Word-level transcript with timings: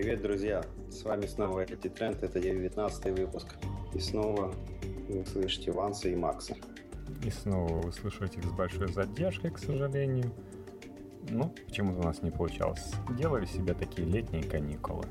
Привет, 0.00 0.22
друзья! 0.22 0.62
С 0.92 1.02
вами 1.02 1.26
снова 1.26 1.64
IT 1.64 1.88
Тренд, 1.88 2.22
это 2.22 2.38
19 2.38 3.18
выпуск. 3.18 3.56
И 3.92 3.98
снова 3.98 4.54
вы 5.08 5.26
слышите 5.26 5.72
Ванса 5.72 6.08
и 6.08 6.14
Макса. 6.14 6.54
И 7.24 7.30
снова 7.30 7.80
вы 7.80 7.90
слышите 7.90 8.38
их 8.38 8.44
с 8.44 8.52
большой 8.52 8.86
задержкой, 8.92 9.50
к 9.50 9.58
сожалению. 9.58 10.30
Ну, 11.30 11.52
почему-то 11.66 11.98
у 11.98 12.02
нас 12.04 12.22
не 12.22 12.30
получалось. 12.30 12.92
Делали 13.18 13.44
себе 13.46 13.74
такие 13.74 14.06
летние 14.06 14.44
каникулы. 14.44 15.04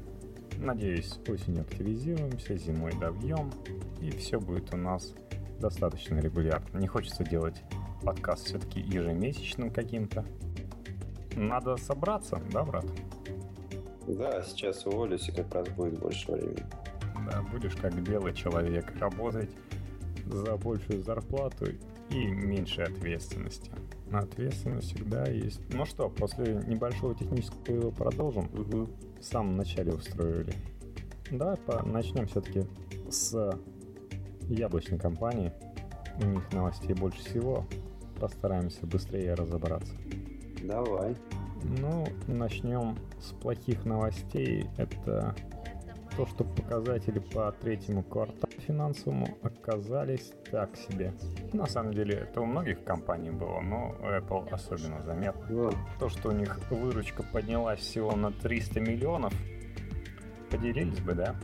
Надеюсь, 0.58 1.20
осенью 1.28 1.64
активизируемся, 1.64 2.56
зимой 2.56 2.94
добьем, 2.98 3.52
и 4.00 4.10
все 4.12 4.40
будет 4.40 4.74
у 4.74 4.78
нас 4.78 5.14
достаточно 5.60 6.18
регулярно. 6.18 6.78
Не 6.78 6.88
хочется 6.88 7.26
делать 7.26 7.62
подкаст 8.04 8.46
все-таки 8.46 8.80
ежемесячным 8.80 9.70
каким-то. 9.70 10.24
Надо 11.36 11.76
собраться, 11.76 12.42
да, 12.54 12.64
брат? 12.64 12.86
Да, 14.08 14.42
сейчас 14.44 14.86
уволюсь, 14.86 15.28
и 15.28 15.32
как 15.32 15.54
раз 15.54 15.68
будет 15.70 16.00
больше 16.00 16.32
времени. 16.32 16.64
Да, 17.30 17.42
будешь 17.52 17.76
как 17.76 17.94
белый 18.02 18.34
человек, 18.34 18.86
работать 19.00 19.50
за 20.26 20.56
большую 20.56 21.04
зарплату 21.04 21.66
и 22.10 22.26
меньше 22.26 22.82
ответственности. 22.84 23.72
Ответственность 24.12 24.94
всегда 24.94 25.26
есть. 25.26 25.60
Ну 25.74 25.86
что, 25.86 26.10
после 26.10 26.56
небольшого 26.68 27.16
технического 27.16 27.92
продолжим. 27.92 28.46
Угу. 28.46 28.90
В 29.20 29.24
самом 29.24 29.58
начале 29.58 29.94
устроили. 29.94 30.54
Давай 31.30 31.58
по 31.58 31.86
начнем 31.86 32.28
все-таки 32.28 32.64
с 33.10 33.60
яблочной 34.44 34.98
компании. 34.98 35.52
У 36.22 36.26
них 36.26 36.52
новостей 36.54 36.94
больше 36.94 37.20
всего. 37.20 37.66
Постараемся 38.20 38.86
быстрее 38.88 39.34
разобраться. 39.34 39.94
Давай. 40.64 41.16
Ну, 41.64 42.08
начнем 42.28 42.98
с 43.20 43.32
плохих 43.34 43.86
новостей. 43.86 44.68
Это 44.78 45.36
то, 46.16 46.26
что 46.26 46.44
показатели 46.44 47.20
по 47.20 47.52
третьему 47.52 48.04
кварталу 48.04 48.52
финансовому 48.66 49.38
оказались 49.44 50.34
так 50.52 50.76
себе. 50.76 51.14
На 51.54 51.68
самом 51.68 51.94
деле 51.94 52.16
это 52.16 52.42
у 52.42 52.46
многих 52.46 52.84
компаний 52.84 53.30
было, 53.30 53.62
но 53.62 53.96
Apple 54.02 54.50
особенно 54.50 55.02
заметно. 55.04 55.72
То, 56.00 56.10
что 56.10 56.30
у 56.30 56.32
них 56.32 56.60
выручка 56.70 57.24
поднялась 57.24 57.80
всего 57.80 58.16
на 58.16 58.32
300 58.32 58.80
миллионов, 58.80 59.34
поделились 60.50 61.00
бы, 61.00 61.14
да? 61.14 61.36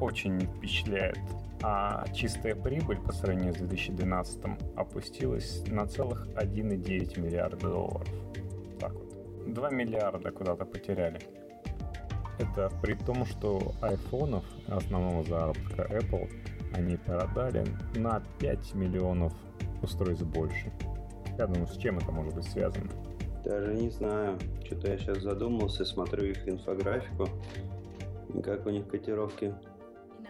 Очень 0.00 0.40
впечатляет. 0.40 1.18
А 1.62 2.06
чистая 2.12 2.54
прибыль 2.54 2.98
по 2.98 3.12
сравнению 3.12 3.54
с 3.54 3.58
2012 3.58 4.44
опустилась 4.76 5.64
на 5.68 5.86
целых 5.86 6.28
1,9 6.36 7.20
миллиарда 7.20 7.68
долларов. 7.68 8.08
Так 9.46 9.54
вот. 9.54 9.54
2 9.54 9.70
миллиарда 9.70 10.30
куда-то 10.30 10.64
потеряли. 10.64 11.20
Это 12.38 12.70
при 12.82 12.94
том, 12.94 13.24
что 13.24 13.72
айфонов 13.80 14.44
основного 14.68 15.24
заработка 15.24 15.82
Apple 15.84 16.28
они 16.74 16.96
продали 16.96 17.64
на 17.94 18.22
5 18.40 18.74
миллионов 18.74 19.32
устройств 19.82 20.24
больше. 20.26 20.70
Я 21.38 21.46
думаю, 21.46 21.66
с 21.66 21.76
чем 21.78 21.98
это 21.98 22.12
может 22.12 22.34
быть 22.34 22.44
связано? 22.44 22.90
Даже 23.44 23.74
не 23.74 23.90
знаю. 23.90 24.38
Что-то 24.64 24.90
я 24.90 24.98
сейчас 24.98 25.18
задумался, 25.18 25.84
смотрю 25.84 26.24
их 26.24 26.46
инфографику, 26.48 27.28
и 28.34 28.42
как 28.42 28.66
у 28.66 28.70
них 28.70 28.88
котировки 28.88 29.54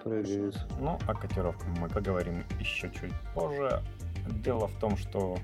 прыгают. 0.04 0.56
Ну, 0.80 0.98
о 1.06 1.14
котировках 1.14 1.66
мы 1.78 1.88
поговорим 1.88 2.44
еще 2.60 2.90
чуть 2.90 3.12
позже. 3.34 3.82
Дело 4.44 4.68
в 4.68 4.78
том, 4.78 4.96
что 4.96 5.38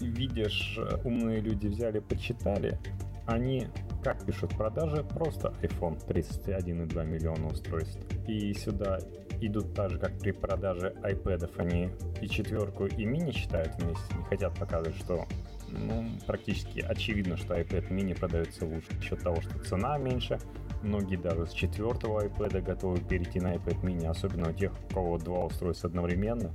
видишь, 0.00 0.78
умные 1.04 1.40
люди 1.40 1.66
взяли, 1.66 2.00
почитали, 2.00 2.78
они 3.26 3.68
как 4.02 4.24
пишут 4.24 4.56
продажи? 4.56 5.02
Просто 5.02 5.52
iPhone 5.62 5.98
31,2 6.06 7.04
миллиона 7.04 7.48
устройств. 7.48 7.98
И 8.28 8.54
сюда 8.54 9.00
идут 9.40 9.74
так 9.74 9.90
же, 9.90 9.98
как 9.98 10.16
при 10.18 10.30
продаже 10.30 10.94
iPad, 11.02 11.50
они 11.58 11.90
и 12.20 12.28
четверку, 12.28 12.86
и 12.86 13.04
мини 13.04 13.32
считают 13.32 13.74
вместе, 13.82 14.16
не 14.16 14.24
хотят 14.24 14.54
показывать, 14.56 14.96
что 14.98 15.26
ну, 15.70 16.08
практически 16.26 16.80
очевидно, 16.80 17.36
что 17.36 17.54
iPad 17.54 17.88
mini 17.90 18.16
продается 18.16 18.64
лучше 18.64 18.94
за 18.94 19.02
счет 19.02 19.20
того, 19.22 19.40
что 19.40 19.58
цена 19.58 19.98
меньше. 19.98 20.38
Многие 20.82 21.16
даже 21.16 21.46
с 21.46 21.52
четвертого 21.52 22.24
iPad 22.26 22.62
готовы 22.62 23.00
перейти 23.00 23.40
на 23.40 23.54
iPad 23.54 23.82
mini, 23.82 24.06
особенно 24.06 24.50
у 24.50 24.52
тех, 24.52 24.72
у 24.72 24.94
кого 24.94 25.18
два 25.18 25.46
устройства 25.46 25.88
одновременно. 25.88 26.52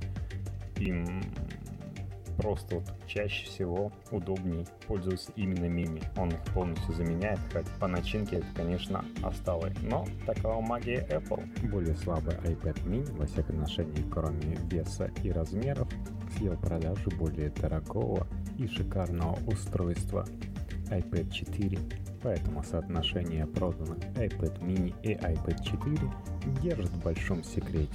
Им 0.78 1.22
просто 2.42 2.76
вот 2.76 2.84
чаще 3.06 3.46
всего 3.46 3.92
удобнее 4.10 4.66
пользоваться 4.86 5.32
именно 5.36 5.66
мини. 5.66 6.02
Он 6.16 6.28
их 6.28 6.42
полностью 6.52 6.92
заменяет, 6.94 7.38
хоть 7.52 7.66
по 7.80 7.86
начинке 7.86 8.36
это, 8.36 8.46
конечно, 8.54 9.04
осталось. 9.22 9.74
Но 9.82 10.06
такова 10.26 10.60
магия 10.60 11.06
Apple. 11.10 11.42
Более 11.70 11.94
слабый 11.94 12.34
iPad 12.34 12.84
mini, 12.84 13.16
во 13.16 13.26
всяком 13.26 13.62
отношении, 13.62 14.04
кроме 14.10 14.56
веса 14.70 15.10
и 15.22 15.30
размеров, 15.30 15.88
съел 16.36 16.56
продажу 16.56 17.10
более 17.18 17.50
дорогого 17.50 18.26
и 18.58 18.66
шикарного 18.66 19.38
устройства 19.46 20.26
iPad 20.90 21.30
4. 21.30 21.78
Поэтому 22.22 22.62
соотношение 22.62 23.46
проданных 23.46 23.98
iPad 24.16 24.60
mini 24.60 24.94
и 25.02 25.14
iPad 25.14 25.62
4 25.64 25.98
держит 26.62 26.90
в 26.90 27.02
большом 27.02 27.42
секрете. 27.44 27.92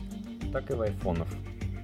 Так 0.51 0.69
и 0.71 0.73
в 0.73 0.81
айфонах 0.81 1.27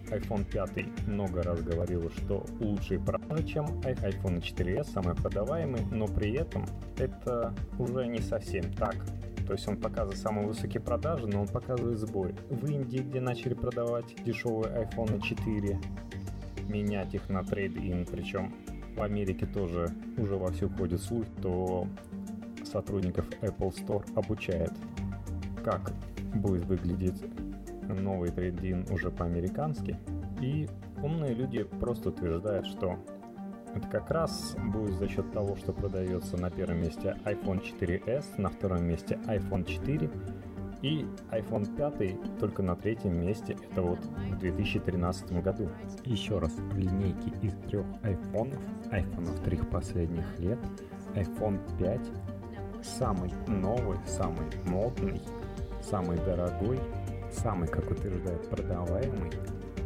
iPhone 0.09 0.45
5 0.49 1.07
много 1.07 1.43
раз 1.43 1.61
говорил, 1.61 2.09
что 2.11 2.45
лучшие 2.59 2.99
продажи, 2.99 3.43
чем 3.43 3.65
iPhone 3.81 4.41
4s, 4.41 4.85
самый 4.85 5.15
продаваемый, 5.15 5.81
но 5.91 6.07
при 6.07 6.33
этом 6.33 6.65
это 6.97 7.53
уже 7.79 8.07
не 8.07 8.19
совсем 8.19 8.71
так. 8.73 8.95
То 9.45 9.53
есть 9.53 9.67
он 9.67 9.77
показывает 9.77 10.19
самые 10.19 10.47
высокие 10.47 10.81
продажи, 10.81 11.27
но 11.27 11.41
он 11.41 11.47
показывает 11.47 11.97
сбой. 11.97 12.33
В 12.49 12.65
Индии, 12.65 12.99
где 12.99 13.19
начали 13.19 13.53
продавать 13.53 14.15
дешевые 14.23 14.87
iPhone 14.87 15.21
4, 15.21 15.79
менять 16.69 17.13
их 17.13 17.29
на 17.29 17.43
трейд-ин, 17.43 18.05
причем 18.05 18.53
в 18.95 19.01
Америке 19.01 19.45
тоже 19.45 19.89
уже 20.17 20.35
вовсю 20.35 20.69
ходит 20.69 21.01
слух, 21.01 21.25
то 21.41 21.87
сотрудников 22.63 23.27
Apple 23.41 23.73
Store 23.73 24.05
обучает, 24.15 24.71
как 25.63 25.91
будет 26.35 26.65
выглядеть 26.65 27.21
новый 27.87 28.31
трейдин 28.31 28.85
уже 28.91 29.11
по-американски. 29.11 29.97
И 30.41 30.67
умные 31.01 31.33
люди 31.33 31.63
просто 31.63 32.09
утверждают, 32.09 32.65
что 32.65 32.97
это 33.75 33.87
как 33.87 34.11
раз 34.11 34.55
будет 34.73 34.93
за 34.95 35.07
счет 35.07 35.31
того, 35.31 35.55
что 35.55 35.73
продается 35.73 36.37
на 36.37 36.49
первом 36.49 36.81
месте 36.81 37.17
iPhone 37.25 37.61
4s, 37.61 38.25
на 38.37 38.49
втором 38.49 38.83
месте 38.83 39.19
iPhone 39.25 39.65
4 39.65 40.09
и 40.83 41.07
iPhone 41.31 41.75
5 41.97 42.39
только 42.39 42.61
на 42.61 42.75
третьем 42.75 43.19
месте, 43.19 43.57
это 43.71 43.81
вот 43.81 43.99
в 43.99 44.37
2013 44.37 45.41
году. 45.41 45.69
Еще 46.03 46.37
раз, 46.37 46.51
в 46.51 46.77
линейке 46.77 47.31
из 47.41 47.53
трех 47.69 47.85
айфонов, 48.03 48.59
айфонов 48.91 49.39
трех 49.39 49.67
последних 49.69 50.39
лет, 50.39 50.59
iPhone 51.15 51.59
5 51.79 52.01
самый 52.83 53.31
новый, 53.47 53.97
самый 54.05 54.45
модный, 54.65 55.21
самый 55.81 56.17
дорогой 56.17 56.79
самый, 57.33 57.67
как 57.67 57.89
утверждает 57.89 58.49
продаваемый, 58.49 59.31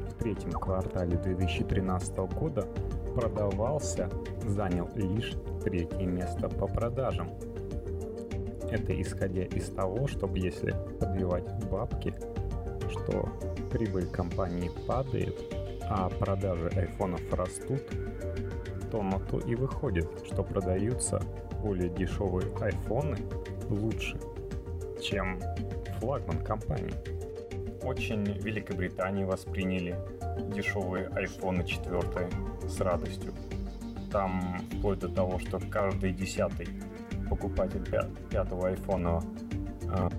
в 0.10 0.14
третьем 0.20 0.52
квартале 0.52 1.18
2013 1.18 2.18
года 2.18 2.68
продавался, 3.16 4.10
занял 4.46 4.90
лишь 4.96 5.34
третье 5.64 6.06
место 6.06 6.50
по 6.50 6.68
продажам. 6.68 7.30
Это 8.70 9.00
исходя 9.02 9.44
из 9.44 9.70
того, 9.70 10.08
чтобы 10.08 10.40
если 10.40 10.76
подбивать 11.00 11.46
бабки, 11.70 12.14
что 12.90 13.30
прибыль 13.72 14.08
компании 14.08 14.70
падает, 14.86 15.36
а 15.90 16.10
продажи 16.10 16.70
айфонов 16.76 17.22
растут, 17.34 17.82
то 18.92 19.02
на 19.02 19.20
то 19.20 19.40
и 19.40 19.56
выходит, 19.56 20.10
что 20.26 20.44
продаются 20.44 21.22
более 21.64 21.90
дешевые 21.90 22.48
айфоны 22.60 23.18
лучше, 23.70 24.20
чем 25.02 25.40
флагман 26.00 26.44
компании 26.44 26.94
очень 27.88 28.24
в 28.26 28.44
Великобритании 28.44 29.24
восприняли 29.24 29.96
дешевые 30.54 31.08
iPhone 31.10 31.66
4 31.66 32.70
с 32.70 32.82
радостью. 32.82 33.34
Там 34.12 34.60
вплоть 34.78 35.00
до 35.00 35.10
того, 35.10 35.40
что 35.40 35.60
каждый 35.60 36.12
десятый 36.12 36.68
покупатель 37.30 37.86
пятого 38.30 38.70
айфона 38.70 39.22
э, 39.84 40.10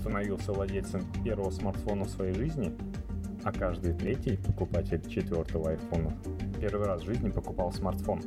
становился 0.00 0.52
владельцем 0.52 1.02
первого 1.24 1.50
смартфона 1.50 2.04
в 2.04 2.10
своей 2.10 2.34
жизни, 2.34 2.72
а 3.44 3.52
каждый 3.52 3.92
третий 3.94 4.36
покупатель 4.36 5.02
четвертого 5.08 5.70
айфона 5.70 6.16
первый 6.60 6.86
раз 6.86 7.02
в 7.02 7.06
жизни 7.06 7.30
покупал 7.30 7.72
смартфон. 7.72 8.20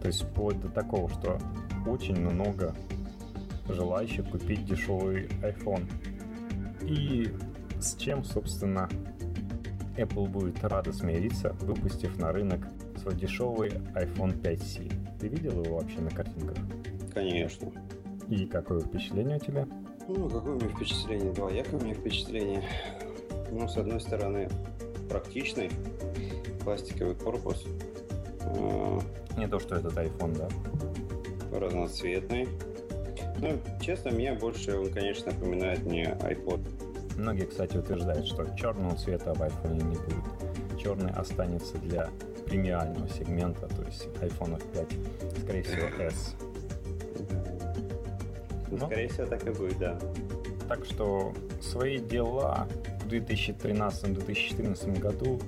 То 0.00 0.06
есть 0.06 0.22
вплоть 0.22 0.60
до 0.60 0.68
такого, 0.68 1.08
что 1.08 1.38
очень 1.86 2.20
много 2.20 2.74
желающих 3.68 4.28
купить 4.30 4.64
дешевый 4.64 5.26
iPhone. 5.42 5.84
И 6.82 7.32
с 7.80 7.96
чем, 7.96 8.24
собственно, 8.24 8.88
Apple 9.96 10.28
будет 10.28 10.62
рада 10.64 10.92
смириться, 10.92 11.52
выпустив 11.60 12.18
на 12.18 12.32
рынок 12.32 12.66
свой 13.00 13.14
дешевый 13.14 13.70
iPhone 13.94 14.40
5C. 14.40 15.18
Ты 15.18 15.28
видел 15.28 15.62
его 15.62 15.76
вообще 15.76 16.00
на 16.00 16.10
картинках? 16.10 16.56
Конечно. 17.14 17.72
И 18.28 18.46
какое 18.46 18.80
впечатление 18.80 19.36
у 19.36 19.40
тебя? 19.40 19.66
Ну, 20.08 20.28
какое 20.28 20.54
у 20.54 20.60
меня 20.60 20.68
впечатление? 20.68 21.32
Двоякое 21.32 21.80
у 21.80 21.84
меня 21.84 21.94
впечатление. 21.94 22.62
Ну, 23.50 23.68
с 23.68 23.76
одной 23.76 24.00
стороны, 24.00 24.48
практичный 25.08 25.70
пластиковый 26.62 27.14
корпус. 27.14 27.64
А, 28.42 29.00
Не 29.36 29.48
то, 29.48 29.58
что 29.60 29.76
этот 29.76 29.94
iPhone, 29.94 30.36
да? 30.36 30.48
Разноцветный. 31.58 32.48
Ну, 33.38 33.58
честно, 33.80 34.10
мне 34.10 34.32
больше 34.32 34.76
он, 34.78 34.90
конечно, 34.90 35.32
напоминает 35.32 35.84
мне 35.84 36.16
iPod. 36.20 36.60
Многие, 37.16 37.46
кстати, 37.46 37.76
утверждают, 37.76 38.26
что 38.26 38.46
черного 38.56 38.94
цвета 38.96 39.32
в 39.32 39.42
iPhone 39.42 39.82
не 39.82 39.96
будет. 39.96 40.80
Черный 40.82 41.10
останется 41.12 41.78
для 41.78 42.10
премиального 42.46 43.08
сегмента, 43.08 43.66
то 43.66 43.82
есть 43.82 44.06
iPhone 44.20 44.62
5, 44.72 45.42
скорее 45.42 45.62
всего, 45.62 45.86
S. 46.02 46.34
Ну, 48.70 48.86
скорее 48.86 49.08
всего, 49.08 49.26
так 49.26 49.46
и 49.46 49.50
будет, 49.50 49.78
да. 49.78 49.98
Так 50.68 50.84
что 50.84 51.32
свои 51.60 51.98
дела 51.98 52.68
в 53.04 53.08
2013-2014 53.08 54.98
году 54.98 55.40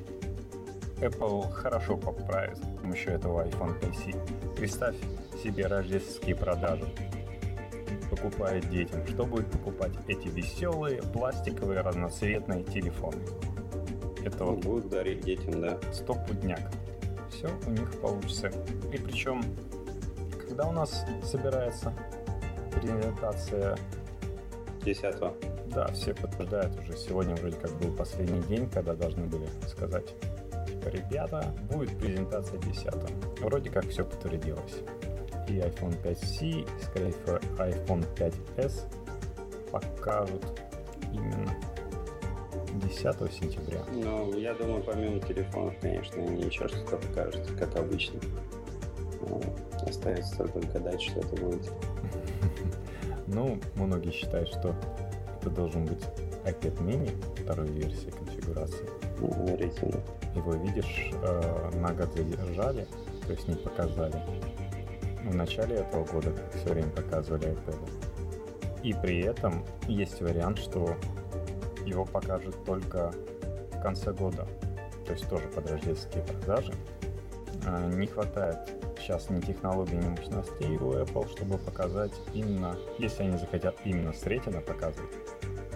Apple 1.01 1.51
хорошо 1.53 1.97
поправит 1.97 2.57
с 2.57 2.81
помощью 2.81 3.13
этого 3.13 3.47
iPhone 3.47 3.79
5C. 3.81 4.57
Представь 4.57 4.97
себе 5.43 5.67
рождественские 5.67 6.35
продажи. 6.35 6.87
Покупает 8.11 8.69
детям. 8.71 9.07
Что 9.07 9.27
будет 9.27 9.51
покупать 9.51 9.93
эти 10.07 10.29
веселые, 10.29 11.03
пластиковые, 11.03 11.81
разноцветные 11.81 12.65
телефоны? 12.65 13.23
Это 14.25 14.45
вот 14.45 14.65
будут 14.65 14.89
дарить 14.89 15.21
детям, 15.21 15.61
да. 15.61 15.79
Стопудняк. 15.93 16.61
Все 17.31 17.49
у 17.67 17.71
них 17.71 18.01
получится. 18.01 18.51
И 18.93 18.99
причем, 18.99 19.43
когда 20.47 20.69
у 20.69 20.73
нас 20.73 21.05
собирается 21.23 21.93
презентация 22.73 23.77
10 24.85 25.17
Да, 25.75 25.87
все 25.89 26.15
подтверждают 26.15 26.79
уже. 26.81 26.97
Сегодня 26.97 27.35
вроде 27.37 27.57
как 27.57 27.71
был 27.79 27.95
последний 27.95 28.41
день, 28.43 28.69
когда 28.71 28.95
должны 28.95 29.27
были 29.27 29.47
сказать, 29.67 30.15
типа, 30.67 30.89
ребята, 30.89 31.55
будет 31.71 31.97
презентация 31.99 32.59
10 32.61 32.87
Вроде 33.41 33.71
как 33.71 33.89
все 33.89 34.05
подтвердилось. 34.05 34.83
И 35.49 35.53
iPhone 35.53 35.97
5C, 36.03 36.61
и, 36.61 36.67
скорее 36.83 37.13
всего, 37.13 37.39
iPhone 37.57 38.07
5s 38.15 38.83
покажут 39.71 40.45
именно 41.13 41.55
10 42.75 43.33
сентября. 43.33 43.83
Ну, 43.93 44.37
я 44.39 44.55
думаю, 44.55 44.83
помимо 44.83 45.21
телефонов, 45.21 45.75
конечно, 45.81 46.21
ничего 46.21 46.69
что-то 46.69 46.97
покажут, 46.97 47.47
как 47.59 47.77
обычно. 47.77 48.21
Ну, 49.23 49.41
остается 49.87 50.37
только 50.37 50.61
гадать, 50.69 51.03
что 51.03 51.21
это 51.21 51.37
будет. 51.37 51.73
Ну, 53.31 53.61
многие 53.75 54.11
считают, 54.11 54.49
что 54.49 54.75
это 55.39 55.51
должен 55.51 55.85
быть 55.85 56.03
iPad 56.47 56.83
mini 56.83 57.11
второй 57.43 57.69
версии 57.69 58.11
конфигурации. 58.11 58.89
Его, 60.35 60.55
видишь, 60.55 61.11
э, 61.13 61.71
на 61.75 61.93
год 61.93 62.09
задержали, 62.17 62.87
то 63.27 63.33
есть 63.33 63.47
не 63.47 63.55
показали. 63.55 64.17
В 65.25 65.35
начале 65.35 65.77
этого 65.77 66.05
года, 66.05 66.33
все 66.55 66.73
время 66.73 66.91
показывали 66.91 67.49
iPad. 67.49 67.91
И 68.83 68.95
при 68.95 69.21
этом 69.23 69.65
есть 69.87 70.21
вариант, 70.21 70.59
что 70.59 70.97
его 71.85 72.05
покажут 72.05 72.65
только 72.65 73.13
в 73.73 73.83
конце 73.83 74.13
года. 74.13 74.47
То 75.07 75.13
есть 75.13 75.29
тоже 75.29 75.49
под 75.49 75.71
рождественские 75.71 76.23
продажи. 76.25 76.73
Э, 77.67 77.91
не 77.95 78.07
хватает 78.07 78.59
сейчас 78.99 79.31
ни 79.31 79.41
технологий, 79.41 79.97
ни 79.97 80.09
мощностей 80.09 80.77
у 80.77 80.93
Apple, 80.93 81.29
чтобы 81.35 81.59
показать 81.59 82.13
именно, 82.35 82.77
если 82.99 83.23
они 83.23 83.39
захотят 83.39 83.77
именно 83.85 84.13
с 84.13 84.25
ретина 84.25 84.61
показывать, 84.61 85.11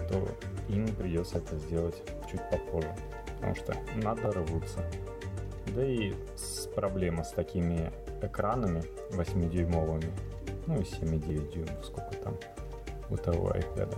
то 0.09 0.27
им 0.69 0.87
придется 0.95 1.39
это 1.39 1.57
сделать 1.57 1.95
чуть 2.29 2.41
попозже, 2.49 2.93
потому 3.35 3.55
что 3.55 3.75
надо 3.95 4.31
рваться. 4.31 4.81
Да 5.75 5.83
и 5.85 6.13
проблема 6.75 7.23
с 7.23 7.31
такими 7.31 7.91
экранами 8.23 8.81
8-дюймовыми, 9.11 10.11
ну 10.67 10.75
и 10.75 10.83
7,9 10.83 11.51
дюймов, 11.51 11.85
сколько 11.85 12.15
там 12.17 12.35
у 13.09 13.17
того 13.17 13.51
iPad. 13.51 13.95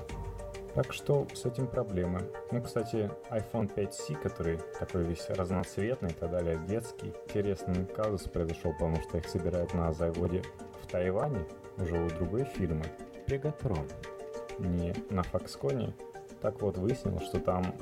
Так 0.75 0.91
что 0.91 1.25
с 1.33 1.45
этим 1.45 1.67
проблемы. 1.67 2.19
Ну, 2.51 2.61
кстати, 2.61 3.09
iPhone 3.29 3.73
5C, 3.73 4.21
который 4.21 4.59
такой 4.77 5.03
весь 5.03 5.29
разноцветный 5.29 6.09
и 6.09 6.13
так 6.13 6.29
далее, 6.29 6.59
детский. 6.67 7.13
Интересный 7.27 7.85
казус 7.85 8.23
произошел, 8.23 8.73
потому 8.73 8.97
что 8.97 9.17
их 9.17 9.29
собирают 9.29 9.73
на 9.73 9.93
заводе 9.93 10.43
в 10.83 10.87
Тайване, 10.87 11.45
уже 11.77 11.97
у 11.97 12.09
другой 12.09 12.43
фирмы, 12.43 12.83
Pegatron, 13.25 13.89
не 14.59 14.93
на 15.09 15.21
Foxconn. 15.21 15.93
Так 16.41 16.61
вот, 16.61 16.77
выяснилось, 16.77 17.23
что 17.23 17.39
там 17.39 17.73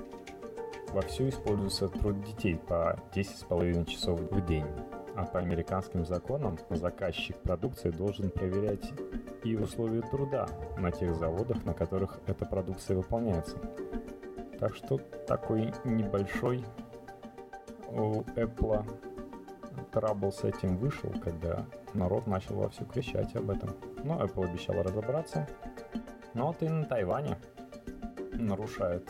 вовсю 0.90 1.28
используется 1.30 1.88
труд 1.88 2.22
детей 2.24 2.58
по 2.68 2.96
10,5 3.16 3.86
часов 3.86 4.20
в 4.20 4.46
день. 4.46 4.68
А 5.16 5.26
по 5.26 5.40
американским 5.40 6.06
законам 6.06 6.58
заказчик 6.70 7.38
продукции 7.38 7.92
должен 7.92 8.30
проверять 8.30 8.92
и 9.44 9.56
условия 9.56 10.02
труда 10.02 10.48
на 10.78 10.92
тех 10.92 11.16
заводах, 11.16 11.64
на 11.66 11.74
которых 11.74 12.20
эта 12.26 12.46
продукция 12.46 12.98
выполняется. 12.98 13.58
Так 14.60 14.76
что 14.76 14.98
такой 15.28 15.74
небольшой 15.84 16.64
у 17.90 18.22
Apple 18.36 18.86
трабл 19.92 20.32
с 20.32 20.44
этим 20.44 20.78
вышел, 20.78 21.14
когда 21.24 21.66
народ 21.94 22.26
начал 22.26 22.56
вовсю 22.56 22.86
кричать 22.86 23.36
об 23.36 23.52
этом. 23.52 23.76
Но 24.04 24.22
Apple 24.24 24.50
обещала 24.50 24.84
разобраться. 24.84 25.48
Но 26.34 26.48
вот 26.48 26.64
и 26.64 26.70
на 26.70 26.86
Тайване 26.86 27.38
нарушает 28.34 29.08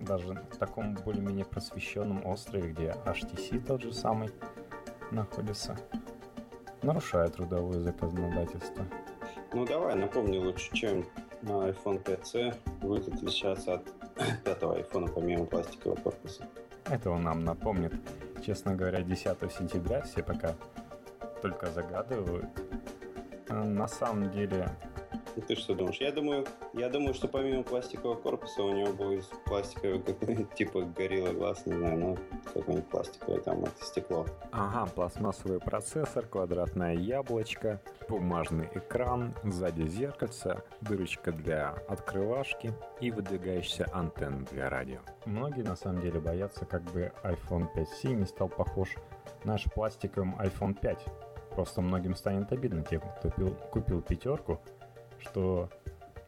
даже 0.00 0.34
в 0.50 0.56
таком 0.56 0.94
более-менее 0.94 1.44
просвещенном 1.44 2.26
острове, 2.26 2.72
где 2.72 2.94
HTC 3.04 3.64
тот 3.64 3.82
же 3.82 3.92
самый, 3.92 4.30
находится, 5.12 5.76
нарушает 6.82 7.34
трудовое 7.34 7.80
законодательство. 7.80 8.84
Ну 9.52 9.64
давай, 9.64 9.94
напомни 9.94 10.38
лучше, 10.38 10.74
чем 10.74 11.04
iPhone 11.42 12.02
5C 12.02 12.54
будет 12.80 13.08
отличаться 13.08 13.74
от 13.74 13.84
пятого 14.44 14.78
iPhone 14.78 15.12
помимо 15.12 15.44
пластикового 15.44 15.96
корпуса. 15.96 16.44
Это 16.86 17.10
он 17.10 17.22
нам 17.22 17.44
напомнит. 17.44 17.92
Честно 18.44 18.74
говоря, 18.74 19.02
10 19.02 19.24
сентября 19.52 20.02
все 20.02 20.22
пока 20.22 20.54
только 21.42 21.70
загадывают. 21.70 22.46
А 23.48 23.64
на 23.64 23.88
самом 23.88 24.30
деле 24.30 24.68
ты 25.40 25.56
что 25.56 25.74
думаешь? 25.74 25.98
Я 26.00 26.12
думаю, 26.12 26.44
я 26.74 26.88
думаю, 26.88 27.14
что 27.14 27.28
помимо 27.28 27.62
пластикового 27.62 28.16
корпуса 28.16 28.62
у 28.62 28.72
него 28.72 28.92
будет 28.92 29.24
пластиковый 29.44 30.00
какой-нибудь 30.00 30.54
типа 30.54 30.82
горилла 30.82 31.32
глаз, 31.32 31.64
не 31.66 31.74
знаю, 31.74 31.98
ну 31.98 32.18
какой-нибудь 32.52 32.88
пластиковый 32.88 33.40
там 33.40 33.64
это 33.64 33.84
стекло. 33.84 34.26
Ага, 34.50 34.90
пластмассовый 34.92 35.60
процессор, 35.60 36.26
квадратное 36.26 36.94
яблочко, 36.94 37.80
бумажный 38.08 38.68
экран, 38.74 39.34
сзади 39.44 39.86
зеркальце, 39.86 40.62
дырочка 40.80 41.32
для 41.32 41.70
открывашки 41.88 42.74
и 43.00 43.10
выдвигающаяся 43.10 43.88
антенна 43.92 44.44
для 44.50 44.68
радио. 44.68 45.00
Многие 45.24 45.62
на 45.62 45.76
самом 45.76 46.02
деле 46.02 46.20
боятся, 46.20 46.64
как 46.64 46.82
бы 46.82 47.12
iPhone 47.22 47.68
5C 47.74 48.14
не 48.14 48.26
стал 48.26 48.48
похож 48.48 48.88
на 49.44 49.52
наш 49.52 49.64
пластиковый 49.64 50.30
iPhone 50.38 50.74
5. 50.74 51.04
Просто 51.54 51.82
многим 51.82 52.14
станет 52.14 52.50
обидно 52.52 52.82
тем, 52.82 53.02
кто 53.18 53.30
купил 53.70 54.00
пятерку, 54.00 54.60
что 55.22 55.70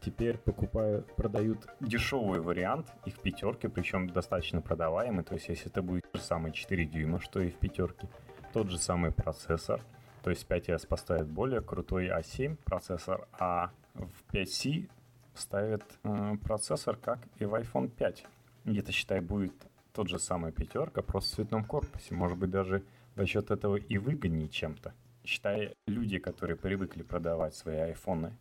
теперь 0.05 0.39
покупают, 0.39 1.07
продают 1.17 1.67
дешевый 1.81 2.41
вариант 2.41 2.93
их 3.05 3.19
пятерки, 3.19 3.69
причем 3.69 4.09
достаточно 4.09 4.61
продаваемый. 4.61 5.25
То 5.25 5.35
есть, 5.35 5.49
если 5.49 5.71
это 5.71 5.83
будет 5.83 6.05
тот 6.11 6.21
же 6.21 6.27
самый 6.27 6.53
4 6.53 6.85
дюйма, 6.85 7.21
что 7.21 7.41
и 7.41 7.51
в 7.51 7.57
пятерке, 7.57 8.09
тот 8.53 8.71
же 8.71 8.79
самый 8.79 9.13
процессор, 9.13 9.81
то 10.23 10.31
есть 10.31 10.47
5s 10.49 10.87
поставит 10.87 11.27
более 11.27 11.61
крутой 11.61 12.09
A7 12.09 12.57
процессор, 12.65 13.27
а 13.39 13.71
в 13.95 14.33
5C 14.33 14.89
ставит 15.35 15.83
э, 16.05 16.37
процессор, 16.43 16.97
как 16.97 17.19
и 17.39 17.45
в 17.45 17.55
iPhone 17.55 17.89
5. 17.89 18.25
И 18.67 18.79
это, 18.79 18.93
считай, 18.93 19.21
будет 19.21 19.53
тот 19.93 20.09
же 20.09 20.19
самый 20.19 20.53
пятерка, 20.53 21.03
просто 21.03 21.33
в 21.33 21.35
цветном 21.37 21.65
корпусе. 21.65 22.15
Может 22.15 22.39
быть, 22.39 22.51
даже 22.51 22.85
за 23.17 23.27
счет 23.27 23.51
этого 23.51 23.77
и 23.77 23.99
выгоднее 23.99 24.49
чем-то. 24.49 24.95
Считай, 25.25 25.75
люди, 25.87 26.19
которые 26.19 26.57
привыкли 26.57 27.03
продавать 27.03 27.55
свои 27.55 27.77
айфоны 27.77 28.37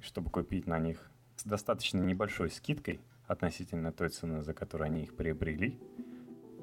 чтобы 0.00 0.30
купить 0.30 0.66
на 0.66 0.78
них 0.78 1.10
с 1.36 1.44
достаточно 1.44 2.00
небольшой 2.00 2.50
скидкой 2.50 3.00
относительно 3.26 3.92
той 3.92 4.08
цены, 4.08 4.42
за 4.42 4.54
которую 4.54 4.86
они 4.86 5.02
их 5.02 5.14
приобрели. 5.14 5.78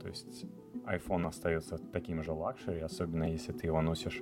То 0.02 0.08
есть 0.08 0.46
iPhone 0.86 1.28
остается 1.28 1.78
таким 1.78 2.24
же 2.24 2.32
luxury, 2.32 2.80
особенно 2.80 3.32
если 3.32 3.54
ты 3.54 3.68
его 3.68 3.82
носишь 3.82 4.22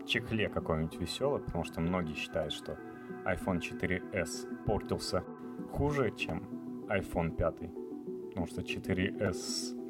в 0.00 0.06
чехле 0.06 0.48
какой-нибудь 0.48 1.00
веселый, 1.00 1.42
потому 1.42 1.64
что 1.64 1.80
многие 1.80 2.14
считают, 2.14 2.52
что 2.52 2.78
iPhone 3.24 3.60
4s 3.60 4.64
портился 4.64 5.24
хуже, 5.72 6.12
чем 6.16 6.86
iPhone 6.88 7.34
5, 7.36 8.28
потому 8.28 8.46
что 8.46 8.60
4s 8.60 9.80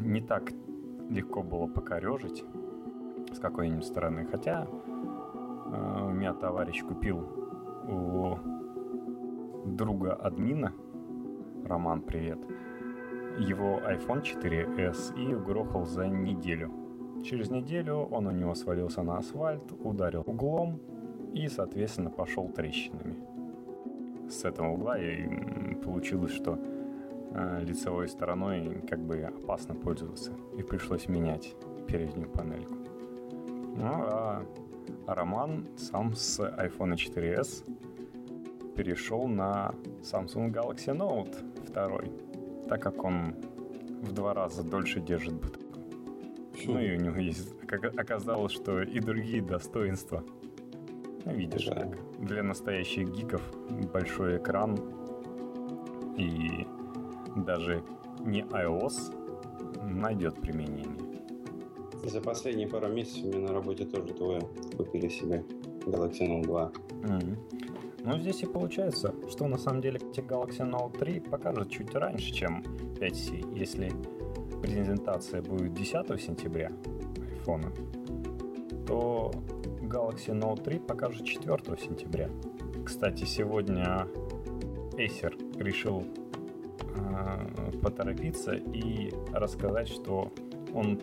не 0.00 0.20
так 0.20 0.52
легко 1.08 1.42
было 1.42 1.66
покорежить 1.66 2.44
с 3.32 3.38
какой-нибудь 3.38 3.84
стороны. 3.84 4.26
Хотя 4.26 4.66
э, 4.66 6.06
у 6.06 6.10
меня 6.10 6.34
товарищ 6.34 6.82
купил 6.82 7.43
у 7.88 8.36
друга 9.64 10.14
админа, 10.14 10.72
Роман, 11.64 12.02
привет, 12.02 12.38
его 13.38 13.80
iPhone 13.80 14.22
4s 14.22 15.14
и 15.16 15.34
угрохал 15.34 15.84
за 15.84 16.06
неделю. 16.06 16.70
Через 17.24 17.50
неделю 17.50 18.08
он 18.10 18.26
у 18.26 18.30
него 18.30 18.54
свалился 18.54 19.02
на 19.02 19.18
асфальт, 19.18 19.72
ударил 19.82 20.22
углом 20.26 20.80
и, 21.32 21.48
соответственно, 21.48 22.10
пошел 22.10 22.48
трещинами. 22.48 23.16
С 24.28 24.44
этого 24.44 24.72
угла 24.72 24.98
и 24.98 25.74
получилось, 25.76 26.32
что 26.32 26.58
э, 27.32 27.60
лицевой 27.62 28.08
стороной 28.08 28.82
как 28.88 29.00
бы 29.00 29.22
опасно 29.22 29.74
пользоваться, 29.74 30.32
и 30.56 30.62
пришлось 30.62 31.08
менять 31.08 31.54
переднюю 31.86 32.28
панельку. 32.28 32.74
Ну 33.76 33.84
а 33.84 34.42
Роман 35.06 35.66
сам 35.76 36.14
с 36.14 36.40
iPhone 36.40 36.94
4s 36.94 37.64
перешел 38.74 39.26
на 39.26 39.74
Samsung 40.02 40.52
Galaxy 40.52 40.96
Note 40.96 41.36
2, 41.72 42.68
так 42.68 42.82
как 42.82 43.04
он 43.04 43.34
в 44.02 44.12
два 44.12 44.34
раза 44.34 44.62
дольше 44.62 45.00
держит 45.00 45.34
батарейку. 45.34 45.78
Ну 46.66 46.78
и 46.80 46.96
у 46.96 47.00
него 47.00 47.16
есть, 47.16 47.56
как 47.66 47.84
оказалось, 47.98 48.52
что 48.52 48.82
и 48.82 49.00
другие 49.00 49.42
достоинства. 49.42 50.24
Ну, 51.24 51.32
видишь, 51.32 51.66
да. 51.66 51.74
как 51.74 51.98
для 52.18 52.42
настоящих 52.42 53.10
гиков 53.10 53.42
большой 53.92 54.36
экран 54.36 54.78
и 56.16 56.66
даже 57.36 57.82
не 58.20 58.42
iOS 58.42 59.14
найдет 59.82 60.40
применение. 60.40 61.13
За 62.04 62.20
последние 62.20 62.68
пару 62.68 62.88
месяцев 62.88 63.24
мне 63.24 63.38
на 63.38 63.52
работе 63.52 63.86
тоже 63.86 64.12
двое 64.14 64.40
купили 64.76 65.08
себе 65.08 65.42
Galaxy 65.86 66.20
Note 66.20 66.42
2. 66.42 66.72
Mm-hmm. 67.02 67.38
Ну, 68.04 68.18
здесь 68.18 68.42
и 68.42 68.46
получается, 68.46 69.14
что 69.30 69.46
на 69.46 69.56
самом 69.56 69.80
деле 69.80 69.98
Galaxy 69.98 70.70
Note 70.70 70.98
3 70.98 71.20
покажет 71.20 71.70
чуть 71.70 71.94
раньше, 71.94 72.30
чем 72.32 72.62
5C. 73.00 73.58
Если 73.58 73.90
презентация 74.60 75.40
будет 75.40 75.72
10 75.72 76.20
сентября 76.20 76.70
iPhone, 77.46 77.72
то 78.86 79.32
Galaxy 79.80 80.38
Note 80.38 80.62
3 80.62 80.78
покажет 80.80 81.24
4 81.24 81.56
сентября. 81.78 82.28
Кстати, 82.84 83.24
сегодня 83.24 84.06
Acer 84.98 85.34
решил 85.58 86.04
э, 86.96 87.78
поторопиться 87.80 88.52
и 88.52 89.10
рассказать, 89.32 89.88
что 89.88 90.30
он 90.74 91.00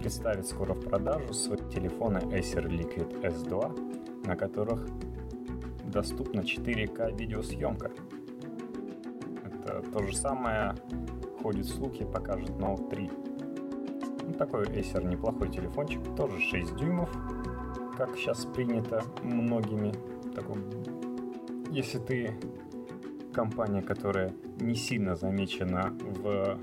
представит 0.00 0.46
скоро 0.46 0.72
в 0.72 0.80
продажу 0.80 1.32
свои 1.34 1.58
телефоны 1.58 2.18
Acer 2.18 2.66
Liquid 2.66 3.20
S2, 3.22 4.26
на 4.26 4.34
которых 4.34 4.86
доступна 5.84 6.40
4К 6.40 7.16
видеосъемка. 7.16 7.90
Это 9.44 9.82
то 9.92 10.02
же 10.04 10.16
самое 10.16 10.74
ходит 11.42 11.66
слухи, 11.66 12.04
покажет 12.04 12.50
Note 12.50 12.88
3. 12.88 13.10
Ну, 14.26 14.32
такой 14.34 14.64
Acer 14.66 15.06
неплохой 15.06 15.50
телефончик, 15.50 16.00
тоже 16.16 16.40
6 16.40 16.76
дюймов, 16.76 17.10
как 17.96 18.16
сейчас 18.16 18.46
принято 18.46 19.04
многими. 19.22 19.92
Такой, 20.34 20.56
если 21.70 21.98
ты 21.98 22.34
компания, 23.34 23.82
которая 23.82 24.32
не 24.60 24.74
сильно 24.74 25.14
замечена 25.14 25.92
в 26.00 26.58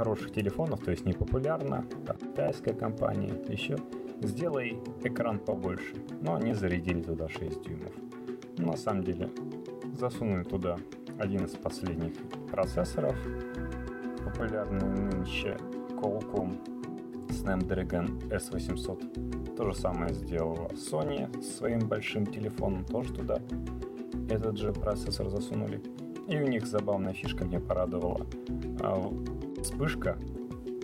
хороших 0.00 0.32
телефонах, 0.32 0.82
то 0.82 0.90
есть 0.92 1.04
не 1.04 1.12
популярна, 1.12 1.84
как 2.06 2.18
китайская 2.18 2.72
компания, 2.72 3.34
еще 3.48 3.76
сделай 4.22 4.78
экран 5.04 5.38
побольше. 5.38 5.94
Но 6.22 6.36
они 6.36 6.54
зарядили 6.54 7.02
туда 7.02 7.28
6 7.28 7.62
дюймов. 7.62 7.92
На 8.56 8.78
самом 8.78 9.04
деле 9.04 9.28
засунули 9.98 10.44
туда 10.44 10.78
один 11.18 11.44
из 11.44 11.50
последних 11.50 12.14
процессоров, 12.50 13.14
популярный 14.24 14.88
нынче 14.88 15.58
Qualcomm 16.00 16.56
Snapdragon 17.28 18.26
S800. 18.30 19.54
То 19.54 19.70
же 19.70 19.74
самое 19.74 20.14
сделала 20.14 20.68
Sony 20.68 21.42
с 21.42 21.58
своим 21.58 21.80
большим 21.80 22.24
телефоном, 22.24 22.86
тоже 22.86 23.12
туда 23.12 23.38
этот 24.30 24.56
же 24.56 24.72
процессор 24.72 25.28
засунули. 25.28 25.82
И 26.26 26.38
у 26.38 26.46
них 26.46 26.66
забавная 26.66 27.12
фишка 27.12 27.44
меня 27.44 27.60
порадовала. 27.60 28.26
Вспышка 29.62 30.18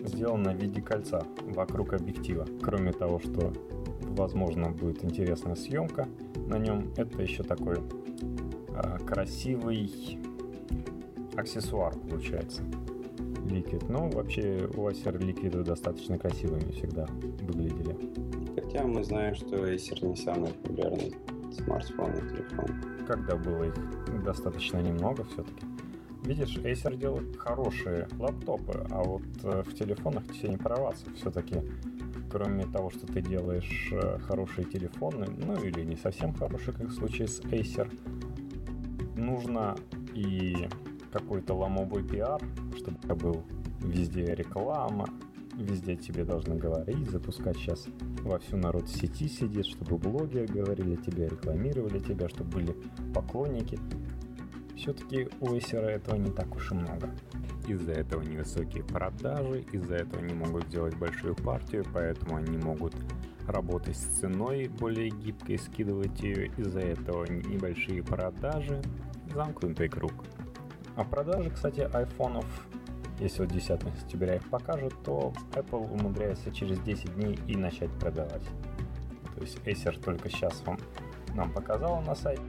сделана 0.04 0.52
в 0.52 0.56
виде 0.56 0.80
кольца 0.80 1.26
вокруг 1.42 1.94
объектива. 1.94 2.46
Кроме 2.62 2.92
того, 2.92 3.18
что 3.20 3.52
возможно 4.02 4.70
будет 4.70 5.04
интересная 5.04 5.56
съемка 5.56 6.08
на 6.46 6.58
нем, 6.58 6.92
это 6.96 7.22
еще 7.22 7.42
такой 7.42 7.78
э, 7.78 8.98
красивый 9.06 10.18
аксессуар 11.36 11.94
получается. 11.98 12.62
Liquid. 13.46 13.84
Ну, 13.88 14.10
вообще, 14.10 14.68
у 14.76 14.88
Acer 14.88 15.18
Liquid 15.18 15.62
достаточно 15.62 16.18
красивыми 16.18 16.72
всегда 16.72 17.06
выглядели. 17.42 17.96
Хотя 18.54 18.84
мы 18.84 19.04
знаем, 19.04 19.34
что 19.34 19.56
Acer 19.56 20.04
не 20.04 20.16
самый 20.16 20.50
популярный 20.50 21.14
смартфон 21.52 22.12
и 22.12 22.20
телефон. 22.20 22.66
Когда 23.06 23.36
было 23.36 23.64
их 23.64 23.74
достаточно 24.24 24.78
немного 24.78 25.24
все-таки. 25.24 25.64
Видишь, 26.26 26.56
Acer 26.56 26.96
делает 26.96 27.36
хорошие 27.36 28.08
лаптопы, 28.18 28.84
а 28.90 29.04
вот 29.04 29.22
э, 29.44 29.62
в 29.62 29.74
телефонах 29.74 30.24
тебе 30.26 30.48
не 30.48 30.56
прорваться. 30.56 31.06
Все-таки, 31.14 31.62
кроме 32.28 32.66
того, 32.66 32.90
что 32.90 33.06
ты 33.06 33.22
делаешь 33.22 33.90
э, 33.92 34.18
хорошие 34.18 34.64
телефоны, 34.64 35.26
ну 35.28 35.54
или 35.62 35.84
не 35.84 35.94
совсем 35.94 36.34
хорошие, 36.34 36.74
как 36.74 36.88
в 36.88 36.94
случае 36.94 37.28
с 37.28 37.40
Acer, 37.42 37.88
нужно 39.16 39.76
и 40.14 40.68
какой-то 41.12 41.54
ломовой 41.54 42.02
пиар, 42.02 42.42
чтобы 42.76 42.98
был 43.14 43.44
везде 43.80 44.34
реклама, 44.34 45.08
везде 45.54 45.94
тебе 45.94 46.24
должны 46.24 46.56
говорить, 46.56 47.08
запускать 47.08 47.56
сейчас 47.56 47.86
во 48.22 48.40
всю 48.40 48.56
народ 48.56 48.88
сети 48.88 49.28
сидит, 49.28 49.66
чтобы 49.66 49.96
блогеры 49.96 50.46
говорили 50.46 50.96
тебе, 50.96 51.28
рекламировали 51.28 52.00
тебя, 52.00 52.28
чтобы 52.28 52.50
были 52.50 52.76
поклонники. 53.14 53.78
Все-таки 54.76 55.28
у 55.40 55.54
Acer 55.54 55.80
этого 55.80 56.16
не 56.16 56.30
так 56.30 56.54
уж 56.54 56.70
и 56.70 56.74
много. 56.74 57.10
Из-за 57.66 57.92
этого 57.92 58.22
невысокие 58.22 58.84
продажи, 58.84 59.64
из-за 59.72 59.96
этого 59.96 60.22
не 60.22 60.34
могут 60.34 60.64
сделать 60.66 60.96
большую 60.96 61.34
партию, 61.34 61.84
поэтому 61.92 62.36
они 62.36 62.58
могут 62.58 62.94
работать 63.48 63.96
с 63.96 64.18
ценой 64.20 64.68
более 64.68 65.10
гибкой, 65.10 65.58
скидывать 65.58 66.20
ее, 66.20 66.48
из-за 66.56 66.80
этого 66.80 67.24
небольшие 67.24 68.02
продажи, 68.02 68.82
замкнутый 69.32 69.88
круг. 69.88 70.12
А 70.94 71.04
продажи, 71.04 71.50
кстати, 71.50 71.80
айфонов, 71.80 72.46
если 73.18 73.42
вот 73.42 73.52
10 73.52 73.80
сентября 74.02 74.36
их 74.36 74.48
покажут, 74.50 74.94
то 75.04 75.32
Apple 75.52 75.90
умудряется 75.90 76.52
через 76.52 76.78
10 76.80 77.14
дней 77.14 77.38
и 77.46 77.56
начать 77.56 77.90
продавать. 77.92 78.44
То 79.34 79.40
есть 79.40 79.58
Acer 79.64 79.98
только 80.02 80.28
сейчас 80.28 80.62
вам 80.66 80.78
нам 81.34 81.52
показала 81.52 82.00
на 82.00 82.14
сайте, 82.14 82.42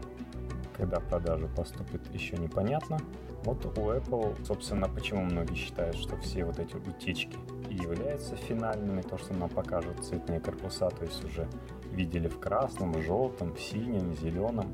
когда 0.78 1.00
продажи 1.00 1.48
поступят, 1.48 2.02
еще 2.14 2.38
непонятно. 2.38 3.00
Вот 3.44 3.66
у 3.66 3.92
Apple, 3.92 4.46
собственно, 4.46 4.88
почему 4.88 5.22
многие 5.22 5.56
считают, 5.56 5.96
что 5.96 6.16
все 6.18 6.46
вот 6.46 6.60
эти 6.60 6.76
утечки 6.76 7.38
и 7.70 7.76
являются 7.76 8.36
финальными, 8.36 9.02
то, 9.02 9.18
что 9.18 9.34
нам 9.34 9.50
покажут 9.50 10.06
цветные 10.06 10.40
корпуса, 10.40 10.90
то 10.90 11.04
есть 11.04 11.24
уже 11.24 11.48
видели 11.92 12.28
в 12.28 12.40
красном, 12.40 13.02
желтом, 13.02 13.56
в 13.56 13.60
синем, 13.60 14.16
зеленом, 14.16 14.72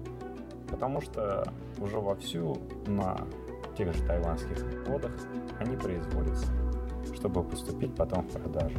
потому 0.70 1.02
что 1.02 1.52
уже 1.80 1.98
вовсю 1.98 2.58
на 2.88 3.18
тех 3.78 3.94
же 3.94 4.04
тайванских 4.04 4.88
водах 4.88 5.12
они 5.60 5.76
производятся, 5.78 6.48
чтобы 7.16 7.44
поступить 7.44 7.96
потом 7.96 8.28
в 8.28 8.32
продажу. 8.32 8.78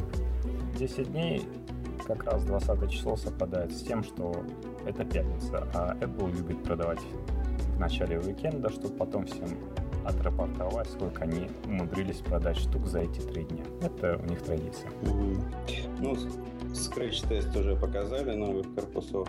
10 0.77 1.11
дней 1.11 1.47
как 2.05 2.23
раз 2.25 2.43
20 2.43 2.89
число 2.91 3.15
совпадает 3.15 3.71
с 3.71 3.81
тем, 3.81 4.03
что 4.03 4.43
это 4.85 5.03
пятница, 5.05 5.67
а 5.73 5.95
Apple 5.99 6.31
любит 6.35 6.63
продавать 6.63 6.99
в 7.75 7.79
начале 7.79 8.19
уикенда, 8.19 8.69
чтобы 8.69 8.95
потом 8.95 9.25
всем 9.25 9.49
отрапортовать, 10.05 10.87
сколько 10.89 11.23
они 11.23 11.49
умудрились 11.65 12.17
продать 12.17 12.57
штук 12.57 12.85
за 12.85 12.99
эти 12.99 13.19
три 13.21 13.43
дня. 13.45 13.63
Это 13.81 14.19
у 14.21 14.29
них 14.29 14.41
традиция. 14.43 14.89
Mm-hmm. 15.01 15.99
Ну, 15.99 16.15
скретч-тест 16.73 17.55
уже 17.55 17.75
показали 17.75 18.35
новых 18.35 18.73
корпусов 18.75 19.27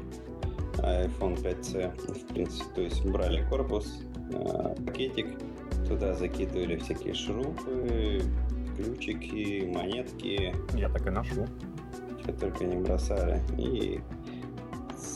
iPhone 0.78 1.42
5C. 1.42 2.12
В 2.12 2.26
принципе, 2.26 2.74
то 2.74 2.80
есть 2.82 3.04
брали 3.06 3.48
корпус, 3.48 4.02
э, 4.32 4.74
пакетик, 4.84 5.28
Туда 5.88 6.14
закидывали 6.14 6.76
всякие 6.76 7.14
шурупы, 7.14 8.20
ключики, 8.76 9.70
монетки. 9.72 10.54
Я 10.74 10.88
так 10.88 11.06
и 11.06 11.10
ношу. 11.10 11.46
Что 12.22 12.32
только 12.32 12.64
не 12.64 12.76
бросали. 12.76 13.40
И 13.56 14.00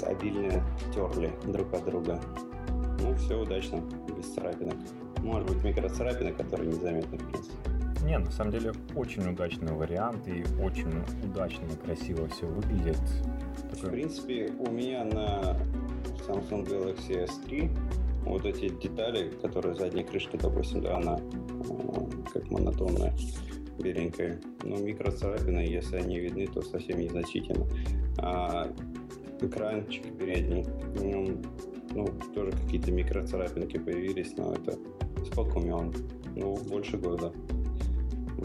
обильно 0.03 0.63
терли 0.95 1.31
друг 1.47 1.73
от 1.75 1.85
друга. 1.85 2.21
Ну, 3.01 3.15
все 3.15 3.41
удачно, 3.41 3.83
без 4.17 4.27
царапинок. 4.35 4.77
Может 5.23 5.49
быть, 5.49 5.65
микроцарапины, 5.65 6.33
которые 6.33 6.69
незаметны, 6.69 7.19
в 7.19 7.31
принципе. 7.31 7.57
Не, 8.05 8.19
на 8.19 8.31
самом 8.31 8.53
деле, 8.53 8.73
очень 8.97 9.29
удачный 9.31 9.73
вариант 9.73 10.27
и 10.27 10.43
очень 10.63 10.91
удачно 11.23 11.67
и 11.67 11.87
красиво 11.87 12.29
все 12.29 12.47
выглядит. 12.47 12.99
Такой... 13.71 13.89
В 13.89 13.93
принципе, 13.93 14.51
у 14.59 14.71
меня 14.71 15.05
на 15.05 15.57
Samsung 16.27 16.67
Galaxy 16.67 17.27
S3 17.27 17.71
вот 18.25 18.45
эти 18.47 18.69
детали, 18.69 19.31
которые 19.43 19.75
задней 19.75 20.05
крышки, 20.05 20.37
допустим, 20.37 20.81
да, 20.81 20.97
она 20.97 21.19
э, 21.19 22.33
как 22.33 22.51
монотонная, 22.51 23.15
беленькая. 23.79 24.41
Но 24.63 24.77
ну, 24.77 24.85
микроцарапины, 24.85 25.61
если 25.61 25.97
они 25.97 26.19
видны, 26.19 26.47
то 26.47 26.63
совсем 26.63 26.99
незначительно. 27.01 27.67
А 28.19 28.69
экранчик 29.43 30.17
передний, 30.17 30.67
ну, 31.01 31.41
ну 31.93 32.07
тоже 32.35 32.53
какие-то 32.53 32.93
микроцарапинки 32.93 33.79
появились, 33.79 34.37
но 34.37 34.55
это 34.55 34.79
сколько 35.31 35.59
у 35.59 35.63
него? 35.63 35.93
Ну, 36.37 36.57
больше 36.69 36.97
года. 36.97 37.33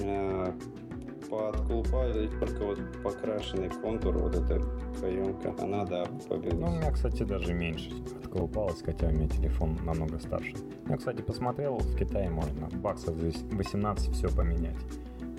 А, 0.04 0.54
подколупали 1.30 2.28
только 2.40 2.66
вот 2.66 2.80
покрашенный 3.04 3.70
контур, 3.70 4.18
вот 4.18 4.36
эта 4.36 4.62
каемка, 5.00 5.54
она, 5.60 5.86
да, 5.86 6.06
побилась. 6.28 6.60
Ну, 6.60 6.68
у 6.68 6.75
меня, 6.75 6.92
кстати, 6.92 7.24
даже 7.24 7.54
меньше 7.54 7.92
отколупалась, 8.24 8.82
хотя 8.82 9.08
у 9.08 9.12
меня 9.12 9.28
телефон 9.28 9.78
намного 9.84 10.20
старше. 10.20 10.56
Я, 10.90 10.98
кстати, 10.98 11.22
посмотрел, 11.22 11.78
в 11.78 11.98
Китае 11.98 12.30
можно 12.30 12.68
баксов 12.68 13.16
за 13.18 13.32
18 13.56 14.14
все 14.14 14.30
поменять 14.30 14.75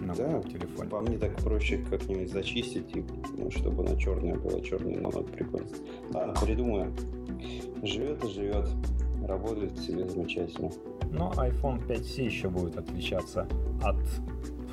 на 0.00 0.15
да, 0.15 0.41
телефоне. 0.43 0.91
По 0.91 1.00
мне 1.00 1.19
так 1.19 1.37
проще 1.37 1.79
как-нибудь 1.91 2.31
зачистить, 2.31 2.97
и, 2.97 3.05
ну, 3.37 3.50
чтобы 3.50 3.85
она 3.85 3.97
черная 3.97 4.35
была, 4.35 4.61
черная 4.61 4.95
намного 4.95 5.23
прикольно. 5.23 5.69
Ладно, 6.12 6.35
придумаю. 6.41 6.93
Живет 7.83 8.25
и 8.25 8.29
живет. 8.31 8.69
Работает 9.26 9.79
себе 9.79 10.09
замечательно. 10.09 10.71
Но 11.11 11.33
iPhone 11.37 11.85
5C 11.87 12.23
еще 12.23 12.49
будет 12.49 12.76
отличаться 12.76 13.49
от 13.83 13.97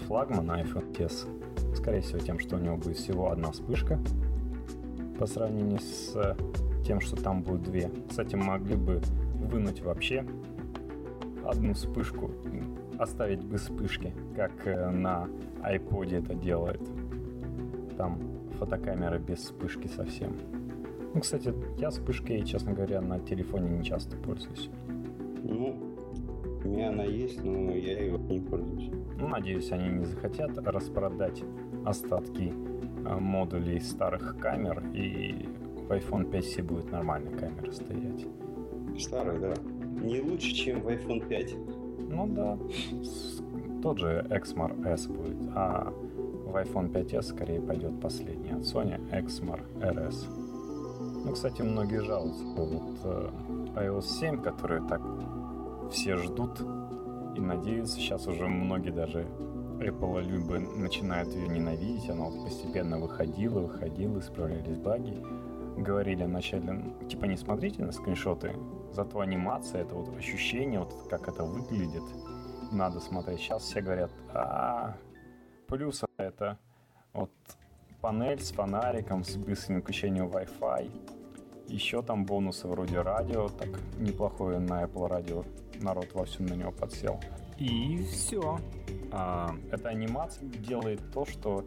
флагмана 0.08 0.62
iPhone 0.62 0.92
XS. 0.94 1.75
Скорее 1.75 2.01
всего 2.01 2.20
тем, 2.20 2.39
что 2.39 2.58
у 2.58 2.60
него 2.60 2.77
будет 2.77 2.98
всего 2.98 3.32
одна 3.32 3.51
вспышка 3.51 4.00
по 5.20 5.25
сравнению 5.25 5.80
с 5.80 6.36
тем, 6.86 7.00
что 7.00 7.15
там 7.15 7.42
будет 7.42 7.63
две. 7.63 7.89
Кстати, 8.10 8.36
могли 8.36 8.75
бы 8.75 9.01
вынуть 9.36 9.82
вообще 9.82 10.25
одну 11.46 11.74
вспышку 11.74 12.32
оставить 12.98 13.44
без 13.44 13.62
вспышки, 13.62 14.14
как 14.36 14.52
э, 14.66 14.90
на 14.90 15.28
iPod 15.62 16.16
это 16.16 16.34
делает. 16.34 16.82
Там 17.98 18.20
фотокамера 18.60 19.20
без 19.20 19.40
вспышки 19.40 19.88
совсем. 19.88 20.38
Ну, 21.14 21.22
кстати, 21.22 21.54
я 21.78 21.90
вспышкой, 21.90 22.44
честно 22.44 22.74
говоря, 22.74 23.02
на 23.02 23.20
телефоне 23.20 23.70
не 23.70 23.84
часто 23.84 24.18
пользуюсь. 24.18 24.70
Ну, 25.44 25.78
у 26.64 26.68
меня 26.68 26.90
она 26.90 27.04
есть, 27.04 27.44
но 27.44 27.72
я 27.72 28.00
ее 28.00 28.18
не 28.18 28.40
пользуюсь. 28.40 28.90
Ну, 29.20 29.28
надеюсь, 29.28 29.72
они 29.72 29.90
не 29.90 30.06
захотят 30.06 30.58
распродать 30.58 31.44
остатки 31.86 32.54
э, 33.06 33.16
модулей 33.20 33.80
старых 33.80 34.38
камер, 34.40 34.84
и 34.94 35.48
в 35.88 35.92
iPhone 35.92 36.32
5C 36.32 36.64
будет 36.64 36.92
нормальная 36.92 37.38
камера 37.38 37.72
стоять. 37.72 38.26
Старый, 38.98 39.40
да. 39.40 39.54
Не 40.02 40.22
лучше, 40.22 40.54
чем 40.54 40.82
в 40.82 40.88
iPhone 40.88 41.28
5. 41.28 41.56
Ну 42.15 42.27
да, 42.27 42.58
тот 43.82 43.98
же 43.98 44.25
XMAR 44.29 44.88
S 44.88 45.08
будет, 45.08 45.38
а 45.55 45.91
в 46.46 46.55
iPhone 46.55 46.91
5s 46.91 47.24
скорее 47.24 47.60
пойдет 47.60 48.00
последний 48.00 48.51
от 48.51 48.62
Sony 48.62 49.00
XMAR 49.12 49.60
RS. 49.79 50.27
Ну, 51.25 51.32
кстати, 51.32 51.62
многие 51.63 52.01
жалуются 52.03 52.43
по 52.55 52.65
вот 52.65 53.00
э, 53.03 53.29
iOS 53.75 54.03
7, 54.03 54.41
который 54.41 54.88
так 54.88 55.01
все 55.91 56.17
ждут 56.17 56.62
и 57.36 57.39
надеются. 57.41 57.96
Сейчас 57.96 58.27
уже 58.27 58.46
многие 58.48 58.91
даже 58.91 59.25
Apple 59.79 60.22
любы 60.24 60.60
начинают 60.60 61.34
ее 61.34 61.48
ненавидеть. 61.48 62.10
Она 62.10 62.25
вот 62.25 62.43
постепенно 62.43 63.00
выходила, 63.00 63.60
выходила, 63.60 64.20
исправлялись 64.20 64.77
баги. 64.77 65.24
Говорили 65.77 66.24
вначале, 66.24 66.84
типа, 67.10 67.25
не 67.25 67.38
смотрите 67.38 67.83
на 67.83 67.92
скриншоты 67.92 68.53
Зато 68.94 69.22
анимация, 69.22 69.81
это 69.81 69.96
вот 69.96 70.16
ощущение, 70.16 70.79
вот 70.79 71.07
как 71.09 71.27
это 71.27 71.44
выглядит, 71.44 72.03
надо 72.72 73.00
смотреть. 73.00 73.40
Сейчас 73.40 73.64
все 73.64 73.81
говорят, 73.81 74.12
а 74.31 74.96
плюс 75.68 76.03
это 76.18 76.59
вот 77.12 77.31
панель 78.01 78.40
с 78.40 78.51
фонариком, 78.51 79.24
с 79.24 79.36
быстрым 79.36 79.81
включением 79.81 80.27
Wi-Fi. 80.27 80.92
Еще 81.70 82.03
там 82.03 82.24
бонусы 82.24 82.68
вроде 82.68 83.01
радио, 83.01 83.50
так 83.50 83.70
неплохое 83.98 84.59
на 84.59 84.83
Apple 84.83 85.07
радио, 85.07 85.44
народ 85.81 86.14
вовсю 86.14 86.44
на 86.44 86.53
него 86.53 86.72
подсел. 86.72 87.20
И 87.57 88.03
все. 88.12 88.59
А, 89.12 89.55
эта 89.72 89.90
анимация 89.90 90.48
делает 90.48 91.01
то, 91.12 91.25
что 91.25 91.66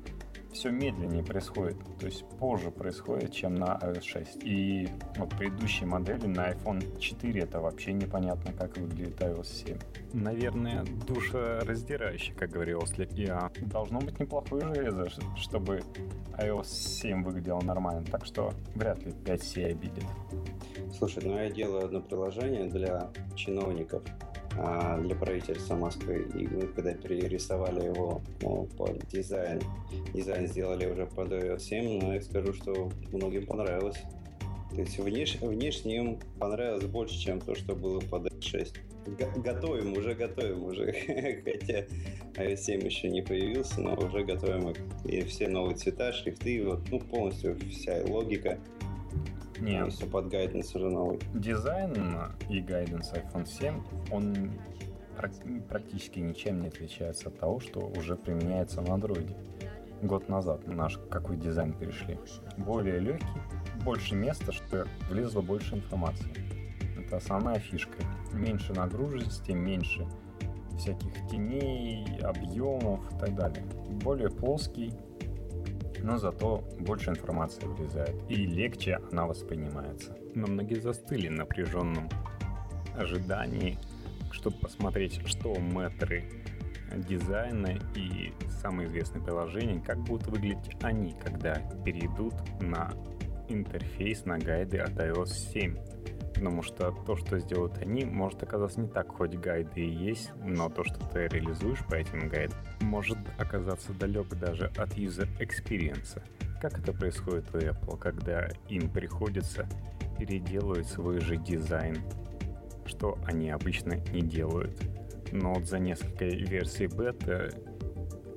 все 0.56 0.70
медленнее 0.70 1.22
происходит, 1.22 1.76
то 2.00 2.06
есть 2.06 2.24
позже 2.38 2.70
происходит, 2.70 3.32
чем 3.32 3.56
на 3.56 3.78
iOS 3.82 4.02
6. 4.02 4.38
И 4.42 4.88
вот 5.18 5.28
предыдущие 5.36 5.86
модели 5.86 6.26
на 6.26 6.52
iPhone 6.52 6.98
4 6.98 7.42
это 7.42 7.60
вообще 7.60 7.92
непонятно, 7.92 8.52
как 8.54 8.78
выглядит 8.78 9.20
iOS 9.20 9.44
7. 9.44 9.78
Наверное, 10.14 10.84
душераздирающе, 11.06 12.32
как 12.32 12.50
говорил 12.50 12.82
я. 13.10 13.50
Должно 13.60 14.00
быть 14.00 14.18
неплохое 14.18 14.74
железо, 14.74 15.10
чтобы 15.36 15.82
iOS 16.38 16.64
7 16.64 17.22
выглядел 17.22 17.60
нормально, 17.60 18.04
так 18.10 18.24
что 18.24 18.54
вряд 18.74 19.04
ли 19.04 19.12
5C 19.12 19.72
обидит. 19.72 20.04
Слушай, 20.96 21.24
ну 21.24 21.36
я 21.36 21.50
делаю 21.50 21.84
одно 21.84 22.00
приложение 22.00 22.68
для 22.70 23.10
чиновников, 23.34 24.02
а, 24.06 24.35
для 24.56 25.14
правительства 25.14 25.76
Москвы. 25.76 26.26
И 26.34 26.46
мы 26.46 26.66
когда 26.68 26.94
перерисовали 26.94 27.86
его 27.86 28.22
ну, 28.40 28.68
под 28.76 29.06
дизайн, 29.08 29.60
дизайн 30.14 30.46
сделали 30.46 30.86
уже 30.86 31.06
под 31.06 31.32
iOS 31.32 31.60
7, 31.60 32.00
но 32.00 32.14
я 32.14 32.22
скажу, 32.22 32.52
что 32.52 32.90
многим 33.12 33.46
понравилось. 33.46 34.02
То 34.70 34.80
есть 34.80 34.98
внеш, 34.98 35.36
внешне 35.40 36.18
понравилось 36.38 36.86
больше, 36.86 37.18
чем 37.18 37.40
то, 37.40 37.54
что 37.54 37.74
было 37.74 38.00
под 38.00 38.26
iOS 38.32 38.42
6. 38.42 38.80
Готовим, 39.36 39.92
уже 39.92 40.14
готовим, 40.14 40.64
уже. 40.64 40.92
Хотя 41.44 41.84
iOS 42.34 42.56
7 42.56 42.84
еще 42.84 43.08
не 43.08 43.22
появился, 43.22 43.80
но 43.80 43.94
уже 43.94 44.24
готовим 44.24 44.74
И 45.04 45.20
все 45.22 45.48
новые 45.48 45.76
цвета, 45.76 46.12
шрифты, 46.12 46.64
вот, 46.64 46.80
ну, 46.90 46.98
полностью 46.98 47.58
вся 47.70 48.02
логика 48.06 48.58
нет. 49.60 49.86
Если 49.86 50.06
под 50.06 50.28
гайденс 50.28 50.74
уже 50.74 50.88
новый. 50.90 51.18
Дизайн 51.34 51.94
и 52.48 52.60
гайденс 52.60 53.12
iPhone 53.12 53.46
7, 53.46 53.82
он 54.10 54.52
практически 55.68 56.20
ничем 56.20 56.60
не 56.60 56.68
отличается 56.68 57.28
от 57.28 57.38
того, 57.38 57.60
что 57.60 57.80
уже 57.80 58.16
применяется 58.16 58.80
на 58.80 58.88
Android. 58.88 59.34
Год 60.02 60.28
назад 60.28 60.66
наш 60.66 60.98
какой 61.10 61.36
дизайн 61.36 61.72
перешли. 61.72 62.18
Более 62.58 62.98
легкий, 62.98 63.26
больше 63.82 64.14
места, 64.14 64.52
что 64.52 64.86
влезло 65.08 65.40
больше 65.40 65.76
информации. 65.76 66.30
Это 66.98 67.16
основная 67.16 67.58
фишка. 67.58 67.96
Меньше 68.32 68.74
нагруженности, 68.74 69.52
меньше 69.52 70.06
всяких 70.76 71.12
теней, 71.30 72.18
объемов 72.20 73.00
и 73.14 73.18
так 73.18 73.34
далее. 73.34 73.64
Более 74.02 74.28
плоский, 74.28 74.92
но 76.06 76.18
зато 76.18 76.62
больше 76.78 77.10
информации 77.10 77.66
влезает 77.66 78.14
и 78.28 78.36
легче 78.36 79.00
она 79.10 79.26
воспринимается. 79.26 80.16
Но 80.36 80.46
многие 80.46 80.78
застыли 80.78 81.26
в 81.26 81.32
напряженном 81.32 82.08
ожидании, 82.96 83.76
чтобы 84.30 84.56
посмотреть, 84.58 85.20
что 85.26 85.52
метры 85.58 86.24
дизайна 87.08 87.76
и 87.96 88.32
самые 88.62 88.88
известные 88.88 89.24
приложения, 89.24 89.82
как 89.84 89.98
будут 89.98 90.28
выглядеть 90.28 90.76
они, 90.80 91.16
когда 91.24 91.56
перейдут 91.84 92.34
на 92.60 92.92
интерфейс 93.48 94.24
на 94.24 94.38
гайды 94.38 94.78
от 94.78 94.92
iOS 94.92 95.32
7 95.52 95.76
потому 96.36 96.62
что 96.62 96.92
то, 96.92 97.16
что 97.16 97.38
сделают 97.38 97.78
они, 97.78 98.04
может 98.04 98.42
оказаться 98.42 98.80
не 98.80 98.88
так, 98.88 99.08
хоть 99.08 99.34
гайды 99.34 99.80
и 99.80 99.88
есть, 99.88 100.30
но 100.44 100.68
то, 100.68 100.84
что 100.84 100.98
ты 101.08 101.28
реализуешь 101.28 101.84
по 101.86 101.94
этим 101.94 102.28
гайдам, 102.28 102.58
может 102.82 103.16
оказаться 103.38 103.92
далек 103.94 104.28
даже 104.38 104.66
от 104.76 104.90
experience. 104.96 106.22
Как 106.60 106.78
это 106.78 106.92
происходит 106.92 107.46
у 107.54 107.58
Apple, 107.58 107.98
когда 107.98 108.48
им 108.68 108.90
приходится 108.90 109.66
переделывать 110.18 110.86
свой 110.86 111.20
же 111.20 111.36
дизайн, 111.36 111.96
что 112.84 113.18
они 113.26 113.50
обычно 113.50 113.94
не 114.12 114.20
делают. 114.20 114.78
Но 115.32 115.54
вот 115.54 115.64
за 115.64 115.78
несколько 115.78 116.26
версий 116.26 116.86
бета 116.86 117.50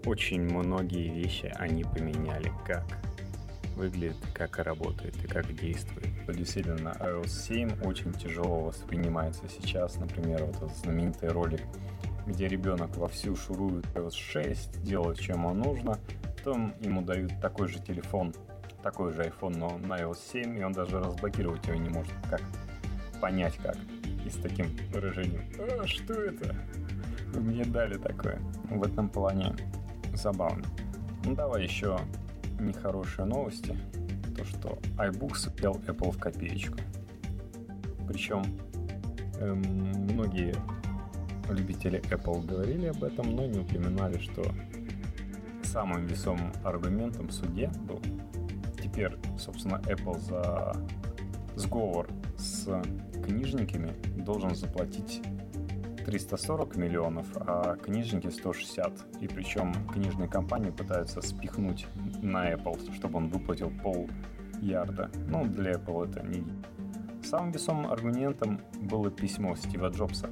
очень 0.05 0.41
многие 0.41 1.09
вещи 1.09 1.51
они 1.55 1.83
поменяли. 1.83 2.51
Как? 2.65 2.85
Выглядит, 3.79 4.17
как 4.33 4.59
работает 4.59 5.15
и 5.23 5.27
как 5.27 5.55
действует. 5.55 6.09
Действительно, 6.27 6.89
iOS 6.99 7.29
7 7.29 7.83
очень 7.83 8.11
тяжело 8.13 8.65
воспринимается 8.65 9.43
сейчас. 9.47 9.95
Например, 9.95 10.43
вот 10.43 10.57
этот 10.57 10.77
знаменитый 10.77 11.29
ролик, 11.29 11.61
где 12.27 12.47
ребенок 12.47 12.95
вовсю 12.97 13.35
шурует 13.35 13.85
iOS 13.95 14.15
6, 14.15 14.83
делает, 14.83 15.19
чем 15.19 15.37
ему 15.37 15.53
нужно, 15.53 15.97
потом 16.37 16.73
ему 16.81 17.01
дают 17.01 17.31
такой 17.41 17.69
же 17.69 17.79
телефон, 17.79 18.33
такой 18.83 19.13
же 19.13 19.23
iPhone, 19.23 19.57
но 19.57 19.77
на 19.77 19.97
iOS 19.97 20.17
7, 20.33 20.59
и 20.59 20.63
он 20.63 20.73
даже 20.73 20.99
разблокировать 20.99 21.65
его 21.65 21.77
не 21.77 21.89
может. 21.89 22.13
Как 22.29 22.41
понять 23.21 23.55
как? 23.63 23.77
И 24.25 24.29
с 24.29 24.35
таким 24.35 24.67
выражением 24.91 25.43
«А, 25.57 25.87
что 25.87 26.13
это?» 26.13 26.53
Вы 27.33 27.41
мне 27.41 27.63
дали 27.63 27.97
такое. 27.97 28.39
В 28.69 28.83
этом 28.83 29.07
плане 29.07 29.55
забавно. 30.15 30.65
Ну 31.23 31.35
давай 31.35 31.63
еще 31.63 31.99
нехорошие 32.59 33.25
новости. 33.25 33.77
То, 34.35 34.45
что 34.45 34.79
iBooks 34.97 35.55
съел 35.57 35.73
Apple 35.87 36.11
в 36.11 36.17
копеечку. 36.17 36.77
Причем 38.07 38.43
эм, 39.39 39.61
многие 40.13 40.55
любители 41.49 42.01
Apple 42.09 42.45
говорили 42.45 42.87
об 42.87 43.03
этом, 43.03 43.35
но 43.35 43.45
не 43.45 43.59
упоминали, 43.59 44.17
что 44.19 44.43
самым 45.63 46.05
весомым 46.05 46.51
аргументом 46.63 47.27
в 47.27 47.31
суде 47.31 47.69
был 47.87 48.01
теперь, 48.81 49.15
собственно, 49.37 49.75
Apple 49.85 50.19
за 50.19 50.75
сговор 51.55 52.09
с 52.37 52.81
книжниками 53.23 53.93
должен 54.23 54.55
заплатить 54.55 55.21
340 56.03 56.75
миллионов, 56.75 57.27
а 57.35 57.75
книжники 57.75 58.27
160. 58.27 59.21
И 59.21 59.27
причем 59.27 59.73
книжные 59.91 60.27
компании 60.27 60.71
пытаются 60.71 61.21
спихнуть 61.21 61.87
на 62.21 62.51
Apple, 62.51 62.93
чтобы 62.95 63.17
он 63.17 63.29
выплатил 63.29 63.71
пол 63.83 64.09
ярда. 64.61 65.09
Ну, 65.27 65.45
для 65.45 65.73
Apple 65.73 66.09
это 66.09 66.25
не... 66.25 66.43
Самым 67.23 67.51
весомым 67.51 67.91
аргументом 67.91 68.61
было 68.81 69.11
письмо 69.11 69.55
Стива 69.55 69.89
Джобса, 69.89 70.29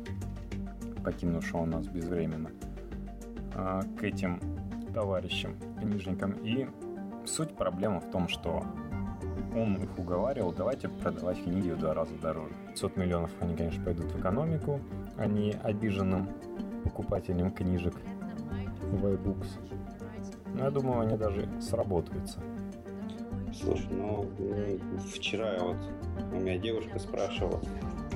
покинувшего 1.04 1.66
нас 1.66 1.88
безвременно, 1.88 2.50
а, 3.54 3.82
к 4.00 4.04
этим 4.04 4.40
товарищам, 4.94 5.56
книжникам. 5.80 6.32
И 6.44 6.68
суть 7.26 7.56
проблемы 7.56 8.00
в 8.00 8.10
том, 8.10 8.28
что 8.28 8.64
он 9.56 9.76
их 9.76 9.98
уговаривал, 9.98 10.54
давайте 10.54 10.90
продавать 10.90 11.44
книги 11.44 11.70
в 11.70 11.78
два 11.78 11.94
раза 11.94 12.14
дороже. 12.16 12.54
500 12.70 12.98
миллионов 12.98 13.32
они, 13.40 13.56
конечно, 13.56 13.84
пойдут 13.84 14.12
в 14.12 14.20
экономику, 14.20 14.80
а 15.18 15.26
не 15.26 15.52
обиженным 15.64 16.30
покупателям 16.84 17.52
книжек 17.52 17.96
в 18.92 19.06
iBooks. 19.06 19.48
Но 20.54 20.66
я 20.66 20.72
думаю, 20.72 21.02
они 21.02 21.18
даже 21.18 21.48
сработаются. 21.62 22.40
Слушай, 23.54 23.88
ну 23.92 24.30
вчера 25.14 25.58
вот 25.60 25.78
у 26.34 26.40
меня 26.40 26.58
девушка 26.58 27.00
спрашивала, 27.00 27.60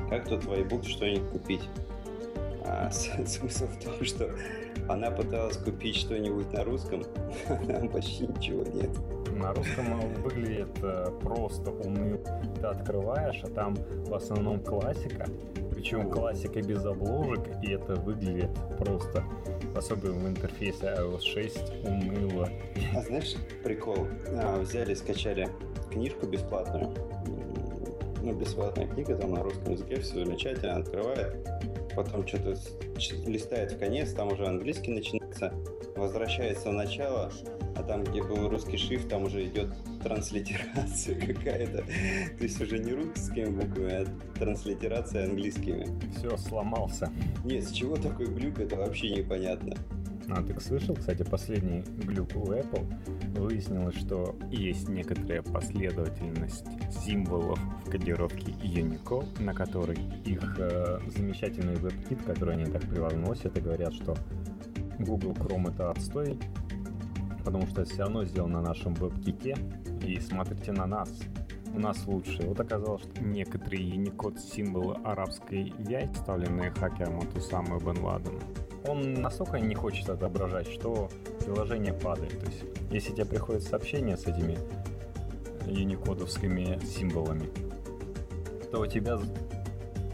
как 0.09 0.27
тут 0.27 0.43
в 0.43 0.51
iBooks 0.51 0.87
что-нибудь 0.87 1.29
купить? 1.29 1.69
А 2.65 2.89
смысл 2.91 3.65
в 3.67 3.83
том, 3.83 4.03
что 4.03 4.29
она 4.87 5.09
пыталась 5.11 5.57
купить 5.57 5.95
что-нибудь 5.95 6.51
на 6.53 6.63
русском, 6.63 7.03
а 7.47 7.55
там 7.65 7.89
почти 7.89 8.27
ничего 8.27 8.63
нет. 8.63 8.89
На 9.35 9.53
русском 9.53 9.99
выглядит 10.21 10.77
э, 10.83 11.07
просто 11.21 11.71
уныло. 11.71 12.19
Ты 12.59 12.67
открываешь, 12.67 13.41
а 13.43 13.47
там 13.47 13.75
в 14.05 14.13
основном 14.13 14.59
классика, 14.59 15.27
причем 15.81 16.11
классика 16.11 16.61
без 16.61 16.85
обложек, 16.85 17.43
и 17.63 17.71
это 17.71 17.95
выглядит 17.95 18.51
просто, 18.77 19.23
особенно 19.75 20.13
в 20.13 20.27
интерфейсе 20.29 20.85
iOS 20.85 21.21
6, 21.21 21.57
уныло. 21.83 22.47
А 22.95 23.01
знаешь, 23.01 23.33
прикол? 23.63 24.07
А, 24.27 24.59
взяли, 24.61 24.93
скачали 24.93 25.49
книжку 25.89 26.27
бесплатную, 26.27 26.93
ну, 28.21 28.33
бесплатная 28.33 28.85
книга, 28.85 29.15
там 29.15 29.33
на 29.33 29.41
русском 29.41 29.71
языке, 29.71 29.99
все 30.01 30.23
замечательно, 30.23 30.75
открывает, 30.75 31.49
потом 31.95 32.27
что-то 32.27 32.55
листает 33.25 33.71
в 33.71 33.79
конец, 33.79 34.13
там 34.13 34.31
уже 34.31 34.45
английский 34.45 34.91
начинается, 34.91 35.51
возвращается 35.95 36.69
в 36.69 36.73
начало, 36.73 37.31
а 37.75 37.81
там, 37.81 38.03
где 38.03 38.21
был 38.21 38.49
русский 38.49 38.77
шрифт, 38.77 39.09
там 39.09 39.23
уже 39.23 39.43
идет 39.47 39.69
транслитерация 40.01 41.15
какая-то. 41.33 41.83
То 42.37 42.43
есть 42.43 42.61
уже 42.61 42.79
не 42.79 42.91
русскими 42.91 43.49
буквами, 43.49 43.91
а 43.91 44.05
транслитерация 44.37 45.25
английскими. 45.25 45.87
Все, 46.17 46.35
сломался. 46.37 47.11
Нет, 47.43 47.63
с 47.63 47.71
чего 47.71 47.95
такой 47.97 48.27
глюк, 48.27 48.59
это 48.59 48.75
вообще 48.75 49.09
непонятно. 49.11 49.75
А 50.29 50.41
ты 50.41 50.57
слышал, 50.61 50.95
кстати, 50.95 51.23
последний 51.23 51.83
глюк 52.05 52.29
у 52.35 52.51
Apple? 52.51 52.85
Выяснилось, 53.37 53.95
что 53.95 54.35
есть 54.49 54.87
некоторая 54.87 55.41
последовательность 55.41 56.65
символов 57.03 57.59
в 57.85 57.89
кодировке 57.89 58.51
Unicode, 58.63 59.41
на 59.41 59.53
которой 59.53 59.97
их 60.25 60.55
э, 60.57 60.99
замечательный 61.07 61.73
WebKit, 61.73 62.23
который 62.23 62.55
они 62.55 62.65
так 62.71 62.81
превозносят 62.83 63.57
и 63.57 63.61
говорят, 63.61 63.93
что 63.93 64.15
Google 64.99 65.33
Chrome 65.33 65.73
это 65.73 65.91
отстой, 65.91 66.37
потому 67.43 67.67
что 67.67 67.83
все 67.85 68.03
равно 68.03 68.25
сделано 68.25 68.61
на 68.61 68.69
нашем 68.69 68.93
WebKit, 68.93 70.05
и 70.05 70.19
смотрите 70.19 70.71
на 70.71 70.85
нас, 70.85 71.09
у 71.73 71.79
нас 71.79 72.05
лучше. 72.05 72.43
Вот 72.43 72.59
оказалось, 72.59 73.01
что 73.03 73.23
некоторые 73.23 73.83
Unicode 73.83 74.39
символы 74.39 74.95
арабской 75.03 75.73
яйца, 75.79 76.13
вставленные 76.13 76.71
хакером 76.71 77.19
от 77.19 77.35
Усамы 77.35 77.79
Бен 77.79 78.03
Ладена, 78.03 78.39
он 78.87 79.13
настолько 79.13 79.59
не 79.59 79.75
хочет 79.75 80.09
отображать, 80.09 80.67
что 80.67 81.09
приложение 81.39 81.93
падает. 81.93 82.39
То 82.39 82.45
есть, 82.47 82.63
если 82.89 83.11
тебе 83.13 83.25
приходит 83.25 83.63
сообщение 83.63 84.17
с 84.17 84.25
этими 84.25 84.57
юникодовскими 85.67 86.79
символами, 86.85 87.49
то 88.71 88.81
у 88.81 88.87
тебя 88.87 89.19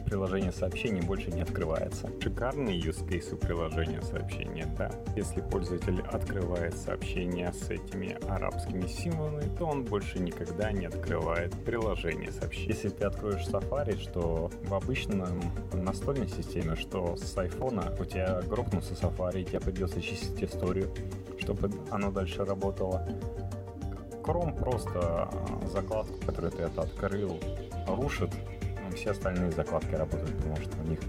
приложение 0.08 0.54
сообщений 0.54 1.02
больше 1.02 1.32
не 1.32 1.41
открывается. 1.41 2.10
Шикарный 2.22 2.80
use 2.80 3.06
case 3.06 3.34
у 3.34 3.38
приложения 3.38 4.02
сообщения, 4.02 4.65
да. 4.78 4.89
Если 5.15 5.41
пользователь 5.41 6.00
открывает 6.02 6.78
сообщение 6.78 7.52
с 7.52 7.70
этими 7.70 8.17
арабскими 8.30 8.88
символами, 8.88 9.54
то 9.58 9.65
он 9.65 9.84
больше 9.84 10.20
никогда 10.20 10.72
не 10.72 10.86
открывает 10.86 11.52
приложение 11.65 12.32
сообщений. 12.32 12.70
Если 12.70 12.89
ты 12.89 13.04
откроешь 13.04 13.46
Safari, 13.48 14.00
что 14.02 14.50
в 14.63 14.74
обычном 14.74 15.41
настольной 15.74 16.30
системе, 16.30 16.76
что 16.76 17.17
с 17.17 17.38
айфона 17.38 17.93
у 18.00 18.06
тебя 18.06 18.41
грохнулся 18.48 18.93
Safari, 18.93 19.43
тебе 19.43 19.60
придется 19.60 20.02
чистить 20.02 20.41
историю, 20.41 20.89
чтобы 21.38 21.70
оно 21.91 22.12
дальше 22.12 22.46
работало. 22.46 23.06
Chrome 24.24 24.58
просто 24.58 25.00
а, 25.00 25.30
закладку, 25.72 26.17
которую 26.26 26.52
ты 26.52 26.63
это 26.63 26.82
открыл, 26.82 27.39
рушит 27.88 28.32
все 28.98 29.12
остальные 29.12 29.52
закладки 29.52 29.94
работают, 29.96 30.36
потому 30.38 30.58
что 30.58 30.78
у 30.84 30.88
них 30.88 31.00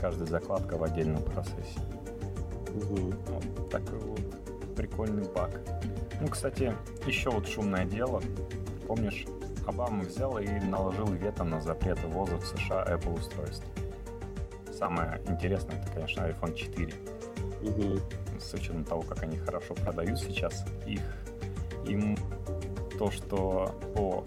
каждая 0.00 0.28
закладка 0.28 0.76
в 0.76 0.84
отдельном 0.84 1.22
процессе. 1.22 1.80
Угу. 2.74 3.14
Вот 3.28 3.70
такой 3.70 3.98
вот 3.98 4.74
прикольный 4.76 5.24
баг. 5.34 5.50
Ну, 6.20 6.28
кстати, 6.28 6.74
еще 7.06 7.30
вот 7.30 7.48
шумное 7.48 7.84
дело. 7.84 8.22
Помнишь, 8.86 9.26
Обама 9.66 10.02
взял 10.02 10.38
и 10.38 10.48
наложил 10.48 11.06
вето 11.06 11.44
на 11.44 11.60
запрет 11.60 11.98
ввоза 12.04 12.36
в 12.36 12.44
США 12.44 12.84
Apple 12.84 13.18
устройств. 13.18 13.64
Самое 14.72 15.20
интересное, 15.28 15.80
это, 15.80 15.92
конечно, 15.92 16.22
iPhone 16.22 16.54
4. 16.54 16.92
Угу. 17.62 18.00
С 18.40 18.54
учетом 18.54 18.84
того, 18.84 19.02
как 19.02 19.22
они 19.22 19.36
хорошо 19.38 19.74
продают 19.74 20.18
сейчас, 20.18 20.64
их 20.84 21.00
им 21.86 22.16
то, 22.98 23.10
что 23.10 23.72
по 23.94 24.24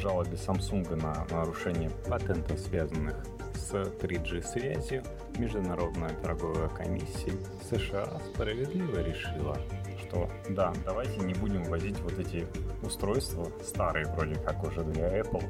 жалобе 0.00 0.32
Samsung 0.32 0.96
на 0.96 1.26
нарушение 1.30 1.90
патентов, 2.08 2.58
связанных 2.58 3.16
с 3.54 3.72
3G-связью, 3.72 5.04
Международная 5.38 6.10
торговая 6.22 6.68
комиссия 6.68 7.32
США 7.70 8.20
справедливо 8.32 9.00
решила, 9.02 9.56
что 10.02 10.28
да, 10.48 10.72
давайте 10.84 11.20
не 11.20 11.34
будем 11.34 11.62
возить 11.64 11.98
вот 12.00 12.18
эти 12.18 12.46
устройства, 12.82 13.46
старые 13.62 14.06
вроде 14.06 14.34
как 14.36 14.64
уже 14.64 14.82
для 14.82 15.20
Apple, 15.20 15.44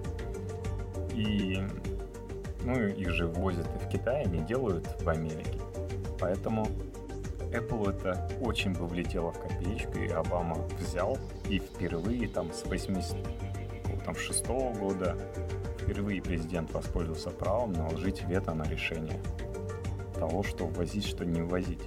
и 1.15 1.63
ну, 2.65 2.87
их 2.87 3.11
же 3.11 3.27
возят 3.27 3.67
и 3.67 3.85
в 3.85 3.89
Китае, 3.89 4.27
не 4.27 4.41
делают 4.41 4.87
в 5.01 5.09
Америке. 5.09 5.59
Поэтому 6.19 6.67
Apple 7.53 7.97
это 7.97 8.29
очень 8.41 8.73
бы 8.73 8.87
влетело 8.87 9.33
в 9.33 9.41
копеечку, 9.41 9.99
и 9.99 10.09
Обама 10.09 10.57
взял 10.79 11.19
и 11.49 11.59
впервые 11.59 12.29
там 12.29 12.53
с 12.53 12.65
80 12.65 13.17
там, 14.05 14.15
шестого 14.15 14.73
года 14.73 15.17
впервые 15.79 16.23
президент 16.23 16.73
воспользовался 16.73 17.31
правом 17.31 17.73
наложить 17.73 18.23
вето 18.25 18.55
на 18.55 18.65
решение 18.65 19.21
того, 20.15 20.43
что 20.43 20.67
ввозить, 20.67 21.07
что 21.07 21.25
не 21.25 21.43
ввозить. 21.43 21.83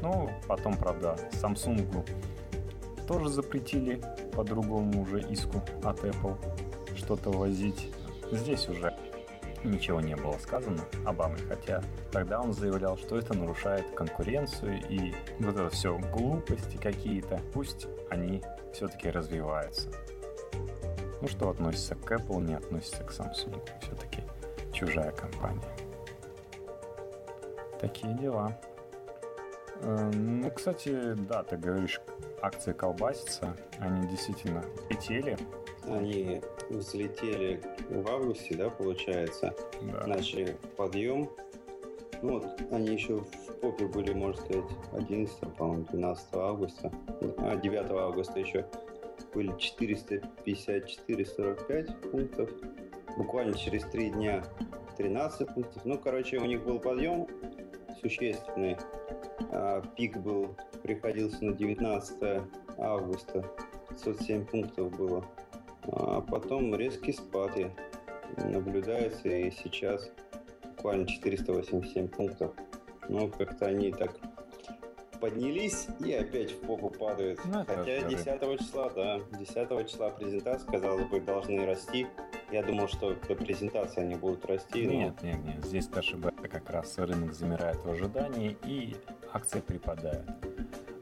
Ну, 0.00 0.30
потом, 0.46 0.76
правда, 0.76 1.16
Samsung 1.32 2.06
тоже 3.06 3.28
запретили 3.28 4.00
по 4.34 4.44
другому 4.44 5.02
уже 5.02 5.20
иску 5.20 5.60
от 5.82 6.00
Apple 6.04 6.36
что-то 6.96 7.30
возить. 7.30 7.90
Здесь 8.30 8.68
уже 8.68 8.94
ничего 9.64 10.00
не 10.00 10.14
было 10.14 10.36
сказано 10.38 10.84
Обамой, 11.04 11.40
хотя 11.48 11.82
тогда 12.12 12.40
он 12.40 12.52
заявлял, 12.52 12.96
что 12.96 13.18
это 13.18 13.34
нарушает 13.34 13.90
конкуренцию 13.94 14.80
и 14.88 15.14
вот 15.40 15.54
это 15.54 15.70
все 15.70 15.98
глупости 15.98 16.76
какие-то, 16.76 17.40
пусть 17.52 17.86
они 18.10 18.42
все-таки 18.72 19.10
развиваются. 19.10 19.88
Ну, 21.20 21.28
что 21.28 21.50
относится 21.50 21.94
к 21.94 22.12
Apple, 22.12 22.42
не 22.42 22.54
относится 22.54 23.02
к 23.02 23.10
Samsung. 23.10 23.60
Все-таки 23.80 24.22
чужая 24.72 25.10
компания. 25.12 25.62
Такие 27.80 28.14
дела. 28.14 28.56
Эм, 29.82 30.40
ну, 30.42 30.50
кстати, 30.50 31.14
да, 31.14 31.42
ты 31.42 31.56
говоришь, 31.56 32.00
акции 32.42 32.72
колбасятся. 32.72 33.56
Они 33.78 34.06
действительно 34.08 34.64
летели. 34.90 35.36
Они 35.84 36.40
взлетели 36.70 37.62
в 37.88 38.08
августе, 38.08 38.56
да, 38.56 38.70
получается. 38.70 39.54
Да. 39.82 40.06
Начали 40.06 40.56
подъем. 40.76 41.30
Ну 42.20 42.40
вот, 42.40 42.46
они 42.72 42.88
еще 42.88 43.20
в 43.20 43.54
попе 43.60 43.86
были, 43.86 44.12
можно 44.12 44.42
сказать, 44.42 44.70
11, 44.92 45.38
по-моему, 45.56 45.84
12 45.90 46.26
августа. 46.34 46.92
А 47.38 47.56
9 47.56 47.90
августа 47.90 48.40
еще 48.40 48.66
были 49.38 49.54
454-45 49.54 52.10
пунктов. 52.10 52.50
буквально 53.16 53.54
через 53.54 53.84
три 53.84 54.10
дня 54.10 54.42
13 54.96 55.54
пунктов. 55.54 55.84
Ну, 55.84 55.96
короче, 55.96 56.38
у 56.38 56.44
них 56.44 56.64
был 56.64 56.80
подъем 56.80 57.28
существенный. 58.00 58.76
А, 59.52 59.80
пик 59.96 60.16
был, 60.16 60.56
приходился 60.82 61.44
на 61.44 61.52
19 61.52 62.42
августа. 62.78 63.44
507 63.90 64.44
пунктов 64.44 64.96
было. 64.96 65.24
А 65.84 66.20
потом 66.20 66.74
резкий 66.74 67.12
спад 67.12 67.52
наблюдается, 68.44 69.28
и 69.28 69.52
сейчас 69.52 70.10
буквально 70.64 71.06
487 71.06 72.08
пунктов. 72.08 72.52
Ну, 73.08 73.28
как-то 73.28 73.66
они 73.66 73.92
так 73.92 74.18
поднялись 75.20 75.86
и 76.00 76.12
опять 76.12 76.52
в 76.52 76.60
попу 76.60 76.90
падают. 76.90 77.40
Ну, 77.44 77.64
Хотя 77.64 78.02
10 78.02 78.58
числа, 78.58 78.90
да, 78.90 79.20
10 79.38 79.88
числа 79.88 80.10
презентация, 80.10 80.70
казалось 80.70 81.06
бы, 81.06 81.20
должны 81.20 81.66
расти. 81.66 82.06
Я 82.50 82.62
думал, 82.62 82.88
что 82.88 83.14
до 83.14 83.34
презентации 83.34 84.00
они 84.00 84.14
будут 84.14 84.46
расти. 84.46 84.86
Нет, 84.86 85.14
но... 85.22 85.28
нет, 85.28 85.44
нет. 85.44 85.64
Здесь 85.64 85.86
ты 85.86 85.98
ошибаешься. 85.98 86.48
Как 86.48 86.70
раз 86.70 86.96
рынок 86.98 87.34
замирает 87.34 87.76
в 87.84 87.90
ожидании 87.90 88.56
и 88.64 88.96
акции 89.32 89.60
припадают. 89.60 90.26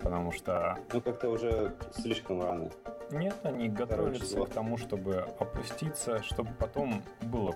Потому 0.01 0.33
что... 0.33 0.79
Ну, 0.93 1.01
как-то 1.01 1.31
уже 1.31 1.75
слишком 1.93 2.43
рано. 2.43 2.71
Нет, 3.11 3.37
они 3.45 3.69
готовятся 3.69 4.45
к 4.45 4.51
тому, 4.51 4.77
чтобы 4.77 5.27
опуститься, 5.39 6.23
чтобы 6.23 6.51
потом 6.59 7.03
было 7.23 7.55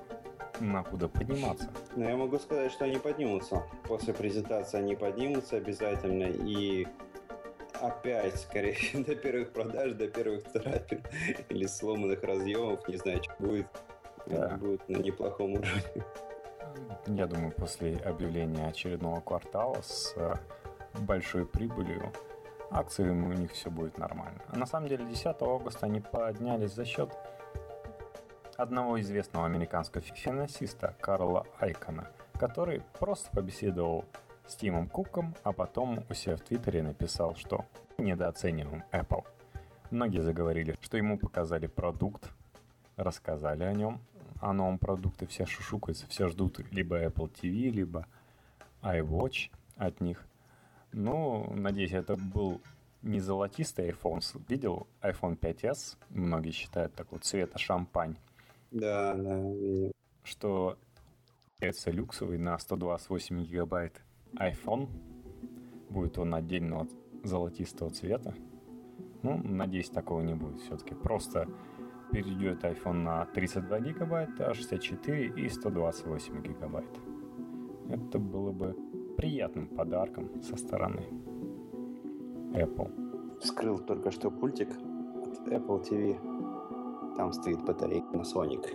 на 0.60 0.82
куда 0.82 1.08
подниматься. 1.08 1.68
Но 1.96 2.08
я 2.08 2.16
могу 2.16 2.38
сказать, 2.38 2.72
что 2.72 2.84
они 2.84 2.98
поднимутся. 2.98 3.62
После 3.88 4.14
презентации 4.14 4.78
они 4.78 4.94
поднимутся 4.94 5.56
обязательно. 5.56 6.24
И 6.24 6.86
опять, 7.80 8.38
скорее, 8.40 8.76
до 9.04 9.14
первых 9.14 9.52
продаж, 9.52 9.92
до 9.92 10.08
первых 10.08 10.44
царапин 10.44 11.02
или 11.48 11.66
сломанных 11.66 12.22
разъемов, 12.22 12.86
не 12.88 12.96
знаю, 12.96 13.22
что 13.22 13.34
будет. 13.38 13.66
Да. 14.26 14.56
Будет 14.60 14.88
на 14.88 14.98
неплохом 14.98 15.54
уровне. 15.54 16.04
Я 17.06 17.26
думаю, 17.26 17.52
после 17.52 17.96
объявления 17.96 18.68
очередного 18.68 19.20
квартала 19.20 19.80
с 19.82 20.12
э, 20.16 20.34
большой 21.00 21.46
прибылью 21.46 22.12
акциями 22.70 23.26
у 23.26 23.32
них 23.32 23.52
все 23.52 23.70
будет 23.70 23.98
нормально. 23.98 24.40
А 24.48 24.56
на 24.56 24.66
самом 24.66 24.88
деле 24.88 25.04
10 25.04 25.26
августа 25.40 25.86
они 25.86 26.00
поднялись 26.00 26.72
за 26.72 26.84
счет 26.84 27.10
одного 28.60 29.00
известного 29.00 29.46
американского 29.46 30.02
финансиста 30.02 30.94
Карла 31.00 31.46
Айкона, 31.58 32.10
который 32.38 32.82
просто 32.98 33.30
побеседовал 33.30 34.04
с 34.46 34.54
Тимом 34.54 34.86
Куком, 34.88 35.34
а 35.44 35.52
потом 35.52 36.04
у 36.10 36.14
себя 36.14 36.36
в 36.36 36.42
Твиттере 36.42 36.82
написал, 36.82 37.34
что 37.36 37.64
недооцениваем 37.96 38.84
Apple. 38.92 39.24
Многие 39.90 40.20
заговорили, 40.20 40.76
что 40.82 40.98
ему 40.98 41.18
показали 41.18 41.68
продукт, 41.68 42.30
рассказали 42.96 43.64
о 43.64 43.72
нем, 43.72 44.00
о 44.42 44.52
новом 44.52 44.78
продукте, 44.78 45.26
все 45.26 45.46
шушукаются, 45.46 46.06
все 46.08 46.28
ждут 46.28 46.60
либо 46.70 47.02
Apple 47.02 47.32
TV, 47.32 47.70
либо 47.70 48.06
iWatch 48.82 49.50
от 49.76 50.00
них. 50.02 50.26
Ну, 50.92 51.50
надеюсь, 51.54 51.92
это 51.92 52.16
был 52.16 52.60
не 53.00 53.20
золотистый 53.20 53.88
iPhone. 53.88 54.20
Видел 54.48 54.86
iPhone 55.00 55.38
5s? 55.38 55.96
Многие 56.10 56.50
считают 56.50 56.94
такого 56.94 57.20
цвета 57.22 57.58
шампань. 57.58 58.16
Да, 58.70 59.14
да, 59.14 59.52
видел. 59.52 59.92
Что 60.22 60.76
это 61.60 61.90
люксовый 61.90 62.38
на 62.38 62.58
128 62.58 63.44
гигабайт 63.44 64.02
iPhone. 64.34 64.88
Будет 65.88 66.18
он 66.18 66.34
отдельного 66.34 66.86
золотистого 67.24 67.90
цвета. 67.90 68.34
Ну, 69.22 69.40
надеюсь, 69.42 69.90
такого 69.90 70.22
не 70.22 70.34
будет 70.34 70.60
все-таки. 70.60 70.94
Просто 70.94 71.48
перейдет 72.12 72.64
iPhone 72.64 73.02
на 73.02 73.26
32 73.26 73.80
гигабайта, 73.80 74.54
64 74.54 75.26
и 75.34 75.48
128 75.48 76.42
гигабайт. 76.42 76.98
Это 77.88 78.18
было 78.18 78.52
бы 78.52 78.76
приятным 79.16 79.66
подарком 79.66 80.42
со 80.42 80.56
стороны 80.56 81.08
Apple. 82.52 83.38
Вскрыл 83.40 83.78
только 83.78 84.10
что 84.10 84.30
пультик 84.30 84.70
от 84.70 85.48
Apple 85.48 85.82
TV. 85.82 86.49
Там 87.16 87.32
стоит 87.32 87.64
батарейка 87.64 88.16
на 88.16 88.22
Sonic. 88.22 88.66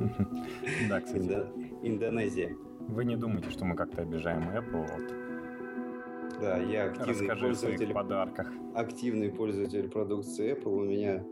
Да, 0.88 1.00
кстати. 1.00 1.46
Индонезия. 1.82 2.56
Вы 2.88 3.04
не 3.04 3.16
думайте, 3.16 3.50
что 3.50 3.64
мы 3.64 3.76
как-то 3.76 4.02
обижаем 4.02 4.42
Apple. 4.50 4.86
Вот. 4.86 6.40
Да, 6.40 6.58
я 6.58 6.84
активный 6.86 7.12
Расскажи 7.12 7.46
пользователь, 7.46 7.92
подарках. 7.92 8.52
активный 8.74 9.30
пользователь 9.30 9.88
продукции 9.88 10.54
Apple. 10.54 10.74
У 10.74 10.84
меня 10.84 11.22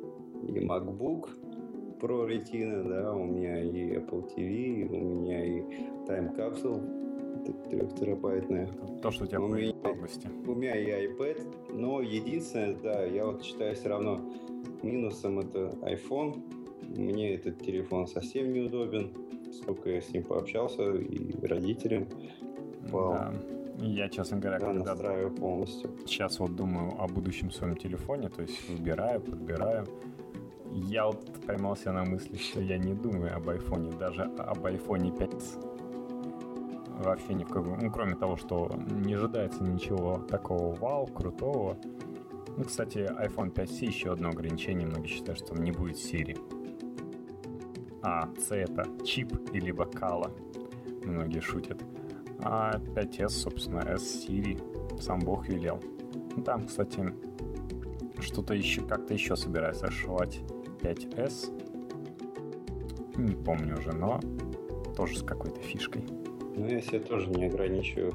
и 0.42 0.52
MacBook 0.52 1.30
Pro 2.00 2.28
Retina, 2.28 2.86
да, 2.88 3.12
у 3.12 3.24
меня 3.24 3.60
и 3.62 3.96
Apple 3.96 4.28
TV, 4.36 4.86
у 4.88 5.22
меня 5.22 5.44
и 5.44 5.60
Time 6.06 6.36
Capsule 6.36 6.98
трехтерабайтная. 7.70 8.68
То, 9.02 9.10
что 9.10 9.24
у 9.24 9.26
тебя 9.26 9.40
у 9.40 9.48
меня, 9.48 9.72
в 9.72 9.86
августе. 9.86 10.28
У 10.46 10.54
меня 10.54 10.76
и 10.76 11.08
iPad, 11.08 11.72
но 11.72 12.00
единственное, 12.00 12.76
да, 12.76 13.04
я 13.04 13.26
вот 13.26 13.42
считаю 13.42 13.74
все 13.74 13.88
равно 13.88 14.20
минусом 14.82 15.40
это 15.40 15.74
iPhone. 15.82 16.42
Мне 16.96 17.34
этот 17.34 17.58
телефон 17.60 18.06
совсем 18.06 18.52
неудобен. 18.52 19.12
Сколько 19.52 19.90
я 19.90 20.00
с 20.00 20.10
ним 20.10 20.24
пообщался 20.24 20.92
и 20.92 21.46
родителям. 21.46 22.06
Да. 22.92 23.32
Я, 23.80 24.08
честно 24.08 24.38
говоря, 24.38 24.58
да, 24.58 24.66
когда 24.66 24.94
настраиваю 24.94 25.30
полностью. 25.30 25.90
Сейчас 26.06 26.40
вот 26.40 26.56
думаю 26.56 27.00
о 27.00 27.06
будущем 27.06 27.50
своем 27.50 27.76
телефоне, 27.76 28.28
то 28.28 28.42
есть 28.42 28.68
выбираю, 28.68 29.20
подбираю. 29.20 29.86
Я 30.72 31.06
вот 31.06 31.24
поймался 31.46 31.92
на 31.92 32.04
мысли, 32.04 32.36
что 32.36 32.60
я 32.60 32.76
не 32.76 32.94
думаю 32.94 33.36
об 33.36 33.48
айфоне, 33.48 33.90
даже 33.92 34.22
об 34.22 34.66
айфоне 34.66 35.12
5 35.12 35.32
вообще 36.98 37.34
ни 37.34 37.44
в 37.44 37.48
каком. 37.48 37.78
Ну, 37.78 37.90
кроме 37.90 38.14
того, 38.14 38.36
что 38.36 38.70
не 38.90 39.14
ожидается 39.14 39.62
ничего 39.62 40.18
такого 40.28 40.74
вау, 40.74 41.06
крутого. 41.06 41.76
Ну, 42.58 42.64
кстати, 42.64 42.98
iPhone 42.98 43.54
5C 43.54 43.86
еще 43.86 44.12
одно 44.12 44.30
ограничение. 44.30 44.84
Многие 44.84 45.06
считают, 45.06 45.38
что 45.38 45.54
не 45.54 45.70
будет 45.70 45.94
Siri. 45.94 46.36
А, 48.02 48.28
C 48.36 48.56
это 48.56 48.84
чип 49.04 49.32
или 49.52 49.66
либо 49.66 49.84
кала. 49.84 50.32
Многие 51.04 51.38
шутят. 51.38 51.80
А 52.40 52.80
5S, 52.96 53.28
собственно, 53.28 53.78
S 53.78 54.26
Siri. 54.26 54.60
Сам 55.00 55.20
Бог 55.20 55.48
велел. 55.48 55.80
Ну, 56.34 56.42
там, 56.42 56.66
кстати, 56.66 57.14
что-то 58.18 58.54
еще, 58.54 58.82
как-то 58.82 59.14
еще 59.14 59.36
собираюсь 59.36 59.80
расшивать 59.80 60.40
5S. 60.80 61.54
Не 63.18 63.36
помню 63.36 63.78
уже, 63.78 63.92
но 63.92 64.18
тоже 64.96 65.16
с 65.16 65.22
какой-то 65.22 65.60
фишкой. 65.60 66.04
Ну, 66.58 66.66
я 66.66 66.80
себе 66.80 66.98
тоже 66.98 67.30
не 67.30 67.44
ограничиваю 67.44 68.12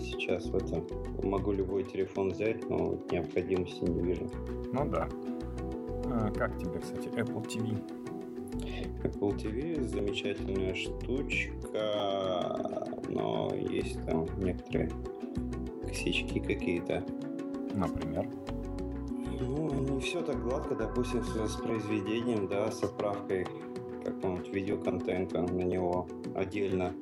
сейчас 0.00 0.46
в 0.46 0.54
этом. 0.54 0.86
Могу 1.24 1.50
любой 1.50 1.82
телефон 1.82 2.30
взять, 2.30 2.68
но 2.70 2.96
необходимости 3.10 3.82
не 3.82 4.00
вижу. 4.00 4.30
Ну 4.72 4.88
да. 4.88 5.08
А 6.06 6.30
как 6.30 6.56
тебе, 6.58 6.78
кстати, 6.78 7.08
Apple 7.08 7.44
TV? 7.44 7.76
Apple 9.02 9.36
TV 9.36 9.82
замечательная 9.82 10.74
штучка, 10.76 11.80
но 13.08 13.52
есть 13.52 14.00
там 14.06 14.28
некоторые 14.38 14.88
косячки 15.84 16.38
какие-то. 16.38 17.04
Например? 17.74 18.28
Ну, 19.40 19.72
не 19.80 19.98
все 20.00 20.22
так 20.22 20.40
гладко, 20.40 20.76
допустим, 20.76 21.24
с 21.24 21.34
воспроизведением, 21.34 22.46
да, 22.46 22.70
с 22.70 22.80
отправкой 22.84 23.44
какого-нибудь 24.04 24.54
видеоконтента 24.54 25.42
на 25.42 25.62
него 25.62 26.06
отдельно. 26.36 26.94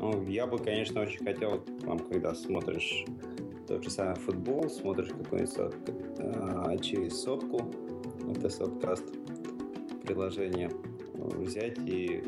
Ну, 0.00 0.22
я 0.28 0.46
бы, 0.46 0.58
конечно, 0.58 1.00
очень 1.00 1.24
хотел, 1.24 1.60
там, 1.84 1.98
когда 1.98 2.34
смотришь 2.34 3.04
тот 3.66 3.84
же 3.84 3.90
самый 3.90 4.14
футбол, 4.14 4.68
смотришь 4.70 5.08
какой-нибудь 5.08 5.74
а, 6.18 6.76
через 6.78 7.20
сотку, 7.20 7.60
это 8.30 8.48
соткаст 8.48 9.04
приложение, 10.04 10.70
взять 11.14 11.78
и 11.84 12.22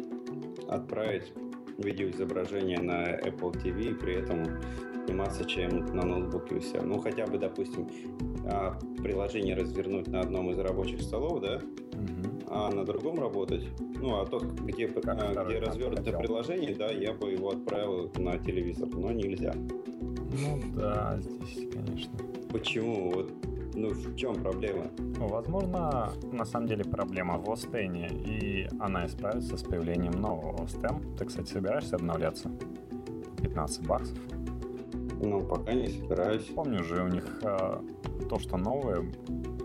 отправить 0.69 1.33
видеоизображение 1.79 2.81
на 2.81 3.19
Apple 3.21 3.53
TV 3.53 3.93
и 3.93 3.95
при 3.95 4.17
этом 4.17 4.45
сниматься 5.07 5.45
чем 5.45 5.87
на 5.87 6.05
ноутбуке 6.05 6.57
у 6.57 6.61
себя. 6.61 6.83
Ну, 6.83 7.01
хотя 7.01 7.27
бы, 7.27 7.39
допустим, 7.39 7.89
а, 8.47 8.79
приложение 9.03 9.55
развернуть 9.55 10.09
на 10.09 10.21
одном 10.21 10.51
из 10.51 10.59
рабочих 10.59 11.01
столов, 11.01 11.41
да, 11.41 11.57
угу. 11.57 12.20
А 12.51 12.71
на 12.71 12.85
другом 12.85 13.21
работать. 13.21 13.65
Ну, 13.79 14.21
а 14.21 14.27
то, 14.27 14.41
где, 14.41 14.87
а, 14.87 15.45
где 15.45 15.59
развернуто 15.59 16.13
приложение, 16.13 16.75
да, 16.75 16.91
я 16.91 17.13
бы 17.13 17.31
его 17.31 17.51
отправил 17.51 18.11
на 18.19 18.39
телевизор, 18.39 18.89
но 18.89 19.13
нельзя. 19.13 19.55
Ну 19.55 20.61
да, 20.75 21.19
здесь, 21.21 21.69
конечно. 21.73 22.13
Почему? 22.51 23.11
Вот 23.13 23.33
ну, 23.75 23.91
в 23.91 24.17
чем 24.17 24.35
проблема? 24.43 24.87
Ну, 24.99 25.29
возможно, 25.29 26.13
на 26.33 26.45
самом 26.45 26.67
деле 26.67 26.85
проблема 26.85 27.39
в 27.39 27.51
Остене, 27.51 28.09
и 28.09 28.69
она 28.81 29.07
исправится 29.07 29.57
с 29.57 29.63
появлением 29.63 30.21
нового 30.21 30.65
Остен. 30.65 31.17
Ты, 31.17 31.25
кстати, 31.25 31.53
собираешься 31.53 31.97
обновляться? 31.97 32.51
15 33.43 33.87
баксов. 33.87 34.19
Ну, 35.23 35.41
пока 35.41 35.73
не 35.73 35.89
собираюсь. 35.89 36.45
Помню 36.47 36.83
же, 36.83 37.05
у 37.05 37.09
них 37.09 37.41
э, 37.43 37.81
то, 38.29 38.39
что 38.39 38.57
новое 38.57 39.05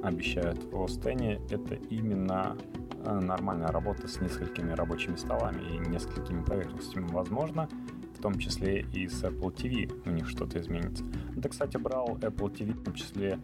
обещают 0.07 0.63
в 0.63 0.83
Остене, 0.83 1.39
это 1.49 1.75
именно 1.89 2.57
э, 3.03 3.19
нормальная 3.19 3.67
работа 3.67 4.07
с 4.07 4.19
несколькими 4.21 4.71
рабочими 4.71 5.15
столами 5.15 5.61
и 5.75 5.89
несколькими 5.89 6.43
поверхностями 6.43 7.07
возможно, 7.11 7.69
в 8.17 8.21
том 8.21 8.37
числе 8.39 8.81
и 8.81 9.07
с 9.07 9.23
Apple 9.23 9.53
TV 9.53 9.91
у 10.05 10.11
них 10.11 10.29
что-то 10.29 10.59
изменится. 10.59 11.03
Ты, 11.41 11.49
кстати, 11.49 11.77
брал 11.77 12.17
Apple 12.21 12.51
TV 12.53 12.73
в 12.73 12.83
том 12.83 12.93
числе 12.93 13.39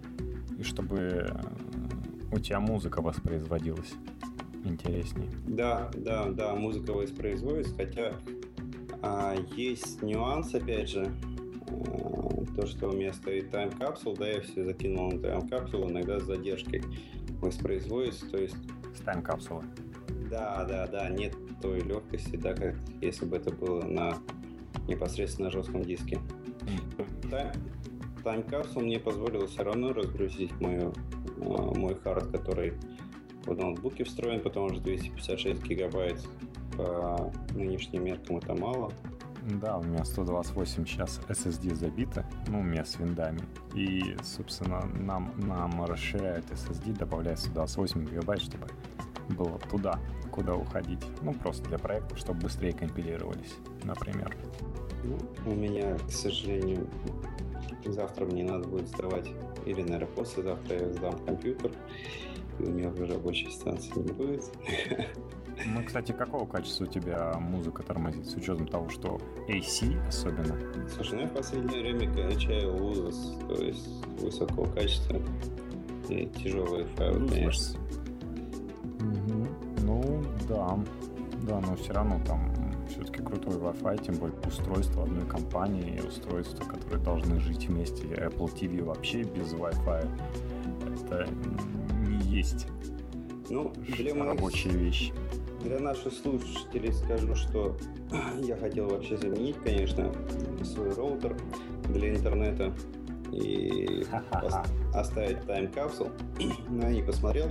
и 0.58 0.63
чтобы 0.63 0.97
э, 0.97 1.28
у 2.32 2.39
тебя 2.39 2.60
музыка 2.60 3.02
воспроизводилась 3.02 3.93
интереснее. 4.63 5.30
Да, 5.47 5.91
да, 5.95 6.30
да, 6.30 6.56
музыка 6.56 6.91
воспроизводится, 6.93 7.76
хотя 7.76 8.13
а, 9.02 9.36
есть 9.56 10.02
нюанс, 10.02 10.54
опять 10.54 10.89
же, 10.89 11.12
то, 12.56 12.66
что 12.68 12.90
у 12.90 12.94
меня 12.94 13.14
стоит 13.14 13.50
Time 13.52 13.73
Capsule, 13.73 14.16
да, 14.16 14.28
я 14.28 14.42
все 14.42 14.64
закинул 14.64 15.12
на 15.12 15.20
тайм-капсулу, 15.20 15.90
иногда 15.90 16.20
с 16.20 16.24
задержкой 16.24 16.84
воспроизводится, 17.42 18.30
то 18.30 18.38
есть... 18.38 18.56
С 18.96 19.02
тайм-капсулы? 19.02 19.64
Да, 20.30 20.66
да, 20.66 20.88
да, 20.88 21.10
нет 21.10 21.36
той 21.62 21.82
легкости, 21.82 22.36
да, 22.36 22.54
как 22.54 22.76
если 23.02 23.26
бы 23.26 23.38
это 23.38 23.52
было 23.52 23.84
на 23.84 24.18
непосредственно 24.88 25.48
на 25.48 25.52
жестком 25.52 25.84
диске. 25.84 26.20
Time, 27.30 27.52
Time 28.24 28.45
Capsule 28.45 28.82
мне 28.82 29.00
позволил 29.00 29.48
все 29.48 29.64
равно 29.64 29.94
разгрузить 29.94 30.54
мою, 30.60 30.94
а, 31.42 31.74
мой 31.78 31.96
хард, 31.96 32.28
который 32.32 32.74
в 33.46 33.56
ноутбуке 33.56 34.04
встроен, 34.04 34.42
потому 34.42 34.70
что 34.70 34.82
256 34.82 35.64
гигабайт 35.64 36.20
по 36.78 37.32
нынешним 37.56 38.06
меркам 38.06 38.38
это 38.38 38.54
мало. 38.54 38.92
Да, 39.42 39.78
у 39.78 39.84
меня 39.84 40.06
128 40.06 40.86
сейчас 40.86 41.20
SSD 41.28 41.74
забито, 41.74 42.26
ну, 42.48 42.60
у 42.60 42.64
меня 42.64 42.86
с 42.86 43.00
виндами. 43.00 43.42
И, 43.74 44.16
собственно, 44.24 44.86
нам, 44.86 45.34
нам 45.38 45.84
расширяют 45.84 46.46
SSD, 46.52 46.96
добавляют 46.98 47.40
128 47.40 48.06
гигабайт, 48.06 48.42
чтобы 48.42 48.68
было 49.30 49.58
туда, 49.70 50.00
куда 50.32 50.56
уходить. 50.56 51.04
Ну, 51.22 51.34
просто 51.34 51.68
для 51.70 51.80
проекта, 51.80 52.16
чтобы 52.18 52.42
быстрее 52.42 52.74
компилировались, 52.74 53.56
например. 53.84 54.36
Ну, 55.04 55.18
у 55.48 55.56
меня, 55.56 55.98
к 55.98 56.12
сожалению, 56.12 56.88
завтра 57.86 58.26
мне 58.26 58.44
надо 58.44 58.68
будет 58.68 58.88
сдавать, 58.90 59.28
или, 59.66 59.82
наверное, 59.82 60.08
послезавтра 60.08 60.80
я 60.80 60.94
сдам 60.94 61.18
компьютер, 61.26 61.72
и 62.60 62.64
у 62.64 62.70
меня 62.70 62.90
уже 62.90 63.08
рабочей 63.08 63.50
станции 63.50 63.92
не 63.96 64.12
будет. 64.12 64.44
Ну, 65.66 65.84
кстати, 65.86 66.12
какого 66.12 66.46
качества 66.46 66.86
у 66.86 66.88
тебя 66.88 67.34
музыка 67.40 67.84
тормозит, 67.84 68.26
с 68.26 68.36
учетом 68.36 68.68
того, 68.68 68.90
что 68.90 69.20
AC 69.48 70.08
особенно? 70.08 70.58
Слушай, 70.96 71.16
ну 71.16 71.22
я 71.22 71.28
в 71.28 71.34
последнее 71.34 71.82
время 71.82 72.14
качаю 72.14 72.74
Luzos, 72.76 73.48
то 73.48 73.64
есть 73.64 74.06
высокого 74.20 74.66
качества 74.74 75.22
и 76.10 76.26
тяжелые 76.28 76.86
файлы, 76.86 77.26
Luzos. 77.26 77.30
конечно. 77.30 77.80
Угу. 79.00 79.48
Ну, 79.82 80.24
да. 80.48 80.80
Да, 81.44 81.60
но 81.60 81.76
все 81.76 81.94
равно 81.94 82.20
там 82.26 82.52
все-таки 82.88 83.24
крутой 83.24 83.56
Wi-Fi, 83.56 84.06
тем 84.06 84.16
более 84.16 84.38
устройство 84.46 85.04
одной 85.04 85.26
компании, 85.26 86.00
устройства, 86.08 86.66
которые 86.66 87.04
должны 87.04 87.40
жить 87.40 87.68
вместе. 87.68 88.04
Apple 88.04 88.54
TV 88.54 88.84
вообще 88.84 89.24
без 89.24 89.54
Wi-Fi 89.54 90.08
это 90.94 91.28
не 92.08 92.20
есть 92.38 92.68
ну, 93.50 93.74
для 93.76 94.14
моих... 94.14 94.26
рабочая 94.26 94.70
вещь. 94.70 95.12
Для 95.63 95.80
наших 95.80 96.13
слушателей 96.13 96.91
скажу, 96.91 97.36
что 97.36 97.78
я 98.41 98.58
хотел 98.58 98.89
вообще 98.89 99.15
заменить, 99.17 99.58
конечно, 99.63 100.12
свой 100.63 100.91
роутер 100.93 101.38
для 101.89 102.15
интернета 102.15 102.74
и 103.32 104.04
оставить 104.93 105.45
тайм-капсул. 105.45 106.10
Не 106.69 107.04
посмотрел. 107.04 107.47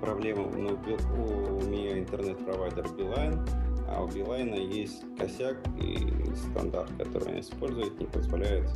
Проблема, 0.00 0.48
ну, 0.56 0.78
у 1.16 1.66
меня 1.66 1.98
интернет-провайдер 1.98 2.84
Beeline, 2.84 3.48
а 3.88 4.04
у 4.04 4.08
Билайна 4.08 4.54
есть 4.54 5.02
косяк 5.18 5.56
и 5.80 5.96
стандарт, 6.36 6.90
который 6.98 7.32
они 7.32 7.40
используют, 7.40 7.98
не 7.98 8.06
позволяет 8.06 8.68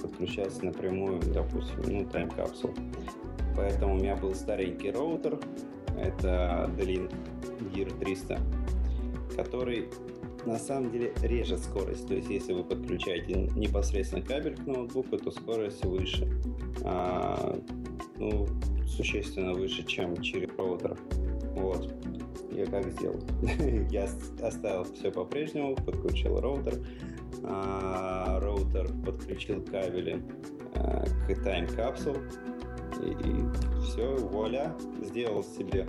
подключаться 0.00 0.64
напрямую, 0.64 1.20
допустим, 1.32 1.82
ну, 1.86 2.04
Time 2.06 2.29
Capsule. 2.29 2.74
Поэтому 3.56 3.94
у 3.94 3.96
меня 3.98 4.16
был 4.16 4.34
старенький 4.34 4.90
роутер, 4.90 5.38
это 5.98 6.70
D-Link 6.76 7.12
DIR-300, 7.74 8.38
который 9.34 9.88
на 10.44 10.58
самом 10.58 10.92
деле 10.92 11.12
режет 11.22 11.60
скорость. 11.60 12.06
То 12.06 12.14
есть, 12.14 12.30
если 12.30 12.52
вы 12.52 12.62
подключаете 12.64 13.34
непосредственно 13.56 14.22
кабель 14.22 14.56
к 14.56 14.66
ноутбуку, 14.66 15.16
то 15.18 15.30
скорость 15.30 15.84
выше. 15.84 16.28
А, 16.84 17.58
ну, 18.18 18.46
существенно 18.86 19.54
выше, 19.54 19.84
чем 19.84 20.16
через 20.22 20.48
роутер. 20.56 20.96
Вот. 21.56 21.92
Я 22.52 22.66
как 22.66 22.90
сделал? 22.92 23.20
Я 23.90 24.08
оставил 24.40 24.84
все 24.84 25.10
по-прежнему, 25.10 25.74
подключил 25.74 26.40
роутер. 26.40 26.78
А, 27.42 28.38
роутер 28.40 28.88
подключил 29.04 29.62
кабели 29.62 30.22
а, 30.74 31.04
к 31.26 31.30
Time 31.30 31.68
Capsule 31.76 32.18
и, 33.02 33.10
и 33.10 33.82
все, 33.82 34.16
вуаля, 34.16 34.74
сделал 35.02 35.42
себе 35.42 35.86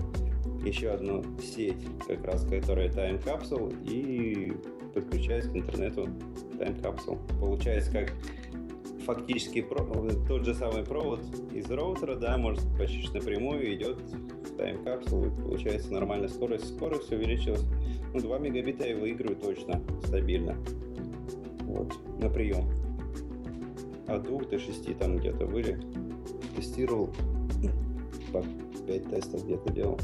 еще 0.66 0.90
одну 0.90 1.24
сеть, 1.40 1.78
как 2.08 2.26
раз 2.26 2.44
которая 2.44 2.90
Time 2.90 3.24
Capsule, 3.24 3.76
и 3.86 4.54
подключаюсь 4.94 5.46
к 5.46 5.56
интернету 5.56 6.10
Time 6.54 6.82
Capsule. 6.82 7.20
Получается, 7.40 7.92
как 7.92 8.14
фактически 9.06 9.66
тот 10.28 10.44
же 10.44 10.54
самый 10.54 10.84
провод 10.84 11.22
из 11.54 11.70
роутера, 11.72 12.16
да, 12.16 12.38
может 12.38 12.64
почти 12.78 13.08
напрямую 13.14 13.74
идет 13.74 13.98
в 13.98 14.58
Time 14.58 14.84
Capsule, 14.84 15.28
и 15.28 15.42
получается 15.42 15.94
нормальная 15.94 16.28
скорость. 16.28 16.76
Скорость 16.76 17.12
увеличилась, 17.12 17.64
ну, 18.14 18.20
2 18.20 18.40
мегабита 18.40 18.86
я 18.88 18.98
выиграю 18.98 19.36
точно, 19.36 19.82
стабильно. 20.04 20.58
Вот, 21.62 21.94
на 22.20 22.30
прием. 22.30 22.70
От 24.08 24.24
2 24.24 24.40
до 24.46 24.60
6 24.60 24.98
там 24.98 25.18
где-то 25.18 25.46
были 25.46 25.80
тестировал, 26.58 27.10
по 28.34 28.44
5 28.88 29.10
тестов 29.10 29.46
где-то 29.46 29.72
делал. 29.72 30.00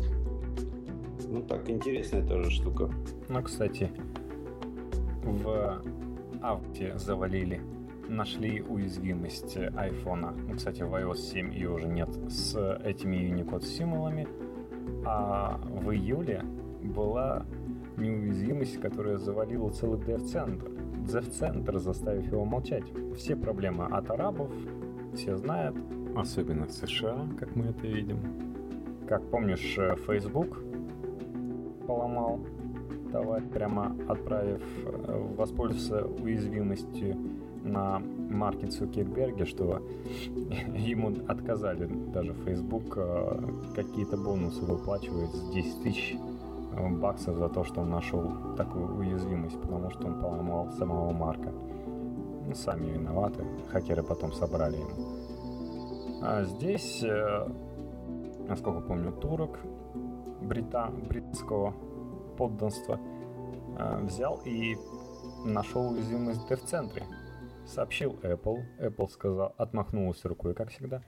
Ну 1.27 1.41
так, 1.41 1.67
интересная 1.67 2.25
тоже 2.25 2.51
штука. 2.51 2.89
Ну, 3.27 3.41
кстати, 3.41 3.91
в 5.23 5.81
авте 6.41 6.97
завалили, 6.97 7.59
нашли 8.07 8.61
уязвимость 8.61 9.57
айфона. 9.75 10.33
Ну, 10.47 10.55
кстати, 10.55 10.83
в 10.83 10.93
iOS 10.93 11.17
7 11.17 11.53
ее 11.53 11.71
уже 11.71 11.87
нет 11.87 12.09
с 12.29 12.55
этими 12.83 13.15
Unicode 13.15 13.65
символами. 13.65 14.27
А 15.05 15.59
в 15.65 15.91
июле 15.91 16.43
была 16.83 17.45
неуязвимость, 17.97 18.79
которая 18.79 19.17
завалила 19.17 19.69
целый 19.71 19.99
dev-центр. 19.99 20.69
Dev-центр, 21.07 21.79
заставив 21.79 22.31
его 22.31 22.45
молчать. 22.45 22.83
Все 23.17 23.35
проблемы 23.35 23.85
от 23.85 24.11
арабов, 24.11 24.51
все 25.15 25.35
знают, 25.35 25.75
особенно 26.15 26.65
в 26.65 26.71
США, 26.71 27.27
как 27.39 27.55
мы 27.55 27.65
это 27.65 27.87
видим. 27.87 28.19
Как 29.07 29.23
помнишь, 29.29 29.75
э, 29.77 29.95
Facebook 30.07 30.63
поломал 31.87 32.39
товар, 33.11 33.43
прямо 33.53 33.95
отправив, 34.07 34.61
э, 34.85 35.35
воспользоваться 35.37 36.05
уязвимостью 36.05 37.17
на 37.63 37.99
маркет 37.99 38.73
Цукерберге, 38.73 39.45
что 39.45 39.81
ему 40.75 41.13
отказали 41.27 41.85
даже 42.13 42.33
Facebook 42.45 42.97
э, 42.97 43.41
какие-то 43.75 44.17
бонусы 44.17 44.61
выплачивает 44.65 45.29
с 45.31 45.49
10 45.53 45.83
тысяч 45.83 46.15
баксов 46.99 47.37
за 47.37 47.49
то, 47.49 47.63
что 47.63 47.81
он 47.81 47.91
нашел 47.91 48.31
такую 48.57 48.95
уязвимость, 48.97 49.59
потому 49.61 49.91
что 49.91 50.07
он 50.07 50.19
поломал 50.19 50.71
самого 50.71 51.11
Марка. 51.11 51.51
Ну, 52.47 52.55
сами 52.55 52.91
виноваты. 52.91 53.43
Хакеры 53.71 54.03
потом 54.03 54.33
собрали 54.33 54.77
ему. 54.77 55.12
А 56.25 56.45
здесь, 56.45 57.03
э, 57.03 57.47
насколько 58.47 58.79
помню, 58.79 59.11
турок 59.11 59.59
брита, 60.41 60.89
британского 60.89 61.71
подданства 62.37 62.97
э, 63.77 63.99
взял 64.03 64.39
и 64.45 64.77
нашел 65.43 65.91
уязвимость 65.91 66.49
в 66.49 66.65
центре. 66.65 67.03
Сообщил 67.65 68.13
Apple. 68.23 68.61
Apple 68.79 69.09
сказал, 69.09 69.53
отмахнулась 69.57 70.23
рукой, 70.23 70.53
как 70.53 70.69
всегда. 70.69 71.01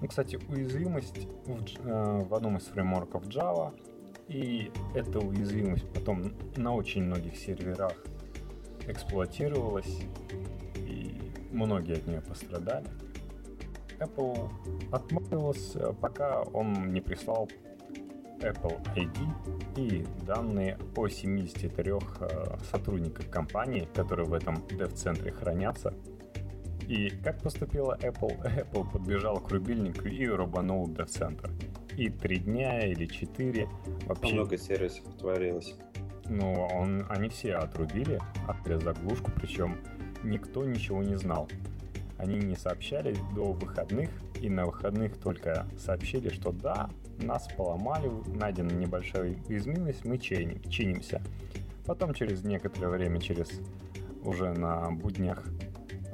Ну, 0.00 0.06
кстати, 0.06 0.38
уязвимость 0.48 1.26
в, 1.46 1.86
э, 1.86 2.22
в 2.22 2.32
одном 2.32 2.56
из 2.56 2.66
фреймворков 2.66 3.24
Java, 3.24 3.74
и 4.28 4.70
эта 4.94 5.18
уязвимость 5.18 5.92
потом 5.92 6.32
на 6.56 6.76
очень 6.76 7.02
многих 7.02 7.36
серверах 7.36 7.96
эксплуатировалась, 8.86 10.04
и 10.76 11.20
многие 11.50 11.96
от 11.96 12.06
нее 12.06 12.20
пострадали. 12.20 12.86
Apple 14.00 14.50
отмазывался, 14.90 15.92
пока 15.92 16.42
он 16.42 16.92
не 16.92 17.00
прислал 17.00 17.48
Apple 18.40 18.80
ID 18.96 19.18
и 19.76 20.06
данные 20.24 20.78
о 20.96 21.08
73 21.08 21.92
э, 21.92 21.98
сотрудниках 22.70 23.28
компании, 23.30 23.86
которые 23.94 24.26
в 24.26 24.32
этом 24.32 24.66
дев-центре 24.68 25.30
хранятся. 25.30 25.94
И 26.88 27.10
как 27.22 27.40
поступила 27.42 27.96
Apple? 28.00 28.42
Apple 28.72 28.90
подбежал 28.90 29.38
к 29.38 29.50
рубильнику 29.50 30.08
и 30.08 30.26
рубанул 30.26 30.88
дев-центр. 30.88 31.50
и 31.96 32.08
три 32.08 32.38
дня, 32.38 32.86
или 32.86 33.06
четыре. 33.06 33.68
Вообще... 34.06 34.34
Много 34.34 34.56
сервисов 34.56 35.04
творилось. 35.16 35.76
Ну, 36.28 36.68
он, 36.72 37.04
они 37.08 37.28
все 37.28 37.54
отрубили, 37.56 38.20
открыли 38.48 38.80
заглушку, 38.80 39.30
причем 39.32 39.78
никто 40.22 40.64
ничего 40.64 41.02
не 41.02 41.16
знал. 41.16 41.48
Они 42.20 42.36
не 42.36 42.54
сообщали 42.54 43.16
до 43.34 43.52
выходных, 43.52 44.10
и 44.42 44.50
на 44.50 44.66
выходных 44.66 45.16
только 45.16 45.66
сообщили, 45.78 46.28
что 46.28 46.52
да, 46.52 46.90
нас 47.18 47.48
поломали, 47.56 48.10
найдена 48.26 48.72
небольшая 48.72 49.38
уязвимость, 49.48 50.04
мы 50.04 50.18
чиним, 50.18 50.62
чинимся. 50.68 51.22
Потом 51.86 52.12
через 52.12 52.44
некоторое 52.44 52.88
время, 52.88 53.20
через 53.20 53.48
уже 54.22 54.52
на 54.52 54.90
буднях 54.90 55.42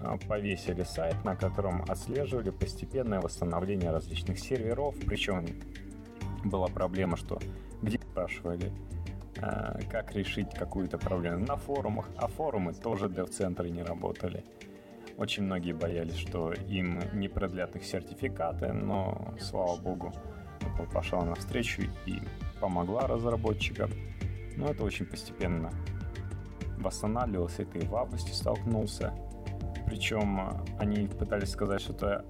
а, 0.01 0.17
повесили 0.29 0.85
сайт, 0.85 1.25
на 1.25 1.35
котором 1.35 1.83
отслеживали 1.89 2.51
постепенное 2.51 3.21
восстановление 3.21 3.91
различных 3.91 4.39
серверов. 4.39 4.95
Причем 5.07 5.45
была 6.45 6.69
проблема, 6.69 7.17
что 7.17 7.41
где 7.83 7.99
спрашивали, 7.99 8.71
а, 9.43 9.81
как 9.91 10.15
решить 10.15 10.55
какую-то 10.55 10.99
проблему 10.99 11.45
на 11.45 11.57
форумах, 11.57 12.09
а 12.17 12.29
форумы 12.29 12.75
тоже 12.75 13.09
дев-центры 13.09 13.71
не 13.71 13.83
работали. 13.83 14.45
Очень 15.17 15.45
многие 15.45 15.73
боялись, 15.73 16.17
что 16.17 16.53
им 16.69 17.01
не 17.15 17.29
продлят 17.29 17.75
их 17.75 17.85
сертификаты, 17.85 18.73
но, 18.73 19.35
слава 19.41 19.77
богу, 19.77 20.13
Apple 20.61 20.93
пошла 20.93 21.25
навстречу 21.25 21.83
и 22.05 22.21
помогла 22.61 23.07
разработчикам. 23.07 23.91
Но 24.57 24.71
это 24.71 24.85
очень 24.85 25.07
постепенно 25.07 25.71
восстанавливалось. 26.79 27.59
Это 27.59 27.79
и 27.79 27.87
в 27.87 27.97
августе 27.97 28.35
столкнулся. 28.35 29.15
Причем 29.87 30.41
э, 30.41 30.65
они 30.79 31.07
пытались 31.07 31.51
сказать, 31.51 31.81
что 31.81 31.93
это 31.93 32.25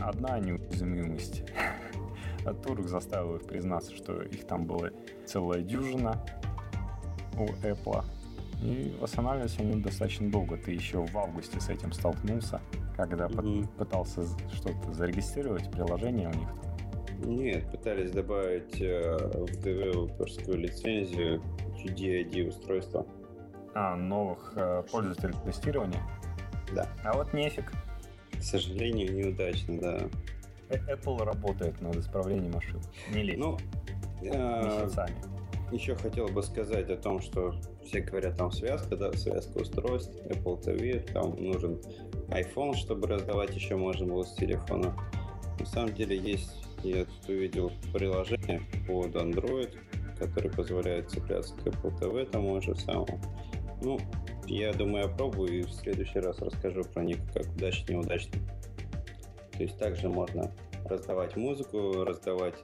одна 0.00 0.38
неуязвимость. 0.38 1.44
А 2.44 2.54
Турк 2.54 2.86
заставил 2.86 3.34
их 3.34 3.46
признаться, 3.46 3.94
что 3.94 4.22
их 4.22 4.46
там 4.46 4.64
было 4.64 4.90
целая 5.26 5.60
дюжина 5.60 6.24
у 7.36 7.46
Apple. 7.62 8.04
И 8.62 8.96
восстанавливались 9.00 9.58
они 9.58 9.80
достаточно 9.80 10.30
долго. 10.30 10.56
Ты 10.56 10.72
еще 10.72 11.04
в 11.04 11.16
августе 11.16 11.60
с 11.60 11.68
этим 11.68 11.92
столкнулся, 11.92 12.60
когда 12.96 13.26
mm-hmm. 13.26 13.68
пытался 13.76 14.24
что-то 14.52 14.92
зарегистрировать, 14.92 15.70
приложение 15.70 16.28
у 16.28 16.32
них 16.32 16.48
там. 16.48 16.68
Нет, 17.30 17.70
пытались 17.70 18.10
добавить 18.10 18.80
э, 18.80 19.16
в 19.16 19.60
девелоперскую 19.60 20.58
лицензию 20.58 21.42
UDID 21.84 22.48
устройства. 22.48 23.06
А, 23.74 23.96
новых 23.96 24.52
э, 24.56 24.82
пользователей 24.90 25.34
тестирования? 25.44 26.02
Да. 26.74 26.88
А 27.04 27.14
вот 27.14 27.32
нефиг. 27.32 27.72
К 28.32 28.42
сожалению, 28.42 29.12
неудачно, 29.12 29.80
да. 29.80 29.98
Э, 30.68 30.94
Apple 30.94 31.24
работает 31.24 31.80
над 31.80 31.96
исправлением 31.96 32.56
ошибок. 32.56 32.82
Не 33.10 33.22
лезет. 33.22 33.40
Ну, 33.40 33.58
э, 34.22 34.64
месяцами. 34.64 35.37
Еще 35.70 35.94
хотел 35.94 36.28
бы 36.28 36.42
сказать 36.42 36.88
о 36.88 36.96
том, 36.96 37.20
что 37.20 37.54
все 37.84 38.00
говорят, 38.00 38.36
там 38.38 38.50
связка, 38.50 38.96
да, 38.96 39.12
связка 39.12 39.58
устройств, 39.58 40.16
Apple 40.24 40.62
TV, 40.62 41.12
там 41.12 41.36
нужен 41.36 41.78
iPhone, 42.28 42.74
чтобы 42.74 43.06
раздавать 43.06 43.54
еще 43.54 43.76
можно 43.76 44.06
было 44.06 44.22
с 44.22 44.34
телефона. 44.34 44.96
На 45.60 45.66
самом 45.66 45.94
деле 45.94 46.16
есть, 46.16 46.64
я 46.82 47.04
тут 47.04 47.28
увидел 47.28 47.70
приложение 47.92 48.62
под 48.86 49.14
Android, 49.14 49.76
которое 50.18 50.50
позволяет 50.50 51.10
цепляться 51.10 51.54
к 51.56 51.66
Apple 51.66 51.98
TV 51.98 52.24
тому 52.24 52.60
же 52.62 52.74
самому. 52.74 53.20
Ну, 53.82 53.98
я 54.46 54.72
думаю, 54.72 55.08
я 55.08 55.14
пробую 55.14 55.60
и 55.60 55.62
в 55.62 55.70
следующий 55.70 56.20
раз 56.20 56.38
расскажу 56.40 56.82
про 56.84 57.04
них, 57.04 57.18
как 57.34 57.44
удачно, 57.54 57.92
неудачно. 57.92 58.38
То 59.52 59.62
есть 59.62 59.78
также 59.78 60.08
можно 60.08 60.50
раздавать 60.86 61.36
музыку, 61.36 62.04
раздавать 62.04 62.54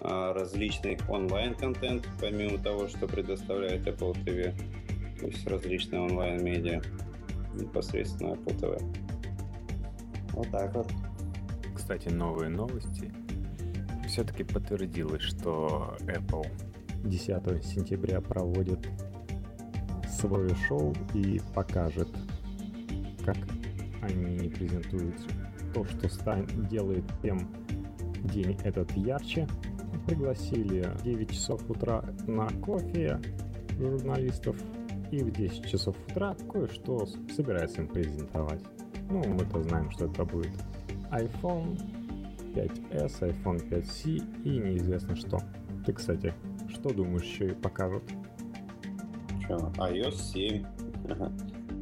различный 0.00 0.98
онлайн-контент, 1.08 2.06
помимо 2.20 2.58
того, 2.58 2.88
что 2.88 3.06
предоставляет 3.06 3.86
Apple 3.86 4.12
TV, 4.24 4.52
то 5.18 5.26
есть 5.26 5.46
различные 5.46 6.02
онлайн-медиа 6.02 6.82
непосредственно 7.54 8.34
Apple 8.34 8.58
TV. 8.58 8.94
Вот 10.32 10.50
так 10.50 10.74
вот. 10.74 10.90
Кстати, 11.74 12.08
новые 12.08 12.50
новости. 12.50 13.12
Все-таки 14.06 14.44
подтвердилось, 14.44 15.22
что 15.22 15.96
Apple 16.00 16.46
10 17.04 17.64
сентября 17.64 18.20
проводит 18.20 18.88
свое 20.08 20.54
шоу 20.68 20.94
и 21.14 21.40
покажет, 21.54 22.08
как 23.24 23.36
они 24.02 24.48
презентуют 24.48 25.16
то, 25.74 25.84
что 25.84 26.08
стан- 26.08 26.46
делает 26.70 27.04
тем 27.22 27.48
день 28.24 28.56
этот 28.64 28.90
ярче. 28.92 29.46
Пригласили 30.06 30.82
в 30.82 31.02
9 31.02 31.30
часов 31.30 31.70
утра 31.70 32.04
на 32.26 32.48
кофе 32.60 33.20
журналистов 33.78 34.56
и 35.10 35.22
в 35.22 35.30
10 35.30 35.66
часов 35.66 35.96
утра 36.08 36.36
кое-что 36.52 37.06
собирается 37.34 37.82
им 37.82 37.88
презентовать. 37.88 38.60
Ну, 39.10 39.22
мы-то 39.26 39.62
знаем, 39.62 39.90
что 39.90 40.06
это 40.06 40.24
будет 40.24 40.52
iPhone 41.10 41.78
5s, 42.54 43.20
iPhone 43.20 43.68
5c 43.68 44.42
и 44.44 44.58
неизвестно 44.58 45.16
что. 45.16 45.40
Ты, 45.86 45.92
кстати, 45.92 46.34
что 46.68 46.92
думаешь, 46.92 47.24
еще 47.24 47.48
и 47.48 47.54
покажут? 47.54 48.02
Что, 49.44 49.56
iOS 49.76 50.16
7, 50.16 50.64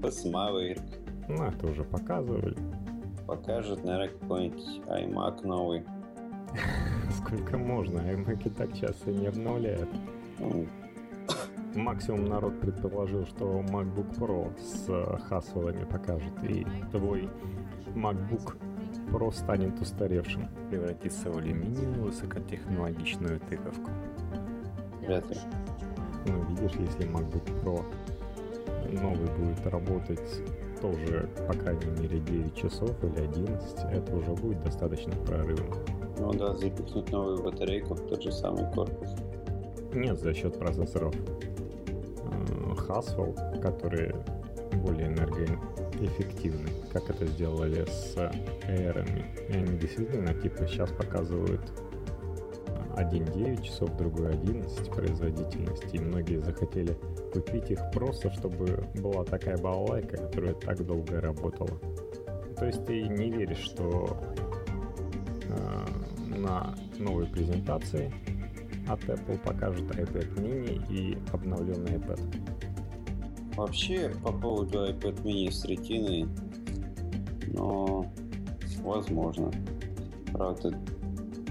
Maverick. 0.02 0.82
Ну, 1.28 1.44
это 1.44 1.66
уже 1.66 1.84
показывали. 1.84 2.56
Покажет, 3.26 3.84
наверное, 3.84 4.18
какой-нибудь 4.18 4.80
iMac 4.86 5.46
новый. 5.46 5.84
Сколько 7.18 7.58
можно? 7.58 7.98
iMac 7.98 8.50
так 8.56 8.72
часто 8.74 9.10
не 9.10 9.26
обновляют. 9.26 9.88
Максимум 11.74 12.26
народ 12.26 12.60
предположил, 12.60 13.24
что 13.26 13.60
MacBook 13.60 14.18
Pro 14.18 14.52
с 14.58 14.88
Haswell 14.88 15.86
покажет, 15.86 16.32
и 16.44 16.66
твой 16.90 17.30
MacBook 17.94 18.56
Pro 19.10 19.32
станет 19.32 19.80
устаревшим, 19.80 20.48
превратится 20.68 21.30
в 21.30 21.38
алюминиевую 21.38 22.06
высокотехнологичную 22.06 23.40
тыковку. 23.40 23.90
Вряд 25.00 25.28
ли. 25.30 25.36
Ну, 26.26 26.44
видишь, 26.50 26.76
если 26.78 27.08
MacBook 27.08 27.62
Pro 27.62 27.84
новый 28.92 29.30
будет 29.38 29.66
работать 29.66 30.42
тоже, 30.82 31.30
по 31.46 31.54
крайней 31.54 31.86
мере, 32.00 32.18
9 32.18 32.54
часов 32.54 32.90
или 33.04 33.24
11, 33.24 33.78
это 33.92 34.16
уже 34.16 34.32
будет 34.32 34.62
достаточно 34.64 35.12
прорывом. 35.24 35.72
Ну 36.18 36.32
да, 36.32 36.54
запихнуть 36.54 37.10
новую 37.10 37.42
батарейку 37.42 37.94
в 37.94 38.06
тот 38.08 38.22
же 38.22 38.32
самый 38.32 38.70
корпус. 38.72 39.14
Нет, 39.94 40.18
за 40.18 40.34
счет 40.34 40.58
процессоров 40.58 41.14
Haswell, 42.88 43.60
которые 43.60 44.14
более 44.82 45.06
энергоэффективны, 45.06 46.68
как 46.92 47.08
это 47.10 47.26
сделали 47.26 47.84
с 47.84 48.16
Air. 48.16 49.06
И 49.48 49.52
они 49.52 49.78
действительно 49.78 50.34
типа 50.34 50.66
сейчас 50.66 50.90
показывают 50.90 51.60
один 52.96 53.24
9 53.24 53.62
часов, 53.64 53.96
другой 53.96 54.30
11 54.30 54.90
производительности. 54.90 55.96
И 55.96 56.00
многие 56.00 56.38
захотели 56.38 56.96
купить 57.32 57.70
их 57.70 57.80
просто, 57.92 58.30
чтобы 58.32 58.84
была 58.94 59.24
такая 59.24 59.58
балалайка, 59.58 60.16
которая 60.16 60.54
так 60.54 60.84
долго 60.84 61.20
работала. 61.20 61.78
То 62.56 62.66
есть 62.66 62.84
ты 62.86 63.02
не 63.02 63.30
веришь, 63.30 63.58
что 63.58 64.16
э, 65.48 66.36
на 66.36 66.74
новой 66.98 67.26
презентации 67.26 68.12
от 68.88 69.00
Apple 69.04 69.38
покажут 69.38 69.90
iPad 69.90 70.34
mini 70.36 70.82
и 70.90 71.18
обновленный 71.32 71.96
iPad. 71.96 72.20
Вообще, 73.56 74.10
по 74.22 74.32
поводу 74.32 74.86
iPad 74.86 75.22
mini 75.22 75.50
с 75.50 75.64
ретиной, 75.64 76.26
но 77.48 78.06
возможно. 78.82 79.50
Правда, 80.32 80.78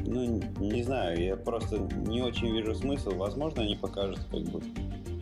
ну, 0.05 0.41
не 0.59 0.83
знаю, 0.83 1.21
я 1.23 1.35
просто 1.35 1.77
не 1.77 2.21
очень 2.21 2.55
вижу 2.55 2.75
смысл. 2.75 3.11
Возможно, 3.11 3.63
они 3.63 3.75
покажут, 3.75 4.19
как 4.31 4.41
бы, 4.43 4.61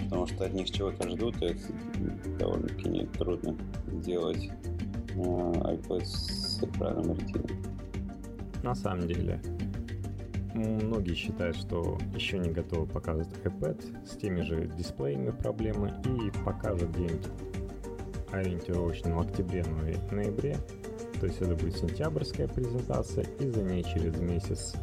потому 0.04 0.28
что 0.28 0.46
от 0.46 0.54
них 0.54 0.70
чего-то 0.72 1.10
ждут, 1.10 1.42
и 1.42 1.46
это 1.46 1.62
довольно-таки 2.40 2.90
не 2.90 3.06
трудно 3.06 3.56
сделать 3.88 4.50
э, 5.16 5.20
iPad 5.20 6.06
с 6.06 6.64
экраном 6.64 7.12
Retina. 7.12 7.52
На 8.64 8.76
самом 8.76 9.08
деле, 9.08 9.40
многие 10.54 11.14
считают, 11.14 11.56
что 11.56 11.98
еще 12.14 12.40
не 12.40 12.50
готовы 12.50 12.88
показывать 12.88 13.30
iPad 13.44 14.06
с 14.06 14.18
теми 14.18 14.42
же 14.42 14.68
дисплеями 14.78 15.32
проблемы 15.32 15.94
и 16.06 16.32
покажут 16.44 16.90
где-нибудь 16.90 17.28
ориентировочно 18.32 19.16
в 19.16 19.22
октябре-ноябре 19.22 20.58
то 21.20 21.26
есть 21.26 21.42
это 21.42 21.56
будет 21.56 21.76
сентябрьская 21.76 22.48
презентация, 22.48 23.26
и 23.40 23.50
за 23.50 23.62
ней 23.62 23.84
через 23.84 24.16
месяц 24.18 24.74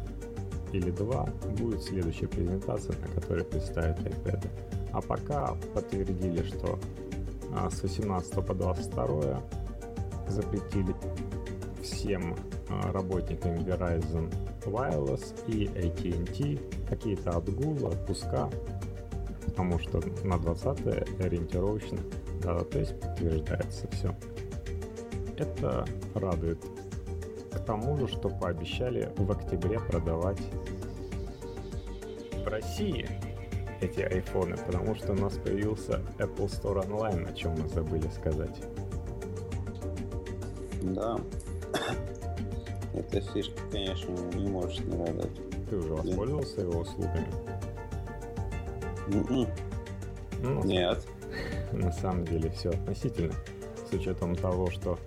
или 0.71 0.91
два 0.91 1.25
будет 1.57 1.81
следующая 1.81 2.27
презентация, 2.27 2.95
на 2.99 3.21
которой 3.21 3.43
представят 3.43 3.99
iPad. 3.99 4.47
А 4.91 5.01
пока 5.01 5.55
подтвердили, 5.73 6.43
что 6.43 6.79
а, 7.55 7.69
с 7.69 7.81
18 7.81 8.33
по 8.45 8.53
22 8.53 9.41
запретили 10.27 10.95
всем 11.81 12.35
а, 12.69 12.91
работникам 12.91 13.55
Verizon 13.55 14.31
Wireless 14.65 15.33
и 15.47 15.65
AT&T, 15.65 16.87
какие-то 16.89 17.31
отгулы, 17.31 17.87
отпуска, 17.87 18.49
потому 19.45 19.79
что 19.79 20.01
на 20.23 20.37
20 20.37 21.21
ориентировочно 21.21 21.99
да, 22.41 22.59
то 22.63 22.79
есть 22.79 22.99
подтверждается 22.99 23.87
все. 23.91 24.15
Это 25.37 25.85
радует. 26.15 26.59
К 27.51 27.59
тому 27.59 27.97
же, 27.97 28.07
что 28.07 28.29
пообещали 28.29 29.11
в 29.17 29.31
октябре 29.31 29.79
продавать 29.79 30.41
в 32.43 32.47
России 32.47 33.07
эти 33.81 34.01
айфоны, 34.01 34.57
потому 34.57 34.95
что 34.95 35.11
у 35.11 35.15
нас 35.15 35.33
появился 35.37 36.01
Apple 36.17 36.47
Store 36.47 36.87
Online, 36.87 37.29
о 37.29 37.33
чем 37.33 37.51
мы 37.51 37.67
забыли 37.67 38.07
сказать. 38.09 38.61
Да. 40.81 41.17
Эта 42.93 43.21
фишка, 43.21 43.61
конечно, 43.71 44.11
не 44.35 44.47
может 44.47 44.85
не 44.85 44.97
радовать. 44.97 45.39
Ты 45.69 45.75
уже 45.75 45.93
воспользовался 45.93 46.61
его 46.61 46.79
услугами? 46.79 47.27
Mm-mm. 49.07 49.47
Ну, 50.41 50.63
Нет. 50.63 51.05
На 51.71 51.91
самом 51.91 52.25
деле 52.25 52.49
все 52.49 52.69
относительно. 52.69 53.33
С 53.89 53.93
учетом 53.93 54.35
того, 54.35 54.69
что 54.71 54.97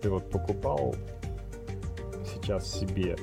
ты 0.00 0.10
вот 0.10 0.30
покупал 0.30 0.94
сейчас 2.24 2.70
себе 2.70 3.16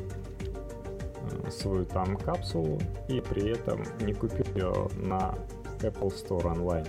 свою 1.49 1.85
там 1.85 2.17
капсулу 2.17 2.79
и 3.07 3.21
при 3.21 3.51
этом 3.51 3.83
не 4.01 4.13
купил 4.13 4.45
ее 4.55 4.73
на 4.97 5.35
Apple 5.79 6.13
Store 6.13 6.45
онлайн. 6.45 6.85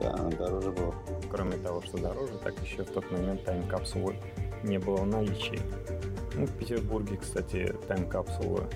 Да, 0.00 0.14
она 0.14 0.30
дороже 0.30 0.70
была. 0.70 0.94
Кроме 1.30 1.56
того, 1.58 1.80
что 1.82 1.98
дороже, 1.98 2.32
так 2.42 2.54
еще 2.62 2.84
в 2.84 2.90
тот 2.90 3.10
момент 3.10 3.44
тайм-капсулы 3.44 4.16
не 4.64 4.78
было 4.78 4.96
в 4.96 5.06
наличии. 5.06 5.60
Ну, 6.34 6.46
в 6.46 6.52
Петербурге, 6.58 7.16
кстати, 7.16 7.74
тайм-капсулы 7.88 8.66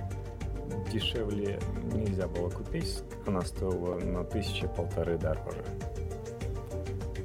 дешевле 0.93 1.59
нельзя 1.93 2.29
было 2.29 2.49
купить. 2.49 3.03
Она 3.27 3.43
стоила 3.43 3.99
на 3.99 4.25
тысячи 4.25 4.67
полторы 4.69 5.19
дороже. 5.19 5.65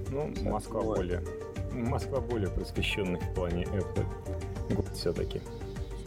Ну, 0.09 0.33
Москва 0.41 0.81
более... 0.81 1.21
Москва 1.71 2.19
более 2.19 2.49
просвещенный 2.49 3.19
в 3.19 3.33
плане 3.33 3.63
Apple. 3.63 4.05
Год 4.75 4.87
все-таки. 4.93 5.41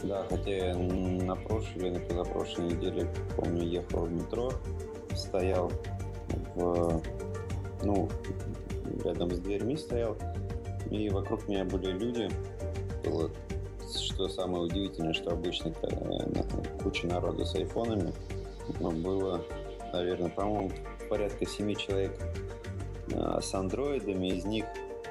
Да, 0.03 0.25
хотя 0.29 0.51
я 0.51 0.75
на 0.75 1.35
прошлой 1.35 1.89
или 1.89 1.99
позапрошлой 1.99 2.73
неделе, 2.73 3.07
помню, 3.35 3.63
ехал 3.63 4.05
в 4.05 4.11
метро, 4.11 4.51
стоял 5.15 5.71
в, 6.55 7.01
ну, 7.83 8.09
рядом 9.03 9.31
с 9.31 9.39
дверьми 9.39 9.77
стоял, 9.77 10.15
и 10.91 11.09
вокруг 11.09 11.47
меня 11.47 11.65
были 11.65 11.91
люди, 11.91 12.29
было 13.03 13.31
что 13.93 14.27
самое 14.29 14.65
удивительное, 14.65 15.13
что 15.13 15.31
обычно 15.31 15.69
э, 15.69 16.43
куча 16.83 17.07
народа 17.07 17.45
с 17.45 17.55
айфонами, 17.55 18.13
но 18.79 18.91
было, 18.91 19.41
наверное, 19.93 20.29
по-моему, 20.29 20.71
порядка 21.09 21.45
семи 21.45 21.75
человек 21.75 22.17
э, 23.11 23.39
с 23.41 23.53
андроидами, 23.53 24.27
из 24.27 24.45
них 24.45 24.65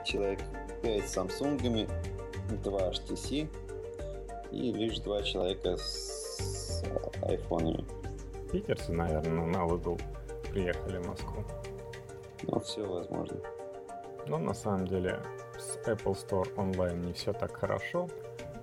человек 0.05 0.40
5 0.82 1.09
с 1.09 1.12
самсунгами, 1.12 1.88
2 2.62 2.90
HTC 2.90 3.48
и 4.52 4.72
лишь 4.72 4.98
два 5.00 5.22
человека 5.22 5.76
с 5.76 6.82
айфонами. 7.22 7.84
Питерцы, 8.52 8.92
наверное, 8.92 9.46
на 9.46 9.64
выгул 9.64 9.98
приехали 10.50 10.98
в 10.98 11.09
Москву. 11.09 11.44
Ну, 12.42 12.61
все 12.61 12.86
возможно. 12.86 13.38
Но 14.26 14.38
на 14.38 14.55
самом 14.55 14.86
деле 14.86 15.20
с 15.59 15.76
Apple 15.88 16.14
Store 16.14 16.48
онлайн 16.57 17.00
не 17.00 17.12
все 17.12 17.32
так 17.32 17.57
хорошо 17.57 18.09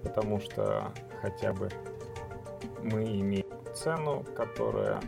потому 0.03 0.39
что 0.39 0.91
хотя 1.21 1.53
бы 1.53 1.69
мы 2.83 3.03
имеем 3.03 3.45
цену, 3.73 4.25
которая 4.35 4.99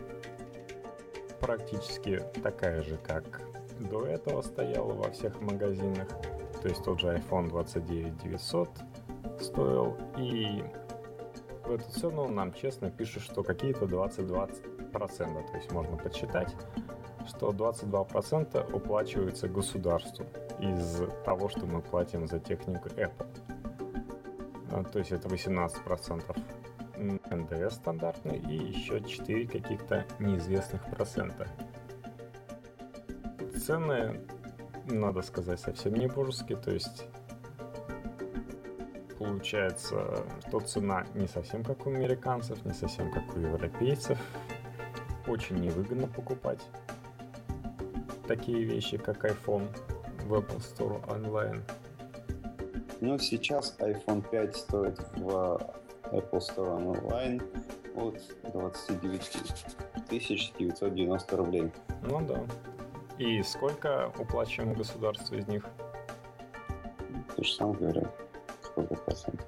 практически 1.40 2.22
такая 2.42 2.82
же, 2.82 2.96
как 2.98 3.42
до 3.80 4.06
этого 4.06 4.42
стояла 4.42 4.92
во 4.92 5.10
всех 5.10 5.40
магазинах. 5.40 6.08
То 6.62 6.68
есть 6.68 6.84
тот 6.84 7.00
же 7.00 7.08
iPhone 7.08 7.48
29 7.48 8.16
900 8.22 8.68
стоил, 9.40 9.96
и 10.16 10.62
в 11.64 11.72
эту 11.72 11.90
цену 11.90 12.28
нам 12.28 12.52
честно 12.52 12.90
пишут, 12.90 13.22
что 13.22 13.42
какие-то 13.42 13.86
20-20%. 13.86 14.92
То 14.92 15.56
есть 15.56 15.72
можно 15.72 15.96
подсчитать, 15.96 16.54
что 17.26 17.50
22% 17.50 18.72
уплачивается 18.72 19.48
государству 19.48 20.26
из 20.60 21.02
того, 21.24 21.48
что 21.48 21.66
мы 21.66 21.80
платим 21.82 22.26
за 22.26 22.38
технику 22.38 22.88
Apple. 22.90 23.26
А, 24.70 24.84
то 24.84 24.98
есть 24.98 25.12
это 25.12 25.28
18% 25.28 26.36
НДС 26.96 27.74
стандартный 27.74 28.38
и 28.38 28.56
еще 28.56 29.00
4 29.00 29.46
каких-то 29.46 30.06
неизвестных 30.18 30.84
процента. 30.90 31.48
Цены, 33.64 34.20
надо 34.90 35.22
сказать, 35.22 35.58
совсем 35.58 35.94
не 35.94 36.06
божеские, 36.06 36.58
то 36.58 36.70
есть 36.70 37.06
получается, 39.18 40.22
что 40.46 40.60
цена 40.60 41.06
не 41.14 41.26
совсем 41.26 41.64
как 41.64 41.86
у 41.86 41.90
американцев, 41.90 42.62
не 42.66 42.74
совсем 42.74 43.10
как 43.10 43.34
у 43.34 43.40
европейцев. 43.40 44.18
Очень 45.26 45.60
невыгодно 45.60 46.06
покупать 46.08 46.60
такие 48.28 48.64
вещи, 48.64 48.98
как 48.98 49.24
iPhone 49.24 49.66
в 50.26 50.34
Apple 50.34 50.58
Store 50.58 51.10
онлайн. 51.10 51.64
Но 53.00 53.16
сейчас 53.16 53.76
iPhone 53.78 54.28
5 54.28 54.56
стоит 54.56 55.00
в 55.16 55.58
Apple 56.12 56.40
Store 56.40 56.76
онлайн 56.76 57.40
от 57.96 58.20
29 58.52 60.10
990 60.10 61.36
рублей. 61.38 61.72
Ну 62.02 62.20
да. 62.26 62.44
И 63.18 63.42
сколько 63.42 64.12
уплачиваем 64.18 64.74
государство 64.74 65.34
из 65.34 65.46
них? 65.46 65.64
Ты 67.36 67.44
же 67.44 67.52
сам 67.52 67.72
говорил, 67.72 68.08
сколько 68.62 68.94
процентов. 68.94 69.46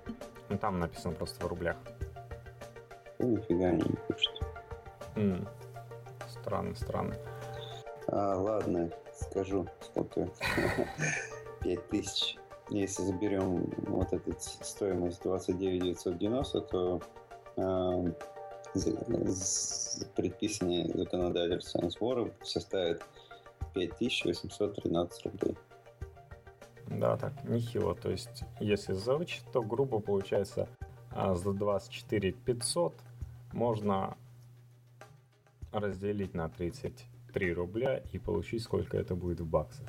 Ну 0.49 0.59
там 0.59 0.79
написано 0.79 1.15
просто 1.15 1.45
в 1.45 1.49
рублях. 1.49 1.77
Ну, 3.19 3.37
нифига 3.37 3.69
они 3.69 3.83
не 3.83 3.97
пишут. 4.09 4.43
Mm. 5.15 5.49
Странно, 6.29 6.75
странно. 6.77 7.17
А, 8.09 8.37
ладно, 8.37 8.91
скажу, 9.15 9.67
сколько. 9.81 10.29
Пять 11.61 11.89
тысяч 11.89 12.39
если 12.71 13.03
заберем 13.03 13.73
вот 13.87 14.13
эту 14.13 14.35
стоимость 14.39 15.23
29 15.23 15.83
990, 15.83 16.61
то 16.63 17.01
э, 17.57 18.05
предписанные 20.17 20.89
законодательством 20.93 21.91
сборы 21.91 22.33
составит 22.43 23.03
5813 23.77 25.27
рублей. 25.27 25.57
Да, 26.89 27.17
так, 27.17 27.45
нехило. 27.45 27.95
То 27.95 28.11
есть, 28.11 28.45
если 28.59 28.95
за 28.95 29.17
вычет, 29.17 29.45
то 29.53 29.61
грубо 29.61 30.01
получается 30.01 30.69
а, 31.11 31.35
за 31.35 31.53
24 31.53 32.33
500 32.33 32.95
можно 33.53 34.17
разделить 35.73 36.33
на 36.33 36.49
33 36.49 37.53
рубля 37.53 37.99
и 38.13 38.19
получить, 38.19 38.63
сколько 38.63 38.97
это 38.97 39.15
будет 39.15 39.41
в 39.41 39.47
баксах. 39.47 39.89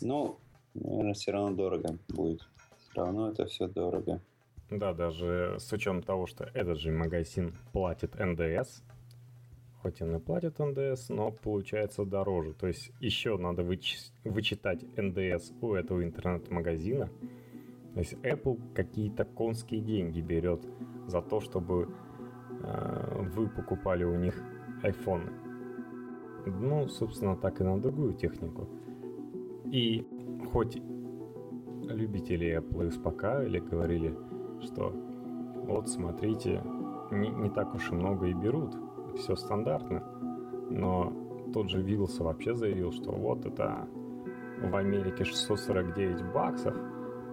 Ну, 0.00 0.38
наверное, 0.74 1.14
все 1.14 1.30
равно 1.30 1.54
дорого 1.54 1.96
будет. 2.08 2.48
Все 2.78 2.92
равно 2.94 3.30
это 3.30 3.46
все 3.46 3.68
дорого. 3.68 4.20
Да, 4.68 4.94
даже 4.94 5.56
с 5.58 5.72
учетом 5.72 6.02
того, 6.02 6.26
что 6.26 6.44
этот 6.54 6.78
же 6.78 6.90
магазин 6.90 7.56
платит 7.72 8.14
НДС, 8.18 8.82
хоть 9.82 10.00
и 10.00 10.18
платит 10.18 10.58
НДС, 10.58 11.08
но 11.08 11.30
получается 11.30 12.04
дороже. 12.04 12.52
То 12.54 12.66
есть 12.66 12.92
еще 13.00 13.36
надо 13.36 13.62
выч- 13.62 14.12
вычитать 14.24 14.84
НДС 14.96 15.52
у 15.60 15.74
этого 15.74 16.04
интернет-магазина. 16.04 17.08
То 17.94 18.00
есть 18.00 18.14
Apple 18.22 18.60
какие-то 18.74 19.24
конские 19.24 19.80
деньги 19.80 20.20
берет 20.20 20.66
за 21.06 21.22
то, 21.22 21.40
чтобы 21.40 21.88
э, 22.62 23.22
вы 23.34 23.48
покупали 23.48 24.04
у 24.04 24.16
них 24.16 24.40
iPhone. 24.82 25.32
Ну, 26.46 26.88
собственно, 26.88 27.36
так 27.36 27.60
и 27.60 27.64
на 27.64 27.80
другую 27.80 28.14
технику. 28.14 28.68
И 29.72 30.06
хоть 30.52 30.76
любители 31.82 32.58
Apple 32.58 32.88
успокаивали, 32.88 33.58
говорили, 33.58 34.16
что 34.60 34.92
вот 35.66 35.88
смотрите, 35.88 36.62
не, 37.10 37.28
не 37.28 37.50
так 37.50 37.74
уж 37.74 37.90
и 37.90 37.94
много 37.94 38.26
и 38.26 38.34
берут, 38.34 38.74
все 39.16 39.36
стандартно. 39.36 40.02
Но 40.70 41.12
тот 41.52 41.68
же 41.68 41.82
Вилса 41.82 42.24
вообще 42.24 42.54
заявил, 42.54 42.92
что 42.92 43.12
вот 43.12 43.46
это 43.46 43.88
в 44.62 44.76
Америке 44.76 45.24
649 45.24 46.32
баксов, 46.32 46.74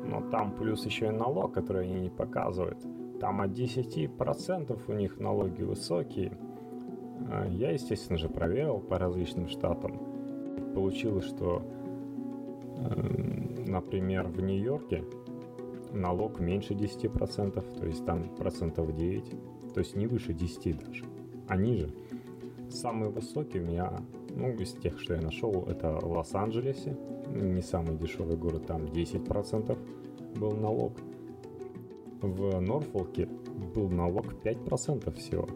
но 0.04 0.22
там 0.30 0.54
плюс 0.54 0.86
еще 0.86 1.08
и 1.08 1.12
налог, 1.12 1.54
который 1.54 1.86
они 1.86 2.00
не 2.00 2.10
показывают. 2.10 2.80
Там 3.20 3.42
от 3.42 3.52
10% 3.52 4.82
у 4.88 4.94
них 4.94 5.20
налоги 5.20 5.64
высокие. 5.64 6.38
А 7.30 7.46
я, 7.48 7.72
естественно 7.72 8.18
же, 8.18 8.30
проверил 8.30 8.80
по 8.80 8.98
различным 8.98 9.48
штатам. 9.48 10.00
Получилось, 10.74 11.26
что 11.26 11.64
Эм, 12.78 13.66
например, 13.66 14.28
в 14.28 14.40
Нью-Йорке 14.40 15.04
налог 15.92 16.40
меньше 16.40 16.74
10%, 16.74 17.80
то 17.80 17.86
есть 17.86 18.06
там 18.06 18.30
процентов 18.36 18.96
9, 18.96 19.74
то 19.74 19.80
есть 19.80 19.96
не 19.96 20.06
выше 20.06 20.34
10 20.34 20.86
даже, 20.86 21.06
а 21.48 21.56
ниже. 21.56 21.90
Самый 22.70 23.10
высокий 23.10 23.60
у 23.60 23.64
меня, 23.64 24.02
ну, 24.36 24.52
из 24.52 24.74
тех, 24.74 25.00
что 25.00 25.16
я 25.16 25.22
нашел, 25.22 25.66
это 25.68 26.00
в 26.02 26.12
Лос-Анджелесе, 26.12 26.98
не 27.34 27.62
самый 27.62 27.98
дешевый 27.98 28.38
город, 28.38 28.66
там 28.68 28.84
10% 28.86 29.78
был 30.38 30.52
налог. 30.52 30.94
В 32.22 32.60
Норфолке 32.60 33.28
был 33.76 33.90
налог 33.90 34.26
5% 34.44 35.14
всего, 35.16 35.48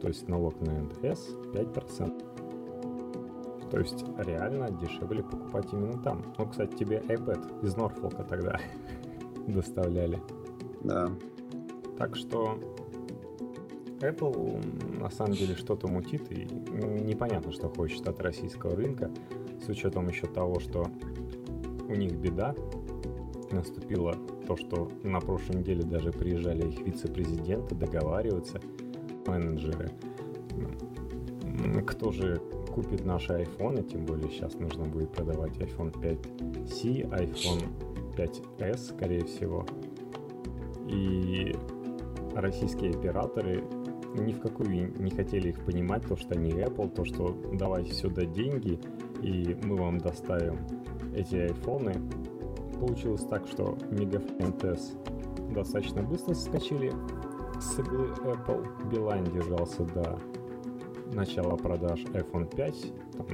то 0.00 0.08
есть 0.08 0.28
налог 0.28 0.60
на 0.60 0.82
НДС 0.82 1.34
5%. 1.52 2.26
То 3.70 3.78
есть 3.78 4.04
реально 4.18 4.70
дешевле 4.70 5.22
покупать 5.22 5.72
именно 5.72 6.02
там. 6.02 6.24
Ну, 6.36 6.46
кстати, 6.46 6.74
тебе 6.74 6.98
iPad 7.06 7.64
из 7.64 7.76
Норфолка 7.76 8.24
тогда 8.24 8.58
доставляли. 9.46 10.20
Да. 10.82 11.08
Так 11.96 12.16
что 12.16 12.58
Apple 14.00 14.98
на 14.98 15.10
самом 15.10 15.32
деле 15.34 15.54
что-то 15.54 15.88
мутит 15.88 16.30
и 16.32 16.44
непонятно, 16.44 17.52
что 17.52 17.68
хочет 17.68 18.06
от 18.08 18.20
российского 18.20 18.74
рынка, 18.76 19.10
с 19.64 19.68
учетом 19.68 20.08
еще 20.08 20.26
того, 20.26 20.60
что 20.60 20.86
у 21.88 21.94
них 21.94 22.12
беда. 22.12 22.54
Наступила 23.50 24.14
то, 24.46 24.56
что 24.56 24.90
на 25.02 25.20
прошлой 25.20 25.56
неделе 25.56 25.82
даже 25.82 26.12
приезжали 26.12 26.68
их 26.68 26.80
вице-президенты 26.86 27.74
договариваться, 27.74 28.60
менеджеры, 29.26 29.90
кто 31.86 32.12
же 32.12 32.40
купит 32.72 33.04
наши 33.04 33.32
айфоны, 33.32 33.82
тем 33.82 34.06
более 34.06 34.30
сейчас 34.30 34.54
нужно 34.54 34.84
будет 34.84 35.10
продавать 35.10 35.56
iPhone 35.56 35.92
5C, 36.00 37.10
iPhone 37.10 37.64
5s, 38.16 38.78
скорее 38.94 39.24
всего. 39.24 39.66
И 40.88 41.54
российские 42.34 42.90
операторы 42.90 43.64
ни 44.14 44.32
в 44.32 44.40
какую 44.40 44.92
не 45.00 45.10
хотели 45.10 45.50
их 45.50 45.64
понимать, 45.64 46.06
то, 46.06 46.16
что 46.16 46.34
они 46.34 46.50
Apple, 46.50 46.90
то, 46.90 47.04
что 47.04 47.36
давайте 47.52 47.92
сюда 47.92 48.24
деньги, 48.24 48.78
и 49.22 49.56
мы 49.62 49.76
вам 49.76 49.98
доставим 49.98 50.58
эти 51.14 51.36
айфоны. 51.36 51.94
Получилось 52.78 53.24
так, 53.24 53.46
что 53.46 53.76
Megaphone 53.90 54.72
S 54.72 54.94
достаточно 55.54 56.02
быстро 56.02 56.34
соскочили 56.34 56.92
с 57.60 57.78
иглы 57.78 58.08
Apple. 58.24 58.90
Билайн 58.90 59.24
держался 59.24 59.84
до 59.84 60.18
начала 61.12 61.56
продаж 61.56 62.00
iPhone 62.04 62.54
5. 62.54 62.92
Там, 63.16 63.26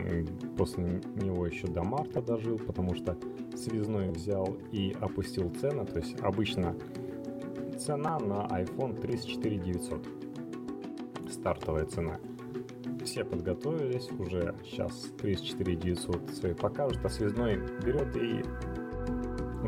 после 0.57 1.01
него 1.15 1.47
еще 1.47 1.69
до 1.69 1.83
марта 1.85 2.21
дожил, 2.21 2.59
потому 2.59 2.95
что 2.95 3.17
связной 3.55 4.11
взял 4.11 4.57
и 4.73 4.97
опустил 5.01 5.51
цену. 5.61 5.87
То 5.87 6.01
есть 6.01 6.19
обычно 6.21 6.75
цена 7.79 8.19
на 8.19 8.47
iPhone 8.47 9.01
34 9.01 9.59
900. 9.59 10.26
Стартовая 11.41 11.85
цена. 11.85 12.19
Все 13.05 13.25
подготовились, 13.25 14.09
уже 14.19 14.55
сейчас 14.65 15.11
34 15.19 15.77
900 15.77 16.31
свои 16.31 16.55
покажут, 16.55 17.05
а 17.05 17.09
связной 17.09 17.57
берет 17.85 18.17
и 18.17 18.43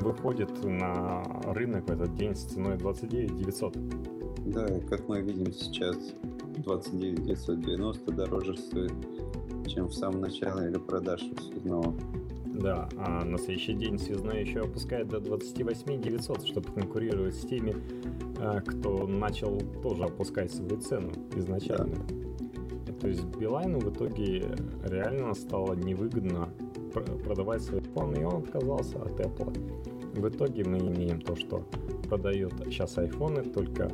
выходит 0.01 0.65
на 0.65 1.23
рынок 1.45 1.89
в 1.89 1.93
этот 1.93 2.15
день 2.15 2.35
с 2.35 2.45
ценой 2.45 2.77
29 2.79 3.37
900. 3.37 3.77
Да, 4.47 4.67
как 4.89 5.09
мы 5.09 5.21
видим 5.21 5.53
сейчас, 5.53 5.97
29 6.57 7.23
990 7.23 8.13
дороже 8.13 8.57
стоит, 8.57 8.93
чем 9.67 9.87
в 9.89 9.95
самом 9.95 10.23
начале 10.23 10.71
или 10.71 10.79
продаж 10.79 11.21
связного. 11.21 11.95
Да, 12.59 12.89
а 12.97 13.25
на 13.25 13.39
следующий 13.39 13.75
день 13.75 13.99
связной 13.99 14.43
еще 14.43 14.61
опускает 14.61 15.09
до 15.09 15.21
28 15.21 16.01
900, 16.01 16.45
чтобы 16.45 16.73
конкурировать 16.73 17.37
с 17.37 17.47
теми, 17.47 17.75
а, 18.41 18.61
кто 18.61 19.07
начал 19.07 19.61
тоже 19.81 20.05
опускать 20.05 20.53
свою 20.53 20.81
цену 20.81 21.13
изначально. 21.37 21.95
Да. 22.09 22.93
То 23.01 23.09
есть 23.09 23.25
Билайну 23.25 23.79
в 23.79 23.95
итоге 23.95 24.57
реально 24.83 25.35
стало 25.35 25.75
невыгодно 25.75 26.49
продавать 27.25 27.63
свой 27.63 27.81
iPhone, 27.81 28.21
и 28.21 28.25
он 28.25 28.43
отказался 28.43 29.03
от 29.03 29.21
Apple. 29.21 30.21
В 30.21 30.29
итоге 30.29 30.65
мы 30.65 30.79
имеем 30.79 31.21
то, 31.21 31.37
что 31.37 31.65
продает 32.09 32.53
сейчас 32.67 32.99
айфоны 32.99 33.45
только 33.45 33.93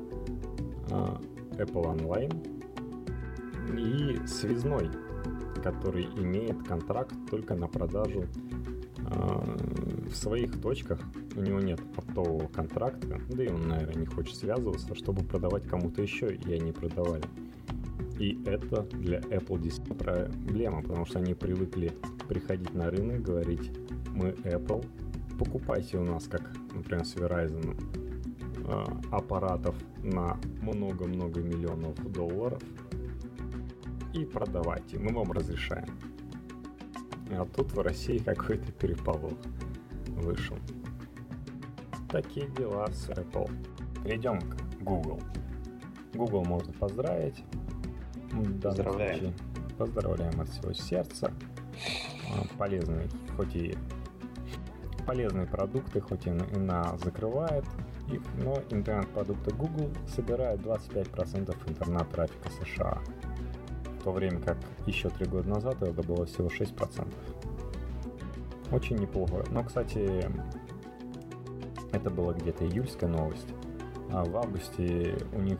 а, 0.90 1.20
Apple 1.58 1.96
Online, 1.96 2.32
и 3.78 4.26
связной, 4.26 4.88
который 5.64 6.04
имеет 6.04 6.62
контракт 6.62 7.14
только 7.30 7.54
на 7.54 7.66
продажу 7.66 8.24
э, 8.98 10.06
в 10.10 10.14
своих 10.14 10.60
точках. 10.60 11.00
У 11.36 11.40
него 11.40 11.58
нет 11.58 11.80
оптового 11.96 12.46
контракта, 12.48 13.18
да 13.30 13.42
и 13.42 13.48
он, 13.48 13.66
наверное, 13.66 14.02
не 14.02 14.06
хочет 14.06 14.36
связываться, 14.36 14.94
чтобы 14.94 15.24
продавать 15.24 15.66
кому-то 15.66 16.02
еще, 16.02 16.34
и 16.34 16.52
они 16.52 16.70
продавали. 16.70 17.24
И 18.18 18.38
это 18.44 18.82
для 18.92 19.20
Apple 19.20 19.58
действительно 19.58 19.96
проблема, 19.96 20.82
потому 20.82 21.06
что 21.06 21.18
они 21.18 21.32
привыкли 21.32 21.92
приходить 22.28 22.74
на 22.74 22.90
рынок, 22.90 23.22
говорить, 23.22 23.72
мы 24.14 24.28
Apple, 24.44 24.86
покупайте 25.38 25.96
у 25.96 26.04
нас, 26.04 26.24
как, 26.24 26.42
например, 26.74 27.06
с 27.06 27.14
Verizon, 27.14 27.74
э, 28.68 28.84
аппаратов 29.10 29.74
на 30.02 30.36
много-много 30.60 31.40
миллионов 31.40 31.94
долларов, 32.12 32.62
и 34.14 34.24
продавайте. 34.24 34.98
Мы 34.98 35.12
вам 35.12 35.32
разрешаем. 35.32 35.98
А 37.30 37.44
тут 37.44 37.72
в 37.72 37.80
России 37.80 38.18
какой-то 38.18 38.70
переполох 38.72 39.34
вышел. 40.06 40.56
Такие 42.10 42.48
дела 42.50 42.86
с 42.92 43.08
Apple. 43.10 43.50
Перейдем 44.04 44.40
к 44.40 44.82
Google. 44.82 45.20
Google 46.14 46.44
можно 46.44 46.72
поздравить. 46.72 47.44
Поздравляем. 48.62 49.18
Случае. 49.18 49.34
Поздравляем 49.76 50.40
от 50.40 50.48
всего 50.48 50.72
сердца. 50.72 51.32
А, 52.30 52.56
полезный, 52.56 53.08
хоть 53.36 53.56
и 53.56 53.76
полезные 55.06 55.46
продукты, 55.46 56.00
хоть 56.00 56.26
и 56.26 56.30
на 56.30 56.96
закрывает 56.98 57.64
их, 58.08 58.22
но 58.42 58.62
интернет-продукты 58.70 59.52
Google 59.54 59.90
собирают 60.06 60.60
25% 60.60 61.56
интернет-трафика 61.68 62.50
США 62.64 63.02
то 64.04 64.12
время 64.12 64.38
как 64.40 64.58
еще 64.86 65.08
три 65.08 65.26
года 65.26 65.48
назад 65.48 65.82
это 65.82 66.02
было 66.02 66.26
всего 66.26 66.48
6%. 66.48 67.08
Очень 68.70 68.96
неплохо. 68.96 69.44
Но, 69.50 69.64
кстати, 69.64 70.30
это 71.90 72.10
была 72.10 72.34
где-то 72.34 72.66
июльская 72.66 73.08
новость. 73.08 73.48
А 74.12 74.24
в 74.24 74.36
августе 74.36 75.16
у 75.32 75.40
них 75.40 75.58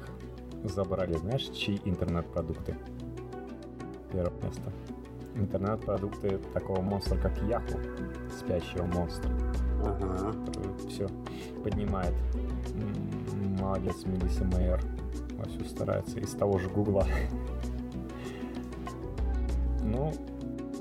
забрали, 0.64 1.16
знаешь, 1.16 1.48
чьи 1.48 1.80
интернет-продукты? 1.84 2.76
Первое 4.12 4.32
место. 4.42 4.72
Интернет-продукты 5.34 6.38
такого 6.52 6.82
монстра, 6.82 7.16
как 7.16 7.40
Яху, 7.44 7.78
спящего 8.38 8.84
монстра. 8.84 9.30
Ага. 9.82 10.32
Все 10.88 11.08
поднимает. 11.62 12.14
Молодец, 13.58 14.04
Мелисса 14.04 14.44
Мэйер. 14.44 14.80
Вовсю 15.38 15.64
старается. 15.64 16.20
Из 16.20 16.30
того 16.32 16.58
же 16.58 16.68
Гугла. 16.68 17.06
Ну, 19.84 20.12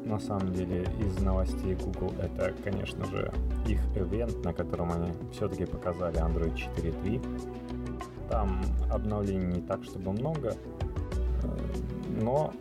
на 0.05 0.19
самом 0.19 0.53
деле, 0.53 0.83
из 0.99 1.21
новостей 1.21 1.75
Google 1.75 2.13
это, 2.21 2.53
конечно 2.63 3.05
же, 3.05 3.31
их 3.67 3.79
ивент, 3.95 4.43
на 4.43 4.53
котором 4.53 4.91
они 4.91 5.11
все-таки 5.31 5.65
показали 5.65 6.17
Android 6.17 6.55
4.3. 6.55 8.29
Там 8.29 8.61
обновлений 8.89 9.57
не 9.57 9.61
так, 9.61 9.83
чтобы 9.83 10.11
много, 10.11 10.55
э, 11.43 11.47
но 12.21 12.53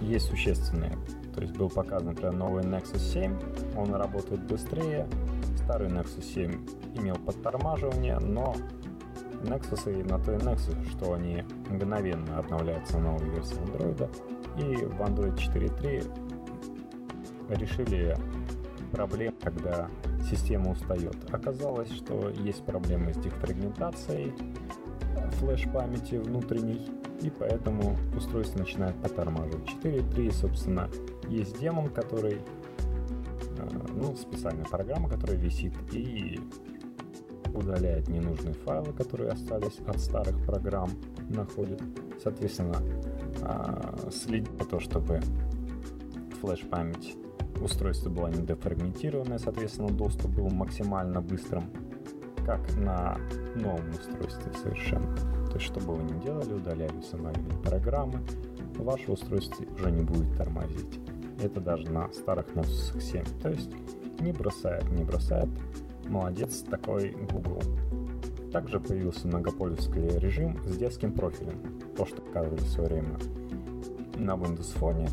есть 0.00 0.26
существенные. 0.26 0.96
То 1.34 1.42
есть 1.42 1.56
был 1.56 1.68
показан, 1.68 2.08
например, 2.08 2.34
новый 2.34 2.64
Nexus 2.64 2.98
7, 2.98 3.34
он 3.76 3.94
работает 3.94 4.42
быстрее, 4.46 5.06
старый 5.56 5.88
Nexus 5.88 6.22
7 6.22 6.66
имел 6.96 7.16
подтормаживание, 7.16 8.18
но 8.18 8.54
Nexus 9.42 10.00
и 10.00 10.02
на 10.02 10.18
то 10.18 10.32
и 10.32 10.36
Nexus, 10.36 10.76
что 10.90 11.14
они 11.14 11.44
мгновенно 11.70 12.38
обновляются 12.38 12.98
новой 12.98 13.30
версии 13.30 13.56
Android, 13.56 14.10
и 14.58 14.84
в 14.84 15.00
Android 15.00 15.36
4.3 15.36 17.56
решили 17.56 18.16
проблем, 18.90 19.34
когда 19.42 19.88
система 20.30 20.72
устает. 20.72 21.16
Оказалось, 21.32 21.90
что 21.92 22.30
есть 22.30 22.64
проблемы 22.64 23.14
с 23.14 23.18
дефрагментацией 23.18 24.34
флеш-памяти 25.38 26.16
внутренней, 26.16 26.90
и 27.20 27.30
поэтому 27.30 27.96
устройство 28.16 28.58
начинает 28.58 28.96
подтормаживать. 28.96 29.68
4.3, 29.82 30.32
собственно, 30.32 30.90
есть 31.28 31.58
демон, 31.58 31.88
который, 31.88 32.40
э, 33.58 33.68
ну, 33.94 34.16
специальная 34.16 34.64
программа, 34.64 35.08
которая 35.08 35.36
висит 35.36 35.74
и 35.92 36.40
удаляет 37.54 38.08
ненужные 38.08 38.54
файлы, 38.54 38.92
которые 38.92 39.30
остались 39.30 39.78
от 39.86 39.98
старых 40.00 40.44
программ, 40.44 40.90
находит. 41.28 41.80
Соответственно, 42.22 42.76
а, 43.42 43.96
следить 44.10 44.50
за 44.58 44.64
то, 44.64 44.80
чтобы 44.80 45.20
флеш-память 46.40 47.16
устройства 47.60 48.10
была 48.10 48.30
не 48.30 48.46
дефрагментированная, 48.46 49.38
соответственно, 49.38 49.90
доступ 49.90 50.30
был 50.32 50.48
максимально 50.48 51.20
быстрым 51.20 51.64
как 52.44 52.60
на 52.76 53.18
новом 53.56 53.90
устройстве 53.90 54.52
совершенно. 54.62 55.14
То 55.48 55.54
есть, 55.54 55.66
что 55.66 55.80
бы 55.80 55.94
вы 55.94 56.02
ни 56.02 56.18
делали, 56.22 56.54
удаляли, 56.54 56.96
устанавливали 56.96 57.62
программы, 57.62 58.20
ваше 58.78 59.12
устройство 59.12 59.64
уже 59.74 59.90
не 59.90 60.02
будет 60.02 60.34
тормозить. 60.36 60.98
Это 61.42 61.60
даже 61.60 61.90
на 61.90 62.10
старых 62.12 62.46
Nexus 62.54 63.00
7. 63.00 63.24
То 63.42 63.50
есть, 63.50 63.70
не 64.20 64.32
бросает, 64.32 64.90
не 64.92 65.04
бросает. 65.04 65.48
Молодец 66.08 66.60
такой 66.62 67.10
Google. 67.30 67.62
Также 68.52 68.80
появился 68.80 69.26
многопользовательский 69.28 70.18
режим 70.18 70.58
с 70.66 70.76
детским 70.76 71.12
профилем. 71.12 71.60
То, 71.96 72.06
что 72.06 72.22
показывали 72.22 72.60
в 72.60 72.68
свое 72.68 72.88
время 72.88 73.18
на 74.16 74.32
Windows 74.32 74.74
Phone. 74.80 75.08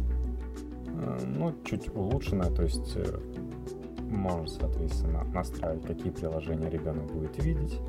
Э, 0.88 1.20
ну, 1.26 1.54
чуть 1.66 1.94
улучшенное, 1.94 2.50
то 2.50 2.64
есть 2.64 2.96
э, 2.96 3.20
можно, 4.10 4.48
соответственно, 4.48 5.24
настраивать, 5.34 5.86
какие 5.86 6.12
приложения 6.12 6.70
ребенок 6.70 7.12
будет 7.12 7.44
видеть, 7.44 7.80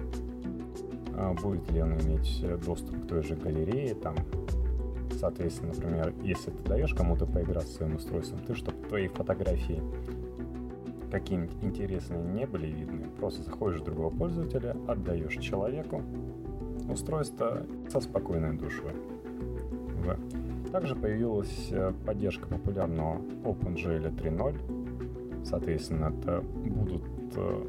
а 1.14 1.32
будет 1.34 1.70
ли 1.70 1.82
он 1.82 1.98
иметь 2.00 2.44
доступ 2.64 3.04
к 3.04 3.08
той 3.08 3.22
же 3.22 3.36
галерее, 3.36 3.94
там, 3.94 4.16
соответственно, 5.18 5.72
например, 5.72 6.12
если 6.22 6.50
ты 6.50 6.62
даешь 6.64 6.94
кому-то 6.94 7.26
поиграть 7.26 7.68
с 7.68 7.76
своим 7.76 7.96
устройством, 7.96 8.40
ты, 8.46 8.54
чтобы 8.54 8.78
твои 8.88 9.08
фотографии 9.08 9.80
какие-нибудь 11.10 11.56
интересные 11.62 12.22
не 12.22 12.46
были 12.46 12.66
видны, 12.66 13.06
просто 13.18 13.42
заходишь 13.42 13.80
в 13.80 13.84
другого 13.84 14.10
пользователя, 14.10 14.76
отдаешь 14.86 15.36
человеку 15.38 16.02
устройство 16.88 17.66
со 17.88 18.00
спокойной 18.00 18.56
душой. 18.56 18.92
Также 20.72 20.94
появилась 20.94 21.68
э, 21.70 21.92
поддержка 22.04 22.48
популярного 22.48 23.18
OpenGL 23.44 24.14
3.0, 24.14 24.76
Соответственно, 25.48 26.12
это 26.18 26.40
будут 26.40 27.04
э, 27.36 27.66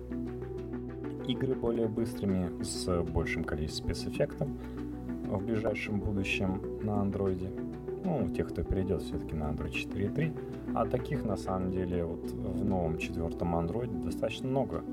игры 1.27 1.53
более 1.53 1.87
быстрыми 1.87 2.63
с 2.63 3.03
большим 3.03 3.43
количеством 3.43 3.93
спецэффектов 3.93 4.47
в 5.27 5.45
ближайшем 5.45 5.99
будущем 5.99 6.59
на 6.81 7.01
андроиде. 7.01 7.51
Ну, 8.03 8.29
тех, 8.29 8.49
кто 8.49 8.63
перейдет 8.63 9.01
все-таки 9.01 9.35
на 9.35 9.51
Android 9.51 9.71
4.3. 9.71 10.31
А 10.75 10.85
таких, 10.85 11.25
на 11.25 11.37
самом 11.37 11.71
деле, 11.71 12.05
вот 12.05 12.31
в 12.31 12.65
новом 12.65 12.97
четвертом 12.97 13.55
андроиде 13.55 13.97
достаточно 13.97 14.47
много. 14.47 14.83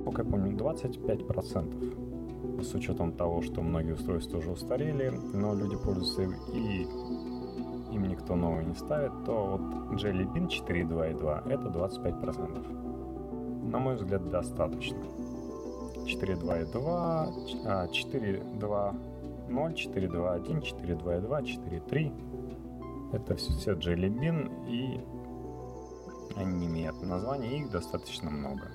Сколько 0.00 0.22
я 0.22 0.28
помню, 0.28 0.56
25%. 0.56 2.62
С 2.62 2.74
учетом 2.74 3.12
того, 3.12 3.42
что 3.42 3.62
многие 3.62 3.92
устройства 3.92 4.38
уже 4.38 4.50
устарели, 4.50 5.12
но 5.32 5.54
люди 5.54 5.76
пользуются 5.76 6.22
и 6.52 6.86
им 7.92 8.08
никто 8.08 8.34
новый 8.36 8.64
не 8.64 8.74
ставит, 8.74 9.12
то 9.24 9.58
вот 9.58 9.60
Jelly 10.00 10.26
Bean 10.32 10.48
4.2.2 10.48 11.50
это 11.50 11.68
25%. 11.68 13.70
На 13.70 13.78
мой 13.78 13.96
взгляд, 13.96 14.30
достаточно. 14.30 14.98
4.2.2, 16.06 17.90
4.2.0, 17.90 18.94
4.2.1, 19.48 20.62
4.2.2, 20.62 21.42
4.3 21.42 22.12
это 23.12 23.36
все, 23.36 23.52
все 23.52 23.72
Jelly 23.72 24.08
Bean 24.08 24.68
и 24.68 25.00
они 26.38 26.56
не 26.56 26.66
имеют 26.66 27.02
названия, 27.02 27.58
их 27.58 27.70
достаточно 27.70 28.30
много. 28.30 28.70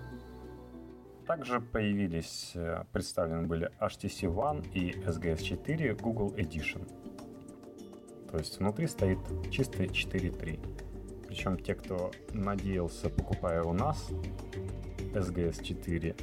Также 1.25 1.61
появились, 1.61 2.51
э, 2.55 2.83
представлены 2.91 3.47
были 3.47 3.71
HTC 3.79 4.27
One 4.27 4.69
и 4.73 4.91
SGS 4.91 5.41
4 5.41 5.95
Google 5.95 6.33
Edition– 6.35 6.87
то 8.33 8.39
есть 8.39 8.57
внутри 8.57 8.87
стоит 8.87 9.19
чистый 9.51 9.85
4.3. 9.85 11.27
Причем 11.27 11.55
те, 11.55 11.75
кто 11.75 12.09
надеялся, 12.31 13.07
покупая 13.07 13.61
у 13.61 13.73
нас 13.73 14.09
SGS 15.13 15.63
4, 15.63 16.15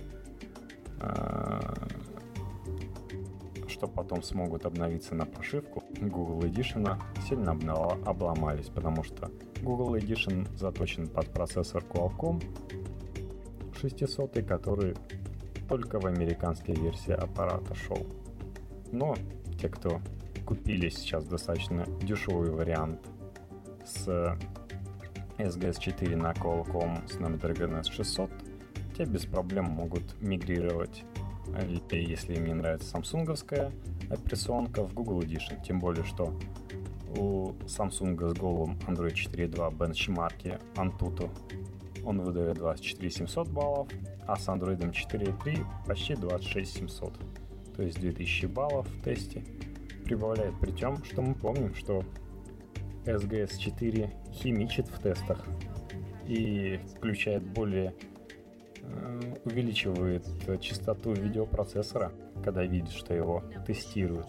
а, 0.98 1.72
что 3.80 3.88
потом 3.88 4.22
смогут 4.22 4.66
обновиться 4.66 5.14
на 5.14 5.24
прошивку 5.24 5.82
Google 6.02 6.40
Edition, 6.40 7.00
сильно 7.26 7.52
обломались, 8.04 8.66
потому 8.66 9.02
что 9.02 9.30
Google 9.62 9.94
Edition 9.96 10.46
заточен 10.54 11.08
под 11.08 11.32
процессор 11.32 11.82
Qualcomm 11.82 12.42
600, 13.80 14.44
который 14.46 14.94
только 15.66 15.98
в 15.98 16.04
американской 16.04 16.74
версии 16.74 17.12
аппарата 17.12 17.74
шел. 17.74 18.06
Но 18.92 19.16
те, 19.58 19.70
кто 19.70 20.02
купили 20.44 20.90
сейчас 20.90 21.24
достаточно 21.24 21.86
дешевый 22.02 22.50
вариант 22.50 23.00
с 23.86 24.36
SGS 25.38 25.80
4 25.80 26.16
на 26.16 26.32
Qualcomm 26.32 27.06
Snapdragon 27.06 27.80
S600, 27.80 28.30
те 28.94 29.06
без 29.06 29.24
проблем 29.24 29.64
могут 29.64 30.20
мигрировать, 30.20 31.02
если 31.90 32.36
им 32.36 32.46
не 32.46 32.54
нравится 32.54 32.88
самсунговская 32.88 33.72
операционка, 34.08 34.86
в 34.86 34.94
Google 34.94 35.20
Edition. 35.20 35.62
Тем 35.64 35.78
более, 35.78 36.04
что 36.04 36.34
у 37.16 37.52
Samsung 37.66 38.28
с 38.28 38.38
голым 38.38 38.78
Android 38.86 39.14
4.2 39.14 39.76
бенчмарке 39.76 40.58
Antutu 40.76 41.30
он 42.04 42.20
выдает 42.20 42.56
24 42.56 43.10
700 43.10 43.48
баллов, 43.48 43.88
а 44.26 44.36
с 44.36 44.48
Android 44.48 44.78
4.3 44.78 45.64
почти 45.86 46.14
26 46.14 46.78
700, 46.78 47.12
то 47.76 47.82
есть 47.82 48.00
2000 48.00 48.46
баллов 48.46 48.88
в 48.88 49.02
тесте 49.02 49.44
прибавляет, 50.04 50.58
при 50.60 50.70
том, 50.72 51.02
что 51.04 51.22
мы 51.22 51.34
помним, 51.34 51.74
что 51.74 52.04
SGS 53.04 53.58
4 53.58 54.10
химичит 54.32 54.88
в 54.88 54.98
тестах 54.98 55.44
и 56.26 56.80
включает 56.96 57.42
более 57.42 57.92
э, 57.92 58.09
увеличивает 59.44 60.26
частоту 60.60 61.12
видеопроцессора, 61.12 62.12
когда 62.44 62.64
видит, 62.64 62.90
что 62.90 63.14
его 63.14 63.42
тестируют. 63.66 64.26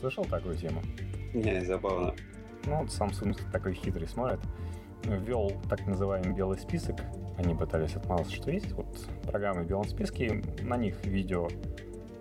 Слышал 0.00 0.24
такую 0.24 0.56
тему? 0.56 0.82
Не, 1.34 1.64
забавно. 1.64 2.14
Ну, 2.64 2.82
вот 2.82 2.88
Samsung 2.88 3.36
такой 3.50 3.74
хитрый 3.74 4.06
смотрит. 4.06 4.40
Ввел 5.04 5.52
так 5.68 5.86
называемый 5.86 6.34
белый 6.34 6.58
список. 6.58 6.96
Они 7.38 7.54
пытались 7.54 7.94
отмазаться, 7.94 8.34
что 8.34 8.50
есть 8.50 8.72
вот 8.72 8.86
программы 9.22 9.62
в 9.62 9.66
белом 9.66 9.84
списке, 9.84 10.42
на 10.62 10.76
них 10.76 11.04
видео 11.04 11.48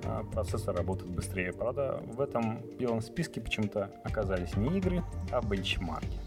а, 0.03 0.23
процессор 0.23 0.75
работает 0.75 1.11
быстрее. 1.11 1.51
Правда, 1.53 2.01
в 2.05 2.21
этом 2.21 2.61
белом 2.77 3.01
списке 3.01 3.41
почему-то 3.41 3.91
оказались 4.03 4.55
не 4.55 4.77
игры, 4.77 5.03
а 5.31 5.41
бенчмарки. 5.41 6.19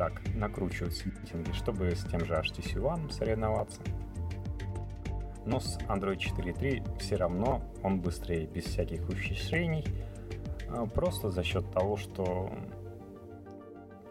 Так, 0.00 0.22
накручиваются 0.34 1.10
митинги, 1.10 1.52
чтобы 1.52 1.90
с 1.90 2.04
тем 2.04 2.24
же 2.24 2.32
HTC 2.32 2.76
One 2.76 3.12
соревноваться. 3.12 3.82
Но 5.44 5.60
с 5.60 5.76
Android 5.88 6.16
4.3 6.16 6.98
все 7.00 7.16
равно 7.16 7.60
он 7.82 8.00
быстрее, 8.00 8.46
без 8.46 8.64
всяких 8.64 9.06
ухищрений, 9.06 9.84
а, 10.70 10.86
просто 10.86 11.28
за 11.30 11.42
счет 11.42 11.70
того, 11.72 11.98
что 11.98 12.50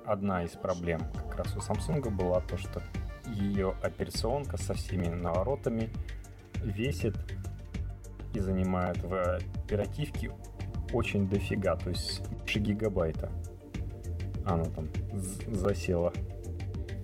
одна 0.05 0.43
из 0.43 0.51
проблем 0.51 1.01
как 1.27 1.37
раз 1.37 1.55
у 1.55 1.59
Samsung 1.59 2.07
была 2.11 2.41
то, 2.41 2.55
что 2.55 2.83
ее 3.25 3.73
операционка 3.81 4.57
со 4.57 4.75
всеми 4.75 5.07
наворотами 5.07 5.89
весит 6.63 7.15
и 8.35 8.39
занимает 8.39 9.01
в 9.01 9.39
оперативке 9.63 10.29
очень 10.93 11.27
дофига, 11.27 11.77
то 11.77 11.89
есть 11.89 12.21
больше 12.29 12.59
гигабайта. 12.59 13.31
Она 14.49 14.65
там 14.65 14.87
засела 15.47 16.11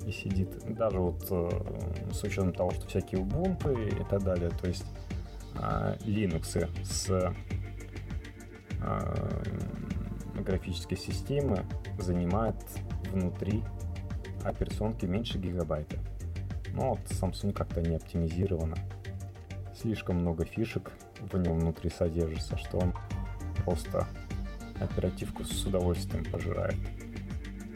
и 0.05 0.11
сидит. 0.11 0.49
Даже 0.75 0.99
вот 0.99 1.25
э, 1.29 2.11
с 2.11 2.23
учетом 2.23 2.53
того, 2.53 2.71
что 2.71 2.87
всякие 2.87 3.21
Ubuntu 3.21 3.87
и 3.87 4.03
так 4.09 4.23
далее, 4.23 4.49
то 4.49 4.67
есть 4.67 4.85
э, 5.55 5.95
Linux 6.01 6.67
с 6.83 7.09
э, 7.09 7.33
графической 10.41 10.97
системы 10.97 11.65
занимает 11.99 12.55
внутри 13.11 13.63
операционки 14.43 15.05
меньше 15.05 15.37
гигабайта. 15.37 15.97
Но 16.73 16.91
вот 16.91 16.99
Samsung 17.09 17.53
как-то 17.53 17.81
не 17.81 17.95
оптимизировано. 17.95 18.75
Слишком 19.79 20.17
много 20.17 20.45
фишек 20.45 20.91
в 21.31 21.37
нем 21.37 21.59
внутри 21.59 21.89
содержится, 21.89 22.57
что 22.57 22.77
он 22.77 22.93
просто 23.63 24.07
оперативку 24.79 25.43
с 25.43 25.65
удовольствием 25.65 26.25
пожирает. 26.25 26.77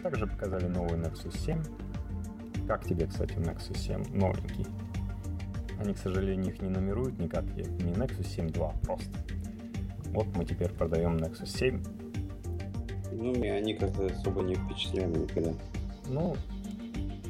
Также 0.04 0.28
показали 0.28 0.68
новый 0.68 1.00
Nexus 1.00 1.38
7. 1.38 1.62
Как 2.68 2.86
тебе, 2.86 3.08
кстати, 3.08 3.34
Nexus 3.34 3.78
7 3.78 4.16
новенький? 4.16 4.66
Они, 5.80 5.94
к 5.94 5.98
сожалению, 5.98 6.54
их 6.54 6.62
не 6.62 6.70
номеруют 6.70 7.20
никак, 7.20 7.44
не 7.46 7.94
Nexus 7.94 8.28
7 8.28 8.50
2 8.50 8.74
просто. 8.84 9.18
Вот 10.08 10.28
мы 10.36 10.46
теперь 10.46 10.70
продаем 10.70 11.18
Nexus 11.18 11.48
7. 11.48 11.84
Ну, 13.12 13.32
мне 13.36 13.54
они 13.54 13.74
как-то 13.74 14.06
особо 14.06 14.42
не 14.42 14.56
впечатляли 14.56 15.20
никогда. 15.20 15.52
Ну, 16.08 16.36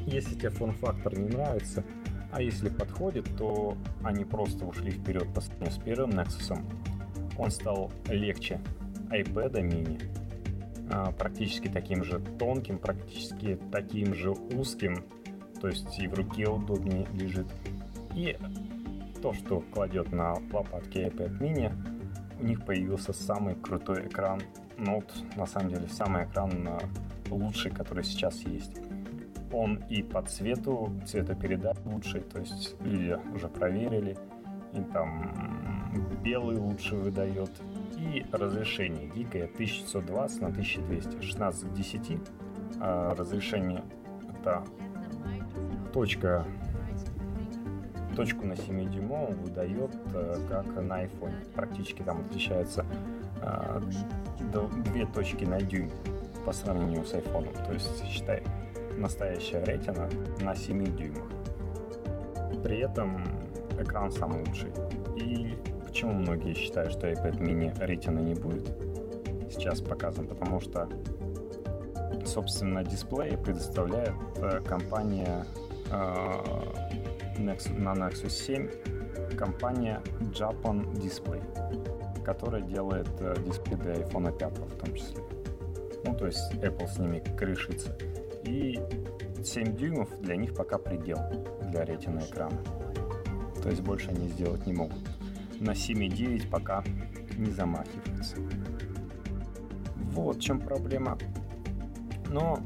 если 0.06 0.34
тебе 0.34 0.50
форм-фактор 0.50 1.18
не 1.18 1.28
нравится, 1.28 1.84
а 2.32 2.42
если 2.42 2.68
подходит, 2.68 3.28
то 3.36 3.76
они 4.02 4.24
просто 4.24 4.64
ушли 4.64 4.92
вперед 4.92 5.32
по 5.34 5.40
сравнению 5.40 5.72
с 5.72 5.82
первым 5.82 6.10
Nexus. 6.10 6.58
Он 7.36 7.50
стал 7.50 7.90
легче 8.08 8.60
iPad 9.10 9.52
mini, 9.54 10.00
а, 10.02 10.19
практически 11.18 11.68
таким 11.68 12.04
же 12.04 12.20
тонким, 12.38 12.78
практически 12.78 13.58
таким 13.70 14.14
же 14.14 14.30
узким, 14.30 15.04
то 15.60 15.68
есть 15.68 15.98
и 15.98 16.08
в 16.08 16.14
руке 16.14 16.48
удобнее 16.48 17.06
лежит. 17.12 17.46
И 18.14 18.36
то, 19.22 19.32
что 19.32 19.60
кладет 19.60 20.12
на 20.12 20.34
лопатки 20.52 20.98
iPad 20.98 21.38
mini, 21.38 21.72
у 22.40 22.44
них 22.44 22.64
появился 22.64 23.12
самый 23.12 23.54
крутой 23.54 24.06
экран. 24.06 24.40
Ну 24.78 24.96
вот, 24.96 25.36
на 25.36 25.46
самом 25.46 25.70
деле, 25.70 25.88
самый 25.88 26.24
экран 26.24 26.80
лучший, 27.28 27.70
который 27.70 28.02
сейчас 28.02 28.40
есть. 28.40 28.80
Он 29.52 29.76
и 29.90 30.02
по 30.02 30.22
цвету, 30.22 30.90
цветопередач 31.06 31.76
лучший, 31.84 32.20
то 32.20 32.38
есть 32.38 32.76
люди 32.80 33.18
уже 33.34 33.48
проверили, 33.48 34.16
и 34.72 34.80
там 34.92 35.34
белый 36.22 36.56
лучше 36.56 36.94
выдает, 36.94 37.50
и 38.00 38.24
разрешение 38.32 39.06
гигая 39.08 39.44
1920 39.44 40.40
на 40.40 40.48
1200, 40.48 41.22
16 41.22 41.68
к 41.68 41.72
10. 41.72 42.18
А 42.80 43.14
разрешение 43.14 43.84
это 44.28 44.64
точка 45.92 46.46
точку 48.16 48.46
на 48.46 48.56
7 48.56 48.90
дюймовом 48.90 49.34
выдает 49.36 49.94
э, 50.14 50.36
как 50.48 50.66
на 50.66 51.04
iPhone. 51.04 51.32
Практически 51.54 52.02
там 52.02 52.20
отличается 52.20 52.84
э, 53.40 53.80
две 54.84 55.06
точки 55.06 55.44
на 55.44 55.60
дюйм 55.60 55.90
по 56.44 56.52
сравнению 56.52 57.04
с 57.04 57.14
iPhone. 57.14 57.52
То 57.66 57.72
есть, 57.72 58.04
считай, 58.06 58.42
настоящая 58.96 59.64
ретина 59.64 60.08
на 60.40 60.54
7 60.54 60.96
дюймах. 60.96 61.30
При 62.62 62.78
этом 62.78 63.22
экран 63.78 64.10
самый 64.10 64.40
лучший. 64.40 64.70
Почему 66.00 66.14
многие 66.14 66.54
считают, 66.54 66.94
что 66.94 67.10
iPad 67.10 67.40
mini 67.40 67.74
ретина 67.84 68.20
не 68.20 68.32
будет 68.32 68.66
сейчас 69.50 69.82
показан? 69.82 70.26
Потому 70.26 70.58
что, 70.58 70.88
собственно, 72.24 72.82
дисплей 72.82 73.36
предоставляет 73.36 74.14
э, 74.36 74.62
компания 74.66 75.44
Nexus, 77.36 77.78
на 77.78 77.92
Nexus 77.92 78.30
7 78.30 79.36
компания 79.36 80.00
Japan 80.32 80.90
Display, 80.94 81.42
которая 82.24 82.62
делает 82.62 83.10
э, 83.20 83.34
дисплей 83.44 83.76
для 83.76 83.96
iPhone 83.96 84.34
5 84.34 84.58
в 84.58 84.76
том 84.78 84.94
числе. 84.94 85.22
Ну, 86.06 86.16
то 86.16 86.24
есть 86.24 86.50
Apple 86.62 86.88
с 86.88 86.98
ними 86.98 87.22
крышится. 87.36 87.94
И 88.44 88.80
7 89.44 89.76
дюймов 89.76 90.08
для 90.22 90.36
них 90.36 90.54
пока 90.54 90.78
предел 90.78 91.18
для 91.64 91.84
ретина 91.84 92.20
экрана. 92.20 92.56
То 93.62 93.68
есть 93.68 93.82
больше 93.82 94.08
они 94.08 94.28
сделать 94.28 94.66
не 94.66 94.72
могут. 94.72 94.96
На 95.60 95.70
7,9 95.70 96.48
пока 96.48 96.82
не 97.36 97.50
замахиваются. 97.50 98.36
Вот 100.12 100.38
в 100.38 100.40
чем 100.40 100.58
проблема. 100.60 101.16
Но 102.28 102.58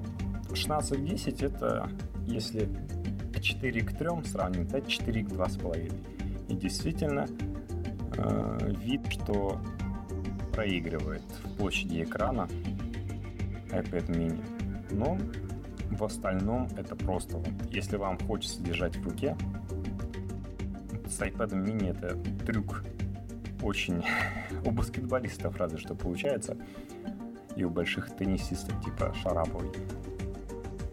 16.10 0.50 1.46
это 1.46 1.90
если 2.26 2.68
4 3.44 3.80
к 3.82 3.98
3 3.98 4.08
сравним, 4.24 4.66
это 4.66 4.80
4 4.80 5.24
к 5.24 5.28
2,5. 5.28 5.92
И 6.48 6.56
действительно, 6.56 7.26
э, 8.16 8.72
вид, 8.82 9.06
что 9.10 9.60
проигрывает 10.52 11.22
в 11.44 11.56
площади 11.56 12.02
экрана 12.02 12.48
iPad 13.70 14.06
mini. 14.08 14.40
Но 14.90 15.18
в 15.90 16.04
остальном 16.04 16.68
это 16.76 16.96
просто 16.96 17.42
если 17.70 17.96
вам 17.96 18.18
хочется 18.18 18.62
держать 18.62 18.96
в 18.96 19.04
руке, 19.04 19.36
с 21.14 21.20
iPad 21.20 21.52
mini 21.52 21.90
это 21.90 22.18
трюк 22.44 22.82
очень 23.62 24.02
у 24.64 24.70
баскетболистов 24.72 25.56
разве 25.56 25.78
что 25.78 25.94
получается, 25.94 26.56
и 27.54 27.64
у 27.64 27.70
больших 27.70 28.16
теннисистов 28.16 28.84
типа 28.84 29.14
Шараповой 29.22 29.70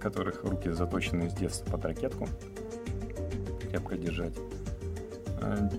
которых 0.01 0.43
руки 0.43 0.69
заточены 0.71 1.29
с 1.29 1.33
детства 1.33 1.71
под 1.71 1.85
ракетку, 1.85 2.27
крепко 3.69 3.95
держать. 3.95 4.33
Э, 5.41 5.69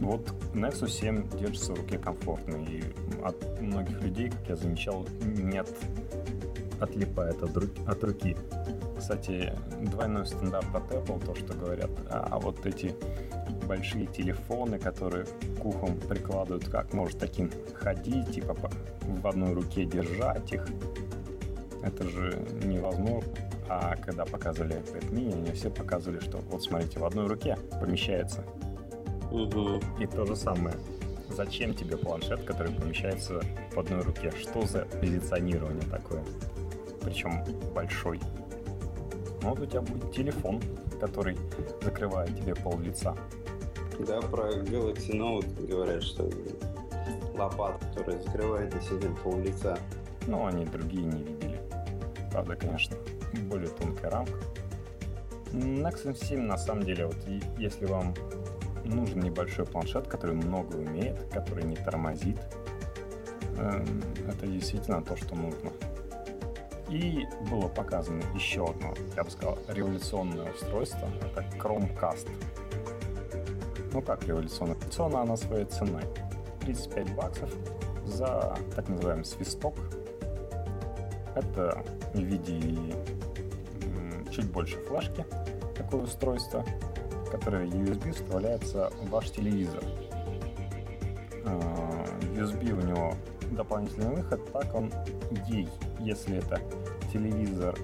вот 0.00 0.32
Nexus 0.54 0.88
7 0.88 1.38
держится 1.38 1.74
в 1.74 1.78
руке 1.78 1.98
комфортно, 1.98 2.56
и 2.56 2.82
от 3.22 3.60
многих 3.60 4.02
людей, 4.02 4.30
как 4.30 4.48
я 4.48 4.56
замечал, 4.56 5.06
нет 5.22 5.68
отлипает 6.80 7.42
от, 7.42 7.56
руки, 7.56 7.80
от 7.86 8.04
руки. 8.04 8.36
Кстати, 8.98 9.52
двойной 9.82 10.26
стандарт 10.26 10.74
от 10.74 10.90
Apple, 10.90 11.24
то, 11.24 11.34
что 11.34 11.54
говорят, 11.54 11.90
а, 12.10 12.28
а 12.32 12.38
вот 12.38 12.64
эти 12.66 12.94
большие 13.66 14.06
телефоны, 14.06 14.78
которые 14.78 15.26
к 15.60 15.64
ухам 15.64 15.98
прикладывают, 15.98 16.68
как 16.68 16.92
может 16.92 17.18
таким 17.18 17.50
ходить, 17.74 18.32
типа 18.32 18.56
в 19.02 19.26
одной 19.26 19.52
руке 19.52 19.84
держать 19.84 20.52
их, 20.52 20.66
это 21.82 22.08
же 22.08 22.42
невозможно. 22.64 23.32
А 23.68 23.96
когда 23.96 24.24
показывали 24.24 24.76
iPad 24.76 25.10
mini, 25.10 25.32
они 25.34 25.52
все 25.52 25.70
показывали, 25.70 26.20
что 26.20 26.38
вот 26.38 26.62
смотрите, 26.62 26.98
в 26.98 27.04
одной 27.04 27.26
руке 27.26 27.56
помещается. 27.80 28.44
Угу. 29.30 29.80
И 30.00 30.06
то 30.06 30.24
же 30.24 30.36
самое. 30.36 30.76
Зачем 31.28 31.74
тебе 31.74 31.96
планшет, 31.96 32.44
который 32.44 32.72
помещается 32.72 33.40
в 33.74 33.78
одной 33.78 34.02
руке? 34.02 34.32
Что 34.40 34.64
за 34.66 34.86
позиционирование 35.00 35.82
такое? 35.90 36.22
Причем 37.02 37.44
большой. 37.74 38.20
Ну, 39.42 39.50
вот 39.50 39.60
у 39.60 39.66
тебя 39.66 39.80
будет 39.80 40.12
телефон, 40.12 40.62
который 41.00 41.36
закрывает 41.82 42.34
тебе 42.36 42.54
пол 42.54 42.78
лица. 42.78 43.16
Да, 44.00 44.20
про 44.20 44.52
Galaxy 44.52 45.12
Note 45.12 45.66
говорят, 45.66 46.02
что 46.02 46.28
лопата, 47.34 47.84
которая 47.94 48.22
закрывает 48.22 48.70
действительно 48.70 49.16
пол 49.16 49.38
лица. 49.38 49.78
Ну, 50.26 50.46
они 50.46 50.64
другие 50.64 51.04
не 51.04 51.22
видели. 51.22 51.60
Правда, 52.30 52.56
конечно, 52.56 52.96
более 53.48 53.68
тонкая 53.68 54.10
рамка. 54.10 54.38
Nexus 55.52 56.24
7 56.24 56.40
на 56.40 56.58
самом 56.58 56.82
деле, 56.82 57.06
вот 57.06 57.16
если 57.58 57.86
вам 57.86 58.14
нужен 58.84 59.20
небольшой 59.20 59.64
планшет, 59.64 60.06
который 60.08 60.34
много 60.34 60.76
умеет, 60.76 61.16
который 61.32 61.64
не 61.64 61.76
тормозит, 61.76 62.38
эм, 63.58 64.02
это 64.28 64.46
действительно 64.46 65.02
то, 65.02 65.16
что 65.16 65.34
нужно. 65.34 65.70
И 66.90 67.26
было 67.50 67.68
показано 67.68 68.22
еще 68.34 68.68
одно, 68.68 68.94
я 69.16 69.24
бы 69.24 69.30
сказал, 69.30 69.58
революционное 69.68 70.52
устройство. 70.52 71.08
Это 71.20 71.44
Chromecast. 71.58 72.28
Ну 73.96 74.02
как 74.02 74.28
революционное? 74.28 74.74
Революционно 74.74 75.22
она 75.22 75.36
своей 75.38 75.64
ценой. 75.64 76.02
35 76.60 77.14
баксов 77.14 77.50
за 78.04 78.54
так 78.74 78.90
называемый 78.90 79.24
свисток. 79.24 79.74
Это 81.34 81.82
в 82.12 82.18
виде 82.18 82.94
чуть 84.30 84.52
больше 84.52 84.76
флешки, 84.82 85.24
такое 85.74 86.02
устройство, 86.02 86.62
которое 87.30 87.64
USB 87.64 88.12
вставляется 88.12 88.92
в 89.00 89.08
ваш 89.08 89.30
телевизор. 89.30 89.82
А, 91.46 92.04
USB 92.34 92.72
у 92.72 92.86
него 92.86 93.14
дополнительный 93.52 94.14
выход, 94.14 94.52
так 94.52 94.74
он 94.74 94.92
ей, 95.48 95.70
если 96.00 96.36
это 96.36 96.60
телевизор, 97.10 97.74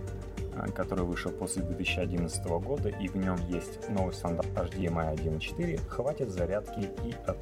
который 0.74 1.04
вышел 1.04 1.30
после 1.32 1.62
2011 1.62 2.44
года, 2.46 2.88
и 2.88 3.08
в 3.08 3.16
нем 3.16 3.36
есть 3.48 3.88
новый 3.88 4.14
стандарт 4.14 4.48
HDMI 4.54 5.14
1.4, 5.14 5.78
хватит 5.88 6.30
зарядки 6.30 6.90
и 7.04 7.14
от 7.26 7.38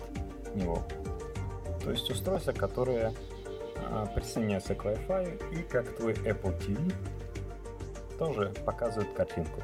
него. 0.54 0.82
То 1.82 1.90
есть 1.90 2.10
устройство, 2.10 2.52
которое 2.52 3.12
а, 3.76 4.06
присоединяется 4.06 4.74
к 4.74 4.84
Wi-Fi 4.84 5.58
и 5.58 5.62
как 5.62 5.96
твой 5.96 6.12
Apple 6.12 6.58
TV 6.58 6.92
тоже 8.18 8.52
показывает 8.64 9.12
картинку. 9.14 9.62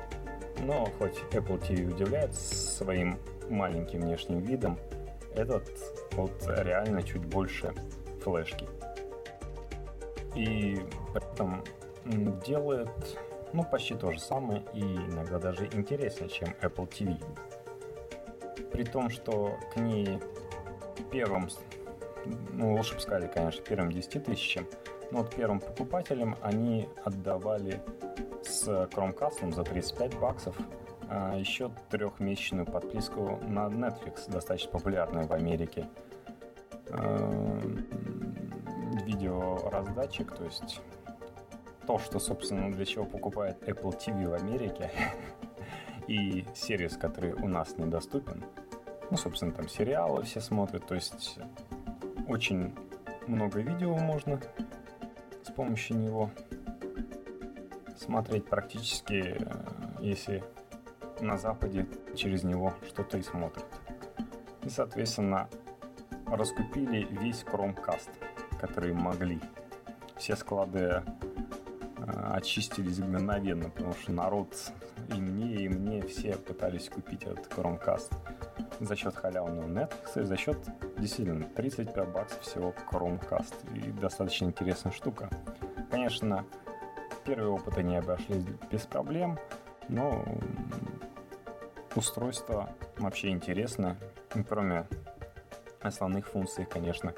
Но 0.60 0.86
хоть 0.98 1.18
Apple 1.32 1.60
TV 1.60 1.92
удивляет 1.92 2.34
своим 2.34 3.18
маленьким 3.50 4.00
внешним 4.00 4.40
видом, 4.40 4.78
этот 5.34 5.68
вот 6.12 6.32
реально 6.46 7.02
чуть 7.02 7.24
больше 7.24 7.74
флешки. 8.24 8.66
И 10.34 10.78
при 11.12 11.22
этом 11.32 11.62
делает 12.46 12.88
ну, 13.56 13.64
почти 13.64 13.94
то 13.94 14.12
же 14.12 14.20
самое 14.20 14.62
и 14.74 14.82
иногда 14.82 15.38
даже 15.38 15.66
интереснее, 15.66 16.28
чем 16.28 16.48
Apple 16.60 16.88
TV. 16.88 17.18
При 18.70 18.84
том, 18.84 19.08
что 19.08 19.56
к 19.72 19.76
ней 19.76 20.20
первым, 21.10 21.48
ну 22.52 22.74
лучше 22.74 22.94
бы 22.94 23.00
сказали, 23.00 23.28
конечно, 23.28 23.64
первым 23.64 23.90
10 23.90 24.24
тысячам, 24.24 24.66
но 25.10 25.18
вот 25.18 25.34
первым 25.34 25.60
покупателям 25.60 26.36
они 26.42 26.88
отдавали 27.04 27.80
с 28.42 28.68
Chromecast 28.68 29.52
за 29.52 29.64
35 29.64 30.18
баксов 30.18 30.56
а 31.08 31.36
еще 31.36 31.70
трехмесячную 31.88 32.66
подписку 32.66 33.38
на 33.46 33.68
Netflix, 33.68 34.28
достаточно 34.28 34.72
популярную 34.72 35.26
в 35.28 35.32
Америке. 35.32 35.88
А, 36.90 37.60
видеораздатчик, 39.04 40.34
то 40.34 40.44
есть 40.44 40.80
то, 41.86 41.98
что, 41.98 42.18
собственно, 42.18 42.72
для 42.72 42.84
чего 42.84 43.04
покупает 43.04 43.62
Apple 43.62 43.96
TV 43.96 44.28
в 44.28 44.34
Америке, 44.34 44.90
и 46.08 46.44
сервис, 46.54 46.96
который 46.96 47.32
у 47.32 47.48
нас 47.48 47.76
недоступен. 47.78 48.44
Ну, 49.10 49.16
собственно, 49.16 49.52
там 49.52 49.68
сериалы 49.68 50.24
все 50.24 50.40
смотрят, 50.40 50.86
то 50.86 50.94
есть 50.94 51.38
очень 52.28 52.74
много 53.26 53.60
видео 53.60 53.96
можно 53.96 54.40
с 55.44 55.50
помощью 55.50 55.98
него 55.98 56.30
смотреть 57.96 58.46
практически, 58.46 59.36
э, 59.38 59.44
если 60.00 60.44
на 61.20 61.38
Западе 61.38 61.86
через 62.14 62.42
него 62.42 62.74
что-то 62.86 63.16
и 63.18 63.22
смотрят. 63.22 63.64
И, 64.64 64.68
соответственно, 64.68 65.48
раскупили 66.26 67.06
весь 67.10 67.42
Chromecast, 67.44 68.10
который 68.60 68.92
могли. 68.92 69.40
Все 70.16 70.34
склады 70.34 71.02
очистились 72.06 72.98
мгновенно, 72.98 73.70
потому 73.70 73.94
что 73.94 74.12
народ 74.12 74.54
и 75.14 75.20
мне, 75.20 75.54
и 75.64 75.68
мне 75.68 76.02
все 76.02 76.36
пытались 76.36 76.88
купить 76.88 77.24
этот 77.24 77.46
Chromecast 77.48 78.12
за 78.80 78.96
счет 78.96 79.14
халявного 79.14 79.66
Netflix 79.66 80.22
и 80.22 80.24
за 80.24 80.36
счет 80.36 80.58
действительно 80.98 81.46
35 81.46 82.08
баксов 82.08 82.40
всего 82.42 82.74
Chromecast. 82.90 83.54
И 83.74 83.90
достаточно 83.92 84.46
интересная 84.46 84.92
штука. 84.92 85.30
Конечно, 85.90 86.44
первые 87.24 87.50
опыты 87.50 87.82
не 87.82 87.96
обошлись 87.96 88.44
без 88.70 88.82
проблем, 88.82 89.38
но 89.88 90.24
устройство 91.94 92.70
вообще 92.98 93.28
интересно. 93.28 93.96
Кроме 94.48 94.86
основных 95.80 96.28
функций, 96.28 96.66
конечно, 96.66 97.14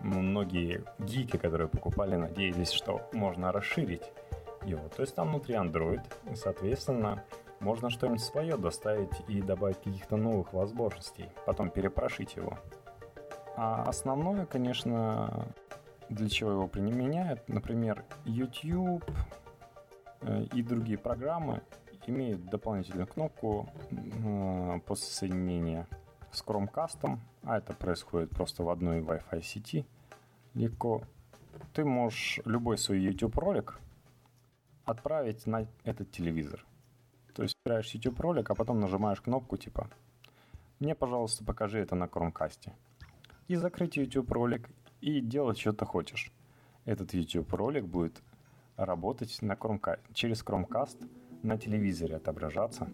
многие 0.00 0.84
гики, 0.98 1.36
которые 1.36 1.68
покупали, 1.68 2.16
надеялись, 2.16 2.70
что 2.70 3.08
можно 3.12 3.52
расширить 3.52 4.02
его. 4.64 4.88
То 4.88 5.02
есть 5.02 5.14
там 5.14 5.28
внутри 5.28 5.54
Android, 5.54 6.02
и, 6.30 6.34
соответственно, 6.34 7.24
можно 7.60 7.90
что-нибудь 7.90 8.22
свое 8.22 8.56
доставить 8.56 9.22
и 9.28 9.40
добавить 9.40 9.78
каких-то 9.78 10.16
новых 10.16 10.52
возможностей, 10.52 11.28
потом 11.46 11.70
перепрошить 11.70 12.36
его. 12.36 12.58
А 13.56 13.84
основное, 13.84 14.44
конечно, 14.44 15.46
для 16.10 16.28
чего 16.28 16.52
его 16.52 16.68
применяют, 16.68 17.48
например, 17.48 18.04
YouTube 18.24 19.04
э, 20.20 20.44
и 20.52 20.62
другие 20.62 20.98
программы 20.98 21.62
имеют 22.06 22.44
дополнительную 22.46 23.06
кнопку 23.06 23.68
э, 23.90 24.80
после 24.86 25.06
соединения 25.06 25.88
с 26.32 26.42
Chromecast, 26.42 27.18
а 27.42 27.58
это 27.58 27.72
происходит 27.72 28.30
просто 28.30 28.62
в 28.62 28.70
одной 28.70 29.00
Wi-Fi 29.00 29.42
сети, 29.42 29.86
легко. 30.54 31.02
Ты 31.72 31.84
можешь 31.84 32.40
любой 32.44 32.78
свой 32.78 33.00
YouTube 33.00 33.36
ролик 33.38 33.78
отправить 34.84 35.46
на 35.46 35.66
этот 35.84 36.10
телевизор. 36.10 36.64
То 37.34 37.42
есть 37.42 37.54
играешь 37.64 37.90
YouTube 37.90 38.18
ролик, 38.20 38.50
а 38.50 38.54
потом 38.54 38.80
нажимаешь 38.80 39.20
кнопку 39.20 39.56
типа 39.56 39.90
«Мне, 40.80 40.94
пожалуйста, 40.94 41.44
покажи 41.44 41.78
это 41.78 41.94
на 41.94 42.04
Chromecast». 42.04 42.70
И 43.48 43.56
закрыть 43.56 43.96
YouTube 43.96 44.30
ролик 44.32 44.70
и 45.00 45.20
делать 45.20 45.58
что 45.58 45.72
ты 45.72 45.84
хочешь. 45.84 46.32
Этот 46.84 47.12
YouTube 47.14 47.52
ролик 47.52 47.84
будет 47.84 48.22
работать 48.76 49.36
на 49.42 49.52
Chromecast, 49.52 50.00
через 50.12 50.42
Chromecast 50.42 51.08
на 51.42 51.58
телевизоре 51.58 52.16
отображаться. 52.16 52.88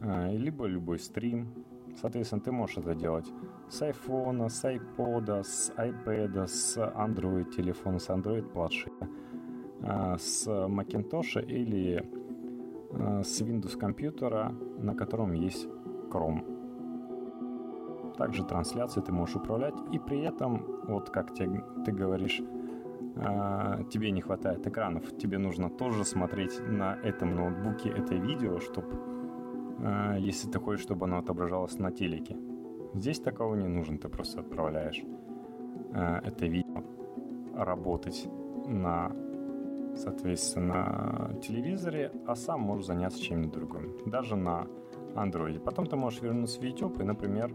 А, 0.00 0.30
либо 0.30 0.66
любой 0.66 0.98
стрим. 0.98 1.64
Соответственно, 2.00 2.42
ты 2.42 2.52
можешь 2.52 2.78
это 2.78 2.94
делать 2.94 3.32
с 3.68 3.82
iPhone, 3.82 4.48
с 4.48 4.64
iPod, 4.64 5.42
с 5.42 5.72
iPad, 5.76 6.46
с 6.46 6.76
Android 6.76 7.50
телефона, 7.50 7.98
с 7.98 8.08
Android 8.08 8.42
планшета, 8.42 9.08
а, 9.82 10.18
с 10.18 10.46
Macintosh 10.46 11.44
или 11.44 12.04
а, 12.92 13.22
с 13.22 13.40
Windows 13.42 13.78
компьютера, 13.78 14.54
на 14.78 14.94
котором 14.94 15.32
есть 15.32 15.66
Chrome. 16.10 16.52
Также 18.16 18.44
трансляции 18.44 19.00
ты 19.00 19.12
можешь 19.12 19.36
управлять, 19.36 19.74
и 19.92 19.98
при 19.98 20.20
этом, 20.20 20.64
вот 20.86 21.10
как 21.10 21.34
те, 21.34 21.48
ты 21.84 21.90
говоришь, 21.90 22.40
тебе 23.90 24.10
не 24.10 24.20
хватает 24.20 24.66
экранов, 24.66 25.16
тебе 25.18 25.38
нужно 25.38 25.70
тоже 25.70 26.04
смотреть 26.04 26.60
на 26.60 26.96
этом 26.96 27.34
ноутбуке 27.34 27.88
это 27.88 28.14
видео, 28.14 28.58
чтобы 28.58 28.88
а, 28.92 29.13
если 30.18 30.48
ты 30.48 30.58
хочешь, 30.58 30.82
чтобы 30.82 31.06
оно 31.06 31.18
отображалось 31.18 31.78
на 31.78 31.90
телеке. 31.90 32.36
Здесь 32.94 33.18
такого 33.18 33.54
не 33.56 33.68
нужно, 33.68 33.98
ты 33.98 34.08
просто 34.08 34.40
отправляешь 34.40 35.02
а, 35.94 36.20
это 36.24 36.46
видео 36.46 36.82
работать 37.54 38.28
на, 38.66 39.12
соответственно, 39.96 41.38
телевизоре, 41.40 42.10
а 42.26 42.34
сам 42.34 42.62
можешь 42.62 42.86
заняться 42.86 43.22
чем-нибудь 43.22 43.52
другим, 43.52 43.96
даже 44.06 44.34
на 44.34 44.66
Android. 45.14 45.60
Потом 45.60 45.86
ты 45.86 45.96
можешь 45.96 46.20
вернуться 46.20 46.60
в 46.60 46.64
YouTube 46.64 47.00
и, 47.00 47.04
например, 47.04 47.52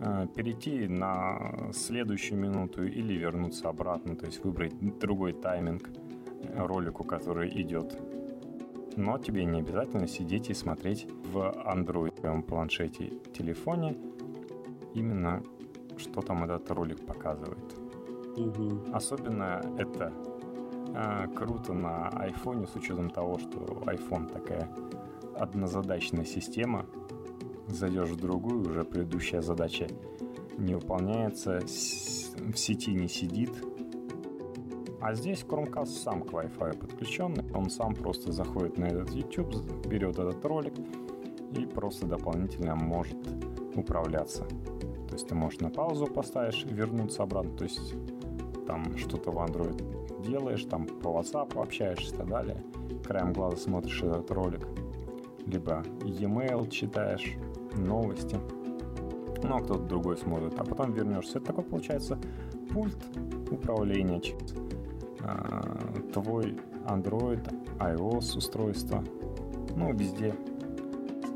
а, 0.00 0.26
перейти 0.26 0.88
на 0.88 1.70
следующую 1.72 2.38
минуту 2.38 2.84
или 2.84 3.14
вернуться 3.14 3.70
обратно, 3.70 4.14
то 4.14 4.26
есть 4.26 4.44
выбрать 4.44 4.74
другой 4.98 5.32
тайминг 5.32 5.88
ролику, 6.54 7.04
который 7.04 7.48
идет 7.62 7.98
но 8.96 9.18
тебе 9.18 9.44
не 9.44 9.60
обязательно 9.60 10.06
сидеть 10.06 10.50
и 10.50 10.54
смотреть 10.54 11.06
в 11.32 11.38
Android 11.66 12.42
планшете, 12.42 13.12
телефоне 13.32 13.96
именно 14.94 15.42
что 16.00 16.22
там 16.22 16.44
этот 16.44 16.70
ролик 16.70 17.04
показывает. 17.04 17.58
Угу. 18.36 18.92
Особенно 18.92 19.60
это 19.78 20.12
э, 20.94 21.28
круто 21.34 21.72
на 21.72 22.08
iPhone 22.08 22.66
с 22.70 22.74
учетом 22.74 23.10
того, 23.10 23.38
что 23.38 23.58
iPhone 23.86 24.32
такая 24.32 24.68
однозадачная 25.36 26.24
система. 26.24 26.86
Зайдешь 27.68 28.08
в 28.08 28.16
другую, 28.16 28.68
уже 28.68 28.84
предыдущая 28.84 29.42
задача 29.42 29.86
не 30.58 30.74
выполняется, 30.74 31.60
в 31.60 32.56
сети 32.56 32.92
не 32.92 33.08
сидит, 33.08 33.50
а 35.00 35.14
здесь 35.14 35.44
Chromecast 35.48 35.86
сам 35.86 36.22
к 36.22 36.32
Wi-Fi 36.32 36.78
подключенный, 36.78 37.44
он 37.54 37.70
сам 37.70 37.94
просто 37.94 38.32
заходит 38.32 38.78
на 38.78 38.84
этот 38.86 39.10
YouTube, 39.10 39.54
берет 39.86 40.18
этот 40.18 40.44
ролик 40.44 40.74
и 41.56 41.66
просто 41.66 42.06
дополнительно 42.06 42.74
может 42.76 43.16
управляться. 43.74 44.44
То 45.08 45.14
есть 45.14 45.28
ты 45.28 45.34
можешь 45.34 45.60
на 45.60 45.70
паузу 45.70 46.06
поставишь, 46.06 46.64
вернуться 46.64 47.22
обратно, 47.22 47.56
то 47.56 47.64
есть 47.64 47.94
там 48.66 48.96
что-то 48.96 49.32
в 49.32 49.38
Android 49.38 50.22
делаешь, 50.22 50.64
там 50.64 50.86
по 50.86 51.08
WhatsApp 51.08 51.60
общаешься 51.60 52.14
и 52.14 52.18
так 52.18 52.28
далее. 52.28 52.62
Краем 53.04 53.32
глаза 53.32 53.56
смотришь 53.56 54.02
этот 54.02 54.30
ролик. 54.30 54.66
Либо 55.46 55.82
e-mail 56.04 56.68
читаешь, 56.68 57.34
новости. 57.76 58.38
Ну, 59.42 59.56
а 59.56 59.60
кто-то 59.60 59.82
другой 59.82 60.16
смотрит. 60.18 60.54
А 60.58 60.64
потом 60.64 60.92
вернешься. 60.92 61.38
Это 61.38 61.48
такой 61.48 61.64
получается 61.64 62.18
пульт 62.70 62.98
управления 63.50 64.20
через 64.20 64.54
Э, 65.22 66.00
твой 66.12 66.56
Android, 66.86 67.46
iOS 67.78 68.38
устройство, 68.38 69.04
ну, 69.76 69.92
везде, 69.92 70.34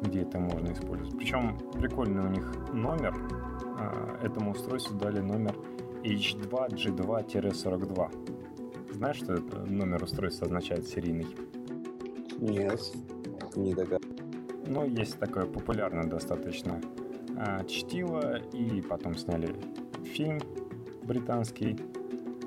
где 0.03 0.22
это 0.22 0.39
можно 0.39 0.72
использовать. 0.72 1.14
Причем 1.16 1.59
прикольный 1.72 2.24
у 2.24 2.28
них 2.28 2.55
номер, 2.72 3.14
э, 3.78 4.26
этому 4.26 4.53
устройству 4.53 4.97
дали 4.97 5.20
номер 5.20 5.55
H2G2-42. 6.03 8.11
Знаешь, 8.95 9.16
что 9.16 9.35
это 9.35 9.59
номер 9.66 10.03
устройства 10.03 10.47
означает 10.47 10.87
серийный? 10.87 11.26
Нет, 12.39 12.80
не 13.57 13.74
догадываюсь. 13.74 14.14
Ну, 14.66 14.87
есть 14.87 15.18
такое 15.18 15.45
популярное 15.47 16.05
достаточно 16.05 16.80
э, 17.37 17.66
чтиво, 17.66 18.39
и 18.53 18.80
потом 18.80 19.14
сняли 19.14 19.55
фильм 20.05 20.41
британский 21.03 21.78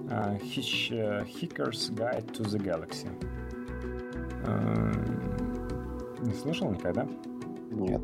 Hitch, 0.10 0.92
uh, 0.92 1.24
Hicker's 1.26 1.90
Guide 1.90 2.34
to 2.34 2.44
the 2.44 2.60
Galaxy. 2.60 3.08
Uh, 4.46 6.26
не 6.26 6.34
слышал 6.34 6.72
никогда? 6.72 7.08
Нет. 7.72 8.02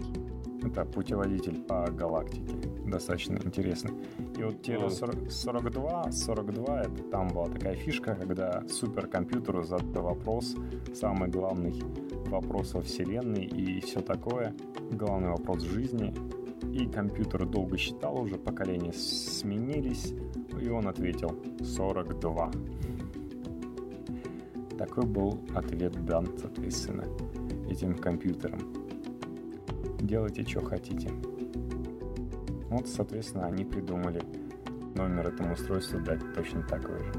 Это 0.63 0.85
путеводитель 0.85 1.61
по 1.61 1.89
галактике. 1.91 2.55
Достаточно 2.85 3.37
интересный. 3.43 3.93
И 4.37 4.43
вот 4.43 4.61
тело 4.61 4.89
42, 4.89 6.11
42, 6.11 6.81
это 6.81 7.03
там 7.11 7.29
была 7.29 7.47
такая 7.47 7.75
фишка, 7.75 8.15
когда 8.15 8.63
суперкомпьютеру 8.67 9.63
задал 9.63 10.03
вопрос, 10.03 10.55
самый 10.93 11.29
главный 11.29 11.73
вопрос 12.27 12.73
во 12.73 12.81
Вселенной 12.81 13.45
и 13.45 13.81
все 13.81 14.01
такое, 14.01 14.53
главный 14.91 15.29
вопрос 15.29 15.63
жизни. 15.63 16.13
И 16.71 16.85
компьютер 16.87 17.45
долго 17.45 17.77
считал, 17.77 18.21
уже 18.21 18.35
поколения 18.35 18.93
сменились, 18.93 20.13
и 20.61 20.69
он 20.69 20.87
ответил 20.87 21.37
42. 21.61 22.51
Такой 24.77 25.05
был 25.05 25.39
ответ 25.55 26.05
дан, 26.05 26.27
соответственно, 26.37 27.05
этим 27.69 27.95
компьютером. 27.95 28.59
Делайте, 29.99 30.43
что 30.43 30.61
хотите. 30.65 31.11
Вот, 32.69 32.87
соответственно, 32.87 33.45
они 33.45 33.65
придумали 33.65 34.21
номер 34.95 35.27
этому 35.27 35.53
устройству 35.53 35.99
дать 35.99 36.21
точно 36.33 36.63
такой 36.63 36.97
же. 36.99 37.13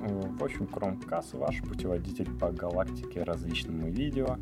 В 0.00 0.42
общем, 0.42 0.64
Chromecast 0.64 1.36
ваш 1.38 1.60
путеводитель 1.62 2.30
по 2.38 2.50
галактике 2.50 3.22
различному 3.22 3.88
видео. 3.88 4.36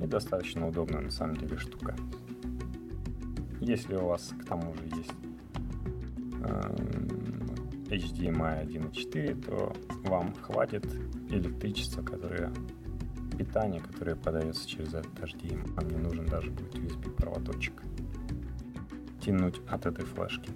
И 0.00 0.06
достаточно 0.06 0.68
удобная 0.68 1.00
на 1.00 1.10
самом 1.10 1.36
деле 1.36 1.56
штука. 1.58 1.96
Если 3.60 3.94
у 3.94 4.06
вас 4.06 4.32
к 4.40 4.44
тому 4.46 4.74
же 4.74 4.84
есть 4.96 5.12
HDMI 7.90 8.66
1.4, 8.66 9.44
то 9.44 9.72
вам 10.08 10.34
хватит 10.34 10.86
электричества, 11.28 12.02
которое 12.02 12.52
питания, 13.36 13.80
которое 13.80 14.16
подается 14.16 14.68
через 14.68 14.94
этот 14.94 15.12
HDMI. 15.18 15.74
Вам 15.74 15.88
не 15.88 15.96
нужен 15.96 16.26
даже 16.26 16.50
будет 16.50 16.74
USB-проводочек 16.74 17.74
тянуть 19.20 19.60
от 19.68 19.86
этой 19.86 20.04
флешки. 20.04 20.50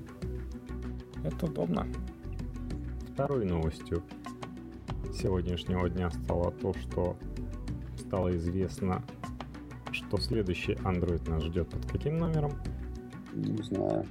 Это 1.22 1.46
удобно. 1.46 1.86
Второй 3.12 3.44
новостью 3.44 4.02
сегодняшнего 5.14 5.88
дня 5.88 6.10
стало 6.10 6.50
то, 6.52 6.74
что 6.74 7.16
стало 7.98 8.36
известно, 8.36 9.02
что 9.92 10.18
следующий 10.18 10.72
Android 10.72 11.28
нас 11.30 11.42
ждет 11.44 11.68
под 11.68 11.86
каким 11.90 12.18
номером? 12.18 12.52
Не 13.34 13.62
знаю. 13.62 14.04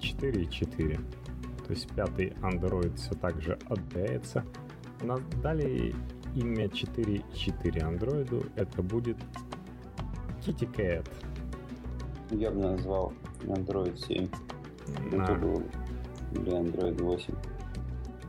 4.4. 0.00 0.96
То 1.66 1.70
есть 1.72 1.88
пятый 1.94 2.30
Android 2.42 2.94
все 2.96 3.14
так 3.14 3.40
же 3.40 3.58
отдаляется. 3.68 4.44
Нас 5.02 5.20
дали 5.42 5.94
имя 6.34 6.66
4.4 6.66 7.80
андроиду. 7.82 8.44
Это 8.56 8.82
будет 8.82 9.16
Kitty 10.44 10.70
Cat. 10.74 11.08
Я 12.30 12.50
бы 12.50 12.60
назвал 12.62 13.12
Android 13.42 13.96
7. 13.96 14.28
На- 15.12 15.22
Это 15.24 15.34
был 15.34 15.62
или 16.32 16.52
Android 16.52 17.02
8. 17.02 17.34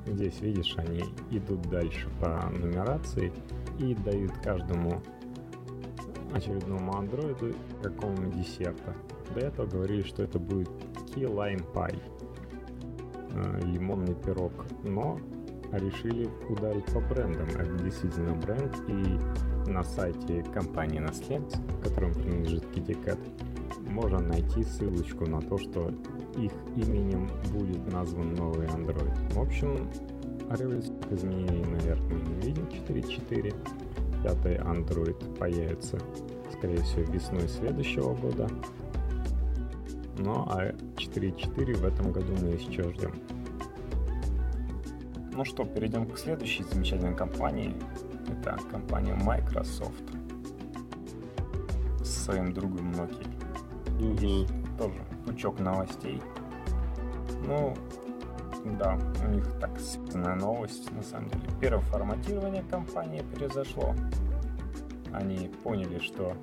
Здесь, 0.08 0.40
видишь, 0.42 0.76
они 0.78 1.04
идут 1.32 1.62
дальше 1.64 2.08
по 2.22 2.50
нумерации 2.52 3.34
и 3.80 3.94
дают 3.96 4.32
каждому 4.44 5.02
очередному 6.34 6.96
андроиду 6.96 7.54
какому-нибудь 7.82 8.42
десерта. 8.42 8.94
До 9.34 9.40
этого 9.42 9.66
говорили, 9.66 10.04
что 10.04 10.24
это 10.24 10.40
будет 10.40 10.70
Key 11.16 11.24
Lime 11.24 11.66
Pie, 11.74 12.02
э, 13.34 13.62
лимонный 13.66 14.16
пирог, 14.16 14.54
но 14.84 15.20
решили 15.72 16.30
ударить 16.50 16.86
по 16.86 17.00
брендам. 17.00 17.48
Это 17.50 17.84
действительно 17.84 18.34
бренд, 18.36 18.74
и 18.88 19.70
на 19.70 19.84
сайте 19.84 20.44
компании 20.54 21.00
Наследство, 21.00 21.62
которому 21.84 22.14
принадлежит 22.14 22.64
Kitty 22.74 23.04
Cat, 23.04 23.20
можно 23.90 24.20
найти 24.20 24.64
ссылочку 24.64 25.26
на 25.26 25.42
то, 25.42 25.58
что 25.58 25.92
их 26.38 26.52
именем 26.76 27.30
будет 27.52 27.92
назван 27.92 28.36
новый 28.36 28.68
Android. 28.68 29.34
В 29.34 29.40
общем, 29.40 29.90
революционных 30.50 31.12
изменений, 31.12 31.66
наверное, 31.66 32.18
мы 32.18 32.36
не 32.36 32.48
видим 32.48 32.66
4.4. 32.66 33.56
Пятый 34.24 34.58
Android 34.58 35.38
появится, 35.38 36.00
скорее 36.58 36.82
всего, 36.82 37.02
весной 37.12 37.48
следующего 37.48 38.16
года. 38.16 38.50
Ну, 40.18 40.46
а 40.48 40.72
4.4 40.98 41.74
в 41.76 41.86
этом 41.86 42.12
году 42.12 42.34
мы 42.42 42.50
еще 42.50 42.84
ждем. 42.94 43.14
Ну 45.34 45.44
что, 45.44 45.66
перейдем 45.66 46.10
к 46.10 46.18
следующей 46.18 46.64
замечательной 46.64 47.16
компании. 47.16 47.76
Это 48.28 48.58
компания 48.72 49.14
Microsoft 49.16 50.04
с 52.02 52.26
своим 52.26 52.54
другом 52.54 52.92
Nokia 52.92 53.36
есть 54.00 54.54
тоже 54.78 55.02
пучок 55.26 55.60
новостей. 55.60 56.22
Ну, 57.48 57.76
да, 58.78 58.98
у 59.24 59.30
них 59.30 59.46
так 59.60 59.80
связанная 59.80 60.36
новость, 60.36 60.92
на 60.92 61.04
самом 61.04 61.30
деле. 61.30 61.44
Первое 61.62 61.82
форматирование 61.84 62.64
компании 62.64 63.24
произошло. 63.36 63.94
Они 65.14 65.50
поняли, 65.64 66.00
что 66.00 66.36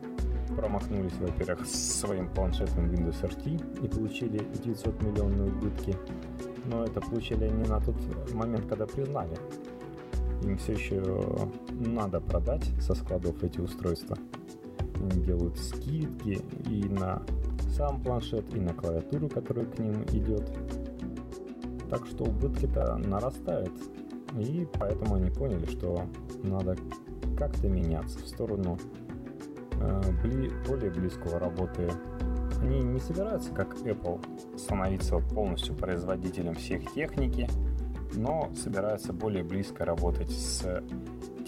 промахнулись, 0.54 1.12
во-первых, 1.20 1.66
с 1.66 2.00
своим 2.00 2.28
планшетом 2.28 2.86
Windows 2.86 3.22
RT 3.22 3.84
и 3.84 3.88
получили 3.88 4.38
900 4.64 5.02
миллионные 5.02 5.50
убытки. 5.50 5.96
Но 6.66 6.84
это 6.84 7.00
получили 7.00 7.44
они 7.44 7.68
на 7.68 7.80
тот 7.80 7.96
момент, 8.32 8.66
когда 8.66 8.86
признали. 8.86 9.36
Им 10.42 10.58
все 10.58 10.72
еще 10.72 11.02
надо 11.70 12.20
продать 12.20 12.64
со 12.80 12.94
складов 12.94 13.42
эти 13.42 13.60
устройства. 13.60 14.16
Они 14.96 15.22
делают 15.22 15.58
скидки 15.58 16.40
и 16.68 16.84
на 16.88 17.22
сам 17.76 18.02
планшет, 18.02 18.54
и 18.54 18.60
на 18.60 18.74
клавиатуру, 18.74 19.28
которая 19.28 19.66
к 19.66 19.78
ним 19.78 20.02
идет. 20.12 20.50
Так 21.90 22.06
что 22.06 22.24
убытки-то 22.24 22.96
нарастают. 22.96 23.72
И 24.38 24.66
поэтому 24.78 25.16
они 25.16 25.30
поняли, 25.30 25.66
что 25.66 26.06
надо 26.42 26.76
как-то 27.36 27.68
меняться 27.68 28.18
в 28.18 28.26
сторону 28.26 28.78
бли- 30.22 30.52
более 30.66 30.90
близкого 30.90 31.38
работы. 31.38 31.90
Они 32.60 32.80
не 32.80 33.00
собираются, 33.00 33.52
как 33.52 33.74
Apple, 33.78 34.20
становиться 34.56 35.18
полностью 35.18 35.74
производителем 35.74 36.54
всех 36.54 36.92
техники, 36.92 37.48
но 38.14 38.50
собираются 38.54 39.12
более 39.12 39.42
близко 39.42 39.84
работать 39.84 40.30
с 40.30 40.82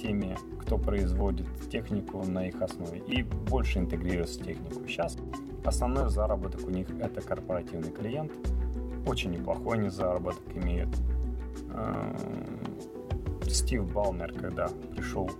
теми, 0.00 0.36
кто 0.60 0.76
производит 0.76 1.46
технику 1.70 2.24
на 2.24 2.48
их 2.48 2.60
основе 2.60 2.98
и 3.06 3.22
больше 3.22 3.78
интегрироваться 3.78 4.40
в 4.40 4.44
технику. 4.44 4.86
Сейчас 4.86 5.16
основной 5.64 6.10
заработок 6.10 6.66
у 6.66 6.70
них 6.70 6.88
это 7.00 7.20
корпоративный 7.20 7.90
клиент. 7.90 8.32
Очень 9.06 9.32
неплохой 9.32 9.78
они 9.78 9.88
заработок 9.90 10.42
имеют. 10.54 10.88
Эм, 11.74 12.16
Стив 13.48 13.84
Балмер, 13.92 14.32
когда 14.32 14.68
пришел 14.94 15.30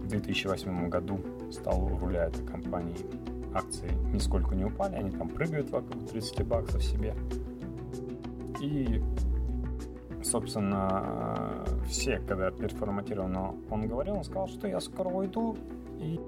в 0.00 0.08
2008 0.08 0.88
году, 0.88 1.18
стал 1.50 1.84
у 1.84 1.98
руля 1.98 2.26
этой 2.26 2.44
компании, 2.44 2.96
акции 3.54 3.90
нисколько 4.12 4.54
не 4.54 4.64
упали, 4.64 4.96
они 4.96 5.10
там 5.10 5.28
прыгают 5.28 5.70
вокруг 5.70 6.08
30 6.08 6.46
баксов 6.46 6.82
себе. 6.82 7.14
И 8.60 9.02
собственно, 10.22 11.64
все, 11.88 12.18
когда 12.26 12.50
переформатировано 12.50 13.54
он 13.70 13.86
говорил, 13.86 14.16
он 14.16 14.24
сказал, 14.24 14.48
что 14.48 14.66
я 14.66 14.80
скоро 14.80 15.08
уйду, 15.08 15.56
и 15.98 16.20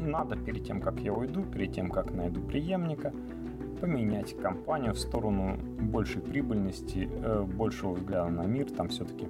надо 0.00 0.36
перед 0.36 0.64
тем, 0.64 0.80
как 0.80 1.00
я 1.00 1.12
уйду, 1.12 1.42
перед 1.42 1.74
тем, 1.74 1.90
как 1.90 2.12
найду 2.12 2.40
преемника, 2.40 3.12
поменять 3.80 4.36
компанию 4.36 4.94
в 4.94 4.98
сторону 4.98 5.56
большей 5.80 6.20
прибыльности, 6.20 7.08
э, 7.10 7.42
большего 7.42 7.94
взгляда 7.94 8.30
на 8.30 8.42
мир. 8.42 8.70
Там 8.70 8.88
все-таки 8.88 9.28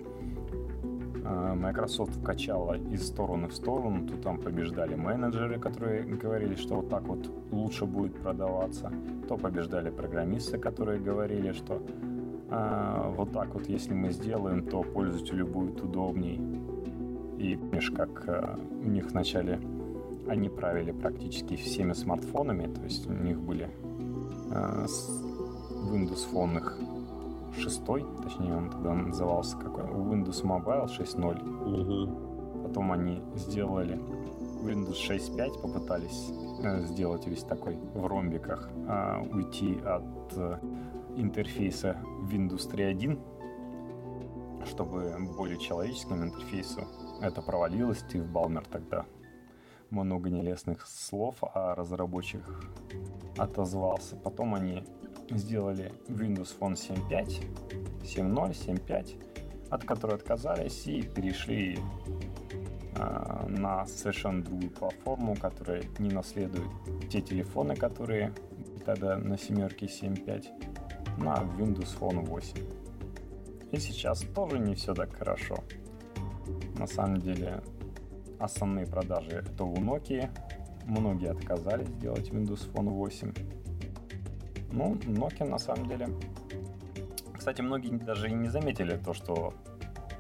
Microsoft 1.25 2.15
вкачала 2.17 2.77
из 2.93 3.07
стороны 3.07 3.49
в 3.49 3.55
сторону, 3.55 4.07
то 4.07 4.17
там 4.17 4.39
побеждали 4.39 4.95
менеджеры, 4.95 5.59
которые 5.59 6.05
говорили, 6.05 6.55
что 6.55 6.77
вот 6.77 6.89
так 6.89 7.03
вот 7.05 7.31
лучше 7.51 7.87
будет 7.87 8.15
продаваться, 8.17 8.93
то 9.29 9.37
побеждали 9.37 9.91
программисты, 9.91 10.59
которые 10.59 11.01
говорили, 11.01 11.53
что 11.53 11.83
э, 12.51 13.13
вот 13.17 13.33
так 13.33 13.55
вот, 13.55 13.69
если 13.69 13.95
мы 13.95 14.11
сделаем, 14.13 14.67
то 14.67 14.83
пользователю 14.83 15.47
будет 15.47 15.83
удобней. 15.83 16.41
И 17.39 17.57
помнишь, 17.57 17.91
как 17.91 18.29
э, 18.29 18.57
у 18.85 18.89
них 18.89 19.11
вначале 19.11 19.61
они 20.29 20.49
правили 20.49 20.93
практически 20.93 21.57
всеми 21.57 21.93
смартфонами, 21.93 22.73
то 22.73 22.83
есть 22.83 23.07
у 23.07 23.13
них 23.13 23.41
были 23.41 23.69
э, 24.51 24.87
Windows 25.91 26.57
их 26.57 26.79
6, 27.57 27.85
точнее 28.23 28.57
он 28.57 28.71
тогда 28.71 28.95
назывался 28.95 29.57
какой, 29.57 29.85
Windows 29.85 30.43
Mobile 30.45 30.87
6.0. 30.87 32.07
Угу. 32.07 32.63
Потом 32.63 32.93
они 32.93 33.23
сделали 33.35 33.97
Windows 34.63 34.97
6.5, 35.09 35.61
попытались 35.63 36.31
э, 36.63 36.85
сделать 36.85 37.27
весь 37.27 37.43
такой 37.43 37.77
в 37.95 38.07
ромбиках, 38.07 38.71
э, 38.71 39.27
уйти 39.33 39.81
от 39.85 40.33
э, 40.37 40.59
интерфейса 41.17 41.97
Windows 42.31 42.71
3.1, 42.71 43.19
чтобы 44.67 45.17
более 45.37 45.59
человеческому 45.59 46.25
интерфейсу. 46.25 46.83
Это 47.23 47.43
провалилось, 47.43 48.01
Стив 48.01 48.25
Балмер 48.27 48.65
тогда 48.71 49.07
много 49.91 50.31
нелестных 50.31 50.87
слов 50.87 51.37
о 51.43 51.75
разработчиках 51.75 52.63
отозвался. 53.37 54.17
Потом 54.17 54.55
они 54.55 54.85
сделали 55.31 55.93
Windows 56.09 56.55
Phone 56.59 56.75
7.5, 56.75 57.43
7.0, 58.03 58.87
7.5, 58.87 59.17
от 59.71 59.85
которой 59.85 60.17
отказались 60.17 60.87
и 60.87 61.03
перешли 61.03 61.79
э, 62.97 63.47
на 63.49 63.87
совершенно 63.87 64.43
другую 64.43 64.71
платформу, 64.71 65.37
которая 65.37 65.83
не 65.99 66.11
наследует 66.11 66.69
те 67.11 67.21
телефоны, 67.21 67.77
которые 67.77 68.33
тогда 68.85 69.17
на 69.17 69.39
семерке 69.39 69.87
7.5, 69.87 71.19
на 71.19 71.35
Windows 71.59 71.99
Phone 71.99 72.27
8. 72.27 72.57
И 73.73 73.79
сейчас 73.79 74.23
тоже 74.35 74.59
не 74.59 74.75
все 74.75 74.95
так 74.95 75.15
хорошо. 75.17 75.59
На 76.77 76.87
самом 76.87 77.19
деле 77.19 77.63
основные 78.39 78.87
продажи 78.87 79.31
это 79.31 79.65
у 79.65 79.77
Nokia. 79.77 80.31
Многие 80.87 81.31
отказались 81.31 81.89
делать 82.01 82.31
Windows 82.31 82.73
Phone 82.73 82.89
8. 82.89 83.60
Ну, 84.73 84.95
Nokia 84.95 85.49
на 85.49 85.59
самом 85.59 85.89
деле... 85.89 86.09
Кстати, 87.37 87.63
многие 87.63 87.97
даже 87.97 88.29
и 88.29 88.35
не 88.35 88.49
заметили 88.49 88.97
то, 88.97 89.15
что 89.15 89.55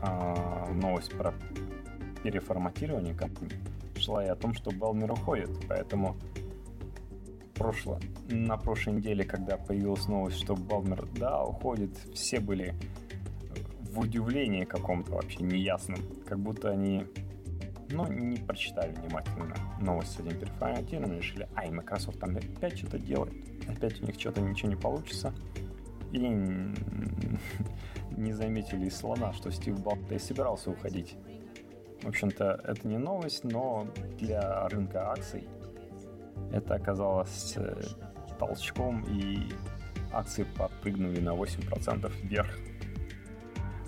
э, 0.00 0.72
новость 0.72 1.16
про 1.16 1.34
переформатирование 2.22 3.14
компании 3.14 3.58
шла 3.96 4.24
и 4.24 4.28
о 4.28 4.34
том, 4.34 4.54
что 4.54 4.70
Балмер 4.70 5.12
уходит. 5.12 5.50
Поэтому 5.68 6.16
прошло, 7.54 8.00
на 8.30 8.56
прошлой 8.56 8.94
неделе, 8.94 9.24
когда 9.24 9.58
появилась 9.58 10.08
новость, 10.08 10.38
что 10.38 10.56
Балмер, 10.56 11.06
да, 11.14 11.44
уходит, 11.44 11.90
все 12.14 12.40
были 12.40 12.74
в 13.92 13.98
удивлении 14.00 14.64
каком-то 14.64 15.12
вообще 15.12 15.42
неясном. 15.42 16.00
Как 16.26 16.38
будто 16.38 16.70
они 16.70 17.06
но 17.90 18.06
не 18.08 18.36
прочитали 18.36 18.92
внимательно 18.92 19.54
новость 19.80 20.12
с 20.12 20.20
этим 20.20 20.38
переформатированием, 20.38 21.18
решили, 21.18 21.48
ай, 21.56 21.70
Microsoft 21.70 22.20
там 22.20 22.36
опять 22.36 22.78
что-то 22.78 22.98
делает, 22.98 23.32
опять 23.68 24.00
у 24.00 24.06
них 24.06 24.18
что-то 24.18 24.40
ничего 24.40 24.70
не 24.70 24.76
получится, 24.76 25.34
и 26.12 26.18
не 28.16 28.32
заметили 28.32 28.86
из 28.86 28.96
слона, 28.96 29.32
что 29.32 29.50
Стив 29.50 29.80
Балта 29.80 30.14
и 30.14 30.18
собирался 30.18 30.70
уходить. 30.70 31.16
В 32.02 32.08
общем-то, 32.08 32.60
это 32.64 32.88
не 32.88 32.98
новость, 32.98 33.44
но 33.44 33.86
для 34.18 34.68
рынка 34.68 35.10
акций 35.10 35.46
это 36.52 36.74
оказалось 36.74 37.54
э, 37.56 37.80
толчком, 38.38 39.04
и 39.04 39.52
акции 40.12 40.44
подпрыгнули 40.56 41.20
на 41.20 41.30
8% 41.30 42.10
вверх. 42.22 42.50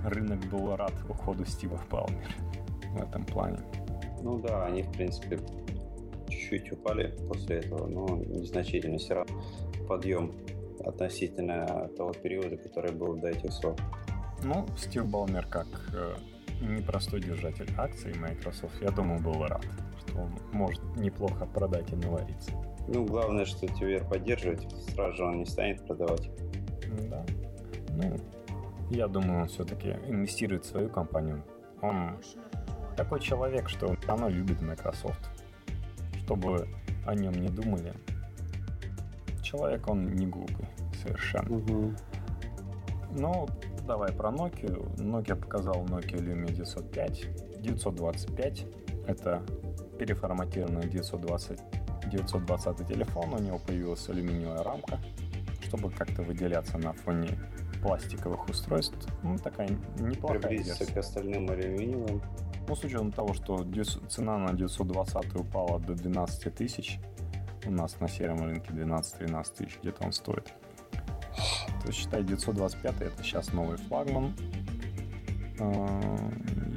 Рынок 0.05 0.45
был 0.47 0.77
рад 0.77 0.93
уходу 1.09 1.45
Стива 1.45 1.81
Балмера 1.91 2.33
в 2.91 3.03
этом 3.03 3.24
плане. 3.24 3.59
Ну 4.23 4.39
да, 4.39 4.66
они, 4.66 4.82
в 4.82 4.93
принципе, 4.93 5.39
чуть-чуть 6.28 6.73
упали 6.73 7.15
после 7.28 7.57
этого, 7.59 7.86
но 7.86 8.16
незначительно. 8.16 8.99
Все 8.99 9.15
равно 9.15 9.43
подъем 9.89 10.32
относительно 10.85 11.89
того 11.97 12.12
периода, 12.12 12.57
который 12.57 12.93
был 12.93 13.16
до 13.16 13.28
этих 13.28 13.53
сроков. 13.53 13.85
Ну, 14.44 14.66
Стив 14.77 15.07
Балмер 15.07 15.47
как 15.47 15.66
э, 15.94 16.15
непростой 16.61 17.20
держатель 17.20 17.69
акций 17.77 18.12
Microsoft, 18.15 18.74
я 18.81 18.90
думаю, 18.90 19.20
был 19.20 19.44
рад, 19.47 19.65
что 20.01 20.19
он 20.19 20.32
может 20.53 20.82
неплохо 20.97 21.47
продать 21.47 21.93
и 21.93 21.97
навариться. 21.97 22.53
Ну, 22.89 23.05
главное, 23.05 23.44
что 23.44 23.66
TVR 23.66 24.09
поддерживать, 24.09 24.69
сразу 24.90 25.16
же 25.16 25.24
он 25.24 25.39
не 25.39 25.47
станет 25.47 25.86
продавать. 25.86 26.28
Да. 27.09 27.24
Ну, 27.90 28.16
я 28.90 29.07
думаю, 29.07 29.43
он 29.43 29.49
все-таки 29.49 29.90
инвестирует 30.09 30.65
в 30.65 30.69
свою 30.69 30.89
компанию. 30.89 31.44
Он 31.81 32.19
такой 33.03 33.19
человек, 33.19 33.69
что 33.69 33.97
оно 34.07 34.29
любит 34.29 34.62
Microsoft. 34.62 35.31
Чтобы 36.24 36.69
о 37.05 37.15
нем 37.16 37.33
не 37.33 37.49
думали. 37.49 37.93
Человек, 39.43 39.89
он 39.89 40.15
не 40.15 40.27
глупый 40.27 40.66
совершенно. 41.03 41.57
Угу. 41.57 41.95
Ну, 43.19 43.49
давай 43.87 44.12
про 44.12 44.31
Nokia. 44.31 44.97
Nokia 44.99 45.35
показал 45.35 45.85
Nokia 45.85 46.19
Lumia 46.19 46.53
905. 46.53 47.61
925 47.61 48.66
это 49.07 49.43
переформатированный 49.99 50.89
920, 50.89 51.61
920 52.07 52.87
телефон. 52.87 53.35
У 53.35 53.39
него 53.39 53.59
появилась 53.59 54.09
алюминиевая 54.09 54.62
рамка, 54.62 55.01
чтобы 55.62 55.91
как-то 55.91 56.23
выделяться 56.23 56.79
на 56.79 56.93
фоне 56.93 57.37
пластиковых 57.83 58.49
устройств. 58.49 58.97
Ну, 59.23 59.37
такая 59.39 59.69
неплохая 59.99 60.39
Приблизиться 60.39 60.85
версия. 60.85 60.95
к 60.95 60.97
остальным 60.99 61.51
алюминиевым. 61.51 62.23
Ну, 62.69 62.77
с 62.77 62.85
учетом 62.85 63.11
того, 63.11 63.35
что 63.35 63.67
цена 64.09 64.39
на 64.39 64.53
920 64.53 65.35
упала 65.35 65.81
до 65.81 65.95
12 65.95 66.55
тысяч, 66.55 67.01
у 67.67 67.71
нас 67.71 67.99
на 68.01 68.09
сером 68.09 68.43
рынке 68.43 68.73
12-13 68.73 69.57
тысяч 69.57 69.79
где-то 69.83 70.05
он 70.05 70.13
стоит. 70.13 70.53
То 71.83 71.89
есть, 71.89 71.99
считай, 71.99 72.23
925 72.23 73.03
это 73.03 73.23
сейчас 73.23 73.53
новый 73.53 73.77
флагман. 73.77 74.33
А, 75.59 76.01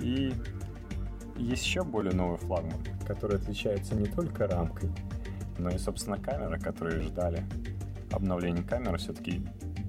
и 0.01 0.33
есть 1.37 1.65
еще 1.65 1.83
более 1.83 2.13
новый 2.13 2.37
флагман, 2.37 2.79
который 3.05 3.37
отличается 3.37 3.95
не 3.95 4.07
только 4.07 4.47
рамкой, 4.47 4.89
но 5.57 5.69
и, 5.69 5.77
собственно, 5.77 6.17
камера, 6.17 6.57
которые 6.57 7.01
ждали. 7.01 7.43
Обновление 8.11 8.63
камеры 8.63 8.97
все-таки 8.97 9.45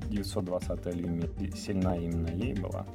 920 0.09 0.87
Lumia 0.87 1.57
сильна 1.57 1.97
именно 1.97 2.29
ей 2.29 2.55
была. 2.55 2.87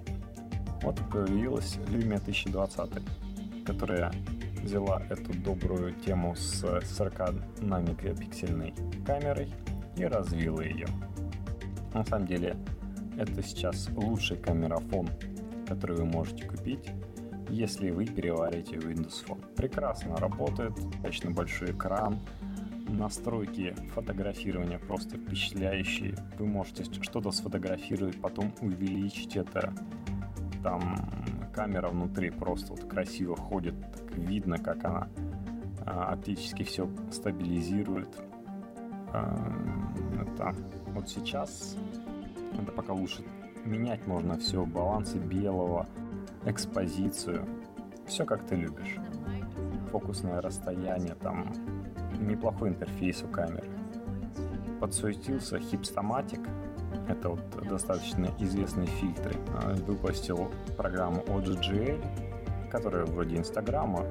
Вот 0.82 1.00
и 1.00 1.04
появилась 1.12 1.78
Lumia 1.88 2.18
1020, 2.18 3.66
которая 3.66 4.12
взяла 4.62 5.02
эту 5.10 5.34
добрую 5.34 5.94
тему 5.96 6.36
с 6.36 6.66
40 6.96 7.62
на 7.62 7.80
мегапиксельной 7.82 8.74
камерой 9.06 9.54
и 9.98 10.06
развила 10.06 10.62
ее. 10.62 10.88
На 11.94 12.04
самом 12.06 12.28
деле, 12.28 12.56
это 13.18 13.44
сейчас 13.44 13.90
лучший 13.90 14.38
камерафон, 14.38 15.10
который 15.68 15.98
вы 15.98 16.06
можете 16.06 16.46
купить, 16.46 16.90
если 17.50 17.92
вы 17.92 18.06
переварите 18.06 18.78
Windows 18.78 19.26
Phone. 19.26 19.54
Прекрасно 19.56 20.16
работает, 20.16 20.74
достаточно 20.76 21.32
большой 21.32 21.72
экран, 21.72 22.20
настройки 22.92 23.76
фотографирования 23.94 24.80
просто 24.80 25.18
впечатляющие. 25.18 26.16
Вы 26.38 26.48
можете 26.48 26.84
что-то 27.02 27.32
сфотографировать, 27.32 28.20
потом 28.22 28.54
увеличить 28.62 29.36
это 29.36 29.74
там 30.64 31.10
камера 31.54 31.90
внутри 31.90 32.30
просто 32.30 32.74
вот 32.74 32.84
красиво 32.86 33.36
ходит, 33.36 33.76
так 33.92 34.16
видно, 34.18 34.58
как 34.58 34.84
она 34.86 35.08
а, 35.86 36.14
оптически 36.14 36.64
все 36.64 36.90
стабилизирует. 37.12 38.10
А, 39.14 39.36
это 40.22 40.56
вот 40.94 41.10
сейчас 41.10 41.76
это 42.62 42.72
пока 42.72 42.94
лучше 42.94 43.24
менять 43.66 44.06
можно 44.08 44.38
все, 44.38 44.66
балансы 44.66 45.18
белого, 45.18 45.88
экспозицию, 46.46 47.46
все 48.08 48.26
как 48.26 48.46
ты 48.46 48.56
любишь. 48.56 48.98
Фокусное 49.92 50.42
расстояние, 50.42 51.16
там 51.16 51.54
неплохой 52.22 52.70
интерфейс 52.70 53.24
у 53.24 53.28
камеры. 53.28 53.68
Подсуетился 54.80 55.58
Hipstamatic, 55.58 56.48
это 57.08 57.30
вот 57.30 57.40
достаточно 57.68 58.30
известные 58.40 58.88
фильтры. 58.88 59.36
А, 59.56 59.74
выпустил 59.76 60.50
программу 60.78 61.22
OGGL, 61.24 62.02
которая 62.72 63.06
вроде 63.06 63.38
Инстаграма. 63.38 64.06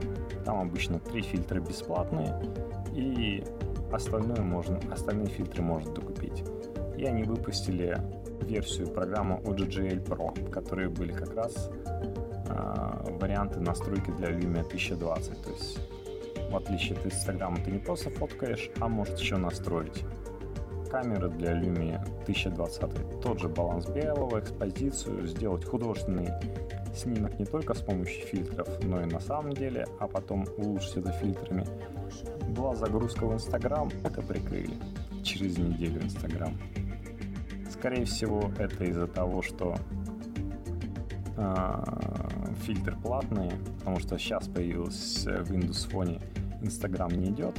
Там 0.44 0.60
обычно 0.60 0.98
три 0.98 1.22
фильтра 1.22 1.60
бесплатные, 1.60 2.34
и 2.94 3.44
остальное 3.92 4.42
можно, 4.42 4.78
остальные 4.92 5.28
фильтры 5.28 5.62
можно 5.62 5.92
докупить. 5.92 6.44
И 6.96 7.04
они 7.04 7.22
выпустили 7.22 7.98
версию 8.42 8.88
программы 8.88 9.36
OGGL 9.36 10.04
Pro, 10.04 10.50
которые 10.50 10.88
были 10.88 11.12
как 11.12 11.34
раз 11.34 11.70
э, 11.86 13.16
варианты 13.20 13.60
настройки 13.60 14.10
для 14.10 14.30
Lumia 14.30 14.66
1020. 14.66 15.42
То 15.42 15.50
есть, 15.50 15.78
в 16.50 16.56
отличие 16.56 16.98
от 16.98 17.06
Инстаграма, 17.06 17.58
ты 17.64 17.70
не 17.70 17.78
просто 17.78 18.10
фоткаешь, 18.10 18.70
а 18.80 18.88
можешь 18.88 19.20
еще 19.20 19.36
настроить 19.36 20.04
камеры 20.90 21.30
для 21.30 21.52
Lumia 21.52 22.02
1020. 22.22 23.20
Тот 23.20 23.40
же 23.40 23.48
баланс 23.48 23.86
белого, 23.86 24.40
экспозицию, 24.40 25.26
сделать 25.26 25.64
художественный 25.64 26.28
снимок 26.94 27.38
не 27.38 27.44
только 27.44 27.74
с 27.74 27.80
помощью 27.80 28.26
фильтров, 28.26 28.68
но 28.82 29.00
и 29.00 29.04
на 29.04 29.20
самом 29.20 29.52
деле, 29.52 29.86
а 30.00 30.08
потом 30.08 30.46
улучшить 30.56 30.96
это 30.96 31.12
фильтрами. 31.12 31.64
Была 32.48 32.74
загрузка 32.74 33.26
в 33.26 33.32
Инстаграм, 33.32 33.88
это 34.04 34.20
прикрыли 34.22 34.74
через 35.22 35.56
неделю 35.58 36.02
Инстаграм. 36.02 36.58
Скорее 37.70 38.04
всего, 38.04 38.50
это 38.58 38.84
из-за 38.84 39.06
того, 39.06 39.42
что 39.42 39.76
э, 41.36 41.84
фильтр 42.64 42.96
платный, 43.02 43.52
потому 43.78 44.00
что 44.00 44.18
сейчас 44.18 44.48
появился 44.48 45.44
в 45.44 45.52
Windows 45.52 45.90
Phone 45.90 46.20
Инстаграм 46.62 47.10
не 47.10 47.30
идет. 47.30 47.58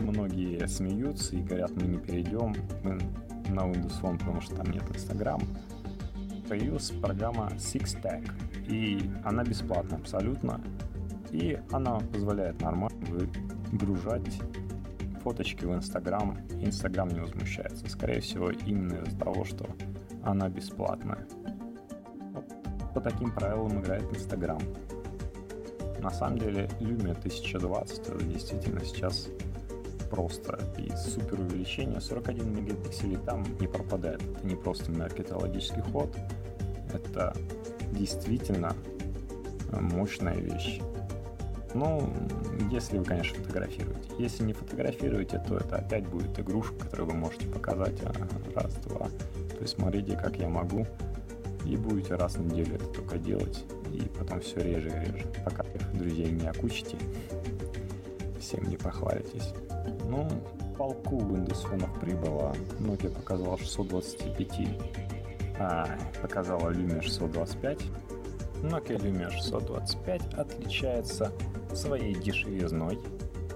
Многие 0.00 0.66
смеются 0.66 1.36
и 1.36 1.42
говорят, 1.42 1.70
мы 1.76 1.82
не 1.86 1.98
перейдем 1.98 2.54
мы 2.82 2.98
на 3.48 3.60
Windows 3.60 4.00
Phone, 4.00 4.18
потому 4.18 4.40
что 4.40 4.56
там 4.56 4.70
нет 4.70 4.84
Инстаграма. 4.94 5.44
Появилась 6.48 6.90
программа 6.90 7.50
SixTag, 7.56 8.30
и 8.68 9.10
она 9.24 9.44
бесплатна 9.44 9.96
абсолютно. 9.96 10.60
И 11.30 11.58
она 11.72 11.98
позволяет 11.98 12.60
нормально 12.60 12.96
выгружать 13.72 14.40
фоточки 15.22 15.64
в 15.64 15.74
Инстаграм. 15.74 16.38
Инстаграм 16.60 17.08
не 17.08 17.20
возмущается. 17.20 17.88
Скорее 17.88 18.20
всего, 18.20 18.50
именно 18.50 19.02
из-за 19.02 19.18
того, 19.18 19.44
что 19.44 19.66
она 20.22 20.48
бесплатная. 20.48 21.26
По 22.94 23.00
таким 23.00 23.32
правилам 23.32 23.80
играет 23.80 24.04
Инстаграм. 24.14 24.60
На 26.04 26.10
самом 26.10 26.38
деле 26.38 26.68
Lumia 26.80 27.12
1020 27.12 27.98
это 27.98 28.24
действительно 28.24 28.84
сейчас 28.84 29.28
просто 30.10 30.58
и 30.76 30.94
супер 30.94 31.40
увеличение 31.40 31.98
41 31.98 32.54
мегапикселей 32.54 33.16
там 33.16 33.42
не 33.58 33.66
пропадает. 33.66 34.22
Это 34.22 34.46
не 34.46 34.54
просто 34.54 34.92
маркетологический 34.92 35.80
ход, 35.80 36.14
это 36.92 37.34
действительно 37.92 38.76
э, 39.72 39.80
мощная 39.80 40.36
вещь. 40.36 40.82
Ну, 41.72 42.12
если 42.70 42.98
вы, 42.98 43.04
конечно, 43.04 43.36
фотографируете. 43.42 44.10
Если 44.18 44.44
не 44.44 44.52
фотографируете, 44.52 45.42
то 45.48 45.56
это 45.56 45.76
опять 45.76 46.06
будет 46.06 46.38
игрушка, 46.38 46.74
которую 46.80 47.08
вы 47.08 47.14
можете 47.14 47.48
показать 47.48 48.00
а, 48.02 48.12
раз, 48.54 48.74
два. 48.74 49.08
То 49.08 49.62
есть 49.62 49.74
смотрите, 49.74 50.16
как 50.16 50.36
я 50.36 50.50
могу, 50.50 50.86
и 51.64 51.76
будете 51.76 52.14
раз 52.14 52.36
в 52.36 52.44
неделю 52.44 52.76
это 52.76 52.86
только 52.86 53.18
делать 53.18 53.64
и 53.92 54.02
потом 54.18 54.40
все 54.40 54.60
реже 54.60 54.88
и 54.88 55.12
реже, 55.12 55.26
пока 55.44 55.62
их 55.62 55.92
друзей 55.96 56.30
не 56.30 56.46
окучите, 56.46 56.96
всем 58.40 58.64
не 58.68 58.76
похвалитесь. 58.76 59.54
Ну, 60.08 60.28
полку 60.76 61.18
Windows 61.18 61.64
Phone 61.70 62.00
прибыло, 62.00 62.54
Nokia 62.80 63.10
показала 63.10 63.56
625, 63.58 64.68
а, 65.58 65.86
показала 66.20 66.70
Lumia 66.70 67.00
625. 67.00 67.80
Nokia 68.62 68.98
Lumia 68.98 69.30
625 69.30 70.34
отличается 70.34 71.32
своей 71.74 72.14
дешевизной, 72.14 72.98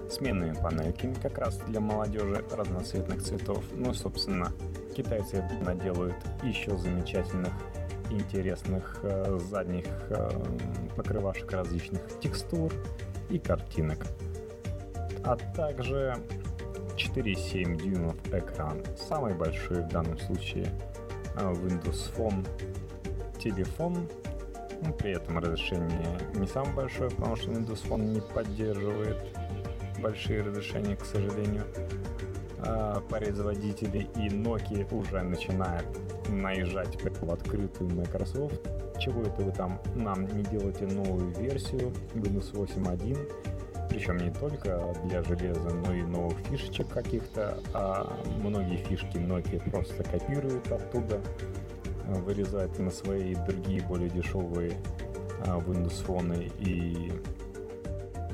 сменными 0.09 0.53
панельками 0.53 1.13
как 1.15 1.37
раз 1.37 1.57
для 1.67 1.79
молодежи 1.79 2.43
разноцветных 2.51 3.21
цветов. 3.23 3.63
Ну, 3.73 3.93
собственно, 3.93 4.51
китайцы 4.95 5.43
наделают 5.61 6.15
еще 6.43 6.77
замечательных 6.77 7.53
интересных 8.09 8.99
э, 9.03 9.39
задних 9.49 9.85
э, 10.09 10.29
покрывашек 10.95 11.51
различных 11.51 12.01
текстур 12.19 12.71
и 13.29 13.39
картинок. 13.39 14.05
А 15.23 15.35
также 15.35 16.15
4,7 16.95 17.75
дюймов 17.77 18.15
экран, 18.33 18.81
самый 18.97 19.33
большой 19.33 19.83
в 19.83 19.87
данном 19.89 20.17
случае 20.19 20.71
э, 21.35 21.41
Windows 21.41 22.13
Phone 22.15 22.45
телефон. 23.39 24.07
Ну, 24.81 24.93
при 24.93 25.11
этом 25.11 25.37
разрешение 25.39 26.17
не 26.35 26.47
самое 26.47 26.73
большое, 26.73 27.09
потому 27.09 27.35
что 27.35 27.51
Windows 27.51 27.85
Phone 27.87 28.05
не 28.13 28.21
поддерживает 28.21 29.17
большие 30.01 30.41
разрешения, 30.41 30.95
к 30.95 31.03
сожалению. 31.03 31.65
А 32.59 33.01
производители 33.01 34.09
и 34.15 34.27
Nokia 34.27 34.87
уже 34.93 35.21
начинают 35.21 35.87
наезжать 36.29 37.01
в 37.01 37.31
открытую 37.31 37.89
Microsoft. 37.95 38.61
Чего 38.99 39.21
это 39.21 39.41
вы 39.41 39.51
там 39.51 39.81
нам 39.95 40.25
не 40.35 40.43
делаете 40.43 40.85
новую 40.85 41.29
версию 41.35 41.93
Windows 42.13 42.53
8.1? 42.53 43.17
Причем 43.89 44.17
не 44.17 44.31
только 44.31 44.93
для 45.05 45.23
железа, 45.23 45.69
но 45.69 45.93
и 45.93 46.03
новых 46.03 46.37
фишечек 46.39 46.89
каких-то, 46.89 47.57
а 47.73 48.21
многие 48.37 48.77
фишки 48.77 49.17
Nokia 49.17 49.67
просто 49.71 50.03
копируют 50.03 50.71
оттуда, 50.71 51.19
вырезают 52.07 52.77
на 52.77 52.91
свои 52.91 53.35
другие 53.35 53.81
более 53.81 54.09
дешевые 54.09 54.73
а, 55.45 55.57
Windows 55.57 56.05
Phone 56.05 56.51
и 56.59 57.11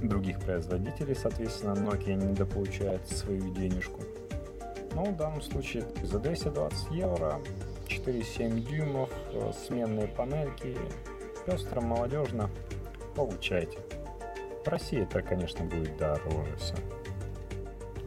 других 0.01 0.39
производителей, 0.39 1.15
соответственно, 1.15 1.73
Nokia 1.73 2.15
недополучает 2.15 3.07
свою 3.07 3.53
денежку. 3.53 4.01
Но 4.93 5.05
в 5.05 5.15
данном 5.17 5.41
случае 5.41 5.85
за 6.03 6.19
220 6.19 6.91
евро 6.91 7.39
4,7 7.88 8.60
дюймов, 8.62 9.10
э, 9.32 9.52
сменные 9.68 10.07
панельки, 10.07 10.78
пестро, 11.45 11.82
молодежно, 11.82 12.49
получайте. 13.16 13.80
В 14.64 14.68
России 14.68 15.03
это, 15.03 15.22
конечно, 15.22 15.64
будет 15.66 15.95
дороже 15.98 16.56
все. 16.57 16.76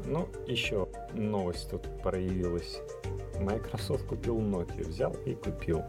Ну, 0.04 0.28
еще 0.46 0.88
новость 1.12 1.70
тут 1.70 1.86
проявилась. 2.02 2.80
Microsoft 3.38 4.06
купил 4.06 4.40
Nokia, 4.40 4.86
взял 4.88 5.12
и 5.26 5.34
купил. 5.34 5.84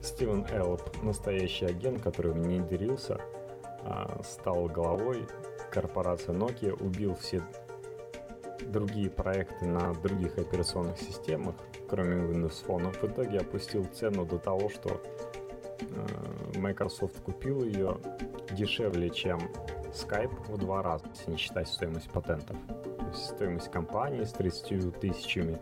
Стивен 0.00 0.46
Эллоп, 0.50 1.02
настоящий 1.02 1.66
агент, 1.66 2.00
который 2.00 2.32
внедрился, 2.32 3.20
а, 3.82 4.20
стал 4.22 4.66
главой 4.68 5.26
корпорации 5.70 6.32
Nokia, 6.32 6.72
убил 6.82 7.14
все 7.16 7.42
другие 8.60 9.10
проекты 9.10 9.66
на 9.66 9.92
других 9.94 10.38
операционных 10.38 10.98
системах, 10.98 11.56
кроме 11.88 12.16
Windows 12.16 12.64
Phone, 12.66 12.92
в 12.92 13.04
итоге 13.04 13.38
опустил 13.38 13.84
цену 13.92 14.26
до 14.26 14.38
того, 14.38 14.68
что 14.68 15.00
э, 15.80 16.58
Microsoft 16.58 17.20
купил 17.22 17.64
ее 17.64 17.96
дешевле, 18.52 19.10
чем 19.10 19.40
Skype 19.92 20.52
в 20.52 20.58
два 20.58 20.82
раза, 20.82 21.04
если 21.14 21.30
не 21.32 21.36
считать 21.36 21.68
стоимость 21.68 22.10
патентов. 22.10 22.56
То 22.66 23.06
есть 23.08 23.26
стоимость 23.26 23.70
компании 23.70 24.24
с 24.24 24.32
30 24.32 25.00
тысячами 25.00 25.58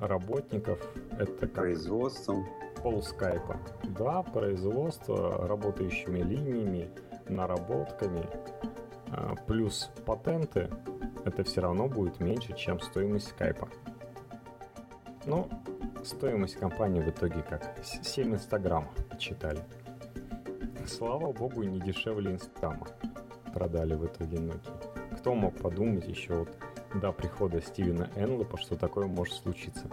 работников 0.00 0.78
это 1.18 1.46
как 1.46 1.52
производством 1.52 2.46
пол 2.82 3.02
скайпа. 3.02 3.58
Да, 3.84 4.22
производство, 4.22 5.46
работающими 5.46 6.20
линиями, 6.20 6.90
наработками, 7.28 8.26
э, 9.08 9.34
плюс 9.46 9.90
патенты 10.06 10.70
это 11.24 11.44
все 11.44 11.60
равно 11.60 11.88
будет 11.88 12.20
меньше, 12.20 12.56
чем 12.56 12.80
стоимость 12.80 13.28
скайпа. 13.28 13.68
Но 15.26 15.48
стоимость 16.04 16.56
компании 16.56 17.00
в 17.00 17.08
итоге 17.08 17.42
как 17.42 17.74
7 17.82 18.34
инстаграм 18.34 18.88
читали. 19.18 19.60
Слава 20.86 21.32
богу, 21.32 21.62
не 21.62 21.78
дешевле 21.80 22.32
инстаграма 22.32 22.86
продали 23.50 23.94
в 23.94 24.06
итоге 24.06 24.38
Nokia. 24.38 25.16
Кто 25.18 25.34
мог 25.34 25.56
подумать 25.56 26.08
еще 26.08 26.34
вот 26.34 26.56
до 26.94 27.12
прихода 27.12 27.60
Стивена 27.60 28.08
Энлопа, 28.16 28.56
что 28.56 28.76
такое 28.76 29.06
может 29.06 29.34
случиться? 29.34 29.86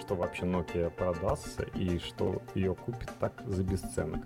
Что 0.00 0.14
вообще 0.14 0.44
Nokia 0.44 0.90
продастся 0.90 1.62
и 1.74 1.98
что 1.98 2.40
ее 2.54 2.74
купит 2.74 3.10
так 3.20 3.32
за 3.46 3.62
бесценок. 3.62 4.22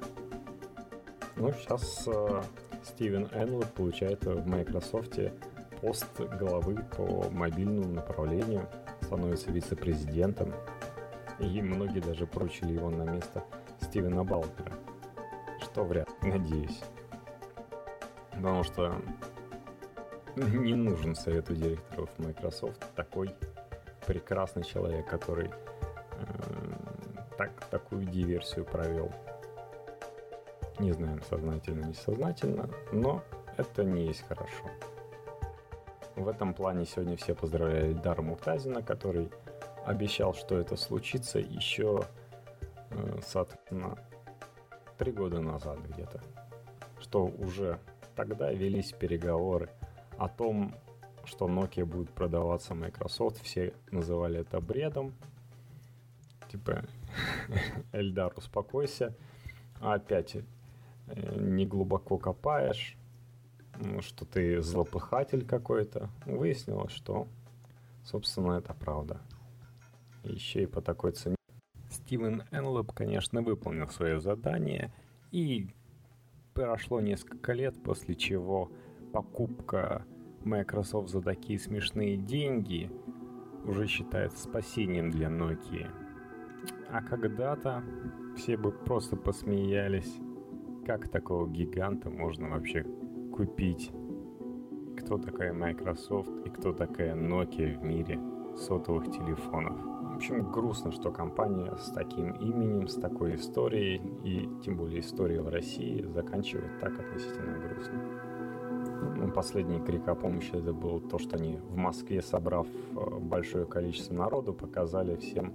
Ну, 1.36 1.52
сейчас 1.52 2.04
э, 2.06 2.42
Стивен 2.82 3.28
Энлоп 3.32 3.66
получает 3.72 4.24
в 4.24 4.46
Microsoft 4.46 5.18
пост 5.82 6.06
главы 6.38 6.76
по 6.96 7.28
мобильному 7.30 7.92
направлению, 7.92 8.66
становится 9.06 9.50
вице-президентом, 9.50 10.52
и 11.38 11.62
многие 11.62 12.00
даже 12.00 12.26
прочили 12.26 12.72
его 12.72 12.90
на 12.90 13.04
место 13.04 13.44
Стивена 13.80 14.24
Балкера, 14.24 14.72
что 15.60 15.84
вряд 15.84 16.08
ли, 16.22 16.32
надеюсь. 16.32 16.82
Потому 18.32 18.64
что 18.64 19.00
не 20.36 20.74
нужен 20.74 21.14
совету 21.14 21.54
директоров 21.54 22.10
Microsoft 22.18 22.84
такой 22.94 23.34
прекрасный 24.06 24.64
человек, 24.64 25.08
который 25.08 25.48
э, 25.48 26.22
так, 27.38 27.52
такую 27.70 28.04
диверсию 28.04 28.64
провел. 28.64 29.12
Не 30.78 30.92
знаем, 30.92 31.22
сознательно, 31.22 31.86
несознательно, 31.86 32.68
но 32.92 33.22
это 33.56 33.84
не 33.84 34.06
есть 34.06 34.26
хорошо. 34.28 34.70
В 36.16 36.28
этом 36.28 36.54
плане 36.54 36.86
сегодня 36.86 37.14
все 37.18 37.34
поздравляли 37.34 37.92
Дара 37.92 38.22
Муртазина, 38.22 38.82
который 38.82 39.30
обещал, 39.84 40.32
что 40.32 40.58
это 40.58 40.74
случится 40.74 41.38
еще, 41.38 42.04
э, 42.88 43.18
соответственно, 43.22 43.98
три 44.96 45.12
года 45.12 45.40
назад 45.42 45.78
где-то. 45.86 46.22
Что 47.00 47.26
уже 47.26 47.78
тогда 48.14 48.50
велись 48.50 48.92
переговоры 48.92 49.68
о 50.16 50.30
том, 50.30 50.74
что 51.26 51.48
Nokia 51.48 51.84
будет 51.84 52.10
продаваться 52.10 52.74
Microsoft. 52.74 53.42
Все 53.42 53.74
называли 53.90 54.40
это 54.40 54.58
бредом. 54.58 55.14
Типа, 56.50 56.82
Эльдар, 57.92 58.32
успокойся. 58.36 59.14
Опять 59.82 60.36
э, 60.36 60.42
не 61.38 61.66
глубоко 61.66 62.16
копаешь 62.16 62.96
что 64.00 64.24
ты 64.24 64.62
злопыхатель 64.62 65.46
какой-то. 65.46 66.10
Выяснилось, 66.24 66.92
что, 66.92 67.28
собственно, 68.04 68.52
это 68.52 68.74
правда. 68.74 69.20
Еще 70.24 70.64
и 70.64 70.66
по 70.66 70.80
такой 70.80 71.12
цене. 71.12 71.36
Стивен 71.90 72.42
Энлоп, 72.50 72.92
конечно, 72.92 73.42
выполнил 73.42 73.88
свое 73.88 74.20
задание, 74.20 74.92
и 75.30 75.68
прошло 76.54 77.00
несколько 77.00 77.52
лет, 77.52 77.80
после 77.82 78.14
чего 78.14 78.70
покупка 79.12 80.04
Microsoft 80.44 81.10
за 81.10 81.20
такие 81.20 81.58
смешные 81.58 82.16
деньги 82.16 82.90
уже 83.64 83.86
считается 83.86 84.44
спасением 84.44 85.10
для 85.10 85.28
Nokia. 85.28 85.90
А 86.90 87.02
когда-то 87.02 87.82
все 88.36 88.56
бы 88.56 88.70
просто 88.70 89.16
посмеялись, 89.16 90.16
как 90.86 91.08
такого 91.08 91.48
гиганта 91.48 92.10
можно 92.10 92.48
вообще 92.48 92.86
купить. 93.36 93.92
Кто 94.98 95.18
такая 95.18 95.52
Microsoft 95.52 96.30
и 96.46 96.48
кто 96.48 96.72
такая 96.72 97.14
Nokia 97.14 97.78
в 97.78 97.84
мире 97.84 98.18
сотовых 98.56 99.10
телефонов. 99.10 99.76
В 100.12 100.16
общем, 100.16 100.50
грустно, 100.50 100.90
что 100.90 101.10
компания 101.10 101.76
с 101.76 101.90
таким 101.90 102.32
именем, 102.32 102.88
с 102.88 102.94
такой 102.94 103.34
историей, 103.34 104.00
и 104.24 104.48
тем 104.64 104.78
более 104.78 105.00
историей 105.00 105.40
в 105.40 105.48
России, 105.48 106.06
заканчивает 106.14 106.80
так 106.80 106.98
относительно 106.98 107.58
грустно. 107.58 108.00
Ну, 109.16 109.30
последний 109.30 109.80
крик 109.80 110.08
о 110.08 110.14
помощи 110.14 110.52
это 110.54 110.72
был 110.72 111.00
то, 111.00 111.18
что 111.18 111.36
они 111.36 111.58
в 111.58 111.76
Москве, 111.76 112.22
собрав 112.22 112.66
э, 112.66 113.18
большое 113.18 113.66
количество 113.66 114.14
народу, 114.14 114.54
показали 114.54 115.16
всем 115.16 115.52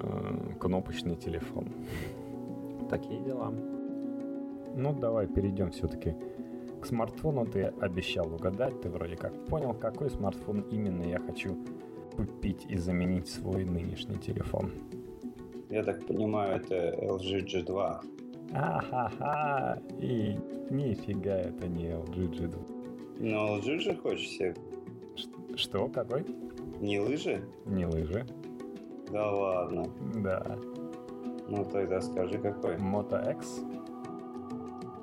э, 0.00 0.54
кнопочный 0.58 1.16
телефон. 1.16 1.68
Такие 2.90 3.20
дела. 3.20 3.52
Ну, 4.74 4.94
давай 4.94 5.26
перейдем 5.26 5.70
все-таки 5.70 6.14
к 6.80 6.86
смартфону 6.86 7.46
ты 7.46 7.64
обещал 7.80 8.32
угадать, 8.32 8.80
ты 8.80 8.88
вроде 8.88 9.16
как 9.16 9.32
понял, 9.46 9.74
какой 9.74 10.10
смартфон 10.10 10.60
именно 10.70 11.02
я 11.02 11.18
хочу 11.18 11.56
купить 12.16 12.66
и 12.68 12.76
заменить 12.76 13.28
свой 13.28 13.64
нынешний 13.64 14.16
телефон. 14.16 14.72
Я 15.70 15.82
так 15.82 16.06
понимаю, 16.06 16.56
это 16.56 16.96
LG 17.00 17.46
G2. 17.46 18.00
Ахаха, 18.54 19.82
и 20.00 20.38
нифига 20.70 21.36
это 21.36 21.68
не 21.68 21.90
LG 21.90 22.30
G2. 22.30 22.78
Но 23.20 23.58
LG 23.58 23.78
же 23.80 23.96
хочешь 23.96 24.28
себе? 24.28 24.54
Что, 25.56 25.88
какой? 25.88 26.24
Не 26.80 27.00
лыжи? 27.00 27.42
Не 27.66 27.86
лыжи. 27.86 28.26
Да 29.10 29.30
ладно. 29.30 29.86
Да. 30.22 30.58
Ну 31.48 31.64
тогда 31.64 32.00
скажи 32.00 32.38
какой. 32.38 32.76
Moto 32.76 33.18
X. 33.32 33.60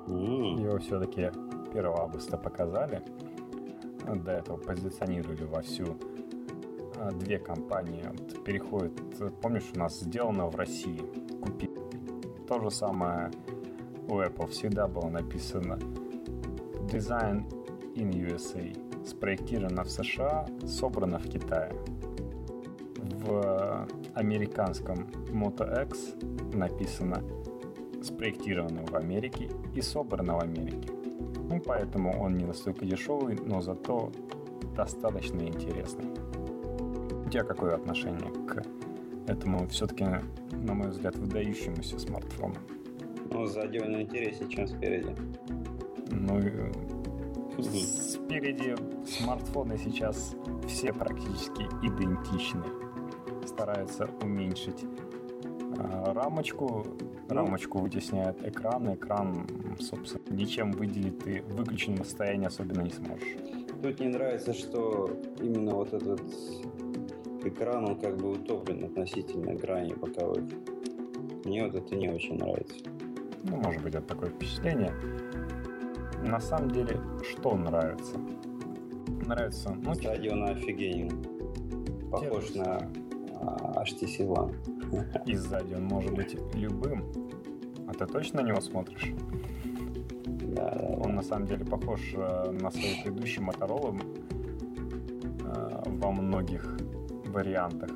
Mm. 0.06 0.62
Его 0.62 0.78
все-таки 0.78 1.30
1 1.76 1.86
августа 1.86 2.38
показали, 2.38 3.02
до 4.06 4.32
этого 4.32 4.56
позиционировали 4.56 5.44
во 5.44 5.60
всю 5.60 5.96
а, 6.96 7.10
две 7.10 7.38
компании 7.38 8.04
вот, 8.04 8.44
переходят. 8.44 8.92
Помнишь, 9.42 9.70
у 9.74 9.78
нас 9.78 10.00
сделано 10.00 10.46
в 10.46 10.56
России. 10.56 11.02
Купи. 11.42 11.70
То 12.48 12.60
же 12.60 12.70
самое 12.70 13.30
у 14.08 14.20
Apple 14.20 14.48
всегда 14.48 14.86
было 14.86 15.08
написано 15.08 15.78
Design 16.90 17.44
in 17.94 18.10
USA. 18.10 19.06
Спроектировано 19.06 19.84
в 19.84 19.90
США, 19.90 20.46
собрано 20.66 21.18
в 21.18 21.28
Китае. 21.28 21.72
В 22.96 23.86
американском 24.14 25.08
Moto 25.30 25.84
X 25.84 26.14
написано 26.54 27.22
спроектировано 28.02 28.86
в 28.86 28.94
Америке 28.94 29.50
и 29.74 29.82
собрано 29.82 30.36
в 30.36 30.42
Америке. 30.42 30.95
Ну, 31.48 31.60
поэтому 31.60 32.20
он 32.20 32.36
не 32.36 32.44
настолько 32.44 32.84
дешевый, 32.84 33.38
но 33.44 33.60
зато 33.60 34.10
достаточно 34.76 35.40
интересный. 35.42 36.06
У 37.24 37.30
тебя 37.30 37.44
какое 37.44 37.74
отношение 37.74 38.30
к 38.46 38.62
этому 39.26 39.66
все-таки, 39.68 40.06
на 40.52 40.74
мой 40.74 40.90
взгляд, 40.90 41.16
выдающемуся 41.16 41.98
смартфону? 41.98 42.56
Ну, 43.30 43.46
сзади 43.46 43.78
он 43.78 44.00
интереснее, 44.00 44.50
чем 44.50 44.66
спереди. 44.66 45.14
Ну, 46.10 46.40
спереди 47.58 48.76
смартфоны 49.06 49.78
сейчас 49.78 50.34
все 50.66 50.92
практически 50.92 51.62
идентичны. 51.82 52.64
Стараются 53.46 54.08
уменьшить 54.22 54.84
э, 54.84 55.05
рамочку, 55.78 56.86
ну. 57.28 57.34
рамочку 57.34 57.78
вытесняет 57.78 58.46
экран, 58.46 58.94
экран, 58.94 59.46
собственно, 59.80 60.22
ничем 60.30 60.72
выделить 60.72 61.18
ты 61.18 61.42
в 61.42 61.56
выключенном 61.56 62.04
состоянии 62.04 62.46
особенно 62.46 62.82
не 62.82 62.90
сможешь. 62.90 63.36
Тут 63.82 64.00
не 64.00 64.08
нравится, 64.08 64.52
что 64.52 65.10
именно 65.40 65.74
вот 65.74 65.92
этот 65.92 66.22
экран, 67.44 67.84
он 67.84 67.96
как 67.98 68.16
бы 68.16 68.32
утоплен 68.32 68.84
относительно 68.84 69.54
грани 69.54 69.94
боковых. 69.94 70.44
Мне 71.44 71.64
вот 71.64 71.74
это 71.74 71.94
не 71.94 72.08
очень 72.08 72.36
нравится. 72.36 72.76
Ну, 73.44 73.56
может 73.56 73.82
быть, 73.82 73.94
это 73.94 74.06
такое 74.06 74.30
впечатление. 74.30 74.92
На 76.22 76.40
самом 76.40 76.70
деле, 76.70 77.00
что 77.22 77.56
нравится? 77.56 78.16
Нравится... 79.26 79.76
Ну, 79.82 79.94
Стадион 79.94 80.44
офигенен. 80.44 82.10
Похож 82.10 82.54
на 82.54 82.90
а, 83.40 83.84
HTC 83.84 84.26
One. 84.26 84.75
И 85.26 85.34
сзади 85.34 85.74
он 85.74 85.84
может 85.84 86.14
быть 86.14 86.36
любым. 86.54 87.04
А 87.88 87.92
ты 87.92 88.06
точно 88.06 88.42
на 88.42 88.46
него 88.46 88.60
смотришь? 88.60 89.12
Да, 90.24 90.70
да, 90.70 90.86
Он 91.04 91.14
на 91.14 91.22
самом 91.22 91.46
деле 91.46 91.64
похож 91.64 92.00
э, 92.14 92.50
на 92.50 92.70
свои 92.70 93.02
предыдущие 93.02 93.44
Motorola 93.44 94.00
э, 95.44 95.82
во 95.86 96.10
многих 96.12 96.78
вариантах. 97.26 97.90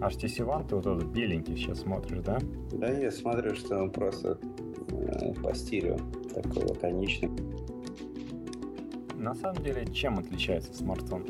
HTC 0.00 0.46
One 0.46 0.66
ты 0.66 0.76
вот 0.76 0.86
этот 0.86 1.04
беленький 1.08 1.56
сейчас 1.56 1.80
смотришь, 1.80 2.20
да? 2.24 2.38
Да, 2.72 2.88
я 2.90 3.10
смотрю, 3.10 3.54
что 3.54 3.82
он 3.82 3.90
просто 3.90 4.38
по 5.42 5.54
стилю 5.54 5.98
такой 6.34 6.64
лаконичный. 6.64 7.30
На 9.16 9.34
самом 9.34 9.62
деле, 9.62 9.86
чем 9.92 10.18
отличается 10.18 10.74
смартфон? 10.74 11.26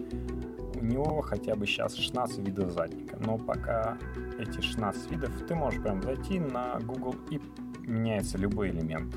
У 0.81 0.85
него 0.85 1.21
хотя 1.21 1.55
бы 1.55 1.67
сейчас 1.67 1.95
16 1.95 2.39
видов 2.39 2.73
задника, 2.73 3.19
но 3.21 3.37
пока 3.37 3.99
эти 4.39 4.61
16 4.61 5.11
видов, 5.11 5.31
ты 5.47 5.55
можешь 5.55 5.83
прям 5.83 6.03
зайти 6.03 6.41
на 6.41 6.79
Google 6.81 7.15
и 7.31 7.41
меняется 7.83 8.39
любой 8.39 8.71
элемент. 8.71 9.15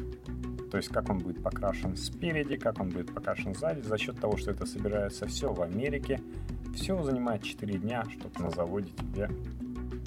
То 0.72 0.78
есть 0.78 0.90
как 0.90 1.10
он 1.10 1.20
будет 1.20 1.42
покрашен 1.42 1.96
спереди, 1.96 2.58
как 2.58 2.80
он 2.80 2.90
будет 2.90 3.14
покрашен 3.14 3.54
сзади, 3.54 3.82
за 3.82 3.98
счет 3.98 4.20
того, 4.20 4.36
что 4.38 4.52
это 4.52 4.66
собирается 4.66 5.26
все 5.28 5.54
в 5.54 5.62
Америке, 5.62 6.20
все 6.76 7.02
занимает 7.02 7.44
4 7.44 7.78
дня, 7.78 8.04
чтобы 8.10 8.40
на 8.40 8.50
заводе 8.50 8.92
тебе 8.92 9.30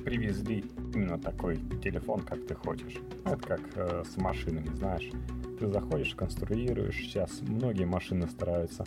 привезли 0.04 0.64
именно 0.94 1.18
такой 1.18 1.56
телефон, 1.82 2.20
как 2.20 2.46
ты 2.46 2.54
хочешь. 2.54 2.96
Это 3.24 3.36
как 3.38 3.60
э, 3.76 4.04
с 4.04 4.16
машинами, 4.16 4.68
знаешь. 4.74 5.10
Ты 5.58 5.68
заходишь, 5.68 6.14
конструируешь. 6.14 6.96
Сейчас 6.96 7.40
многие 7.42 7.86
машины 7.86 8.28
стараются 8.28 8.84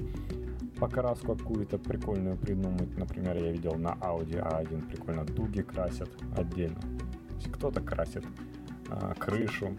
покраску 0.80 1.36
какую-то 1.36 1.78
прикольную 1.78 2.38
придумать. 2.38 2.98
Например, 2.98 3.36
я 3.38 3.52
видел 3.52 3.76
на 3.76 3.94
Audi 4.02 4.42
A1 4.42 4.90
прикольно 4.90 5.26
дуги 5.26 5.62
красят 5.62 6.10
отдельно. 6.38 6.80
Кто-то 7.52 7.82
красит 7.82 8.26
э, 8.90 9.14
крышу. 9.18 9.76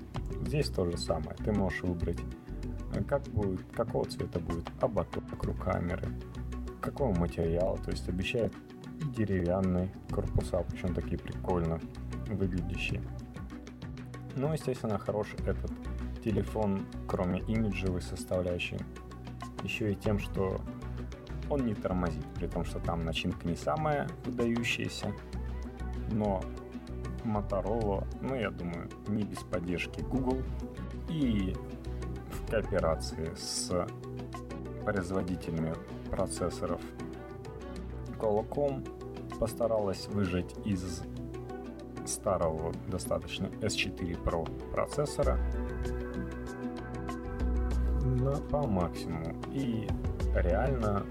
Здесь 0.47 0.68
то 0.68 0.85
же 0.85 0.97
самое. 0.97 1.36
Ты 1.44 1.52
можешь 1.52 1.82
выбрать, 1.82 2.20
э, 2.94 3.02
как 3.05 3.22
будет, 3.24 3.62
какого 3.72 4.05
цвета 4.05 4.40
будет 4.40 4.68
ободок 4.81 5.24
вокруг 5.31 5.62
камеры, 5.64 6.09
какого 6.81 7.18
материала, 7.18 7.78
то 7.78 7.90
есть 7.90 8.09
обещают 8.09 8.52
и 9.01 9.05
деревянные 9.05 9.90
корпуса, 10.10 10.64
причем 10.68 10.94
такие 10.94 11.18
прикольно 11.18 11.81
выглядящие. 12.28 13.02
Ну, 14.36 14.52
естественно, 14.52 14.98
хорош 14.98 15.28
этот 15.47 15.70
телефон, 16.22 16.86
кроме 17.09 17.40
имиджевой 17.40 18.02
составляющей, 18.02 18.78
еще 19.64 19.93
и 19.93 19.97
тем, 19.97 20.18
что 20.18 20.60
он 21.51 21.66
не 21.66 21.74
тормозит, 21.74 22.24
при 22.36 22.47
том, 22.47 22.64
что 22.64 22.78
там 22.78 23.05
начинка 23.05 23.47
не 23.47 23.56
самая 23.56 24.09
выдающаяся, 24.24 25.12
но 26.10 26.40
Motorola, 27.24 28.06
ну, 28.22 28.35
я 28.35 28.51
думаю, 28.51 28.89
не 29.09 29.24
без 29.24 29.39
поддержки 29.40 30.01
Google 30.01 30.43
и 31.09 31.55
в 32.31 32.51
кооперации 32.51 33.35
с 33.36 33.86
производителями 34.85 35.74
процессоров 36.10 36.81
Qualcomm 38.18 38.86
постаралась 39.39 40.06
выжать 40.06 40.55
из 40.64 41.02
старого 42.06 42.72
достаточно 42.89 43.47
S4 43.47 44.22
Pro 44.24 44.48
процессора 44.72 45.39
на, 48.02 48.32
по 48.36 48.66
максимуму. 48.66 49.35
И 49.52 49.86
реально 50.35 51.05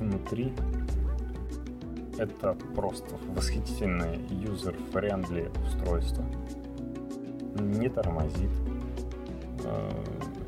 внутри 0.00 0.52
это 2.18 2.54
просто 2.74 3.16
восхитительное 3.34 4.16
user-friendly 4.28 5.50
устройство. 5.66 6.24
Не 7.58 7.88
тормозит. 7.88 8.50
Э, 9.64 9.90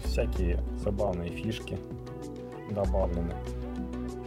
всякие 0.05 0.63
забавные 0.77 1.31
фишки 1.31 1.79
добавлены. 2.71 3.35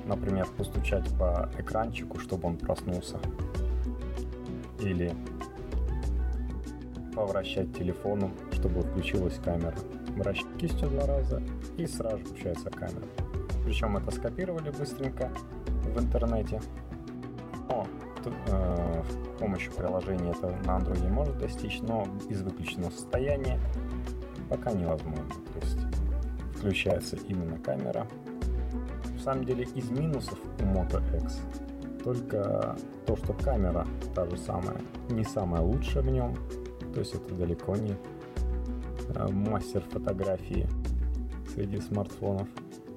Например, 0.05 0.47
постучать 0.57 1.07
по 1.17 1.49
экранчику, 1.57 2.19
чтобы 2.19 2.47
он 2.47 2.57
проснулся. 2.57 3.19
Или 4.79 5.13
повращать 7.15 7.75
телефоном, 7.75 8.31
чтобы 8.51 8.81
включилась 8.81 9.37
камера. 9.43 9.75
Вращать 10.15 10.47
кистью 10.57 10.89
два 10.89 11.05
раза 11.05 11.41
и 11.77 11.85
сразу 11.85 12.17
включается 12.25 12.69
камера. 12.69 13.05
Причем 13.65 13.97
это 13.97 14.11
скопировали 14.11 14.69
быстренько 14.69 15.31
в 15.83 15.99
интернете. 15.99 16.61
Но 17.67 17.87
э, 18.25 19.03
с 19.03 19.39
помощью 19.39 19.73
приложения 19.73 20.31
это 20.31 20.47
на 20.65 20.77
Android 20.77 21.09
может 21.09 21.37
достичь, 21.37 21.81
но 21.81 22.07
из 22.29 22.41
выключенного 22.41 22.91
состояния 22.91 23.59
пока 24.49 24.71
невозможно. 24.71 25.25
То 25.53 25.59
есть 25.61 25.79
включается 26.55 27.17
именно 27.27 27.57
камера, 27.57 28.07
самом 29.25 29.43
деле 29.43 29.63
из 29.73 29.89
минусов 29.89 30.37
у 30.59 30.63
Moto 30.63 31.01
X 31.17 31.39
только 32.03 32.77
то, 33.07 33.15
что 33.15 33.33
камера 33.33 33.87
та 34.13 34.27
же 34.27 34.37
самая, 34.37 34.77
не 35.09 35.23
самая 35.23 35.63
лучшая 35.63 36.03
в 36.03 36.09
нем, 36.11 36.35
то 36.93 36.99
есть 36.99 37.15
это 37.15 37.33
далеко 37.33 37.75
не 37.75 37.95
э, 39.15 39.27
мастер 39.31 39.81
фотографии 39.81 40.69
среди 41.51 41.81
смартфонов. 41.81 42.47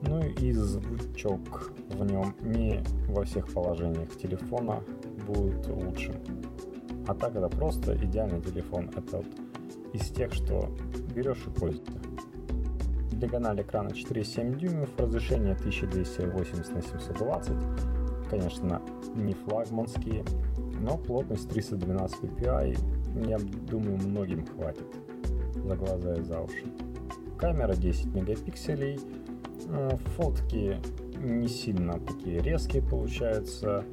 Ну 0.02 0.22
и 0.22 0.52
звучок 0.52 1.72
в 1.90 2.04
нем 2.04 2.34
не 2.40 2.82
во 3.08 3.24
всех 3.24 3.52
положениях 3.52 4.16
телефона 4.16 4.82
будет 5.26 5.66
лучшим. 5.68 6.14
А 7.06 7.14
так 7.14 7.34
это 7.34 7.48
просто 7.48 7.96
идеальный 7.96 8.40
телефон. 8.40 8.90
Это 8.94 9.18
вот 9.18 9.26
из 9.92 10.08
тех, 10.10 10.32
что 10.32 10.68
берешь 11.14 11.46
и 11.46 11.50
пользуешься. 11.50 11.98
Диагональ 13.12 13.62
экрана 13.62 13.88
4,7 13.88 14.56
дюймов, 14.56 14.90
разрешение 14.96 15.54
1280 15.54 16.74
на 16.74 16.82
720. 16.82 17.56
Конечно, 18.30 18.82
не 19.16 19.34
флагманские, 19.34 20.22
но 20.80 20.96
плотность 20.96 21.48
312 21.48 22.20
ppi, 22.20 22.78
я 23.26 23.38
думаю, 23.38 23.96
многим 23.96 24.46
хватит 24.46 24.86
за 25.56 25.76
глаза 25.76 26.14
и 26.14 26.22
за 26.22 26.40
уши. 26.40 26.64
Камера 27.38 27.74
10 27.74 28.14
мегапикселей, 28.14 29.00
фотки 30.16 30.76
не 31.22 31.48
сильно 31.48 31.98
такие 32.00 32.40
резкие 32.40 32.82
получаются, 32.82 33.84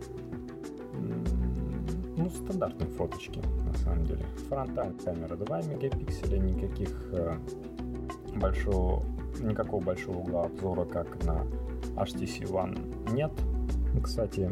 ну, 2.17 2.29
стандартные 2.29 2.89
фоточки, 2.89 3.41
на 3.65 3.73
самом 3.79 4.05
деле. 4.05 4.23
Фронтальная 4.47 4.97
камера 5.03 5.35
2 5.35 5.61
мегапикселя, 5.63 6.37
никаких 6.37 6.91
э, 7.11 7.37
большого 8.35 9.03
никакого 9.39 9.83
большого 9.83 10.17
угла 10.17 10.45
обзора, 10.45 10.85
как 10.85 11.23
на 11.25 11.45
HTC 11.95 12.49
One, 12.49 13.13
нет. 13.13 13.31
Кстати, 14.03 14.51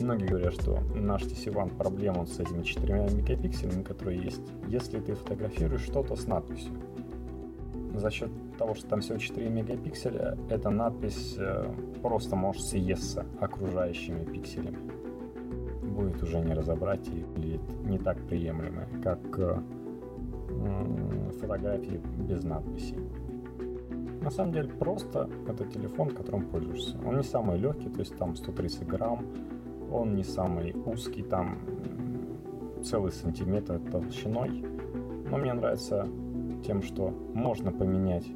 многие 0.00 0.26
говорят, 0.26 0.54
что 0.54 0.80
на 0.94 1.16
HTC 1.16 1.52
One 1.52 1.76
проблема 1.76 2.26
с 2.26 2.38
этими 2.38 2.62
4 2.62 2.94
мегапикселями, 3.10 3.82
которые 3.82 4.22
есть, 4.22 4.42
если 4.68 5.00
ты 5.00 5.14
фотографируешь 5.14 5.82
что-то 5.82 6.16
с 6.16 6.26
надписью. 6.26 6.72
За 7.94 8.10
счет 8.10 8.30
того, 8.56 8.74
что 8.74 8.88
там 8.88 9.00
всего 9.00 9.18
4 9.18 9.48
мегапикселя, 9.48 10.36
эта 10.50 10.70
надпись 10.70 11.36
э, 11.38 11.72
просто 12.02 12.36
может 12.36 12.62
съесться 12.62 13.24
окружающими 13.40 14.24
пикселями. 14.24 14.78
Будет 15.82 16.22
уже 16.22 16.40
не 16.40 16.52
разобрать 16.52 17.06
и 17.08 17.22
выглядит 17.22 17.60
не 17.84 17.98
так 17.98 18.18
приемлемо, 18.26 18.86
как 19.02 19.20
э, 19.38 19.58
фотографии 21.40 22.00
без 22.18 22.44
надписей. 22.44 22.98
На 24.20 24.30
самом 24.30 24.52
деле 24.52 24.68
просто 24.68 25.30
это 25.46 25.64
телефон, 25.66 26.10
которым 26.10 26.46
пользуешься. 26.46 26.98
Он 27.06 27.16
не 27.16 27.22
самый 27.22 27.58
легкий, 27.58 27.88
то 27.88 28.00
есть 28.00 28.16
там 28.16 28.34
130 28.34 28.86
грамм, 28.86 29.24
он 29.92 30.16
не 30.16 30.24
самый 30.24 30.74
узкий, 30.84 31.22
там 31.22 31.58
целый 32.82 33.12
сантиметр 33.12 33.78
толщиной. 33.90 34.64
Но 35.30 35.38
мне 35.38 35.52
нравится 35.52 36.08
тем, 36.64 36.82
что 36.82 37.10
можно 37.34 37.70
поменять 37.70 38.26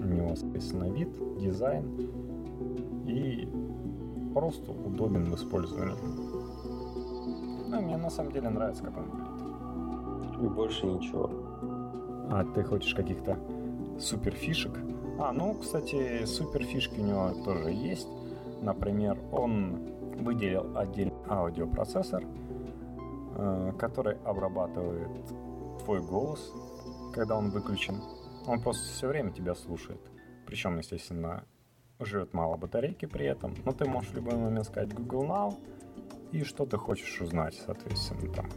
у 0.00 0.04
него, 0.04 0.34
соответственно, 0.36 0.90
вид, 0.90 1.08
дизайн 1.38 1.84
и 3.06 3.48
просто 4.34 4.72
удобен 4.72 5.30
в 5.30 5.34
использовании. 5.36 5.94
Ну, 7.68 7.80
мне 7.80 7.96
на 7.96 8.10
самом 8.10 8.32
деле 8.32 8.50
нравится, 8.50 8.84
как 8.84 8.96
он 8.96 9.04
выглядит. 9.04 10.42
И 10.42 10.48
больше 10.48 10.86
ничего. 10.86 11.30
А 12.30 12.44
ты 12.54 12.62
хочешь 12.62 12.94
каких-то 12.94 13.38
супер 13.98 14.32
фишек? 14.32 14.72
А, 15.18 15.32
ну, 15.32 15.54
кстати, 15.54 16.24
супер 16.24 16.64
фишки 16.64 17.00
у 17.00 17.04
него 17.04 17.30
тоже 17.44 17.70
есть. 17.70 18.08
Например, 18.62 19.18
он 19.30 19.78
выделил 20.18 20.76
отдельный 20.76 21.14
аудиопроцессор, 21.28 22.24
э, 23.36 23.72
который 23.78 24.16
обрабатывает 24.24 25.08
твой 25.84 26.00
голос, 26.00 26.52
когда 27.12 27.36
он 27.36 27.50
выключен. 27.50 28.00
Он 28.46 28.60
просто 28.60 28.84
все 28.84 29.08
время 29.08 29.32
тебя 29.32 29.54
слушает. 29.54 30.00
Причем, 30.46 30.78
естественно, 30.78 31.44
живет 31.98 32.34
мало 32.34 32.56
батарейки 32.56 33.06
при 33.06 33.26
этом. 33.26 33.54
Но 33.64 33.72
ты 33.72 33.86
можешь 33.86 34.10
в 34.10 34.14
любой 34.14 34.36
момент 34.36 34.66
сказать 34.66 34.92
Google 34.92 35.24
Now 35.24 35.54
и 36.32 36.42
что 36.42 36.66
ты 36.66 36.76
хочешь 36.76 37.20
узнать, 37.20 37.54
соответственно, 37.54 38.32
там 38.32 38.48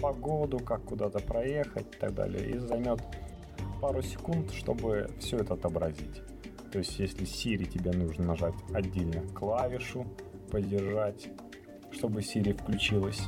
погоду, 0.00 0.58
как 0.58 0.82
куда-то 0.84 1.20
проехать 1.20 1.86
и 1.94 1.98
так 1.98 2.14
далее. 2.14 2.50
И 2.50 2.58
займет 2.58 3.00
пару 3.80 4.02
секунд, 4.02 4.50
чтобы 4.52 5.08
все 5.20 5.38
это 5.38 5.54
отобразить. 5.54 6.22
То 6.72 6.78
есть, 6.78 6.98
если 6.98 7.26
Siri 7.26 7.64
тебе 7.64 7.92
нужно 7.92 8.24
нажать 8.24 8.54
отдельно 8.74 9.22
клавишу, 9.34 10.06
поддержать, 10.50 11.28
чтобы 11.92 12.20
Siri 12.20 12.54
включилась, 12.54 13.22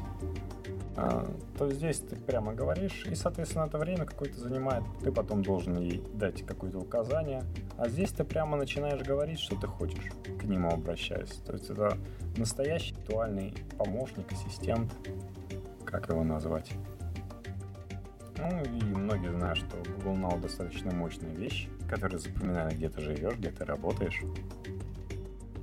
то 0.95 1.71
здесь 1.71 1.99
ты 1.99 2.17
прямо 2.17 2.55
говоришь, 2.55 3.05
и, 3.11 3.15
соответственно, 3.15 3.65
это 3.65 3.79
время 3.79 4.05
какое-то 4.05 4.39
занимает, 4.39 4.85
ты 5.03 5.11
потом 5.11 5.43
должен 5.43 5.79
ей 5.79 6.03
дать 6.15 6.47
какое-то 6.47 6.79
указание, 6.79 7.43
а 7.77 7.89
здесь 7.89 8.13
ты 8.13 8.25
прямо 8.25 8.57
начинаешь 8.57 9.03
говорить, 9.03 9.41
что 9.41 9.57
ты 9.57 9.67
хочешь, 9.67 10.13
к 10.39 10.45
нему 10.45 10.71
обращаясь. 10.71 11.33
То 11.45 11.53
есть 11.53 11.69
это 11.71 11.99
настоящий 12.37 12.95
актуальный 12.95 13.55
помощник, 13.77 14.31
ассистент, 14.31 14.93
как 15.85 16.09
его 16.09 16.23
назвать. 16.23 16.71
Ну 18.37 18.63
и 18.63 18.85
многие 18.85 19.33
знают, 19.33 19.59
что 19.59 19.77
Google 19.97 20.17
Now 20.17 20.41
достаточно 20.41 20.93
мощная 20.93 21.35
вещь, 21.35 21.69
которая 21.89 22.19
запоминает, 22.19 22.75
где 22.75 22.89
ты 22.89 23.01
живешь, 23.01 23.37
где 23.37 23.51
ты 23.51 23.65
работаешь. 23.65 24.23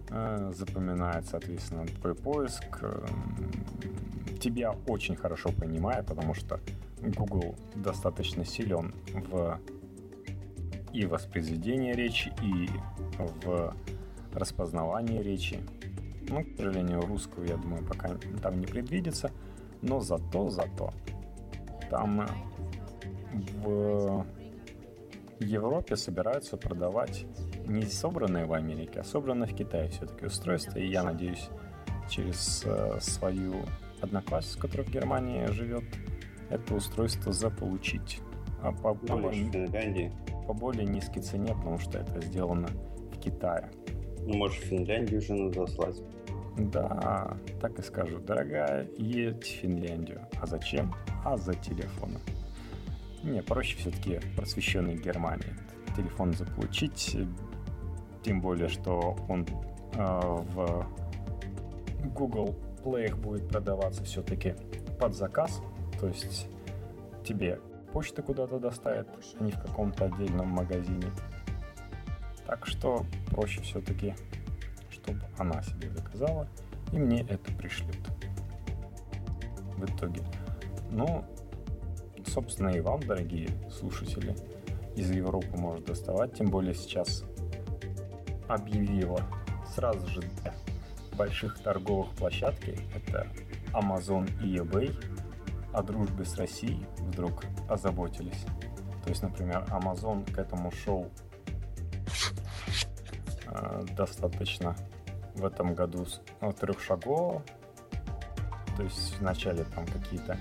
А, 0.10 0.52
запоминает, 0.54 1.26
соответственно, 1.26 1.86
твой 1.86 2.16
поиск, 2.16 2.80
эм, 2.82 3.94
тебя 4.42 4.76
очень 4.88 5.16
хорошо 5.16 5.52
понимаю, 5.52 6.04
потому 6.04 6.34
что 6.34 6.60
Google 7.02 7.56
достаточно 7.76 8.44
силен 8.46 8.94
в 9.14 9.60
и 10.94 11.06
воспроизведении 11.06 11.94
речи, 11.94 12.34
и 12.42 12.70
в 13.46 13.74
распознавании 14.34 15.22
речи. 15.22 15.60
Ну, 16.28 16.44
к 16.44 16.58
сожалению, 16.58 17.02
русскую, 17.02 17.48
я 17.48 17.58
думаю, 17.58 17.86
пока 17.86 18.10
там 18.42 18.60
не 18.60 18.66
предвидится, 18.66 19.32
но 19.82 20.02
зато, 20.02 20.50
зато 20.50 20.94
там 21.90 22.28
в 23.64 24.26
Европе 25.40 25.96
собираются 25.96 26.58
продавать 26.58 27.26
не 27.66 27.84
собранные 27.84 28.46
в 28.46 28.54
Америке, 28.54 29.00
а 29.00 29.04
собранные 29.04 29.48
в 29.48 29.56
Китае 29.56 29.90
все-таки 29.90 30.26
устройства, 30.26 30.78
и 30.78 30.88
я 30.88 31.04
надеюсь, 31.04 31.50
через 32.10 32.64
э, 32.66 33.00
свою 33.00 33.66
одноклассница, 34.02 34.60
которая 34.60 34.86
в 34.88 34.92
Германии 34.92 35.46
живет, 35.48 35.84
это 36.50 36.76
устройство 36.76 37.32
заполучить. 37.32 38.20
А 38.62 38.72
по 38.72 38.98
ну, 39.08 39.20
более, 39.20 40.12
по 40.48 40.54
более 40.54 40.86
низкой 40.86 41.22
цене, 41.22 41.56
потому 41.56 41.80
что 41.80 41.98
это 41.98 42.22
сделано 42.22 42.68
в 43.14 43.20
Китае. 43.20 43.72
Ну, 44.20 44.36
может, 44.38 44.64
в 44.64 44.68
Финляндию 44.68 45.20
уже 45.20 45.34
надо 45.34 45.66
заслать. 45.66 46.02
Да, 46.58 47.38
так 47.60 47.80
и 47.80 47.82
скажу. 47.82 48.20
Дорогая, 48.20 48.88
едь 48.98 49.44
в 49.44 49.62
Финляндию. 49.62 50.28
А 50.40 50.46
зачем? 50.46 50.94
А 51.24 51.38
за 51.38 51.54
телефоном. 51.56 52.22
Не, 53.24 53.42
проще 53.42 53.78
все-таки 53.78 54.20
просвещенной 54.36 54.96
Германии. 54.96 55.56
Телефон 55.96 56.34
заполучить, 56.34 57.18
тем 58.24 58.42
более, 58.42 58.68
что 58.68 59.18
он 59.28 59.46
э, 59.94 59.98
в 59.98 60.88
Google 62.16 62.56
Play 62.84 63.16
будет 63.16 63.48
продаваться 63.48 64.04
все-таки 64.04 64.56
под 65.00 65.16
заказ, 65.16 65.62
то 66.00 66.08
есть 66.08 66.48
тебе 67.26 67.60
почта 67.94 68.22
куда-то 68.22 68.60
доставят, 68.60 69.08
а 69.40 69.44
не 69.44 69.52
в 69.52 69.60
каком-то 69.60 70.06
отдельном 70.06 70.48
магазине. 70.48 71.08
Так 72.46 72.66
что 72.66 73.06
проще 73.30 73.62
все-таки, 73.62 74.16
чтобы 74.90 75.22
она 75.38 75.62
себе 75.64 75.90
заказала, 75.90 76.48
и 76.92 77.00
мне 77.00 77.22
это 77.22 77.52
пришлют. 77.54 77.98
В 79.78 79.86
итоге. 79.86 80.22
Ну, 80.92 81.24
собственно, 82.28 82.70
и 82.70 82.82
вам, 82.82 83.02
дорогие 83.02 83.50
слушатели, 83.72 84.36
из 84.96 85.10
Европы 85.10 85.58
может 85.58 85.86
доставать, 85.86 86.36
тем 86.36 86.48
более 86.48 86.74
сейчас 86.74 87.24
объявила 88.48 89.22
сразу 89.74 90.06
же 90.08 90.22
больших 91.16 91.60
торговых 91.60 92.12
площадки, 92.16 92.78
это 92.96 93.28
Amazon 93.74 94.30
и 94.44 94.58
eBay, 94.58 94.96
о 95.74 95.84
дружбе 95.84 96.26
с 96.26 96.38
Россией 96.38 96.86
вдруг 97.00 97.44
озаботились. 97.70 98.46
То 99.04 99.10
есть, 99.10 99.22
например, 99.24 99.66
Amazon 99.70 100.30
к 100.32 100.38
этому 100.38 100.72
шел 100.72 101.10
э, 103.48 103.84
достаточно 103.96 104.76
в 105.36 105.46
этом 105.46 105.74
году 105.74 106.06
ну, 106.42 106.52
трехшагово. 106.52 107.42
То 108.78 108.84
есть 108.84 109.20
вначале 109.20 109.64
там 109.76 109.86
какие-то 109.86 110.38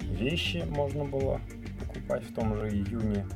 вещи 0.00 0.64
можно 0.68 1.04
было 1.04 1.40
покупать 1.80 2.24
в 2.24 2.34
том 2.34 2.56
же 2.56 2.68
июне. 2.68 3.26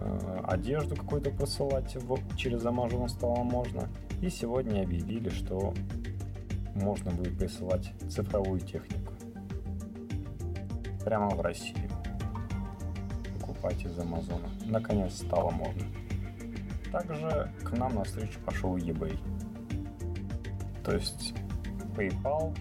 Э, 0.00 0.40
одежду 0.44 0.96
какую-то 0.96 1.30
посылать 1.30 1.94
в, 1.96 2.36
через 2.36 2.62
Amazon 2.64 3.08
стало 3.08 3.42
можно. 3.42 3.88
И 4.24 4.30
сегодня 4.30 4.80
объявили, 4.80 5.28
что 5.28 5.74
можно 6.74 7.10
будет 7.10 7.36
присылать 7.36 7.92
цифровую 8.08 8.58
технику 8.58 9.12
прямо 11.04 11.28
в 11.28 11.42
Россию. 11.42 11.90
Покупать 13.38 13.84
из 13.84 13.98
Амазона. 13.98 14.48
Наконец 14.64 15.16
стало 15.16 15.50
можно. 15.50 15.82
Также 16.90 17.52
к 17.64 17.76
нам 17.76 17.96
на 17.96 18.04
встречу 18.04 18.40
пошел 18.46 18.74
eBay. 18.78 19.18
То 20.82 20.94
есть 20.94 21.34
PayPal 21.94 22.56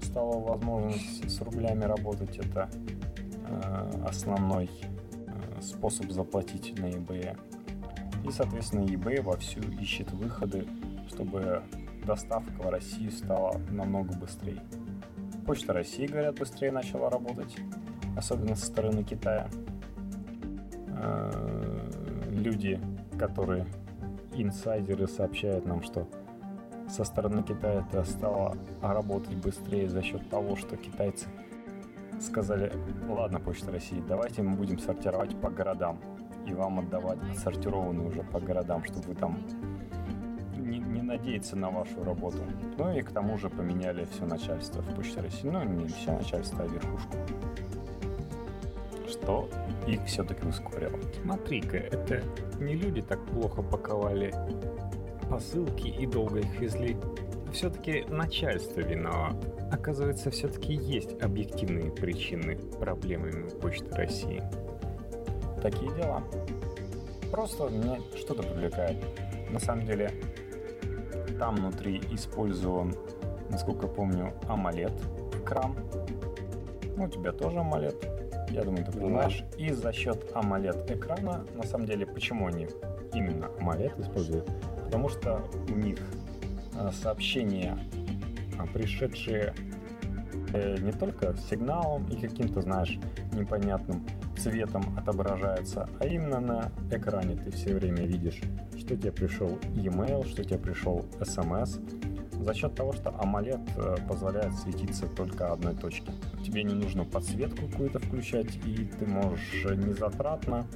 стала 0.00 0.38
возможность 0.38 1.30
с 1.30 1.42
рублями 1.42 1.84
работать. 1.84 2.38
Это 2.38 2.70
э, 3.46 4.02
основной 4.08 4.70
э, 4.72 5.60
способ 5.60 6.10
заплатить 6.10 6.78
на 6.78 6.86
eBay. 6.86 7.38
И, 8.26 8.30
соответственно, 8.30 8.80
eBay 8.86 9.20
вовсю 9.20 9.60
ищет 9.78 10.10
выходы, 10.12 10.66
чтобы 11.08 11.62
доставка 12.04 12.62
в 12.62 12.70
Россию 12.70 13.10
стала 13.10 13.60
намного 13.70 14.14
быстрее. 14.16 14.62
Почта 15.46 15.72
России, 15.72 16.06
говорят, 16.06 16.38
быстрее 16.38 16.72
начала 16.72 17.10
работать, 17.10 17.56
особенно 18.16 18.56
со 18.56 18.66
стороны 18.66 19.04
Китая. 19.04 19.48
Э, 20.88 21.30
люди, 22.30 22.80
которые 23.18 23.66
инсайдеры 24.32 25.06
сообщают 25.06 25.66
нам, 25.66 25.82
что 25.82 26.08
со 26.88 27.04
стороны 27.04 27.42
Китая 27.42 27.84
это 27.88 28.04
стало 28.04 28.56
работать 28.80 29.34
быстрее 29.36 29.88
за 29.88 30.02
счет 30.02 30.28
того, 30.28 30.56
что 30.56 30.76
китайцы 30.76 31.26
сказали, 32.20 32.72
ладно, 33.08 33.40
Почта 33.40 33.72
России, 33.72 34.02
давайте 34.08 34.42
мы 34.42 34.56
будем 34.56 34.78
сортировать 34.78 35.38
по 35.40 35.50
городам 35.50 35.98
и 36.46 36.54
вам 36.54 36.78
отдавать 36.78 37.18
отсортированные 37.32 38.06
уже 38.06 38.22
по 38.22 38.40
городам, 38.40 38.84
чтобы 38.84 39.08
вы 39.08 39.14
там 39.14 39.38
надеяться 41.06 41.56
на 41.56 41.70
вашу 41.70 42.02
работу. 42.04 42.38
Ну 42.78 42.96
и 42.96 43.00
к 43.00 43.10
тому 43.10 43.38
же 43.38 43.48
поменяли 43.48 44.06
все 44.12 44.26
начальство 44.26 44.82
в 44.82 44.94
Почте 44.94 45.20
России. 45.20 45.48
Ну, 45.48 45.62
не 45.64 45.86
все 45.88 46.12
начальство, 46.12 46.64
а 46.64 46.66
верхушку. 46.66 47.16
Что 49.08 49.48
их 49.86 50.04
все-таки 50.04 50.46
ускорило. 50.46 50.98
Смотри-ка, 51.22 51.76
это 51.76 52.22
не 52.58 52.74
люди 52.74 53.02
так 53.02 53.24
плохо 53.26 53.62
паковали 53.62 54.34
посылки 55.30 55.88
и 55.88 56.06
долго 56.06 56.40
их 56.40 56.60
везли. 56.60 56.96
Все-таки 57.52 58.04
начальство 58.08 58.80
виноват. 58.80 59.36
Оказывается, 59.72 60.30
все-таки 60.30 60.74
есть 60.74 61.20
объективные 61.22 61.90
причины 61.90 62.56
проблемами 62.78 63.48
Почты 63.60 63.94
России. 63.94 64.42
Такие 65.62 65.90
дела. 65.94 66.22
Просто 67.30 67.68
меня 67.68 67.98
что-то 68.16 68.42
привлекает. 68.42 68.96
На 69.50 69.58
самом 69.58 69.86
деле, 69.86 70.10
там 71.38 71.56
внутри 71.56 72.00
использован, 72.12 72.94
насколько 73.50 73.86
помню, 73.86 74.32
AMOLED 74.48 75.42
экран. 75.42 75.74
Ну, 76.96 77.04
у 77.04 77.08
тебя 77.08 77.32
тоже 77.32 77.58
AMOLED, 77.58 78.50
я 78.50 78.62
думаю, 78.64 78.84
ты 78.84 78.92
понимаешь. 78.92 79.44
И 79.58 79.70
за 79.70 79.92
счет 79.92 80.32
AMOLED 80.32 80.96
экрана, 80.96 81.44
на 81.54 81.62
самом 81.64 81.86
деле, 81.86 82.06
почему 82.06 82.46
они 82.46 82.68
именно 83.12 83.46
AMOLED 83.60 84.00
используют? 84.00 84.50
Потому 84.84 85.08
что 85.08 85.42
у 85.68 85.76
них 85.76 85.98
э, 86.78 86.90
сообщения, 86.92 87.78
а, 88.58 88.66
пришедшие 88.66 89.52
э, 90.52 90.76
не 90.78 90.92
только 90.92 91.36
сигналом 91.50 92.06
и 92.06 92.16
каким-то, 92.16 92.62
знаешь, 92.62 92.98
непонятным 93.32 94.06
цветом 94.38 94.96
отображается, 94.96 95.88
а 95.98 96.06
именно 96.06 96.40
на 96.40 96.72
экране 96.90 97.36
ты 97.36 97.50
все 97.50 97.74
время 97.74 98.06
видишь, 98.06 98.40
что 98.86 98.96
тебе 98.96 99.10
пришел 99.10 99.58
e-mail, 99.74 100.24
что 100.28 100.44
тебе 100.44 100.58
пришел 100.58 101.04
SMS, 101.18 101.80
за 102.40 102.54
счет 102.54 102.74
того, 102.76 102.92
что 102.92 103.10
AMOLED 103.10 103.68
э, 103.76 103.96
позволяет 104.06 104.54
светиться 104.54 105.08
только 105.08 105.52
одной 105.52 105.74
точке. 105.74 106.12
Тебе 106.44 106.62
не 106.62 106.74
нужно 106.74 107.04
подсветку 107.04 107.66
какую-то 107.66 107.98
включать, 107.98 108.54
и 108.64 108.84
ты 108.84 109.06
можешь 109.06 109.64
незатратно 109.64 110.66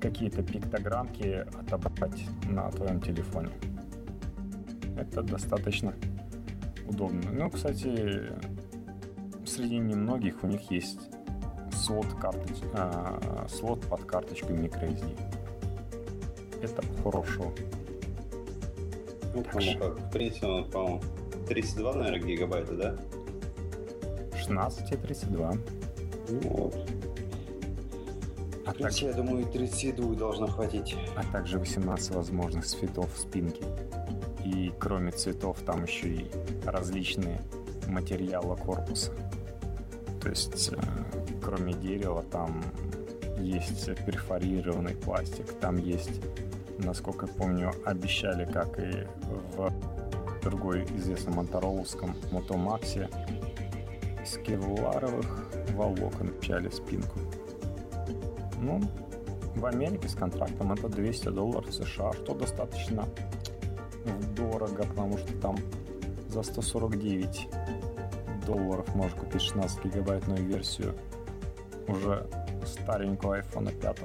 какие-то 0.00 0.44
пиктограммки 0.44 1.44
отобрать 1.58 2.24
на 2.48 2.70
твоем 2.70 3.00
телефоне. 3.00 3.50
Это 4.96 5.22
достаточно 5.22 5.94
удобно. 6.88 7.32
Ну, 7.32 7.50
кстати, 7.50 8.30
среди 9.44 9.78
немногих 9.78 10.44
у 10.44 10.46
них 10.46 10.70
есть 10.70 11.00
слот, 11.72 12.06
карточ... 12.20 12.58
а, 12.74 13.46
слот 13.48 13.80
под 13.88 14.04
карточку 14.04 14.52
microSD. 14.52 15.35
Это 16.66 16.82
хорошо. 17.02 17.52
Ну, 19.34 19.42
так 19.42 19.52
кому 19.52 19.78
как. 19.78 19.98
В 19.98 20.10
принципе, 20.10 20.46
он, 20.46 20.70
по-моему, 20.70 21.02
32, 21.48 21.92
наверное, 21.94 22.20
гигабайта, 22.20 22.74
да? 22.74 22.96
16 24.36 24.92
и 24.92 24.96
32. 24.96 25.52
Ну, 26.28 26.40
вот. 26.42 26.74
А 28.66 28.72
так... 28.72 28.92
я 29.00 29.12
думаю, 29.12 29.46
32 29.46 30.14
должно 30.14 30.48
хватить. 30.48 30.96
А 31.16 31.22
также 31.32 31.58
18 31.58 32.10
возможных 32.14 32.66
цветов 32.66 33.10
спинки. 33.16 33.62
И 34.44 34.72
кроме 34.78 35.12
цветов 35.12 35.58
там 35.64 35.84
еще 35.84 36.08
и 36.08 36.30
различные 36.64 37.40
материалы 37.86 38.56
корпуса. 38.56 39.12
То 40.20 40.30
есть, 40.30 40.72
э, 40.72 40.76
кроме 41.40 41.74
дерева, 41.74 42.24
там 42.30 42.62
есть 43.38 43.86
перфорированный 44.04 44.94
пластик, 44.94 45.52
там 45.60 45.76
есть, 45.76 46.20
насколько 46.78 47.26
я 47.26 47.32
помню, 47.32 47.72
обещали, 47.84 48.44
как 48.50 48.78
и 48.78 49.06
в 49.56 49.72
другой 50.42 50.84
известном 50.96 51.36
монтароловском 51.36 52.14
мотомаксе, 52.30 53.08
из 54.22 54.36
кевларовых 54.38 55.48
волокон 55.72 56.28
пчали 56.40 56.68
спинку. 56.68 57.18
Ну, 58.60 58.82
в 59.54 59.64
Америке 59.66 60.08
с 60.08 60.14
контрактом 60.14 60.72
это 60.72 60.88
200 60.88 61.28
долларов 61.28 61.72
США, 61.72 62.12
что 62.12 62.34
достаточно 62.34 63.08
дорого, 64.36 64.84
потому 64.84 65.18
что 65.18 65.32
там 65.38 65.56
за 66.28 66.42
149 66.42 67.48
долларов 68.46 68.94
можно 68.94 69.18
купить 69.18 69.42
16 69.42 69.84
гигабайтную 69.84 70.44
версию 70.44 70.94
уже 71.88 72.26
старенького 72.64 73.40
iPhone 73.40 73.72
5. 73.80 73.98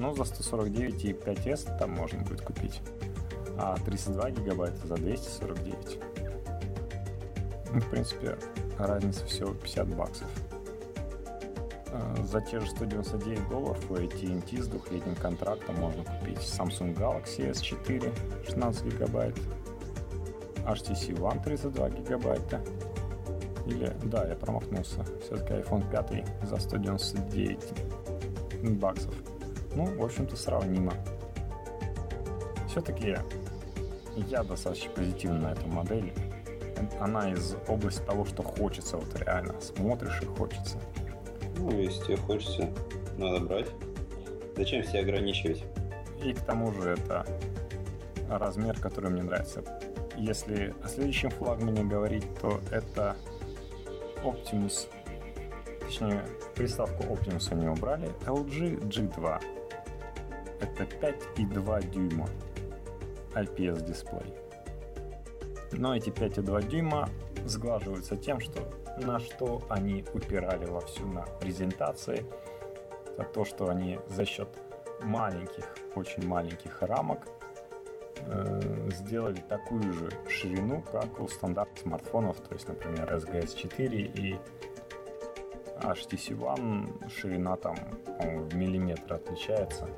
Ну, 0.00 0.14
за 0.14 0.24
149 0.24 1.04
и 1.04 1.12
5s 1.12 1.78
там 1.78 1.90
можно 1.90 2.22
будет 2.22 2.40
купить. 2.40 2.80
А 3.58 3.76
32 3.76 4.30
гигабайта 4.30 4.86
за 4.86 4.94
249. 4.94 5.98
Ну, 7.74 7.80
в 7.80 7.90
принципе, 7.90 8.38
разница 8.78 9.26
всего 9.26 9.52
50 9.52 9.94
баксов. 9.94 10.26
А, 11.92 12.16
за 12.24 12.40
те 12.40 12.60
же 12.60 12.70
199 12.70 13.48
долларов 13.50 13.90
у 13.90 13.96
AT&T 13.96 14.62
с 14.62 14.68
двухлетним 14.68 15.16
контрактом 15.16 15.76
можно 15.76 16.02
купить 16.02 16.38
Samsung 16.38 16.96
Galaxy 16.96 17.50
S4 17.50 18.46
16 18.46 18.84
гигабайт, 18.86 19.36
HTC 20.64 21.18
One 21.18 21.44
32 21.44 21.90
гигабайта, 21.90 22.62
или, 23.66 23.94
да, 24.04 24.26
я 24.26 24.34
промахнулся. 24.34 25.04
Все-таки 25.22 25.52
iPhone 25.52 25.90
5 25.90 26.48
за 26.48 26.56
199 26.56 27.74
баксов. 28.78 29.14
Ну, 29.74 29.86
в 29.86 30.04
общем-то, 30.04 30.36
сравнимо. 30.36 30.92
Все-таки 32.68 33.16
я 34.28 34.42
достаточно 34.42 34.90
позитивен 34.90 35.42
на 35.42 35.52
эту 35.52 35.66
модель. 35.68 36.12
Она 36.98 37.32
из 37.32 37.56
области 37.68 38.00
того, 38.02 38.24
что 38.24 38.42
хочется, 38.42 38.96
вот 38.96 39.14
реально 39.20 39.60
смотришь 39.60 40.20
и 40.22 40.26
хочется. 40.26 40.78
Ну, 41.56 41.70
если 41.78 42.04
тебе 42.04 42.16
хочется, 42.16 42.70
надо 43.18 43.40
брать. 43.40 43.68
Зачем 44.56 44.82
себя 44.84 45.00
ограничивать? 45.00 45.64
И 46.24 46.32
к 46.32 46.40
тому 46.40 46.72
же 46.72 46.90
это 46.90 47.26
размер, 48.28 48.78
который 48.78 49.10
мне 49.10 49.22
нравится. 49.22 49.62
Если 50.16 50.74
о 50.82 50.88
следующем 50.88 51.30
флагмане 51.30 51.84
говорить, 51.84 52.26
то 52.40 52.60
это 52.70 53.16
Optimus, 54.22 54.88
точнее, 55.80 56.22
приставку 56.54 57.04
Optimus 57.04 57.52
они 57.52 57.68
убрали, 57.68 58.10
LG 58.26 58.88
G2. 58.88 59.40
Это 60.60 60.84
5,2 60.84 61.90
дюйма 61.90 62.28
IPS 63.34 63.84
дисплей. 63.84 64.34
Но 65.72 65.96
эти 65.96 66.10
5,2 66.10 66.68
дюйма 66.68 67.08
сглаживаются 67.46 68.16
тем, 68.16 68.40
что 68.40 68.60
на 68.98 69.18
что 69.18 69.62
они 69.68 70.04
упирали 70.12 70.66
вовсю 70.66 71.06
на 71.06 71.22
презентации. 71.40 72.24
Это 73.16 73.24
то, 73.24 73.44
что 73.44 73.68
они 73.68 73.98
за 74.08 74.24
счет 74.24 74.48
маленьких, 75.02 75.64
очень 75.94 76.26
маленьких 76.26 76.82
рамок 76.82 77.26
э, 78.26 78.90
сделали 78.92 79.40
такую 79.48 79.92
же 79.92 80.10
ширину, 80.28 80.82
как 80.92 81.20
у 81.20 81.28
стандартных 81.28 81.78
смартфонов, 81.80 82.40
то 82.40 82.54
есть, 82.54 82.68
например, 82.68 83.12
SGS 83.14 83.56
4 83.56 83.98
и 83.98 84.38
HTC 85.80 86.36
One 86.38 87.08
ширина 87.08 87.56
там, 87.56 87.76
в 88.18 88.54
миллиметр 88.54 89.14
отличается 89.14 89.88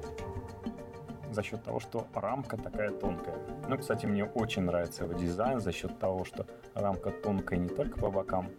за 1.32 1.42
счет 1.42 1.62
того, 1.62 1.80
что 1.80 2.06
рамка 2.14 2.56
такая 2.56 2.90
тонкая. 2.90 3.36
Ну, 3.68 3.78
кстати, 3.78 4.06
мне 4.06 4.24
очень 4.24 4.62
нравится 4.62 5.04
его 5.04 5.14
дизайн 5.14 5.60
за 5.60 5.72
счет 5.72 5.98
того, 5.98 6.24
что 6.24 6.46
рамка 6.74 7.10
тонкая 7.10 7.58
не 7.58 7.68
только 7.68 7.98
по 7.98 8.10
бокам, 8.10 8.50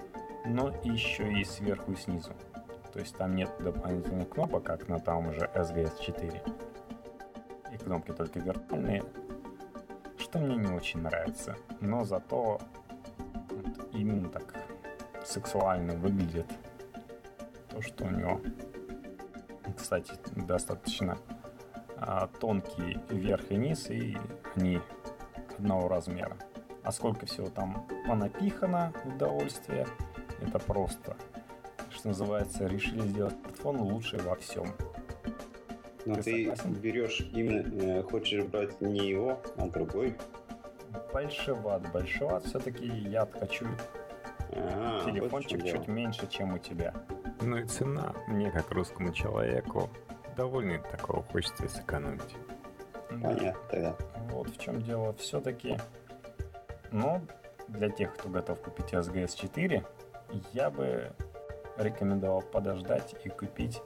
но 0.45 0.73
еще 0.83 1.31
и 1.31 1.43
сверху 1.43 1.91
и 1.91 1.95
снизу. 1.95 2.31
То 2.91 2.99
есть 2.99 3.15
там 3.17 3.35
нет 3.35 3.49
дополнительных 3.59 4.29
кнопок, 4.29 4.63
как 4.63 4.87
на 4.87 4.99
том 4.99 5.31
же 5.33 5.49
SGS 5.55 5.99
4. 5.99 6.43
И 7.73 7.77
кнопки 7.77 8.11
только 8.11 8.39
вертикальные, 8.39 9.03
что 10.17 10.39
мне 10.39 10.55
не 10.55 10.71
очень 10.71 11.01
нравится. 11.01 11.55
Но 11.79 12.03
зато 12.03 12.61
вот 13.49 13.89
именно 13.93 14.29
так 14.29 14.53
сексуально 15.25 15.93
выглядит 15.95 16.47
то, 17.69 17.81
что 17.81 18.05
у 18.05 18.09
него, 18.09 18.41
кстати, 19.75 20.13
достаточно 20.35 21.17
тонкий 22.39 22.99
верх 23.09 23.51
и 23.51 23.55
низ, 23.55 23.89
и 23.89 24.17
они 24.55 24.79
одного 25.57 25.87
размера. 25.87 26.37
А 26.83 26.91
сколько 26.91 27.25
всего 27.25 27.47
там 27.47 27.87
понапихано 28.07 28.93
удовольствия, 29.05 29.87
это 30.41 30.59
просто, 30.59 31.15
что 31.91 32.09
называется, 32.09 32.67
решили 32.67 33.01
сделать 33.01 33.35
смартфон 33.63 33.81
лучше 33.81 34.17
во 34.17 34.35
всем. 34.35 34.67
Но 36.05 36.15
ты, 36.15 36.51
ты 36.51 36.67
берешь 36.67 37.21
именно, 37.33 37.99
э, 37.99 38.03
хочешь 38.03 38.43
брать 38.43 38.81
не 38.81 39.07
его, 39.07 39.39
а 39.55 39.67
другой. 39.67 40.17
Большеват. 41.13 41.89
Большеват 41.93 42.45
все-таки 42.45 42.85
я 42.85 43.25
хочу 43.25 43.65
а, 44.51 45.05
телефончик 45.05 45.61
вот 45.61 45.71
чуть 45.71 45.87
меньше, 45.87 46.27
чем 46.27 46.55
у 46.55 46.57
тебя. 46.57 46.93
Ну 47.41 47.57
и 47.57 47.65
цена 47.65 48.13
мне, 48.27 48.51
как 48.51 48.71
русскому 48.71 49.13
человеку, 49.13 49.89
довольный 50.35 50.79
такого 50.79 51.23
хочется 51.23 51.67
сэкономить. 51.67 52.35
Понятно, 53.09 53.55
тогда. 53.69 53.95
Вот 54.31 54.49
в 54.49 54.59
чем 54.59 54.81
дело. 54.81 55.13
Все-таки, 55.13 55.77
но 56.91 57.21
для 57.67 57.89
тех, 57.89 58.13
кто 58.13 58.29
готов 58.29 58.61
купить 58.61 58.93
SGS 58.93 59.35
4, 59.35 59.83
я 60.53 60.69
бы 60.69 61.11
рекомендовал 61.77 62.41
подождать 62.41 63.15
и 63.23 63.29
купить 63.29 63.81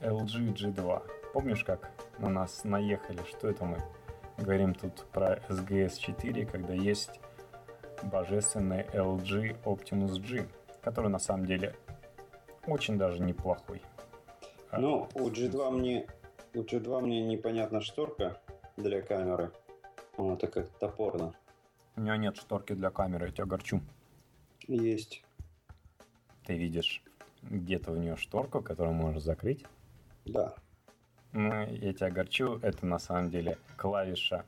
LG 0.00 0.54
G2. 0.54 1.02
Помнишь, 1.32 1.64
как 1.64 1.90
на 2.18 2.28
нас 2.28 2.64
наехали? 2.64 3.20
Что 3.28 3.48
это 3.48 3.64
мы 3.64 3.78
говорим 4.38 4.74
тут 4.74 5.04
про 5.12 5.36
SGS 5.48 5.98
4, 5.98 6.46
когда 6.46 6.74
есть 6.74 7.20
божественный 8.02 8.82
LG 8.92 9.62
Optimus 9.64 10.20
G, 10.20 10.46
который 10.82 11.10
на 11.10 11.18
самом 11.18 11.46
деле 11.46 11.74
очень 12.66 12.98
даже 12.98 13.22
неплохой. 13.22 13.82
А 14.72 14.78
ну, 14.78 15.06
у 15.14 15.28
G2 15.28 15.70
мне 15.70 16.06
у 16.54 16.60
G2 16.60 17.02
мне 17.02 17.22
непонятна 17.22 17.82
шторка 17.82 18.40
для 18.78 19.02
камеры. 19.02 19.52
Это 20.16 20.46
как 20.46 20.70
топорно. 20.78 21.34
У 21.94 22.00
него 22.00 22.16
нет 22.16 22.38
шторки 22.38 22.72
для 22.72 22.90
камеры, 22.90 23.26
я 23.26 23.32
тебя 23.32 23.44
горчу. 23.44 23.82
Есть. 24.66 25.22
Ты 26.46 26.56
видишь 26.56 27.02
где-то 27.42 27.92
у 27.92 27.96
нее 27.96 28.16
шторку, 28.16 28.62
которую 28.62 28.94
можешь 28.94 29.22
закрыть? 29.22 29.66
Да. 30.24 30.54
Ну, 31.32 31.66
я 31.66 31.92
тебя 31.92 32.10
горчу, 32.10 32.58
это 32.62 32.86
на 32.86 32.98
самом 32.98 33.28
деле 33.28 33.58
клавиша 33.76 34.46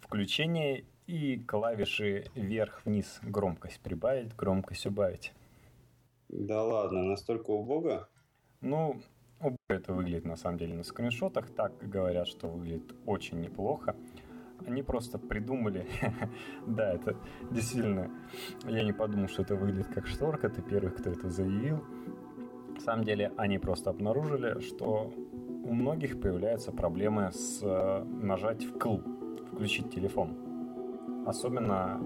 включения 0.00 0.84
и 1.06 1.38
клавиши 1.38 2.26
вверх-вниз 2.34 3.20
громкость 3.22 3.78
прибавить, 3.78 4.34
громкость 4.34 4.86
убавить. 4.86 5.32
Да 6.28 6.64
ладно, 6.64 7.04
настолько 7.04 7.50
убого? 7.50 8.08
Ну, 8.60 9.00
это 9.74 9.92
выглядит 9.92 10.24
на 10.24 10.36
самом 10.36 10.58
деле 10.58 10.74
на 10.74 10.82
скриншотах. 10.82 11.50
Так 11.50 11.72
говорят, 11.80 12.26
что 12.28 12.48
выглядит 12.48 12.94
очень 13.06 13.40
неплохо. 13.40 13.96
Они 14.66 14.82
просто 14.82 15.18
придумали, 15.18 15.86
да, 16.66 16.92
это 16.92 17.16
действительно, 17.50 18.10
я 18.66 18.82
не 18.82 18.92
подумал, 18.92 19.28
что 19.28 19.42
это 19.42 19.56
выглядит 19.56 19.86
как 19.86 20.06
шторка, 20.06 20.50
ты 20.50 20.60
первый, 20.60 20.90
кто 20.90 21.10
это 21.10 21.30
заявил. 21.30 21.82
На 22.74 22.80
самом 22.80 23.04
деле 23.04 23.32
они 23.36 23.58
просто 23.58 23.90
обнаружили, 23.90 24.60
что 24.60 25.12
у 25.64 25.72
многих 25.72 26.20
появляются 26.20 26.72
проблемы 26.72 27.30
с 27.32 27.60
э, 27.62 28.04
нажать 28.04 28.64
в 28.64 28.78
кл, 28.78 29.00
включить 29.52 29.90
телефон. 29.94 31.24
Особенно 31.26 32.00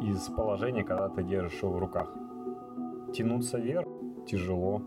из 0.00 0.20
положения, 0.28 0.84
когда 0.84 1.08
ты 1.08 1.22
держишь 1.22 1.62
его 1.62 1.72
в 1.72 1.78
руках. 1.78 2.12
Тянуться 3.12 3.58
вверх 3.58 3.88
тяжело. 4.26 4.82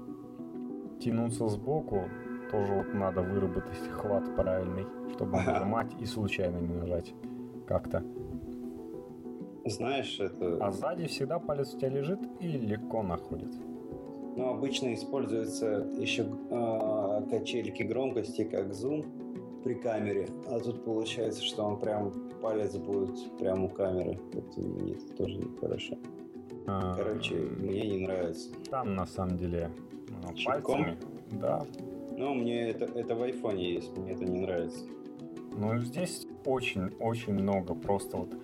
Тянуться 0.99 1.47
сбоку 1.47 2.05
тоже 2.51 2.73
вот 2.73 2.93
надо 2.93 3.21
выработать 3.21 3.77
хват 3.91 4.35
правильный, 4.35 4.85
чтобы 5.13 5.37
нажимать 5.37 5.91
и 5.99 6.05
случайно 6.05 6.57
не 6.57 6.73
нажать 6.73 7.13
как-то. 7.65 8.03
Знаешь, 9.65 10.19
это... 10.19 10.57
А 10.65 10.71
сзади 10.71 11.07
всегда 11.07 11.39
палец 11.39 11.73
у 11.73 11.77
тебя 11.77 11.89
лежит 11.89 12.19
и 12.39 12.47
легко 12.47 13.03
находит. 13.03 13.53
Ну, 14.37 14.49
обычно 14.49 14.93
используются 14.93 15.87
еще 15.97 16.27
э, 16.49 17.21
качельки 17.29 17.83
громкости, 17.83 18.43
как 18.43 18.73
зум 18.73 19.03
при 19.63 19.73
камере. 19.73 20.27
А 20.47 20.59
тут 20.59 20.85
получается, 20.85 21.43
что 21.43 21.63
он 21.63 21.79
прям 21.79 22.13
палец 22.41 22.77
будет 22.77 23.37
прямо 23.37 23.65
у 23.65 23.69
камеры. 23.69 24.19
Это 24.31 24.61
нет, 24.61 25.15
тоже 25.17 25.37
нехорошо. 25.37 25.97
А, 26.67 26.95
Короче, 26.95 27.35
мне 27.35 27.87
не 27.87 28.05
нравится. 28.05 28.49
Там 28.69 28.93
на 28.95 29.05
самом 29.05 29.37
деле 29.37 29.71
ну, 30.09 30.33
пальцами. 30.45 30.97
Да. 31.31 31.65
Ну, 32.17 32.33
мне 32.33 32.69
это, 32.69 32.85
это 32.85 33.15
в 33.15 33.21
айфоне 33.21 33.73
есть, 33.73 33.95
мне 33.97 34.11
это 34.11 34.25
не 34.25 34.41
нравится. 34.41 34.85
Ну, 35.55 35.77
здесь 35.79 36.27
очень-очень 36.45 37.33
много. 37.33 37.73
Просто 37.73 38.17
вот 38.17 38.35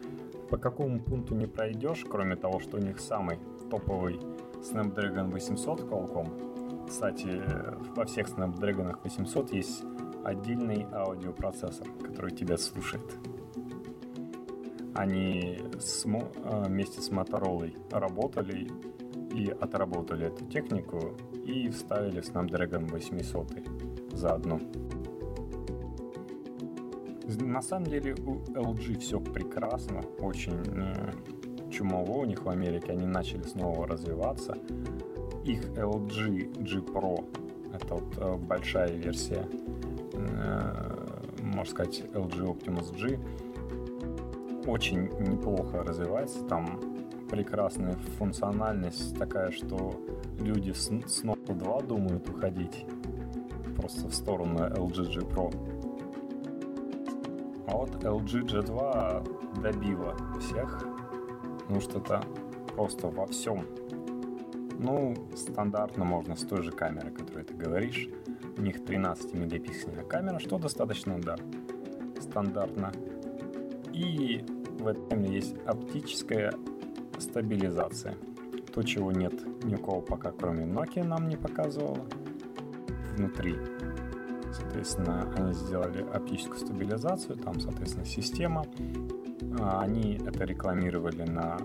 по 0.49 0.57
какому 0.57 0.99
пункту 0.99 1.35
не 1.35 1.47
пройдешь, 1.47 2.05
кроме 2.09 2.35
того, 2.35 2.59
что 2.59 2.77
у 2.77 2.79
них 2.79 2.99
самый 2.99 3.39
топовый 3.69 4.19
Snapdragon 4.61 5.31
800 5.31 5.81
Qualcomm. 5.81 6.87
Кстати, 6.87 7.41
во 7.95 8.05
всех 8.05 8.29
Snapdragon 8.29 8.95
800 9.03 9.51
есть 9.51 9.83
отдельный 10.23 10.85
аудиопроцессор, 10.93 11.87
который 12.03 12.31
тебя 12.31 12.57
слушает. 12.57 13.03
Они 14.95 15.59
с, 15.79 16.05
э, 16.05 16.63
вместе 16.67 17.01
с 17.01 17.09
Motorola 17.09 17.71
работали 17.91 18.69
и 19.33 19.49
отработали 19.49 20.27
эту 20.27 20.45
технику 20.45 21.15
и 21.45 21.69
вставили 21.69 22.21
Snapdragon 22.21 22.91
800 22.91 23.51
заодно. 24.13 24.59
На 27.39 27.61
самом 27.61 27.87
деле 27.87 28.15
у 28.25 28.35
LG 28.53 28.99
все 28.99 29.19
прекрасно, 29.19 30.01
очень 30.19 30.61
э, 30.75 31.11
чумово 31.71 32.19
у 32.19 32.25
них 32.25 32.45
в 32.45 32.49
Америке, 32.49 32.91
они 32.91 33.07
начали 33.07 33.41
снова 33.43 33.87
развиваться. 33.87 34.57
Их 35.43 35.63
LG 35.71 36.61
G 36.61 36.79
Pro, 36.79 37.25
это 37.73 37.95
вот 37.95 38.17
э, 38.17 38.35
большая 38.37 38.91
версия, 38.91 39.47
можно 41.41 41.65
сказать, 41.65 42.03
LG 42.13 42.45
Optimus 42.45 42.95
G, 42.99 43.19
очень 44.65 45.09
неплохо 45.19 45.83
развивается. 45.83 46.43
Там 46.45 46.79
прекрасная 47.29 47.95
функциональность 48.17 49.17
такая, 49.17 49.51
что 49.51 49.99
люди 50.39 50.71
с, 50.71 50.87
с 50.87 51.23
Note 51.23 51.53
2 51.53 51.81
думают 51.81 52.29
уходить 52.29 52.85
просто 53.75 54.07
в 54.07 54.13
сторону 54.13 54.59
LG 54.59 55.13
G 55.13 55.19
Pro. 55.21 55.51
А 57.67 57.75
вот 57.75 57.89
LG 58.03 58.45
G2 58.45 59.61
добила 59.61 60.15
всех. 60.39 60.85
Ну 61.69 61.81
что-то 61.81 62.21
просто 62.75 63.07
во 63.07 63.25
всем. 63.25 63.65
Ну, 64.79 65.15
стандартно 65.35 66.03
можно 66.03 66.35
с 66.35 66.41
той 66.41 66.61
же 66.61 66.71
камеры, 66.71 67.11
которую 67.11 67.45
ты 67.45 67.53
говоришь. 67.53 68.09
У 68.57 68.61
них 68.61 68.83
13 68.85 69.33
мегапиксельная 69.33 70.03
камера, 70.03 70.39
что 70.39 70.57
достаточно, 70.57 71.19
да, 71.19 71.35
стандартно. 72.19 72.91
И 73.93 74.43
в 74.79 74.87
этом 74.87 75.23
есть 75.23 75.55
оптическая 75.65 76.53
стабилизация. 77.19 78.15
То, 78.73 78.81
чего 78.81 79.11
нет 79.11 79.33
ни 79.63 79.75
у 79.75 79.77
кого 79.77 80.01
пока, 80.01 80.31
кроме 80.31 80.65
Nokia, 80.65 81.03
нам 81.03 81.29
не 81.29 81.37
показывала. 81.37 81.99
Внутри. 83.15 83.55
Соответственно, 84.51 85.31
они 85.37 85.53
сделали 85.53 86.01
оптическую 86.01 86.59
стабилизацию, 86.59 87.37
там, 87.37 87.59
соответственно, 87.59 88.05
система. 88.05 88.65
А, 89.59 89.81
они 89.81 90.15
это 90.15 90.43
рекламировали 90.43 91.23
на 91.23 91.59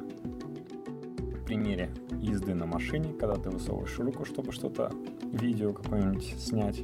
примере 1.47 1.91
езды 2.21 2.55
на 2.55 2.67
машине, 2.67 3.13
когда 3.19 3.37
ты 3.37 3.51
высовываешь 3.51 3.99
руку, 3.99 4.25
чтобы 4.25 4.53
что-то, 4.53 4.93
видео 5.33 5.73
какое-нибудь 5.73 6.35
снять. 6.39 6.83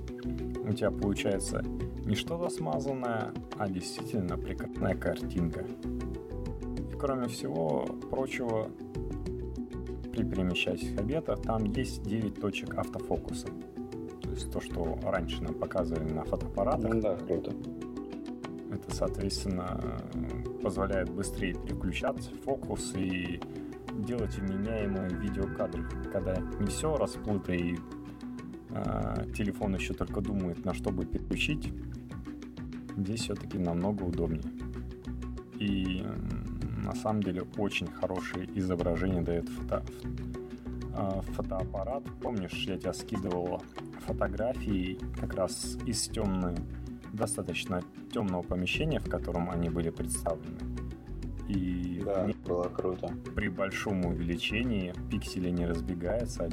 У 0.67 0.73
тебя 0.73 0.91
получается 0.91 1.63
не 2.05 2.15
что-то 2.15 2.49
смазанное, 2.51 3.33
а 3.59 3.69
действительно 3.69 4.37
прекрасная 4.37 4.95
картинка 4.95 5.65
кроме 7.05 7.29
всего 7.29 7.85
прочего, 8.11 8.71
при 10.11 10.25
перемещающихся 10.25 11.01
объектах 11.01 11.43
там 11.43 11.65
есть 11.65 12.03
9 12.03 12.41
точек 12.41 12.79
автофокуса. 12.79 13.49
То 14.23 14.31
есть 14.31 14.51
то, 14.51 14.59
что 14.63 14.99
раньше 15.03 15.43
нам 15.43 15.53
показывали 15.53 16.11
на 16.11 16.25
фотоаппаратах. 16.25 16.95
Ну 16.95 17.01
да, 17.03 17.17
круто. 17.17 17.53
Это, 18.73 18.95
соответственно, 18.95 20.01
позволяет 20.63 21.11
быстрее 21.11 21.53
переключать 21.53 22.31
фокус 22.43 22.95
и 22.97 23.39
делать 24.05 24.37
вменяемые 24.37 25.09
видеокадры, 25.11 25.85
когда 26.13 26.37
не 26.61 26.67
все 26.67 26.97
расплыто 26.97 27.53
и 27.53 27.77
э, 28.71 29.27
телефон 29.37 29.75
еще 29.75 29.95
только 29.95 30.21
думает, 30.21 30.65
на 30.65 30.75
что 30.75 30.91
бы 30.91 31.05
переключить. 31.05 31.73
Здесь 32.97 33.23
все-таки 33.23 33.59
намного 33.59 34.03
удобнее. 34.05 34.45
И 35.59 36.05
на 36.85 36.95
самом 36.95 37.23
деле 37.23 37.45
очень 37.57 37.87
хорошее 37.87 38.49
изображение 38.55 39.23
дает 39.23 39.49
фото, 39.49 39.83
а, 40.95 41.23
фотоаппарат. 41.23 42.05
Помнишь, 42.21 42.65
я 42.67 42.79
тебя 42.79 42.93
скидывал 42.93 43.63
фотографии 44.07 44.99
как 45.19 45.35
раз 45.35 45.77
из 45.87 46.07
темной, 46.09 46.55
достаточно 47.13 47.83
темного 48.13 48.43
помещения, 48.43 49.01
в 49.01 49.09
котором 49.09 49.51
они 49.51 49.71
были 49.71 49.91
представлены. 49.91 50.74
И 51.49 52.03
да, 52.05 52.29
было 52.47 52.65
круто. 52.65 53.15
При 53.35 53.49
большом 53.49 54.07
увеличении 54.07 54.95
пиксели 55.11 55.51
не 55.51 55.67
разбегаются, 55.67 56.49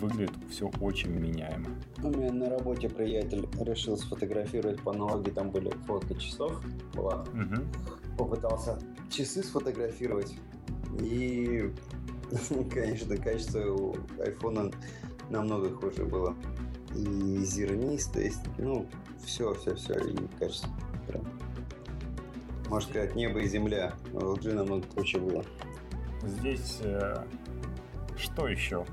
выглядит 0.00 0.32
все 0.50 0.70
очень 0.80 1.10
меняемо. 1.10 1.68
У 2.02 2.08
меня 2.10 2.30
на 2.30 2.50
работе 2.50 2.90
приятель 2.90 3.48
решил 3.60 3.96
сфотографировать 3.96 4.82
по 4.82 4.92
аналогии, 4.92 5.30
там 5.30 5.50
были 5.50 5.70
фото 5.86 6.14
часов, 6.14 6.62
была. 6.94 7.24
Угу 7.32 7.62
попытался 8.18 8.78
часы 9.08 9.42
сфотографировать. 9.42 10.34
И, 11.00 11.72
конечно, 12.70 13.16
качество 13.16 13.60
у 13.60 13.96
айфона 14.20 14.70
намного 15.30 15.70
хуже 15.70 16.04
было. 16.04 16.34
и 16.94 17.38
зернистость, 17.44 18.40
ну, 18.58 18.86
все, 19.24 19.54
все, 19.54 19.74
все, 19.74 19.94
и 19.94 20.16
кажется, 20.38 20.66
прям, 21.06 21.24
можно 22.68 22.90
сказать, 22.90 23.14
небо 23.14 23.40
и 23.40 23.48
земля. 23.48 23.92
В 24.12 24.18
LG 24.18 24.54
намного 24.54 24.86
круче 24.86 25.18
было. 25.18 25.44
Здесь 26.22 26.78
э, 26.82 27.24
что 28.16 28.48
еще 28.48 28.84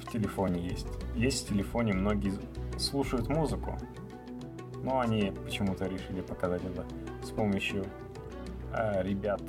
в 0.00 0.10
телефоне 0.12 0.68
есть? 0.68 0.86
Есть 1.14 1.46
в 1.46 1.48
телефоне 1.48 1.92
многие 1.92 2.32
слушают 2.78 3.28
музыку, 3.28 3.76
но 4.82 5.00
они 5.00 5.32
почему-то 5.44 5.86
решили 5.86 6.20
показать 6.20 6.62
это 6.64 6.86
с 7.24 7.30
помощью 7.30 7.84
э, 8.72 9.02
ребят 9.02 9.42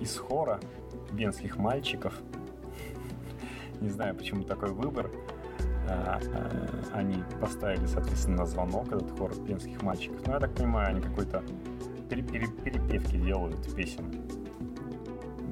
из 0.00 0.16
хора, 0.16 0.60
венских 1.10 1.56
мальчиков. 1.56 2.14
Не 3.80 3.88
знаю, 3.88 4.14
почему 4.14 4.44
такой 4.44 4.70
выбор. 4.70 5.10
Э, 5.88 6.18
э, 6.20 6.82
они 6.92 7.22
поставили, 7.40 7.86
соответственно, 7.86 8.38
на 8.38 8.46
звонок 8.46 8.88
этот 8.88 9.10
хор 9.18 9.32
венских 9.44 9.82
мальчиков. 9.82 10.26
Но 10.26 10.34
я 10.34 10.40
так 10.40 10.54
понимаю, 10.54 10.88
они 10.88 11.00
какой-то 11.00 11.42
перепевки 12.08 13.16
делают 13.16 13.74
песен. 13.74 14.04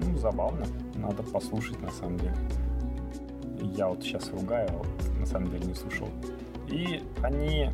Ну, 0.02 0.16
забавно. 0.18 0.66
Надо 0.94 1.22
послушать, 1.22 1.80
на 1.80 1.90
самом 1.90 2.18
деле. 2.18 2.34
Я 3.76 3.88
вот 3.88 4.02
сейчас 4.02 4.30
ругаю, 4.30 4.68
а 4.70 4.76
вот 4.78 5.18
на 5.18 5.26
самом 5.26 5.50
деле 5.50 5.66
не 5.66 5.74
слушал. 5.74 6.08
И 6.68 7.02
они 7.22 7.70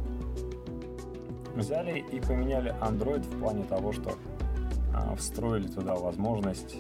взяли 1.55 1.99
и 1.99 2.21
поменяли 2.21 2.75
Android 2.81 3.23
в 3.23 3.41
плане 3.41 3.65
того, 3.65 3.93
что 3.93 4.15
а, 4.95 5.15
встроили 5.17 5.69
туда 5.69 5.95
возможность 5.95 6.77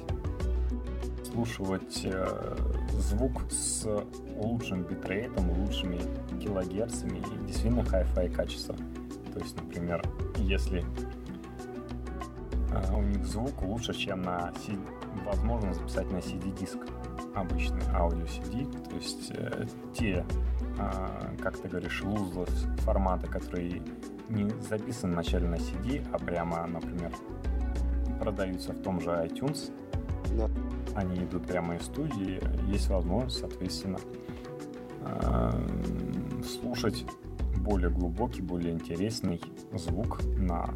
слушать 1.32 2.00
э, 2.04 2.56
звук 2.98 3.42
с 3.50 3.86
лучшим 4.36 4.82
битрейтом, 4.82 5.50
лучшими 5.50 6.00
килогерцами 6.42 7.18
и 7.18 7.46
действительно 7.46 7.82
Hi-Fi 7.82 8.34
качество. 8.34 8.74
То 9.32 9.40
есть, 9.40 9.56
например, 9.56 10.02
если 10.38 10.84
у 12.94 13.02
них 13.02 13.24
звук 13.24 13.62
лучше, 13.62 13.94
чем 13.94 14.22
на 14.22 14.52
возможно 15.24 15.74
записать 15.74 16.10
на 16.10 16.18
CD-диск 16.18 16.78
обычный 17.34 17.82
аудио 17.94 18.24
CD, 18.24 18.66
то 18.88 18.96
есть 18.96 19.30
э, 19.30 19.66
те, 19.94 20.24
э, 20.78 21.36
как 21.42 21.58
ты 21.58 21.68
говоришь, 21.68 22.02
lossless 22.02 22.76
форматы, 22.82 23.26
которые 23.28 23.82
не 24.28 24.48
записаны 24.68 25.14
вначале 25.14 25.48
на 25.48 25.56
CD, 25.56 26.04
а 26.12 26.18
прямо, 26.18 26.66
например, 26.66 27.12
продаются 28.18 28.72
в 28.72 28.82
том 28.82 29.00
же 29.00 29.10
iTunes, 29.10 29.72
да. 30.36 30.48
они 30.94 31.24
идут 31.24 31.46
прямо 31.46 31.76
из 31.76 31.82
студии, 31.82 32.40
есть 32.70 32.88
возможность, 32.88 33.38
соответственно, 33.38 33.98
э, 35.02 36.42
слушать 36.44 37.04
более 37.58 37.90
глубокий, 37.90 38.42
более 38.42 38.72
интересный 38.72 39.40
звук 39.72 40.20
на 40.36 40.74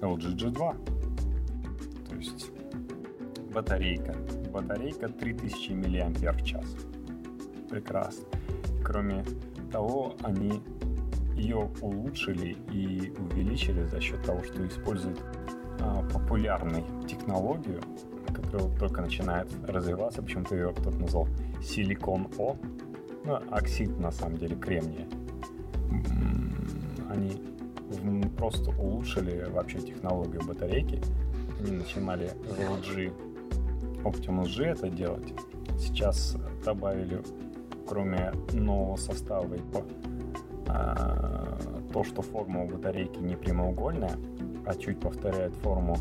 LG 0.00 0.36
G2. 0.36 0.89
Есть 2.20 2.50
батарейка. 3.54 4.14
Батарейка 4.52 5.08
3000 5.08 5.72
мАч. 5.72 6.54
Прекрасно. 7.70 8.24
Кроме 8.84 9.24
того, 9.72 10.14
они 10.22 10.60
ее 11.34 11.70
улучшили 11.80 12.58
и 12.70 13.10
увеличили 13.18 13.84
за 13.86 14.00
счет 14.00 14.22
того, 14.22 14.42
что 14.42 14.66
используют 14.66 15.18
а, 15.80 16.02
популярную 16.12 16.84
технологию, 17.08 17.80
которая 18.34 18.68
вот 18.68 18.78
только 18.78 19.00
начинает 19.00 19.48
развиваться, 19.66 20.22
почему-то 20.22 20.54
ее 20.54 20.72
кто-то 20.72 20.98
назвал 20.98 21.26
силикон 21.62 22.28
О, 22.36 22.56
ну, 23.24 23.40
оксид 23.50 23.98
на 23.98 24.12
самом 24.12 24.36
деле 24.36 24.56
кремния. 24.56 25.08
Они 27.08 27.40
просто 28.36 28.70
улучшили 28.72 29.46
вообще 29.50 29.78
технологию 29.80 30.42
батарейки. 30.46 31.00
Они 31.60 31.72
начинали 31.72 32.30
в 32.44 32.58
LG 32.58 33.12
Optimus 34.04 34.56
G 34.56 34.64
это 34.64 34.88
делать. 34.88 35.34
Сейчас 35.78 36.36
добавили, 36.64 37.22
кроме 37.86 38.32
нового 38.52 38.96
состава, 38.96 39.46
а, 40.68 41.58
то, 41.92 42.02
что 42.02 42.22
форма 42.22 42.64
у 42.64 42.68
батарейки 42.68 43.18
не 43.18 43.36
прямоугольная, 43.36 44.16
а 44.64 44.74
чуть 44.74 45.00
повторяет 45.00 45.52
форму 45.56 45.98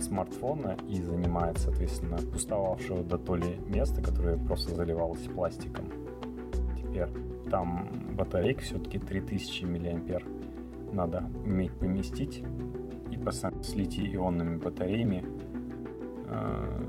смартфона 0.00 0.76
и 0.88 1.02
занимает, 1.02 1.58
соответственно, 1.58 2.16
пустовавшего 2.16 3.02
до 3.04 3.18
то 3.18 3.36
ли 3.36 3.58
места, 3.66 4.00
которое 4.00 4.38
просто 4.38 4.74
заливалось 4.74 5.20
пластиком. 5.34 5.84
Теперь 6.78 7.08
там 7.50 7.88
батарейка 8.16 8.62
все-таки 8.62 8.98
3000 8.98 9.64
мАh 9.64 10.20
надо 10.92 11.24
уметь 11.44 11.72
поместить 11.72 12.42
по 13.24 13.32
с 13.32 13.74
литий-ионными 13.74 14.58
батареями 14.58 15.24
э, 16.26 16.82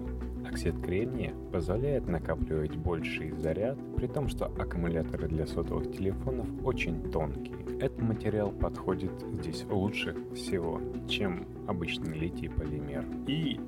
Оксид 0.54 0.80
кремния 0.82 1.34
позволяет 1.52 2.08
накапливать 2.08 2.76
больший 2.76 3.32
заряд, 3.32 3.78
при 3.96 4.08
том, 4.08 4.28
что 4.28 4.46
аккумуляторы 4.46 5.28
для 5.28 5.48
сотовых 5.48 5.92
телефонов 5.92 6.48
очень 6.64 7.12
тонкие. 7.12 7.56
Этот 7.80 8.02
материал 8.02 8.52
подходит 8.52 9.12
здесь 9.32 9.66
лучше 9.70 10.16
всего, 10.36 10.80
чем 11.08 11.48
обычный 11.68 12.14
литий 12.18 12.50
полимер. 12.50 13.06
И 13.26 13.60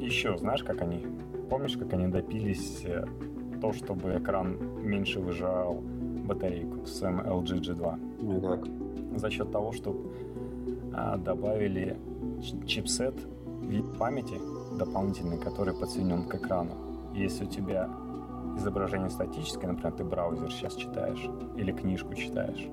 еще, 0.00 0.36
знаешь, 0.36 0.62
как 0.62 0.82
они, 0.82 1.06
помнишь, 1.48 1.76
как 1.76 1.92
они 1.94 2.08
допились 2.08 2.82
э, 2.84 3.06
то, 3.60 3.72
чтобы 3.72 4.18
экран 4.18 4.58
меньше 4.82 5.20
выжал 5.20 5.82
батарейку 6.26 6.84
с 6.84 7.02
LG 7.02 7.60
G2? 7.60 8.18
Ну 8.20 8.40
как? 8.40 8.66
За 9.18 9.30
счет 9.30 9.50
того, 9.50 9.72
что 9.72 9.96
добавили 11.18 11.96
чипсет 12.66 13.14
вид 13.62 13.84
памяти 13.98 14.38
дополнительный, 14.78 15.38
который 15.38 15.74
подсоединен 15.74 16.28
к 16.28 16.34
экрану. 16.34 16.72
Если 17.14 17.44
у 17.44 17.48
тебя 17.48 17.88
изображение 18.56 19.10
статическое, 19.10 19.70
например, 19.70 19.92
ты 19.92 20.04
браузер 20.04 20.50
сейчас 20.50 20.74
читаешь 20.74 21.28
или 21.56 21.72
книжку 21.72 22.14
читаешь, 22.14 22.68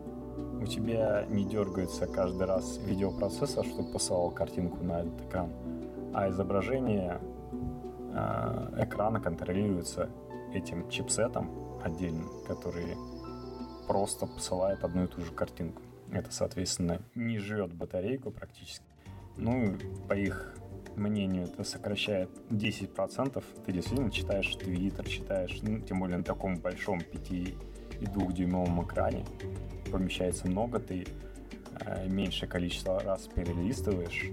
у 0.61 0.65
тебя 0.65 1.25
не 1.29 1.45
дергается 1.45 2.05
каждый 2.05 2.45
раз 2.45 2.79
видеопроцессор, 2.83 3.65
чтобы 3.65 3.91
посылал 3.91 4.31
картинку 4.31 4.83
на 4.83 5.01
этот 5.01 5.21
экран, 5.21 5.49
а 6.13 6.29
изображение 6.29 7.19
э, 8.13 8.83
экрана 8.83 9.21
контролируется 9.21 10.09
этим 10.53 10.89
чипсетом 10.89 11.49
отдельным, 11.83 12.29
который 12.45 12.97
просто 13.87 14.25
посылает 14.25 14.83
одну 14.83 15.05
и 15.05 15.07
ту 15.07 15.21
же 15.21 15.31
картинку. 15.31 15.81
Это, 16.11 16.31
соответственно, 16.31 17.01
не 17.15 17.37
жрет 17.37 17.73
батарейку 17.73 18.31
практически. 18.31 18.85
Ну, 19.37 19.77
по 20.07 20.13
их 20.13 20.55
мнению, 20.95 21.45
это 21.45 21.63
сокращает 21.63 22.29
10%. 22.49 23.43
Ты 23.65 23.71
действительно 23.71 24.11
читаешь 24.11 24.55
Твиттер, 24.55 25.07
читаешь, 25.07 25.59
ну, 25.61 25.79
тем 25.79 25.99
более 25.99 26.17
на 26.17 26.23
таком 26.23 26.57
большом 26.57 26.99
5 27.01 27.31
и 27.31 27.55
2-дюймовом 28.01 28.85
экране. 28.85 29.25
Помещается 29.91 30.47
много, 30.47 30.79
ты 30.79 31.05
э, 31.81 32.07
меньшее 32.07 32.49
количество 32.49 32.99
раз 32.99 33.27
перелистываешь, 33.27 34.31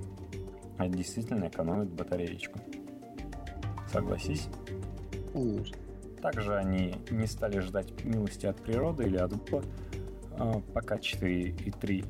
а 0.79 0.89
действительно 0.89 1.49
экономит 1.49 1.89
батареечку. 1.91 2.59
Согласись? 3.93 4.49
Конечно. 5.33 5.77
Также 6.21 6.57
они 6.57 6.97
не 7.11 7.27
стали 7.27 7.61
ждать 7.61 8.05
милости 8.05 8.47
от 8.47 8.57
природы 8.57 9.05
или 9.05 9.17
от 9.17 9.33
Э, 10.39 10.61
пока 10.75 10.97
4.3 10.97 12.05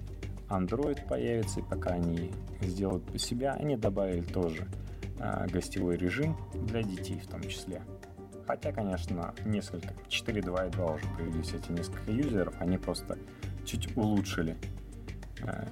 Android 0.48 1.06
появится, 1.08 1.60
и 1.60 1.62
пока 1.62 1.90
они 1.90 2.32
сделают 2.60 3.04
по 3.04 3.18
себя, 3.18 3.52
они 3.54 3.76
добавили 3.76 4.22
тоже 4.22 4.66
э, 5.18 5.46
гостевой 5.48 5.96
режим 5.96 6.36
для 6.54 6.82
детей 6.82 7.20
в 7.20 7.28
том 7.28 7.42
числе. 7.42 7.82
Хотя, 8.46 8.72
конечно, 8.72 9.34
несколько, 9.44 9.88
4.2.2 10.08 10.94
уже 10.94 11.04
появились 11.16 11.52
эти 11.52 11.72
несколько 11.72 12.12
юзеров, 12.12 12.54
они 12.60 12.78
просто 12.78 13.18
чуть 13.64 13.96
улучшили, 13.96 14.56
э, 15.42 15.66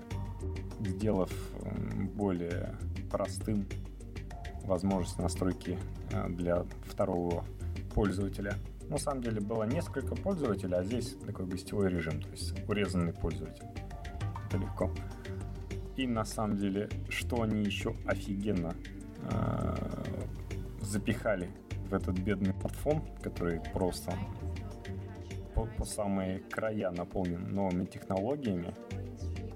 сделав 0.80 1.30
более 2.14 2.74
простым 3.10 3.66
возможность 4.64 5.18
настройки 5.18 5.78
для 6.28 6.64
второго 6.86 7.44
пользователя. 7.94 8.54
На 8.94 9.00
самом 9.00 9.22
деле 9.22 9.40
было 9.40 9.64
несколько 9.64 10.14
пользователей, 10.14 10.76
а 10.76 10.84
здесь 10.84 11.16
такой 11.26 11.46
гостевой 11.46 11.90
режим, 11.90 12.22
то 12.22 12.28
есть 12.28 12.54
урезанный 12.68 13.12
пользователь 13.12 13.64
это 14.46 14.56
легко. 14.56 14.88
И 15.96 16.06
на 16.06 16.24
самом 16.24 16.58
деле, 16.58 16.88
что 17.08 17.42
они 17.42 17.64
еще 17.64 17.96
офигенно 18.06 18.72
э, 19.32 19.76
запихали 20.80 21.50
в 21.90 21.94
этот 21.94 22.20
бедный 22.20 22.52
смартфон, 22.52 23.02
который 23.20 23.60
просто 23.72 24.12
по, 25.56 25.66
по 25.66 25.84
самые 25.84 26.38
края 26.38 26.92
наполнен 26.92 27.52
новыми 27.52 27.86
технологиями. 27.86 28.72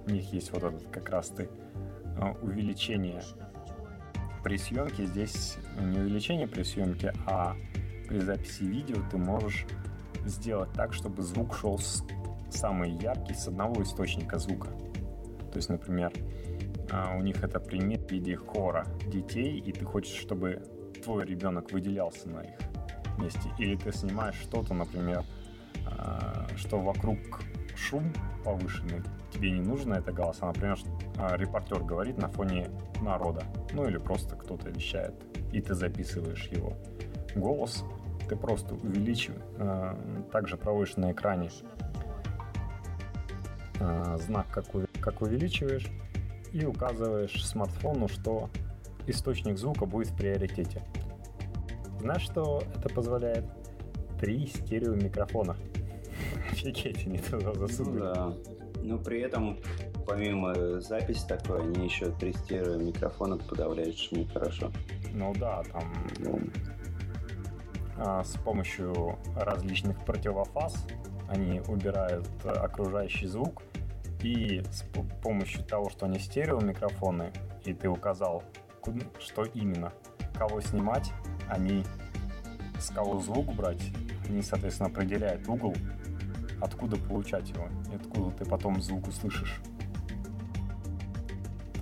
У 0.09 0.11
них 0.11 0.33
есть 0.33 0.51
вот 0.51 0.65
этот 0.65 0.89
как 0.89 1.11
раз 1.11 1.29
ты 1.29 1.45
э, 1.45 2.33
увеличение 2.43 3.23
при 4.43 4.59
съемке. 4.59 5.07
Здесь 5.07 5.59
не 5.81 6.01
увеличение 6.01 6.49
при 6.49 6.65
съемке, 6.65 7.13
а 7.25 7.55
при 8.09 8.21
записи 8.21 8.63
видео 8.63 8.97
ты 9.11 9.19
можешь 9.19 9.67
сделать 10.25 10.73
так, 10.73 10.93
чтобы 10.93 11.23
звук 11.23 11.55
шел 11.55 11.79
с 11.79 12.03
самый 12.51 12.91
яркий 12.91 13.35
с 13.35 13.47
одного 13.47 13.83
источника 13.83 14.39
звука. 14.39 14.69
То 15.53 15.57
есть, 15.57 15.69
например, 15.69 16.13
а, 16.91 17.17
у 17.17 17.23
них 17.23 17.43
это 17.45 17.61
пример 17.61 18.01
в 18.01 18.11
виде 18.11 18.37
хора 18.37 18.87
детей, 19.07 19.59
и 19.59 19.73
ты 19.73 19.85
хочешь, 19.85 20.19
чтобы 20.19 20.63
твой 21.05 21.25
ребенок 21.25 21.71
выделялся 21.73 22.29
на 22.29 22.41
их 22.41 22.59
месте. 23.19 23.51
Или 23.59 23.77
ты 23.77 23.93
снимаешь 23.93 24.37
что-то, 24.37 24.75
например, 24.75 25.25
а, 25.87 26.47
что 26.57 26.79
вокруг 26.79 27.19
шум 27.77 28.13
повышенный, 28.45 29.03
тебе 29.33 29.51
не 29.51 29.61
нужно 29.61 29.95
это 29.95 30.13
голос, 30.13 30.39
а, 30.41 30.47
например, 30.47 30.79
а, 31.17 31.37
репортер 31.37 31.83
говорит 31.83 32.19
на 32.19 32.29
фоне 32.29 32.69
народа, 33.03 33.45
ну 33.73 33.87
или 33.87 33.99
просто 33.99 34.37
кто-то 34.37 34.71
вещает, 34.71 35.15
и 35.53 35.61
ты 35.61 35.75
записываешь 35.75 36.49
его 36.49 36.75
голос, 37.35 37.85
ты 38.29 38.37
просто 38.37 38.75
увеличиваешь, 38.75 39.97
также 40.31 40.57
проводишь 40.57 40.97
на 40.97 41.13
экране 41.13 41.51
знак, 44.19 44.47
как, 44.51 44.67
как 45.01 45.23
увеличиваешь, 45.23 45.87
и 46.53 46.65
указываешь 46.65 47.45
смартфону, 47.45 48.09
что 48.09 48.49
источник 49.07 49.59
звука 49.59 49.87
будет 49.87 50.09
в 50.09 50.17
приоритете. 50.17 50.83
Знаешь, 52.01 52.23
что 52.23 52.63
это 52.77 52.89
позволяет? 52.89 53.45
Три 54.21 54.47
стереомикрофона. 54.47 55.57
Офигеть, 56.51 57.07
они 57.07 57.19
туда 57.19 57.55
засунули. 57.55 57.99
Ну, 57.99 58.15
да. 58.15 58.35
Но 58.83 58.99
при 58.99 59.21
этом, 59.21 59.59
помимо 60.07 60.81
записи 60.81 61.27
такой, 61.27 61.63
они 61.63 61.85
еще 61.85 62.11
три 62.13 62.33
стереомикрофона 62.33 63.37
подавляют 63.37 63.97
шум 63.97 64.27
хорошо. 64.29 64.73
Ну 65.13 65.33
да, 65.39 65.63
там 65.73 65.93
ну, 66.19 66.41
с 67.99 68.39
помощью 68.45 69.19
различных 69.37 70.05
противофаз 70.05 70.87
они 71.29 71.61
убирают 71.67 72.29
окружающий 72.45 73.27
звук 73.27 73.63
и 74.23 74.63
с 74.71 74.85
помощью 75.23 75.65
того, 75.65 75.91
что 75.91 76.07
они 76.07 76.19
стереомикрофоны, 76.19 77.33
и 77.65 77.75
ты 77.75 77.89
указал, 77.89 78.45
что 79.19 79.45
именно, 79.45 79.93
кого 80.35 80.61
снимать, 80.61 81.13
они 81.49 81.85
с 82.81 82.91
кого 82.91 83.21
звук 83.21 83.55
брать, 83.55 83.83
они, 84.29 84.43
соответственно, 84.43 84.89
определяют 84.89 85.49
угол, 85.49 85.75
откуда 86.61 86.97
получать 86.97 87.51
его, 87.51 87.69
и 87.93 87.97
откуда 87.97 88.31
ты 88.31 88.45
потом 88.45 88.81
звук 88.81 89.09
услышишь. 89.09 89.61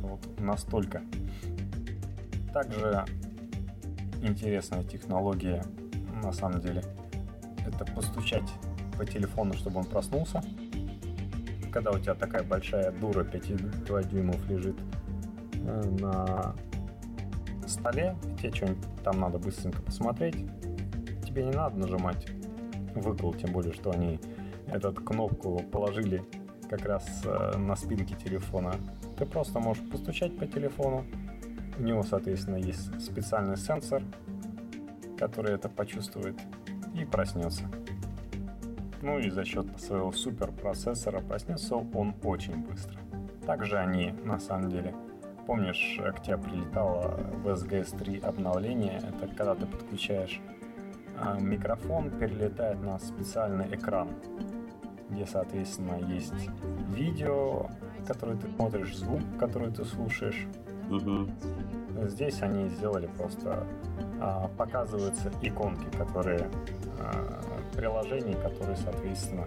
Вот 0.00 0.20
настолько. 0.40 1.02
Также 2.52 3.04
интересная 4.22 4.82
технология, 4.82 5.62
на 6.22 6.32
самом 6.32 6.60
деле, 6.60 6.82
это 7.66 7.84
постучать 7.92 8.48
по 8.96 9.04
телефону, 9.04 9.54
чтобы 9.54 9.78
он 9.78 9.84
проснулся, 9.84 10.42
когда 11.72 11.90
у 11.90 11.98
тебя 11.98 12.14
такая 12.14 12.42
большая 12.42 12.90
дура 12.90 13.22
5,2 13.22 14.08
дюймов 14.08 14.48
лежит 14.48 14.76
э, 15.52 15.82
на 16.00 16.54
столе, 17.66 18.16
тебе 18.40 18.54
что-нибудь 18.54 18.84
там 19.04 19.20
надо 19.20 19.38
быстренько 19.38 19.82
посмотреть, 19.82 20.36
тебе 21.26 21.44
не 21.44 21.52
надо 21.52 21.76
нажимать 21.76 22.26
выкл, 22.94 23.32
тем 23.32 23.52
более, 23.52 23.74
что 23.74 23.90
они 23.90 24.18
эту 24.68 24.92
кнопку 24.94 25.62
положили 25.70 26.24
как 26.70 26.86
раз 26.86 27.04
э, 27.24 27.58
на 27.58 27.76
спинке 27.76 28.14
телефона. 28.14 28.74
Ты 29.18 29.26
просто 29.26 29.60
можешь 29.60 29.86
постучать 29.90 30.36
по 30.38 30.46
телефону, 30.46 31.04
у 31.78 31.82
него, 31.82 32.02
соответственно, 32.02 32.56
есть 32.56 33.00
специальный 33.02 33.56
сенсор, 33.56 34.02
который 35.18 35.54
это 35.54 35.68
почувствует 35.68 36.36
и 36.94 37.04
проснется. 37.04 37.64
Ну 39.02 39.18
и 39.18 39.30
за 39.30 39.44
счет 39.44 39.66
своего 39.78 40.12
суперпроцессора 40.12 41.20
проснется 41.20 41.76
он 41.76 42.14
очень 42.22 42.56
быстро. 42.56 42.98
Также 43.46 43.78
они, 43.78 44.12
на 44.24 44.40
самом 44.40 44.70
деле, 44.70 44.94
помнишь, 45.46 46.00
к 46.16 46.22
тебе 46.22 46.38
прилетало 46.38 47.20
в 47.44 47.48
SGS 47.48 47.96
3 47.98 48.18
обновление, 48.20 48.98
это 48.98 49.28
когда 49.28 49.54
ты 49.54 49.66
подключаешь 49.66 50.40
а, 51.18 51.38
микрофон, 51.38 52.10
перелетает 52.10 52.82
на 52.82 52.98
специальный 52.98 53.74
экран, 53.74 54.08
где, 55.08 55.26
соответственно, 55.26 55.98
есть 56.08 56.34
видео, 56.88 57.70
которое 58.06 58.36
ты 58.36 58.48
смотришь, 58.48 58.96
звук, 58.96 59.22
который 59.38 59.70
ты 59.70 59.84
слушаешь. 59.84 60.46
Угу. 60.90 61.28
Здесь 62.04 62.42
они 62.42 62.68
сделали 62.68 63.08
просто 63.18 63.66
а, 64.20 64.48
показываются 64.56 65.30
иконки, 65.42 65.86
которые 65.96 66.48
а, 66.98 67.40
приложений, 67.74 68.36
которые, 68.42 68.76
соответственно, 68.76 69.46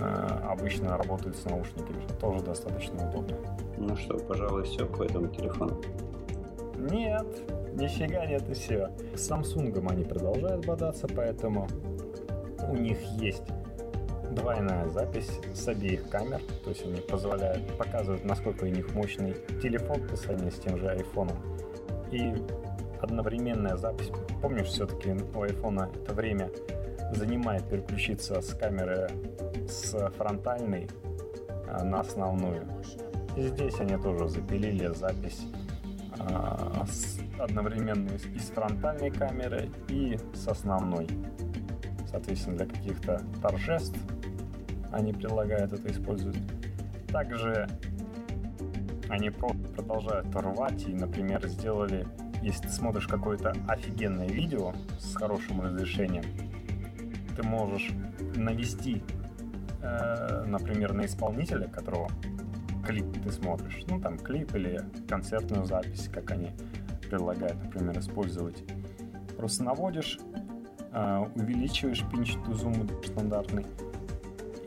а, 0.00 0.52
обычно 0.52 0.96
работают 0.96 1.36
с 1.36 1.44
наушниками, 1.44 2.00
что 2.02 2.14
тоже 2.14 2.44
достаточно 2.44 3.08
удобно. 3.08 3.36
Ну 3.76 3.96
что, 3.96 4.18
пожалуй, 4.18 4.64
все 4.64 4.86
по 4.86 5.02
этому 5.02 5.28
телефону. 5.28 5.80
Нет, 6.76 7.26
нифига 7.74 8.26
нет 8.26 8.48
и 8.48 8.54
все. 8.54 8.90
С 9.14 9.30
Samsung 9.30 9.86
они 9.90 10.04
продолжают 10.04 10.66
бодаться, 10.66 11.06
поэтому 11.08 11.68
у 12.68 12.76
них 12.76 13.00
есть 13.20 13.44
двойная 14.34 14.88
запись 14.88 15.30
с 15.54 15.68
обеих 15.68 16.08
камер, 16.08 16.40
то 16.64 16.70
есть 16.70 16.84
они 16.84 17.00
позволяют 17.00 17.76
показывать, 17.76 18.24
насколько 18.24 18.64
у 18.64 18.68
них 18.68 18.94
мощный 18.94 19.34
телефон 19.62 20.06
по 20.08 20.16
сравнению 20.16 20.52
с 20.52 20.58
тем 20.58 20.78
же 20.78 20.86
iPhone. 20.86 21.32
И 22.10 22.34
одновременная 23.00 23.76
запись. 23.76 24.10
Помнишь, 24.40 24.68
все-таки 24.68 25.10
у 25.10 25.44
iPhone 25.44 26.02
это 26.02 26.14
время 26.14 26.50
занимает 27.14 27.68
переключиться 27.68 28.40
с 28.40 28.54
камеры 28.54 29.10
с 29.68 30.10
фронтальной 30.16 30.88
а, 31.68 31.84
на 31.84 32.00
основную. 32.00 32.66
И 33.36 33.42
здесь 33.42 33.78
они 33.80 33.96
тоже 33.96 34.28
запилили 34.28 34.92
запись 34.94 35.40
а, 36.18 36.84
с, 36.86 37.18
одновременно 37.38 38.10
и 38.34 38.38
с 38.38 38.50
фронтальной 38.50 39.10
камеры 39.10 39.70
и 39.88 40.18
с 40.34 40.48
основной. 40.48 41.08
Соответственно, 42.10 42.58
для 42.58 42.66
каких-то 42.66 43.22
торжеств 43.40 43.98
они 44.92 45.12
предлагают 45.12 45.72
это 45.72 45.90
использовать. 45.90 46.38
Также 47.08 47.68
они 49.08 49.30
продолжают 49.30 50.34
рвать 50.34 50.84
и, 50.86 50.94
например, 50.94 51.46
сделали, 51.48 52.06
если 52.42 52.62
ты 52.62 52.68
смотришь 52.70 53.06
какое-то 53.06 53.54
офигенное 53.68 54.28
видео 54.28 54.72
с 54.98 55.14
хорошим 55.14 55.60
разрешением, 55.60 56.24
ты 57.36 57.42
можешь 57.42 57.90
навести, 58.36 59.02
э, 59.82 60.44
например, 60.46 60.92
на 60.92 61.04
исполнителя, 61.04 61.68
которого 61.68 62.08
клип 62.86 63.06
ты 63.22 63.30
смотришь, 63.30 63.84
ну 63.88 64.00
там 64.00 64.18
клип 64.18 64.54
или 64.54 64.80
концертную 65.08 65.64
запись, 65.64 66.08
как 66.12 66.30
они 66.30 66.50
предлагают, 67.08 67.62
например, 67.62 67.98
использовать. 67.98 68.64
Просто 69.36 69.64
наводишь, 69.64 70.18
э, 70.92 71.26
увеличиваешь 71.34 72.02
to 72.02 72.52
zoom 72.52 73.06
стандартный, 73.06 73.66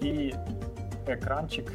и 0.05 0.35
экранчик 1.07 1.71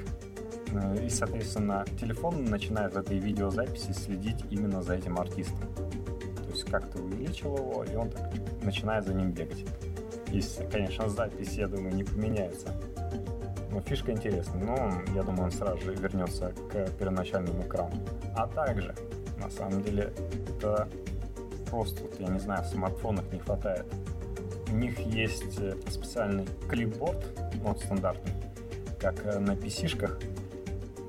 э, 0.72 1.04
и, 1.04 1.10
соответственно, 1.10 1.84
телефон 2.00 2.44
начинает 2.44 2.94
в 2.94 2.98
этой 2.98 3.18
видеозаписи 3.18 3.92
следить 3.92 4.44
именно 4.50 4.82
за 4.82 4.94
этим 4.94 5.18
артистом. 5.18 5.68
То 5.74 6.50
есть 6.50 6.64
как 6.64 6.90
ты 6.90 7.00
увеличил 7.00 7.56
его, 7.56 7.84
и 7.84 7.94
он 7.94 8.10
так 8.10 8.32
начинает 8.62 9.06
за 9.06 9.14
ним 9.14 9.32
бегать. 9.32 9.64
Если, 10.28 10.64
конечно, 10.66 11.08
запись, 11.08 11.54
я 11.54 11.66
думаю, 11.66 11.94
не 11.94 12.04
поменяется. 12.04 12.68
Но 13.70 13.80
фишка 13.80 14.12
интересная. 14.12 14.62
Но 14.62 14.92
я 15.14 15.22
думаю, 15.22 15.44
он 15.44 15.52
сразу 15.52 15.80
же 15.80 15.94
вернется 15.94 16.52
к 16.70 16.90
первоначальному 16.98 17.62
экрану. 17.62 17.94
А 18.36 18.46
также, 18.46 18.94
на 19.38 19.50
самом 19.50 19.82
деле, 19.82 20.12
это 20.48 20.88
просто, 21.68 22.02
я 22.18 22.28
не 22.28 22.40
знаю, 22.40 22.62
в 22.64 22.66
смартфонах 22.66 23.24
не 23.32 23.38
хватает. 23.38 23.86
У 24.70 24.76
них 24.76 24.98
есть 25.00 25.58
э, 25.58 25.74
специальный 25.88 26.46
клипборд, 26.68 27.18
ну, 27.62 27.74
стандартный, 27.76 28.32
как 29.00 29.24
э, 29.26 29.38
на 29.38 29.52
PC-шках, 29.52 30.20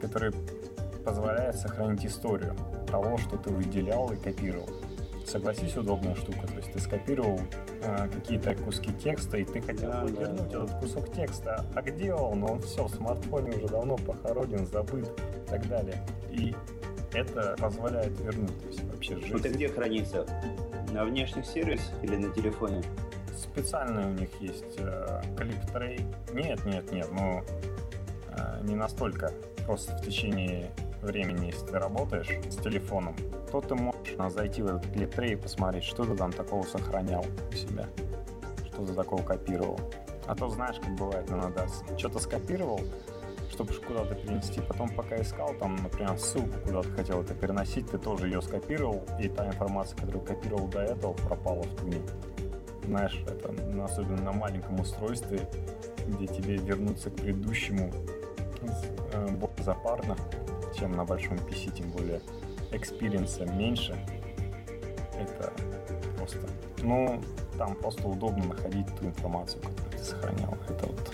который 0.02 0.34
позволяет 1.06 1.56
сохранить 1.56 2.06
историю 2.06 2.56
того, 2.88 3.18
что 3.18 3.38
ты 3.38 3.52
выделял 3.52 4.12
и 4.12 4.18
копировал. 4.18 4.70
Согласись, 5.26 5.78
удобная 5.78 6.16
штука. 6.16 6.48
То 6.48 6.56
есть 6.56 6.74
ты 6.74 6.80
скопировал 6.80 7.40
э, 7.84 8.08
какие-то 8.12 8.56
куски 8.56 8.92
текста, 8.94 9.38
и 9.38 9.46
ты 9.46 9.62
хотел 9.62 9.92
да, 9.92 10.04
вернуть 10.04 10.50
да. 10.50 10.64
этот 10.64 10.80
кусок 10.80 11.14
текста. 11.14 11.64
А 11.76 11.82
где 11.82 12.14
он? 12.14 12.44
Он 12.44 12.60
все 12.62 12.86
в 12.86 12.94
смартфоне 12.94 13.52
уже 13.58 13.68
давно 13.68 13.96
похоронен, 13.98 14.66
забыт 14.66 15.08
и 15.08 15.50
так 15.50 15.68
далее. 15.70 16.04
И 16.32 16.56
это 17.14 17.56
позволяет 17.60 18.20
вернуть. 18.20 18.60
То 18.60 18.68
есть 18.68 18.84
вообще 18.86 19.16
жизнь. 19.18 19.36
Это 19.36 19.50
где 19.50 19.70
хранится? 19.70 20.26
На 20.92 21.06
внешних 21.06 21.46
сервисах 21.46 21.94
или 22.04 22.16
на 22.16 22.34
телефоне? 22.34 22.84
Специальный 23.36 24.06
у 24.06 24.14
них 24.14 24.30
есть 24.40 24.76
э, 24.78 25.22
клип-трей. 25.38 26.06
Нет, 26.34 26.66
нет, 26.66 26.92
нет, 26.92 27.08
ну 27.12 27.44
э, 28.30 28.62
не 28.64 28.76
настолько. 28.76 29.32
Просто 29.66 29.96
в 29.98 30.02
течение 30.02 30.72
времени, 31.02 31.48
если 31.48 31.68
ты 31.68 31.80
работаешь 31.80 32.30
с 32.50 32.56
телефоном, 32.58 33.16
то 33.52 33.62
ты 33.62 33.76
можешь 33.76 34.16
зайти 34.30 34.62
в 34.62 34.68
этот 34.68 34.92
клип-трей 34.92 35.34
и 35.34 35.36
посмотреть, 35.36 35.84
что 35.84 36.06
ты 36.06 36.16
там 36.16 36.32
такого 36.32 36.64
сохранял 36.64 37.26
у 37.52 37.56
себя, 37.56 37.88
что 38.68 38.86
ты 38.86 38.94
такого 38.94 39.24
копировал. 39.24 39.80
А 40.28 40.36
то 40.36 40.50
знаешь, 40.50 40.78
как 40.78 40.96
бывает 40.96 41.30
иногда, 41.30 41.66
что-то 41.98 42.20
скопировал, 42.20 42.82
чтобы 43.52 43.74
куда-то 43.74 44.16
перенести, 44.16 44.62
потом 44.62 44.90
пока 44.90 45.22
искал, 45.22 45.54
там, 45.60 45.76
например, 45.76 46.18
ссылку 46.18 46.60
куда-то 46.66 46.90
хотел 46.92 47.22
это 47.22 47.34
переносить, 47.34 47.90
ты 47.90 47.98
тоже 47.98 48.28
ее 48.28 48.42
скопировал, 48.42 49.04
и 49.20 49.28
та 49.28 49.48
информация, 49.48 49.98
которую 49.98 50.24
копировал 50.24 50.68
до 50.68 50.82
этого, 50.82 51.14
пропала 51.14 51.64
втуне. 51.64 52.02
Знаешь, 52.92 53.24
это 53.26 53.56
особенно 53.86 54.22
на 54.22 54.34
маленьком 54.34 54.78
устройстве, 54.82 55.48
где 56.08 56.28
тебе 56.28 56.58
вернуться 56.58 57.10
к 57.10 57.16
предыдущему 57.16 57.90
э, 59.14 59.28
более 59.30 59.64
запарно, 59.64 60.18
чем 60.78 60.92
на 60.92 61.06
большом 61.06 61.38
PC, 61.38 61.72
тем 61.74 61.90
более 61.92 62.20
experience 62.74 63.39
а 63.39 63.46
меньше. 63.46 63.98
Это 65.18 65.54
просто... 66.18 66.40
Ну, 66.84 67.22
там 67.58 67.76
просто 67.76 68.10
удобно 68.10 68.48
находить 68.48 68.88
ту 69.00 69.06
информацию, 69.06 69.62
которую 69.62 69.92
ты 69.92 70.04
сохранял. 70.04 70.58
Это 70.68 70.88
вот 70.88 71.14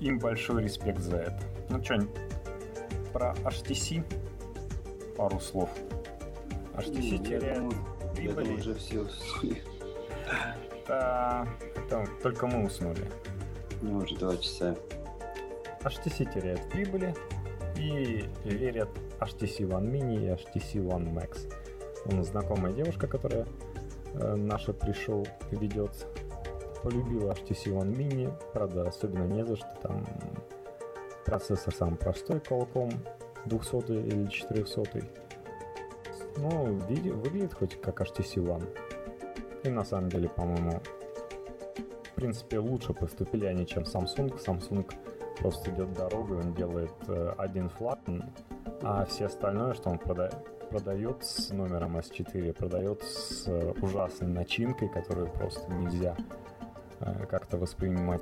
им 0.00 0.18
большой 0.18 0.62
респект 0.62 1.00
за 1.00 1.16
это. 1.16 1.40
Ну 1.68 1.84
что, 1.84 1.98
про 3.12 3.34
HTC 3.44 4.02
пару 5.14 5.38
слов. 5.40 5.68
HTC 6.74 7.18
ну, 7.18 7.24
теряет 7.26 7.74
прибыли. 8.14 8.52
уже 8.54 8.74
все 8.76 9.06
только 12.22 12.46
мы 12.46 12.64
уснули. 12.64 13.04
Ну, 13.82 13.98
уже 13.98 14.16
два 14.16 14.36
часа. 14.36 14.74
HTC 15.80 16.32
теряет 16.32 16.68
прибыли 16.70 17.14
и 17.76 18.24
верят 18.44 18.88
HTC 19.20 19.68
One 19.68 19.90
Mini 19.90 20.24
и 20.24 20.28
HTC 20.28 20.82
One 20.82 21.12
Max. 21.12 21.52
Он 22.10 22.24
знакомая 22.24 22.72
девушка, 22.72 23.06
которая 23.06 23.46
э, 24.14 24.34
наша 24.34 24.72
пришел 24.72 25.26
ведет, 25.50 26.06
полюбила 26.82 27.32
HTC 27.32 27.72
One 27.72 27.94
Mini, 27.94 28.32
правда, 28.52 28.88
особенно 28.88 29.24
не 29.24 29.44
за 29.44 29.56
что, 29.56 29.68
там 29.82 30.06
процессор 31.24 31.74
самый 31.74 31.96
простой, 31.96 32.38
Qualcomm 32.38 32.94
200 33.46 33.92
или 33.92 34.26
400. 34.28 35.02
Ну, 36.36 36.78
видео 36.88 37.14
выглядит 37.14 37.54
хоть 37.54 37.80
как 37.80 38.00
HTC 38.00 38.36
One. 38.36 38.66
И 39.64 39.70
на 39.70 39.84
самом 39.84 40.10
деле, 40.10 40.28
по-моему, 40.28 40.80
в 42.04 42.14
принципе, 42.14 42.58
лучше 42.58 42.92
поступили 42.92 43.46
они, 43.46 43.66
чем 43.66 43.84
Samsung. 43.84 44.38
Samsung 44.44 44.86
просто 45.38 45.70
идет 45.70 45.92
дорогой, 45.94 46.38
он 46.38 46.54
делает 46.54 46.92
э, 47.08 47.34
один 47.38 47.68
флаг, 47.70 47.98
а 48.82 49.04
все 49.06 49.26
остальное, 49.26 49.72
что 49.74 49.90
он 49.90 49.98
продает, 49.98 50.34
продает 50.68 51.24
с 51.24 51.50
номером 51.50 51.96
S4, 51.96 52.52
продает 52.52 53.02
с 53.02 53.48
э, 53.48 53.72
ужасной 53.80 54.28
начинкой, 54.28 54.88
которую 54.88 55.28
просто 55.30 55.72
нельзя 55.72 56.16
э, 57.00 57.26
как-то 57.26 57.56
воспринимать. 57.56 58.20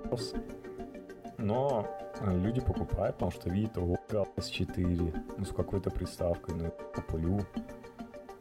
Но 1.38 1.86
люди 2.22 2.60
покупают, 2.60 3.16
потому 3.16 3.32
что 3.32 3.50
видят, 3.50 3.76
о, 3.78 3.98
S4, 4.36 5.24
ну 5.38 5.44
с 5.44 5.52
какой-то 5.52 5.90
приставкой, 5.90 6.54
ну 6.54 6.72
куплю. 6.94 7.40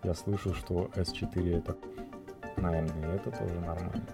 Я 0.03 0.13
слышу, 0.13 0.53
что 0.53 0.89
S4 0.95 1.57
это, 1.57 1.75
наверное, 2.61 3.15
это 3.15 3.31
тоже 3.31 3.59
нормально. 3.59 4.05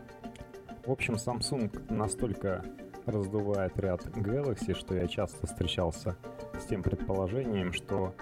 В 0.86 0.92
общем, 0.92 1.16
Samsung 1.16 1.94
настолько 1.94 2.64
раздувает 3.06 3.78
ряд 3.80 4.06
Galaxy, 4.06 4.74
что 4.74 4.96
я 4.96 5.08
часто 5.08 5.48
встречался 5.48 6.16
с 6.60 6.66
тем 6.66 6.84
предположением, 6.84 7.74
что 7.74 8.14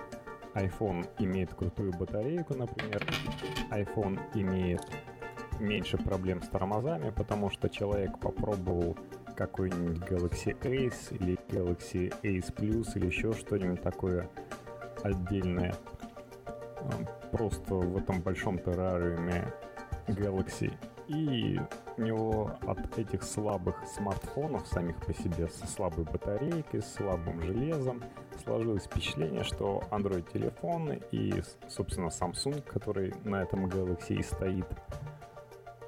iPhone 0.54 1.08
имеет 1.20 1.54
крутую 1.54 1.92
батарейку, 1.94 2.56
например, 2.56 3.04
iPhone 3.72 4.20
имеет 4.34 4.82
меньше 5.60 5.98
проблем 5.98 6.42
с 6.42 6.48
тормозами, 6.48 7.12
потому 7.12 7.50
что 7.50 7.70
человек 7.70 8.18
попробовал 8.20 8.98
какой-нибудь 9.36 9.98
Galaxy 10.10 10.58
Ace 10.62 11.16
или 11.18 11.38
Galaxy 11.50 12.14
Ace 12.24 12.54
Plus 12.54 12.96
или 12.96 13.08
еще 13.08 13.34
что-нибудь 13.34 13.82
такое 13.82 14.30
отдельное. 15.04 15.76
Просто 17.32 17.76
в 17.76 17.98
этом 17.98 18.22
большом 18.22 18.60
террариуме 18.60 19.46
Galaxy 20.08 20.74
и 21.08 21.60
у 21.98 22.02
него 22.02 22.52
от 22.66 22.98
этих 22.98 23.24
слабых 23.24 23.76
смартфонов 23.88 24.68
самих 24.68 24.98
по 24.98 25.14
себе 25.14 25.48
со 25.48 25.68
слабой 25.68 26.06
батарейкой, 26.06 26.82
с 26.82 26.94
слабым 26.96 27.42
железом 27.42 28.04
сложилось 28.44 28.84
впечатление, 28.84 29.44
что 29.44 29.84
Android 29.92 30.32
телефоны 30.32 31.02
и, 31.12 31.42
собственно, 31.68 32.08
Samsung, 32.08 32.62
который 32.62 33.14
на 33.24 33.42
этом 33.44 33.68
Galaxy 33.68 34.16
и 34.16 34.24
стоит, 34.24 34.66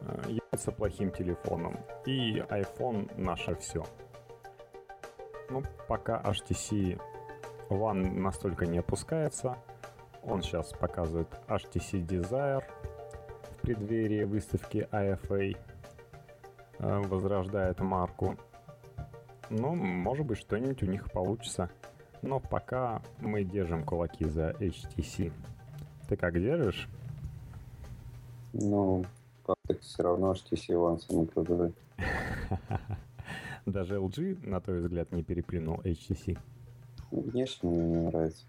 э, 0.02 0.22
является 0.28 0.72
плохим 0.72 1.12
телефоном. 1.12 1.80
И 2.06 2.38
iPhone 2.50 3.10
наше 3.20 3.56
все. 3.56 3.84
Ну, 5.50 5.64
пока 5.88 6.22
HTC 6.22 7.00
One 7.70 8.20
настолько 8.20 8.66
не 8.66 8.78
опускается, 8.78 9.58
он 10.24 10.42
сейчас 10.42 10.74
показывает 10.74 11.30
HTC 11.48 12.06
Desire– 12.06 12.64
преддверии 13.68 14.24
выставки 14.24 14.88
IFA 14.94 15.58
э, 16.80 17.00
возрождает 17.00 17.82
марку. 17.82 18.38
Ну, 19.50 19.76
может 19.76 20.26
быть, 20.26 20.38
что-нибудь 20.38 20.84
у 20.84 20.86
них 20.86 21.12
получится. 21.12 21.70
Но 22.22 22.40
пока 22.40 23.02
мы 23.20 23.44
держим 23.44 23.84
кулаки 23.84 24.24
за 24.24 24.52
HTC. 24.52 25.34
Ты 26.08 26.16
как 26.16 26.36
держишь? 26.36 26.88
Ну, 28.54 29.04
как-то 29.46 29.78
все 29.82 30.04
равно 30.04 30.32
HTC 30.32 30.70
One 30.70 31.00
самый 31.00 31.28
крутой. 31.28 31.74
Даже 33.66 33.98
LG, 33.98 34.48
на 34.48 34.62
твой 34.62 34.80
взгляд, 34.80 35.12
не 35.12 35.24
переплюнул 35.24 35.82
HTC? 35.82 36.40
Внешне 37.12 37.70
мне 37.70 37.84
не 37.84 37.98
нравится. 37.98 38.46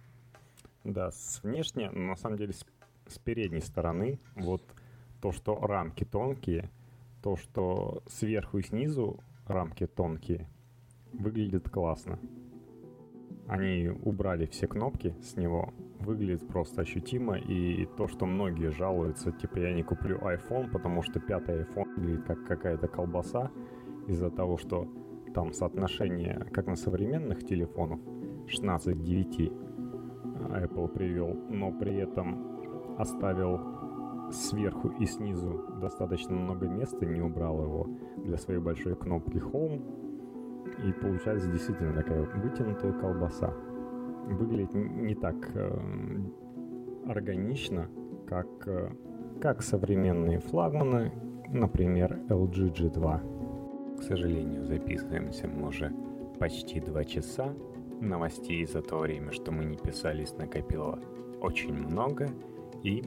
Да, 0.84 1.10
с 1.10 1.42
внешне, 1.42 1.90
на 1.90 2.14
самом 2.14 2.38
деле 2.38 2.52
с, 2.52 2.64
с 3.08 3.18
передней 3.18 3.60
стороны, 3.60 4.20
вот 4.36 4.62
то, 5.20 5.32
что 5.32 5.58
рамки 5.60 6.04
тонкие, 6.04 6.70
то, 7.22 7.36
что 7.36 8.02
сверху 8.06 8.58
и 8.58 8.62
снизу 8.62 9.20
рамки 9.46 9.86
тонкие, 9.86 10.48
выглядит 11.12 11.68
классно. 11.68 12.18
Они 13.46 13.88
убрали 13.88 14.46
все 14.46 14.66
кнопки 14.66 15.14
с 15.22 15.36
него, 15.36 15.72
выглядит 16.00 16.46
просто 16.46 16.82
ощутимо, 16.82 17.38
и 17.38 17.86
то, 17.96 18.06
что 18.06 18.26
многие 18.26 18.70
жалуются, 18.70 19.32
типа 19.32 19.58
я 19.58 19.72
не 19.72 19.82
куплю 19.82 20.18
iPhone, 20.18 20.70
потому 20.70 21.02
что 21.02 21.18
пятый 21.18 21.62
iPhone 21.62 21.94
выглядит 21.96 22.24
как 22.24 22.44
какая-то 22.46 22.88
колбаса, 22.88 23.50
из-за 24.06 24.30
того, 24.30 24.58
что 24.58 24.86
там 25.34 25.52
соотношение, 25.52 26.46
как 26.52 26.66
на 26.66 26.76
современных 26.76 27.46
телефонах, 27.46 28.00
16 28.48 28.94
к 28.94 29.02
9 29.02 29.52
Apple 30.48 30.88
привел, 30.88 31.34
но 31.48 31.72
при 31.72 31.96
этом 31.96 32.98
оставил 32.98 33.77
сверху 34.32 34.88
и 34.88 35.06
снизу 35.06 35.64
достаточно 35.80 36.34
много 36.34 36.66
места, 36.68 37.06
не 37.06 37.20
убрал 37.20 37.62
его 37.62 37.86
для 38.18 38.36
своей 38.36 38.60
большой 38.60 38.96
кнопки 38.96 39.38
Home. 39.38 39.82
И 40.86 40.92
получается 40.92 41.50
действительно 41.50 41.92
такая 41.94 42.22
вытянутая 42.22 42.92
колбаса. 42.92 43.54
Выглядит 44.26 44.74
не 44.74 45.14
так 45.14 45.36
э, 45.54 45.78
органично, 47.06 47.88
как, 48.26 48.46
э, 48.66 48.90
как 49.40 49.62
современные 49.62 50.38
флагманы, 50.40 51.12
например, 51.48 52.20
LG 52.28 52.74
G2. 52.74 53.98
К 53.98 54.02
сожалению, 54.02 54.64
записываемся 54.64 55.48
мы 55.48 55.68
уже 55.68 55.92
почти 56.38 56.80
два 56.80 57.04
часа. 57.04 57.54
Новостей 58.00 58.64
за 58.66 58.80
то 58.80 58.98
время, 58.98 59.32
что 59.32 59.50
мы 59.50 59.64
не 59.64 59.76
писались, 59.76 60.36
накопило 60.36 61.00
очень 61.40 61.72
много. 61.72 62.28
И 62.82 63.02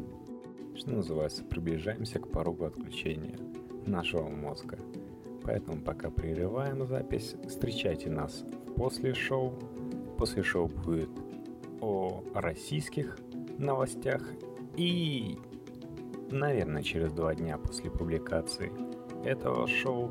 что 0.75 0.91
называется, 0.91 1.43
приближаемся 1.43 2.19
к 2.19 2.29
порогу 2.29 2.65
отключения 2.65 3.37
нашего 3.85 4.27
мозга. 4.29 4.77
Поэтому 5.43 5.81
пока 5.81 6.09
прерываем 6.09 6.85
запись, 6.85 7.35
встречайте 7.47 8.09
нас 8.09 8.43
после 8.75 9.13
шоу. 9.13 9.53
После 10.17 10.43
шоу 10.43 10.67
будет 10.67 11.09
о 11.79 12.23
российских 12.35 13.17
новостях 13.57 14.21
и, 14.77 15.37
наверное, 16.29 16.83
через 16.83 17.11
два 17.11 17.33
дня 17.33 17.57
после 17.57 17.89
публикации 17.89 18.71
этого 19.25 19.67
шоу 19.67 20.09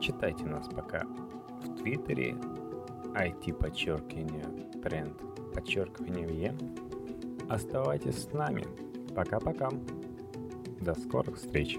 читайте 0.00 0.44
нас 0.44 0.68
пока 0.68 1.04
в 1.62 1.76
Твиттере 1.76 2.36
IT 3.14 3.52
подчеркивание 3.54 4.44
тренд 4.82 5.14
подчеркивание 5.52 6.26
VM. 6.26 7.48
Оставайтесь 7.48 8.24
с 8.24 8.32
нами. 8.32 8.66
Пока-пока. 9.16 9.70
До 10.82 10.94
скорых 10.94 11.36
встреч. 11.36 11.78